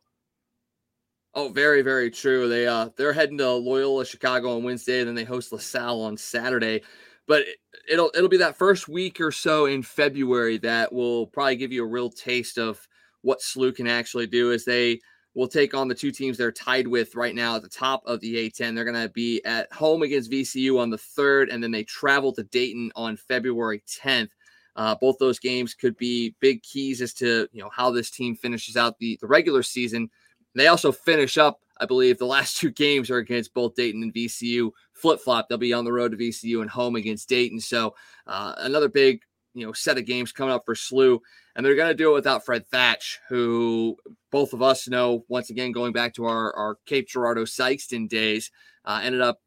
Oh, 1.34 1.48
very, 1.48 1.82
very 1.82 2.10
true. 2.10 2.48
They 2.48 2.66
uh 2.66 2.90
they're 2.96 3.12
heading 3.12 3.38
to 3.38 3.50
Loyola 3.52 4.04
Chicago 4.04 4.54
on 4.56 4.64
Wednesday, 4.64 5.00
and 5.00 5.08
then 5.08 5.14
they 5.14 5.24
host 5.24 5.52
LaSalle 5.52 6.02
on 6.02 6.16
Saturday. 6.16 6.82
But 7.26 7.44
it'll 7.88 8.10
it'll 8.14 8.28
be 8.28 8.36
that 8.38 8.58
first 8.58 8.88
week 8.88 9.20
or 9.20 9.32
so 9.32 9.66
in 9.66 9.82
February 9.82 10.58
that 10.58 10.92
will 10.92 11.26
probably 11.28 11.56
give 11.56 11.72
you 11.72 11.84
a 11.84 11.88
real 11.88 12.10
taste 12.10 12.58
of 12.58 12.86
what 13.22 13.40
SLU 13.40 13.74
can 13.74 13.86
actually 13.86 14.26
do 14.26 14.52
as 14.52 14.64
they 14.64 15.00
will 15.34 15.48
take 15.48 15.74
on 15.74 15.88
the 15.88 15.94
two 15.94 16.10
teams 16.10 16.36
they're 16.36 16.52
tied 16.52 16.86
with 16.86 17.14
right 17.14 17.34
now 17.34 17.56
at 17.56 17.62
the 17.62 17.68
top 17.68 18.02
of 18.04 18.20
the 18.20 18.34
A10. 18.50 18.74
They're 18.74 18.84
going 18.84 19.02
to 19.02 19.08
be 19.08 19.42
at 19.44 19.72
home 19.72 20.02
against 20.02 20.30
VCU 20.30 20.78
on 20.78 20.90
the 20.90 20.98
3rd, 20.98 21.52
and 21.52 21.62
then 21.62 21.70
they 21.70 21.84
travel 21.84 22.32
to 22.32 22.42
Dayton 22.44 22.92
on 22.94 23.16
February 23.16 23.82
10th. 23.88 24.30
Uh, 24.74 24.94
both 24.94 25.18
those 25.18 25.38
games 25.38 25.74
could 25.74 25.96
be 25.96 26.34
big 26.40 26.62
keys 26.62 27.02
as 27.02 27.12
to 27.12 27.46
you 27.52 27.62
know 27.62 27.70
how 27.70 27.90
this 27.90 28.10
team 28.10 28.34
finishes 28.34 28.76
out 28.76 28.98
the, 28.98 29.18
the 29.20 29.26
regular 29.26 29.62
season. 29.62 30.08
They 30.54 30.68
also 30.68 30.92
finish 30.92 31.36
up, 31.36 31.60
I 31.78 31.86
believe, 31.86 32.18
the 32.18 32.26
last 32.26 32.56
two 32.56 32.70
games 32.70 33.10
are 33.10 33.18
against 33.18 33.54
both 33.54 33.74
Dayton 33.74 34.02
and 34.02 34.14
VCU. 34.14 34.70
Flip 34.94 35.20
flop, 35.20 35.48
they'll 35.48 35.58
be 35.58 35.74
on 35.74 35.84
the 35.84 35.92
road 35.92 36.12
to 36.12 36.16
VCU 36.16 36.62
and 36.62 36.70
home 36.70 36.96
against 36.96 37.28
Dayton. 37.28 37.60
So 37.60 37.94
uh, 38.26 38.54
another 38.58 38.88
big 38.88 39.20
you 39.54 39.66
know 39.66 39.72
set 39.72 39.98
of 39.98 40.06
games 40.06 40.32
coming 40.32 40.54
up 40.54 40.64
for 40.64 40.74
SLU, 40.74 41.20
and 41.54 41.64
they're 41.64 41.74
going 41.74 41.88
to 41.88 41.94
do 41.94 42.10
it 42.10 42.14
without 42.14 42.44
Fred 42.44 42.66
Thatch, 42.66 43.20
who 43.28 43.96
both 44.30 44.52
of 44.52 44.62
us 44.62 44.88
know 44.88 45.24
once 45.28 45.50
again 45.50 45.72
going 45.72 45.92
back 45.92 46.14
to 46.14 46.24
our 46.24 46.54
our 46.54 46.76
Cape 46.86 47.08
Girardeau 47.08 47.44
Sikeston 47.44 48.08
days, 48.08 48.50
uh, 48.84 49.00
ended 49.02 49.20
up 49.20 49.40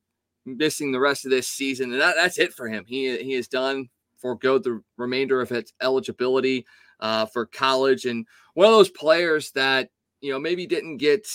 missing 0.46 0.92
the 0.92 1.00
rest 1.00 1.26
of 1.26 1.32
this 1.32 1.48
season, 1.48 1.92
and 1.92 2.02
that, 2.02 2.16
that's 2.16 2.38
it 2.38 2.54
for 2.54 2.68
him. 2.68 2.86
He 2.88 3.18
he 3.18 3.34
is 3.34 3.48
done 3.48 3.90
forego 4.18 4.58
the 4.58 4.82
remainder 4.98 5.42
of 5.42 5.52
its 5.52 5.74
eligibility 5.82 6.66
uh, 7.00 7.26
for 7.26 7.46
college, 7.46 8.06
and 8.06 8.26
one 8.54 8.68
of 8.68 8.74
those 8.74 8.90
players 8.90 9.52
that 9.52 9.90
you 10.22 10.32
know 10.32 10.40
maybe 10.40 10.66
didn't 10.68 10.98
get 10.98 11.28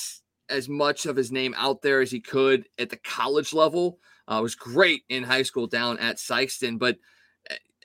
as 0.48 0.68
much 0.68 1.06
of 1.06 1.16
his 1.16 1.30
name 1.30 1.54
out 1.56 1.82
there 1.82 2.00
as 2.00 2.10
he 2.10 2.20
could 2.20 2.66
at 2.78 2.90
the 2.90 2.96
college 2.96 3.52
level. 3.52 3.98
Uh, 4.28 4.40
was 4.40 4.54
great 4.54 5.02
in 5.08 5.24
high 5.24 5.42
school 5.42 5.66
down 5.66 5.98
at 5.98 6.16
Sikeston, 6.16 6.78
but 6.78 6.96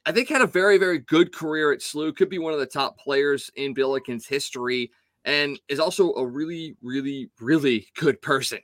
I 0.05 0.11
think 0.11 0.29
had 0.29 0.41
a 0.41 0.47
very, 0.47 0.77
very 0.77 0.99
good 0.99 1.33
career 1.33 1.71
at 1.71 1.79
SLU. 1.79 2.15
Could 2.15 2.29
be 2.29 2.37
one 2.37 2.53
of 2.53 2.59
the 2.59 2.65
top 2.65 2.97
players 2.99 3.49
in 3.55 3.73
Billikens 3.73 4.27
history, 4.27 4.91
and 5.25 5.59
is 5.67 5.79
also 5.79 6.13
a 6.13 6.25
really, 6.25 6.75
really, 6.81 7.31
really 7.39 7.87
good 7.95 8.21
person. 8.21 8.59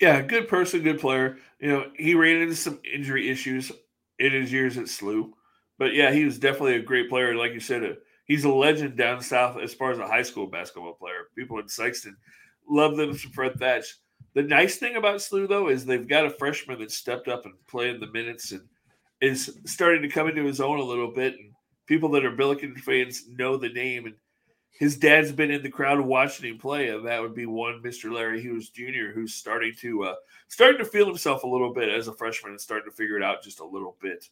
Yeah, 0.00 0.20
good 0.22 0.48
person, 0.48 0.82
good 0.82 1.00
player. 1.00 1.38
You 1.60 1.68
know, 1.68 1.90
he 1.96 2.14
ran 2.14 2.40
into 2.40 2.56
some 2.56 2.80
injury 2.92 3.30
issues 3.30 3.72
in 4.18 4.32
his 4.32 4.52
years 4.52 4.76
at 4.76 4.84
SLU, 4.84 5.30
but 5.78 5.94
yeah, 5.94 6.12
he 6.12 6.24
was 6.24 6.38
definitely 6.38 6.76
a 6.76 6.82
great 6.82 7.08
player. 7.08 7.34
Like 7.34 7.52
you 7.52 7.60
said, 7.60 7.84
uh, 7.84 7.94
he's 8.26 8.44
a 8.44 8.48
legend 8.48 8.96
down 8.96 9.22
south 9.22 9.58
as 9.58 9.74
far 9.74 9.90
as 9.90 9.98
a 9.98 10.06
high 10.06 10.22
school 10.22 10.46
basketball 10.46 10.94
player. 10.94 11.28
People 11.36 11.58
in 11.58 11.66
Sikeston 11.66 12.14
love 12.68 12.96
them 12.96 13.16
some 13.16 13.32
Fred 13.32 13.58
Thatch. 13.58 13.86
The 14.34 14.42
nice 14.42 14.76
thing 14.76 14.96
about 14.96 15.18
SLU 15.18 15.48
though 15.48 15.68
is 15.68 15.84
they've 15.84 16.08
got 16.08 16.26
a 16.26 16.30
freshman 16.30 16.80
that 16.80 16.90
stepped 16.90 17.28
up 17.28 17.44
and 17.44 17.54
played 17.66 18.00
the 18.00 18.08
minutes 18.08 18.52
and 18.52 18.62
is 19.20 19.58
starting 19.64 20.02
to 20.02 20.08
come 20.08 20.28
into 20.28 20.44
his 20.44 20.60
own 20.60 20.78
a 20.78 20.84
little 20.84 21.12
bit. 21.12 21.34
And 21.34 21.52
people 21.86 22.08
that 22.10 22.24
are 22.24 22.30
Billiken 22.30 22.76
fans 22.76 23.24
know 23.28 23.56
the 23.56 23.68
name. 23.68 24.06
And 24.06 24.14
his 24.78 24.96
dad's 24.96 25.32
been 25.32 25.50
in 25.50 25.62
the 25.62 25.70
crowd 25.70 26.00
watching 26.00 26.50
him 26.50 26.58
play, 26.58 26.88
and 26.88 27.06
that 27.06 27.22
would 27.22 27.34
be 27.34 27.46
one 27.46 27.80
Mr. 27.82 28.12
Larry 28.12 28.42
Hughes 28.42 28.70
Jr., 28.70 29.12
who's 29.14 29.34
starting 29.34 29.72
to 29.80 30.04
uh, 30.04 30.14
starting 30.48 30.78
to 30.78 30.84
feel 30.84 31.06
himself 31.06 31.44
a 31.44 31.48
little 31.48 31.72
bit 31.72 31.88
as 31.88 32.08
a 32.08 32.12
freshman 32.12 32.52
and 32.52 32.60
starting 32.60 32.90
to 32.90 32.96
figure 32.96 33.16
it 33.16 33.22
out 33.22 33.42
just 33.42 33.60
a 33.60 33.64
little 33.64 33.96
bit. 34.02 34.28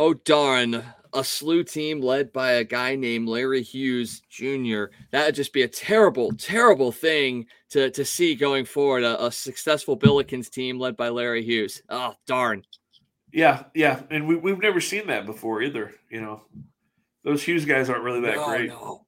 Oh, 0.00 0.14
darn. 0.14 0.76
A 1.12 1.20
SLU 1.20 1.70
team 1.70 2.00
led 2.00 2.32
by 2.32 2.52
a 2.52 2.64
guy 2.64 2.96
named 2.96 3.28
Larry 3.28 3.62
Hughes 3.62 4.22
Jr. 4.30 4.84
That 5.10 5.26
would 5.26 5.34
just 5.34 5.52
be 5.52 5.60
a 5.60 5.68
terrible, 5.68 6.32
terrible 6.38 6.90
thing 6.90 7.44
to, 7.68 7.90
to 7.90 8.02
see 8.06 8.34
going 8.34 8.64
forward. 8.64 9.02
A, 9.02 9.26
a 9.26 9.30
successful 9.30 9.98
Billikens 9.98 10.48
team 10.48 10.78
led 10.78 10.96
by 10.96 11.10
Larry 11.10 11.44
Hughes. 11.44 11.82
Oh, 11.90 12.14
darn. 12.26 12.64
Yeah, 13.30 13.64
yeah. 13.74 14.00
And 14.10 14.26
we, 14.26 14.36
we've 14.36 14.62
never 14.62 14.80
seen 14.80 15.06
that 15.08 15.26
before 15.26 15.60
either. 15.60 15.92
You 16.10 16.22
know, 16.22 16.44
those 17.22 17.42
Hughes 17.42 17.66
guys 17.66 17.90
aren't 17.90 18.04
really 18.04 18.22
that 18.22 18.36
no, 18.36 18.46
great. 18.46 18.70
No. 18.70 19.04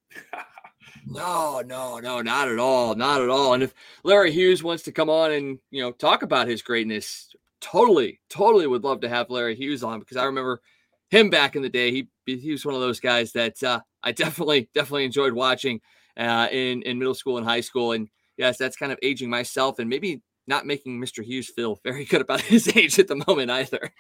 no, 1.06 1.62
no, 1.64 2.01
no, 2.01 2.20
not 2.20 2.48
at 2.48 2.59
all. 2.59 2.94
Not 2.94 3.23
at 3.23 3.31
all. 3.31 3.55
And 3.55 3.62
if 3.62 3.73
Larry 4.05 4.31
Hughes 4.31 4.62
wants 4.62 4.82
to 4.82 4.93
come 4.93 5.09
on 5.09 5.32
and, 5.32 5.59
you 5.70 5.81
know, 5.81 5.93
talk 5.93 6.23
about 6.23 6.48
his 6.48 6.60
greatness, 6.60 7.35
totally, 7.62 8.20
totally 8.28 8.66
would 8.66 8.85
love 8.85 9.01
to 9.01 9.09
have 9.09 9.31
Larry 9.31 9.56
Hughes 9.56 9.82
on 9.82 9.98
because 9.98 10.19
I 10.19 10.24
remember– 10.24 10.60
him 11.12 11.30
back 11.30 11.55
in 11.55 11.62
the 11.62 11.68
day. 11.68 11.93
He 11.93 12.09
he 12.26 12.51
was 12.51 12.64
one 12.64 12.74
of 12.74 12.80
those 12.80 12.98
guys 12.98 13.32
that 13.32 13.62
uh, 13.62 13.80
I 14.02 14.12
definitely 14.12 14.68
definitely 14.74 15.05
enjoyed 15.05 15.34
watching 15.34 15.80
uh, 16.16 16.48
in 16.51 16.82
in 16.82 16.98
middle 16.98 17.14
school 17.14 17.36
and 17.36 17.47
high 17.47 17.60
school. 17.60 17.93
And 17.93 18.09
yes, 18.36 18.56
that's 18.59 18.76
kind 18.76 18.90
of 18.90 18.98
aging 19.02 19.30
myself 19.30 19.78
and 19.78 19.89
maybe 19.89 20.22
not 20.48 20.66
making 20.66 21.01
Mr. 21.01 21.22
Hughes 21.22 21.51
feel 21.55 21.78
very 21.84 22.05
good 22.05 22.22
about 22.22 22.40
his 22.40 22.74
age 22.76 22.98
at 22.98 23.06
the 23.06 23.22
moment 23.28 23.51
either. 23.51 23.93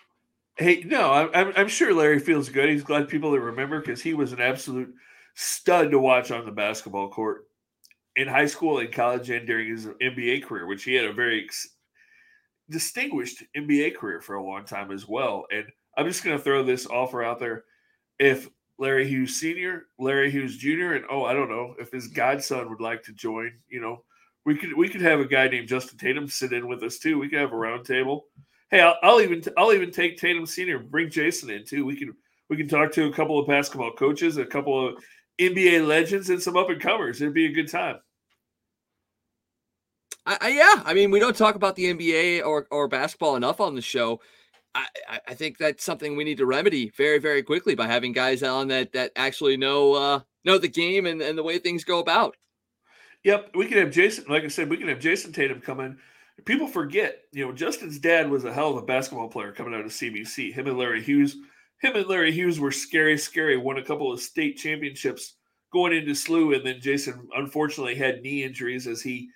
Hey, 0.56 0.82
no, 0.84 1.12
I'm 1.12 1.52
I'm 1.56 1.68
sure 1.68 1.94
Larry 1.94 2.18
feels 2.18 2.48
good. 2.48 2.68
He's 2.68 2.82
glad 2.82 3.08
people 3.08 3.30
that 3.32 3.40
remember 3.40 3.80
because 3.80 4.02
he 4.02 4.14
was 4.14 4.32
an 4.32 4.40
absolute 4.40 4.92
stud 5.34 5.90
to 5.90 5.98
watch 5.98 6.30
on 6.30 6.44
the 6.44 6.52
basketball 6.52 7.08
court 7.08 7.46
in 8.16 8.28
high 8.28 8.46
school 8.46 8.78
and 8.78 8.92
college 8.92 9.30
and 9.30 9.46
during 9.46 9.70
his 9.70 9.86
NBA 9.86 10.44
career, 10.44 10.66
which 10.66 10.84
he 10.84 10.92
had 10.92 11.06
a 11.06 11.12
very 11.14 11.44
ex- 11.44 11.68
distinguished 12.68 13.42
NBA 13.56 13.96
career 13.96 14.20
for 14.20 14.34
a 14.34 14.44
long 14.44 14.66
time 14.66 14.90
as 14.90 15.08
well. 15.08 15.46
And 15.50 15.64
I'm 15.96 16.06
just 16.06 16.24
going 16.24 16.36
to 16.36 16.42
throw 16.42 16.62
this 16.62 16.86
offer 16.86 17.22
out 17.22 17.38
there. 17.38 17.64
If 18.18 18.48
Larry 18.78 19.06
Hughes 19.06 19.36
Sr., 19.36 19.86
Larry 19.98 20.30
Hughes 20.30 20.56
Jr., 20.56 20.94
and 20.94 21.04
oh, 21.10 21.24
I 21.24 21.34
don't 21.34 21.50
know 21.50 21.74
if 21.78 21.90
his 21.90 22.08
godson 22.08 22.68
would 22.70 22.80
like 22.80 23.02
to 23.04 23.12
join, 23.12 23.52
you 23.68 23.80
know, 23.80 24.04
we 24.44 24.56
could 24.56 24.76
we 24.76 24.88
could 24.88 25.02
have 25.02 25.20
a 25.20 25.24
guy 25.24 25.48
named 25.48 25.68
Justin 25.68 25.98
Tatum 25.98 26.28
sit 26.28 26.52
in 26.52 26.66
with 26.66 26.82
us 26.82 26.98
too. 26.98 27.18
We 27.18 27.28
could 27.28 27.38
have 27.38 27.52
a 27.52 27.56
round 27.56 27.86
table. 27.86 28.24
Hey, 28.70 28.80
I'll, 28.80 28.96
I'll 29.02 29.20
even 29.20 29.42
I'll 29.56 29.72
even 29.72 29.90
take 29.90 30.18
Tatum 30.18 30.46
Sr. 30.46 30.78
Bring 30.80 31.10
Jason 31.10 31.50
in 31.50 31.64
too. 31.64 31.84
We 31.84 31.96
can 31.96 32.14
we 32.48 32.56
can 32.56 32.68
talk 32.68 32.90
to 32.92 33.06
a 33.06 33.12
couple 33.12 33.38
of 33.38 33.46
basketball 33.46 33.92
coaches, 33.92 34.36
a 34.36 34.44
couple 34.44 34.88
of 34.88 34.96
NBA 35.40 35.86
legends, 35.86 36.30
and 36.30 36.42
some 36.42 36.56
up 36.56 36.70
and 36.70 36.80
comers. 36.80 37.22
It'd 37.22 37.34
be 37.34 37.46
a 37.46 37.52
good 37.52 37.70
time. 37.70 37.96
I, 40.26 40.38
I, 40.40 40.48
yeah, 40.48 40.82
I 40.84 40.94
mean, 40.94 41.10
we 41.10 41.18
don't 41.18 41.36
talk 41.36 41.54
about 41.54 41.74
the 41.74 41.92
NBA 41.92 42.44
or, 42.44 42.66
or 42.70 42.86
basketball 42.88 43.36
enough 43.36 43.60
on 43.60 43.74
the 43.74 43.82
show. 43.82 44.20
I, 44.74 45.20
I 45.28 45.34
think 45.34 45.58
that's 45.58 45.84
something 45.84 46.16
we 46.16 46.24
need 46.24 46.38
to 46.38 46.46
remedy 46.46 46.90
very, 46.96 47.18
very 47.18 47.42
quickly 47.42 47.74
by 47.74 47.86
having 47.86 48.12
guys 48.12 48.42
on 48.42 48.68
that 48.68 48.92
that 48.92 49.12
actually 49.16 49.56
know 49.56 49.94
uh, 49.94 50.20
know 50.44 50.58
the 50.58 50.68
game 50.68 51.06
and, 51.06 51.20
and 51.20 51.36
the 51.36 51.42
way 51.42 51.58
things 51.58 51.84
go 51.84 51.98
about. 51.98 52.36
Yep, 53.24 53.50
we 53.54 53.66
can 53.66 53.78
have 53.78 53.90
Jason. 53.90 54.24
Like 54.28 54.44
I 54.44 54.48
said, 54.48 54.68
we 54.68 54.76
can 54.76 54.88
have 54.88 54.98
Jason 54.98 55.32
Tatum 55.32 55.60
come 55.60 55.80
in. 55.80 55.98
People 56.44 56.66
forget, 56.66 57.20
you 57.30 57.46
know, 57.46 57.52
Justin's 57.52 57.98
dad 57.98 58.28
was 58.28 58.44
a 58.44 58.52
hell 58.52 58.70
of 58.70 58.76
a 58.76 58.82
basketball 58.82 59.28
player 59.28 59.52
coming 59.52 59.74
out 59.74 59.84
of 59.84 59.92
CBC. 59.92 60.52
Him 60.52 60.66
and 60.66 60.78
Larry 60.78 61.02
Hughes, 61.02 61.36
him 61.80 61.94
and 61.94 62.06
Larry 62.06 62.32
Hughes 62.32 62.58
were 62.58 62.72
scary, 62.72 63.16
scary. 63.16 63.56
Won 63.56 63.78
a 63.78 63.84
couple 63.84 64.12
of 64.12 64.20
state 64.20 64.56
championships 64.56 65.34
going 65.72 65.92
into 65.92 66.12
SLU, 66.12 66.56
and 66.56 66.66
then 66.66 66.80
Jason 66.80 67.28
unfortunately 67.36 67.94
had 67.94 68.22
knee 68.22 68.42
injuries 68.42 68.86
as 68.86 69.02
he 69.02 69.28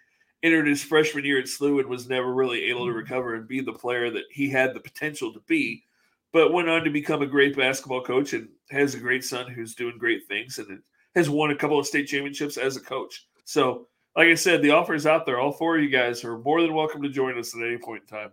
entered 0.46 0.66
his 0.66 0.82
freshman 0.82 1.24
year 1.24 1.38
at 1.38 1.46
SLU 1.46 1.80
and 1.80 1.88
was 1.88 2.08
never 2.08 2.32
really 2.32 2.64
able 2.64 2.86
to 2.86 2.90
mm-hmm. 2.90 2.98
recover 2.98 3.34
and 3.34 3.48
be 3.48 3.60
the 3.60 3.72
player 3.72 4.10
that 4.10 4.24
he 4.30 4.48
had 4.48 4.72
the 4.72 4.80
potential 4.80 5.32
to 5.32 5.40
be, 5.40 5.84
but 6.32 6.52
went 6.52 6.68
on 6.68 6.84
to 6.84 6.90
become 6.90 7.22
a 7.22 7.26
great 7.26 7.56
basketball 7.56 8.02
coach 8.02 8.32
and 8.32 8.48
has 8.70 8.94
a 8.94 9.00
great 9.00 9.24
son 9.24 9.50
who's 9.50 9.74
doing 9.74 9.98
great 9.98 10.26
things 10.26 10.58
and 10.58 10.82
has 11.14 11.28
won 11.28 11.50
a 11.50 11.56
couple 11.56 11.78
of 11.78 11.86
state 11.86 12.06
championships 12.06 12.56
as 12.56 12.76
a 12.76 12.80
coach. 12.80 13.26
So, 13.44 13.88
like 14.16 14.28
I 14.28 14.34
said, 14.34 14.62
the 14.62 14.70
offer 14.70 14.94
is 14.94 15.06
out 15.06 15.26
there. 15.26 15.38
All 15.38 15.52
four 15.52 15.76
of 15.76 15.82
you 15.82 15.90
guys 15.90 16.24
are 16.24 16.38
more 16.38 16.62
than 16.62 16.72
welcome 16.72 17.02
to 17.02 17.08
join 17.08 17.38
us 17.38 17.54
at 17.54 17.62
any 17.62 17.78
point 17.78 18.02
in 18.02 18.16
time. 18.16 18.32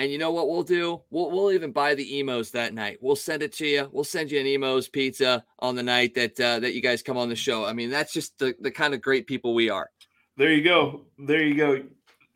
And 0.00 0.12
you 0.12 0.18
know 0.18 0.30
what 0.30 0.48
we'll 0.48 0.62
do? 0.62 1.02
We'll 1.10 1.30
we'll 1.32 1.50
even 1.50 1.72
buy 1.72 1.94
the 1.94 2.20
Imo's 2.20 2.52
that 2.52 2.72
night. 2.72 2.98
We'll 3.00 3.16
send 3.16 3.42
it 3.42 3.52
to 3.54 3.66
you. 3.66 3.88
We'll 3.92 4.04
send 4.04 4.30
you 4.30 4.38
an 4.38 4.46
Imo's 4.46 4.88
pizza 4.88 5.44
on 5.58 5.74
the 5.74 5.82
night 5.82 6.14
that 6.14 6.38
uh, 6.38 6.60
that 6.60 6.74
you 6.74 6.80
guys 6.80 7.02
come 7.02 7.16
on 7.16 7.28
the 7.28 7.34
show. 7.34 7.64
I 7.64 7.72
mean, 7.72 7.90
that's 7.90 8.12
just 8.12 8.38
the 8.38 8.54
the 8.60 8.70
kind 8.70 8.94
of 8.94 9.00
great 9.00 9.26
people 9.26 9.54
we 9.54 9.70
are. 9.70 9.90
There 10.38 10.52
you 10.52 10.62
go. 10.62 11.00
There 11.18 11.42
you 11.42 11.56
go. 11.56 11.82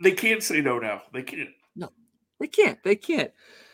They 0.02 0.10
can't 0.10 0.42
say 0.42 0.60
no 0.60 0.80
now. 0.80 1.02
They 1.14 1.22
can't. 1.22 1.50
No, 1.76 1.88
they 2.40 2.48
can't. 2.48 2.78
They 2.82 2.96
can't. 2.96 3.30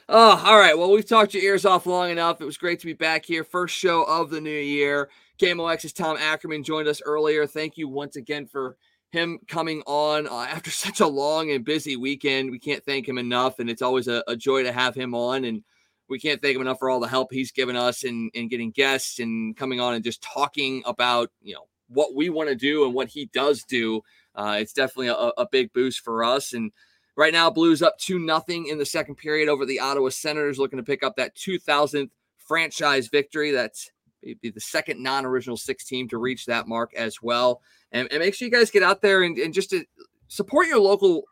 Oh, 0.06 0.42
all 0.44 0.58
right. 0.58 0.76
Well, 0.76 0.90
we've 0.90 1.08
talked 1.08 1.32
your 1.32 1.42
ears 1.42 1.64
off 1.64 1.86
long 1.86 2.10
enough. 2.10 2.42
It 2.42 2.44
was 2.44 2.58
great 2.58 2.78
to 2.80 2.86
be 2.86 2.92
back 2.92 3.24
here. 3.24 3.42
First 3.42 3.74
show 3.74 4.04
of 4.04 4.28
the 4.28 4.40
new 4.42 4.50
year. 4.50 5.08
Game 5.38 5.56
KMOX's 5.56 5.94
Tom 5.94 6.18
Ackerman 6.18 6.62
joined 6.62 6.88
us 6.88 7.00
earlier. 7.02 7.46
Thank 7.46 7.78
you 7.78 7.88
once 7.88 8.16
again 8.16 8.46
for 8.46 8.76
him 9.12 9.38
coming 9.48 9.82
on 9.86 10.26
uh, 10.28 10.32
after 10.50 10.70
such 10.70 11.00
a 11.00 11.06
long 11.06 11.50
and 11.50 11.64
busy 11.64 11.96
weekend. 11.96 12.50
We 12.50 12.58
can't 12.58 12.84
thank 12.84 13.08
him 13.08 13.16
enough, 13.16 13.60
and 13.60 13.70
it's 13.70 13.82
always 13.82 14.08
a, 14.08 14.22
a, 14.28 14.36
joy 14.36 14.62
to 14.62 14.72
have 14.72 14.94
him 14.94 15.14
on. 15.14 15.44
And 15.44 15.62
we 16.10 16.18
can't 16.18 16.42
thank 16.42 16.54
him 16.54 16.62
enough 16.62 16.80
for 16.80 16.90
all 16.90 17.00
the 17.00 17.08
help 17.08 17.32
he's 17.32 17.52
given 17.52 17.76
us 17.76 18.04
in, 18.04 18.30
in 18.34 18.48
getting 18.48 18.72
guests 18.72 19.20
and 19.20 19.56
coming 19.56 19.80
on 19.80 19.94
and 19.94 20.04
just 20.04 20.22
talking 20.22 20.82
about 20.84 21.30
you 21.40 21.54
know 21.54 21.66
what 21.88 22.14
we 22.14 22.28
want 22.28 22.48
to 22.48 22.54
do 22.54 22.84
and 22.84 22.94
what 22.94 23.08
he 23.08 23.26
does 23.32 23.64
do 23.64 24.02
uh, 24.38 24.56
it's 24.60 24.72
definitely 24.72 25.08
a, 25.08 25.32
a, 25.36 25.48
big 25.50 25.72
boost 25.72 25.98
for 26.00 26.22
us. 26.22 26.52
And 26.52 26.70
right 27.16 27.32
now, 27.32 27.50
Blues 27.50 27.82
up 27.82 27.98
two 27.98 28.20
nothing 28.20 28.68
in 28.68 28.78
the 28.78 28.86
second 28.86 29.16
period 29.16 29.48
over 29.48 29.66
the 29.66 29.80
Ottawa 29.80 30.10
Senators, 30.10 30.60
looking 30.60 30.76
to 30.76 30.84
pick 30.84 31.02
up 31.02 31.16
that 31.16 31.34
2000th 31.34 32.10
franchise 32.38 33.08
victory. 33.08 33.50
That's 33.50 33.90
the 34.22 34.52
second 34.58 35.02
non-original 35.02 35.56
six 35.56 35.84
team 35.84 36.08
to 36.10 36.18
reach 36.18 36.46
that 36.46 36.68
mark 36.68 36.94
as 36.94 37.20
well. 37.20 37.62
And, 37.90 38.06
and 38.12 38.20
make 38.20 38.34
sure 38.34 38.46
you 38.46 38.52
guys 38.52 38.70
get 38.70 38.84
out 38.84 39.02
there 39.02 39.24
and, 39.24 39.36
and 39.38 39.52
just 39.52 39.70
to 39.70 39.84
support 40.28 40.68
your 40.68 40.78
local 40.78 41.24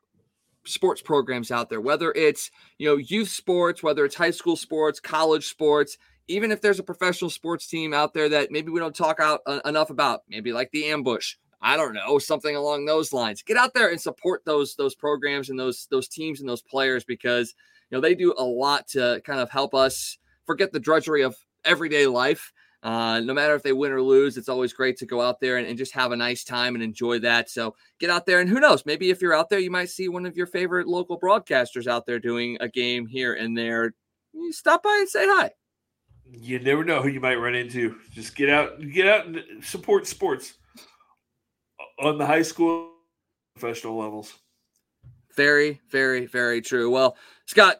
sports 0.64 1.00
programs 1.00 1.52
out 1.52 1.70
there, 1.70 1.80
whether 1.80 2.10
it's 2.10 2.50
you 2.78 2.88
know 2.88 2.96
youth 2.96 3.28
sports, 3.28 3.84
whether 3.84 4.04
it's 4.04 4.16
high 4.16 4.32
school 4.32 4.56
sports, 4.56 4.98
college 4.98 5.46
sports. 5.46 5.96
Even 6.28 6.50
if 6.50 6.60
there's 6.60 6.80
a 6.80 6.82
professional 6.82 7.30
sports 7.30 7.68
team 7.68 7.94
out 7.94 8.12
there 8.12 8.28
that 8.30 8.50
maybe 8.50 8.72
we 8.72 8.80
don't 8.80 8.96
talk 8.96 9.20
out 9.20 9.42
uh, 9.46 9.60
enough 9.64 9.90
about, 9.90 10.22
maybe 10.28 10.52
like 10.52 10.68
the 10.72 10.86
ambush, 10.86 11.36
I 11.66 11.76
don't 11.76 11.94
know, 11.94 12.20
something 12.20 12.54
along 12.54 12.84
those 12.84 13.12
lines. 13.12 13.42
Get 13.42 13.56
out 13.56 13.74
there 13.74 13.90
and 13.90 14.00
support 14.00 14.44
those 14.44 14.76
those 14.76 14.94
programs 14.94 15.50
and 15.50 15.58
those 15.58 15.88
those 15.90 16.06
teams 16.06 16.38
and 16.38 16.48
those 16.48 16.62
players 16.62 17.02
because 17.02 17.56
you 17.90 17.96
know 17.96 18.00
they 18.00 18.14
do 18.14 18.32
a 18.38 18.44
lot 18.44 18.86
to 18.90 19.20
kind 19.24 19.40
of 19.40 19.50
help 19.50 19.74
us 19.74 20.16
forget 20.44 20.72
the 20.72 20.78
drudgery 20.78 21.22
of 21.22 21.34
everyday 21.64 22.06
life. 22.06 22.52
Uh, 22.84 23.18
no 23.18 23.34
matter 23.34 23.56
if 23.56 23.64
they 23.64 23.72
win 23.72 23.90
or 23.90 24.00
lose, 24.00 24.36
it's 24.36 24.48
always 24.48 24.72
great 24.72 24.96
to 24.98 25.06
go 25.06 25.20
out 25.20 25.40
there 25.40 25.56
and, 25.56 25.66
and, 25.66 25.76
just 25.76 25.92
have 25.92 26.12
a 26.12 26.16
nice 26.16 26.44
time 26.44 26.76
and 26.76 26.84
enjoy 26.84 27.18
that. 27.18 27.50
So 27.50 27.74
get 27.98 28.10
out 28.10 28.26
there, 28.26 28.38
and 28.38 28.48
who 28.48 28.60
knows, 28.60 28.86
maybe 28.86 29.10
if 29.10 29.20
you're 29.20 29.34
out 29.34 29.50
there, 29.50 29.58
you 29.58 29.72
might 29.72 29.90
see 29.90 30.08
one 30.08 30.24
of 30.24 30.36
your 30.36 30.46
favorite 30.46 30.86
local 30.86 31.18
broadcasters 31.18 31.88
out 31.88 32.06
there 32.06 32.20
doing 32.20 32.58
a 32.60 32.68
game 32.68 33.06
here 33.06 33.34
and 33.34 33.58
there. 33.58 33.92
You 34.32 34.52
stop 34.52 34.84
by 34.84 34.98
and 35.00 35.08
say 35.08 35.26
hi. 35.26 35.50
You 36.30 36.60
never 36.60 36.84
know 36.84 37.02
who 37.02 37.08
you 37.08 37.18
might 37.18 37.40
run 37.40 37.56
into. 37.56 37.96
Just 38.12 38.36
get 38.36 38.50
out, 38.50 38.80
get 38.92 39.08
out 39.08 39.26
and 39.26 39.64
support 39.64 40.06
sports 40.06 40.54
on 41.98 42.18
the 42.18 42.26
high 42.26 42.42
school 42.42 42.90
professional 43.54 43.96
levels. 43.96 44.34
Very, 45.34 45.80
very, 45.90 46.26
very 46.26 46.60
true. 46.60 46.90
Well, 46.90 47.16
Scott, 47.46 47.78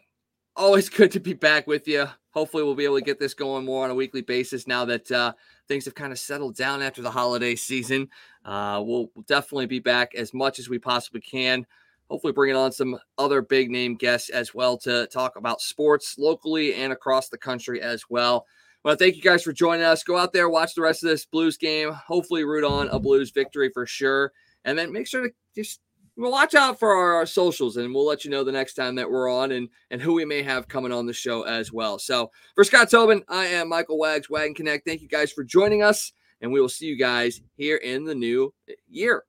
always 0.57 0.89
good 0.91 1.13
to 1.13 1.21
be 1.21 1.33
back 1.33 1.67
with 1.67 1.87
you. 1.89 2.07
Hopefully, 2.31 2.63
we'll 2.63 2.75
be 2.75 2.85
able 2.85 2.99
to 2.99 3.05
get 3.05 3.19
this 3.19 3.35
going 3.35 3.65
more 3.65 3.85
on 3.85 3.91
a 3.91 3.95
weekly 3.95 4.21
basis 4.21 4.67
now 4.67 4.85
that 4.85 5.11
uh, 5.11 5.33
things 5.69 5.87
have 5.87 5.95
kind 5.95 6.13
of 6.13 6.19
settled 6.19 6.55
down 6.55 6.83
after 6.83 7.01
the 7.01 7.11
holiday 7.11 7.55
season. 7.55 8.09
Uh, 8.45 8.83
we'll 8.85 9.11
definitely 9.27 9.67
be 9.67 9.79
back 9.79 10.15
as 10.15 10.35
much 10.35 10.59
as 10.59 10.69
we 10.69 10.79
possibly 10.79 11.21
can. 11.21 11.67
Hopefully, 12.11 12.35
bringing 12.35 12.57
on 12.57 12.73
some 12.73 12.99
other 13.17 13.41
big 13.41 13.71
name 13.71 13.95
guests 13.95 14.29
as 14.29 14.55
well 14.55 14.77
to 14.79 15.07
talk 15.07 15.37
about 15.37 15.63
sports 15.63 16.17
locally 16.19 16.75
and 16.75 16.93
across 16.93 17.29
the 17.29 17.39
country 17.39 17.81
as 17.81 18.05
well. 18.11 18.47
Well, 18.87 18.95
thank 18.95 19.17
you 19.17 19.23
guys 19.23 19.43
for 19.43 19.53
joining 19.53 19.85
us. 19.85 20.05
Go 20.05 20.17
out 20.17 20.33
there, 20.33 20.49
watch 20.49 20.77
the 20.77 20.81
rest 20.81 21.03
of 21.03 21.11
this 21.11 21.25
Blues 21.25 21.57
game. 21.57 21.91
Hopefully, 21.91 22.45
root 22.45 22.63
on 22.63 22.87
a 22.91 23.01
Blues 23.01 23.33
victory 23.33 23.69
for 23.75 23.85
sure. 23.85 24.31
And 24.65 24.79
then 24.79 24.93
make 24.93 25.09
sure 25.09 25.27
to 25.27 25.35
just 25.57 25.81
watch 26.17 26.55
out 26.55 26.79
for 26.79 26.93
our, 26.93 27.15
our, 27.15 27.27
socials 27.27 27.79
and 27.79 27.93
we'll 27.93 28.07
let 28.07 28.25
you 28.25 28.31
know 28.31 28.45
the 28.45 28.53
next 28.53 28.75
time 28.75 28.95
that 28.95 29.11
we're 29.11 29.29
on 29.29 29.51
and 29.51 29.69
and 29.91 30.01
who 30.01 30.15
we 30.15 30.25
may 30.25 30.41
have 30.41 30.69
coming 30.69 30.93
on 30.93 31.05
the 31.05 31.13
show 31.13 31.43
as 31.43 31.73
well. 31.73 31.99
So 31.99 32.31
for 32.55 32.63
Scott 32.63 32.89
Tobin, 32.89 33.25
I 33.29 33.47
am 33.47 33.69
Michael 33.69 33.99
Wags, 33.99 34.31
Wagon 34.31 34.55
Connect. 34.55 34.87
Thank 34.87 35.03
you 35.03 35.09
guys 35.09 35.33
for 35.33 35.43
joining 35.43 35.83
us, 35.83 36.13
and 36.41 36.53
we 36.53 36.61
will 36.61 36.69
see 36.69 36.87
you 36.87 36.97
guys 36.97 37.41
here 37.57 37.79
in 37.79 38.05
the 38.05 38.15
new 38.15 38.55
year. 38.89 39.25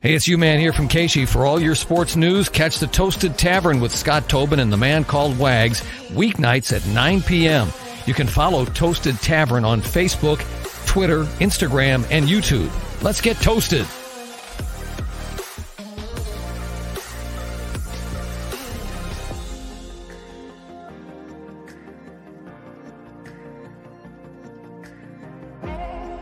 Hey, 0.00 0.12
it's 0.12 0.28
you 0.28 0.36
man 0.36 0.60
here 0.60 0.74
from 0.74 0.88
Casey. 0.88 1.24
For 1.24 1.46
all 1.46 1.58
your 1.58 1.74
sports 1.74 2.16
news, 2.16 2.50
catch 2.50 2.80
the 2.80 2.86
Toasted 2.86 3.38
Tavern 3.38 3.80
with 3.80 3.94
Scott 3.94 4.28
Tobin 4.28 4.60
and 4.60 4.70
the 4.70 4.76
man 4.76 5.04
called 5.04 5.38
Wags 5.38 5.80
weeknights 6.10 6.76
at 6.76 6.86
9 6.94 7.22
p.m. 7.22 7.72
You 8.06 8.14
can 8.14 8.26
follow 8.26 8.64
Toasted 8.64 9.20
Tavern 9.20 9.64
on 9.64 9.80
Facebook, 9.80 10.38
Twitter, 10.86 11.24
Instagram, 11.40 12.06
and 12.10 12.26
YouTube. 12.26 12.70
Let's 13.02 13.20
get 13.20 13.36
toasted. 13.36 13.86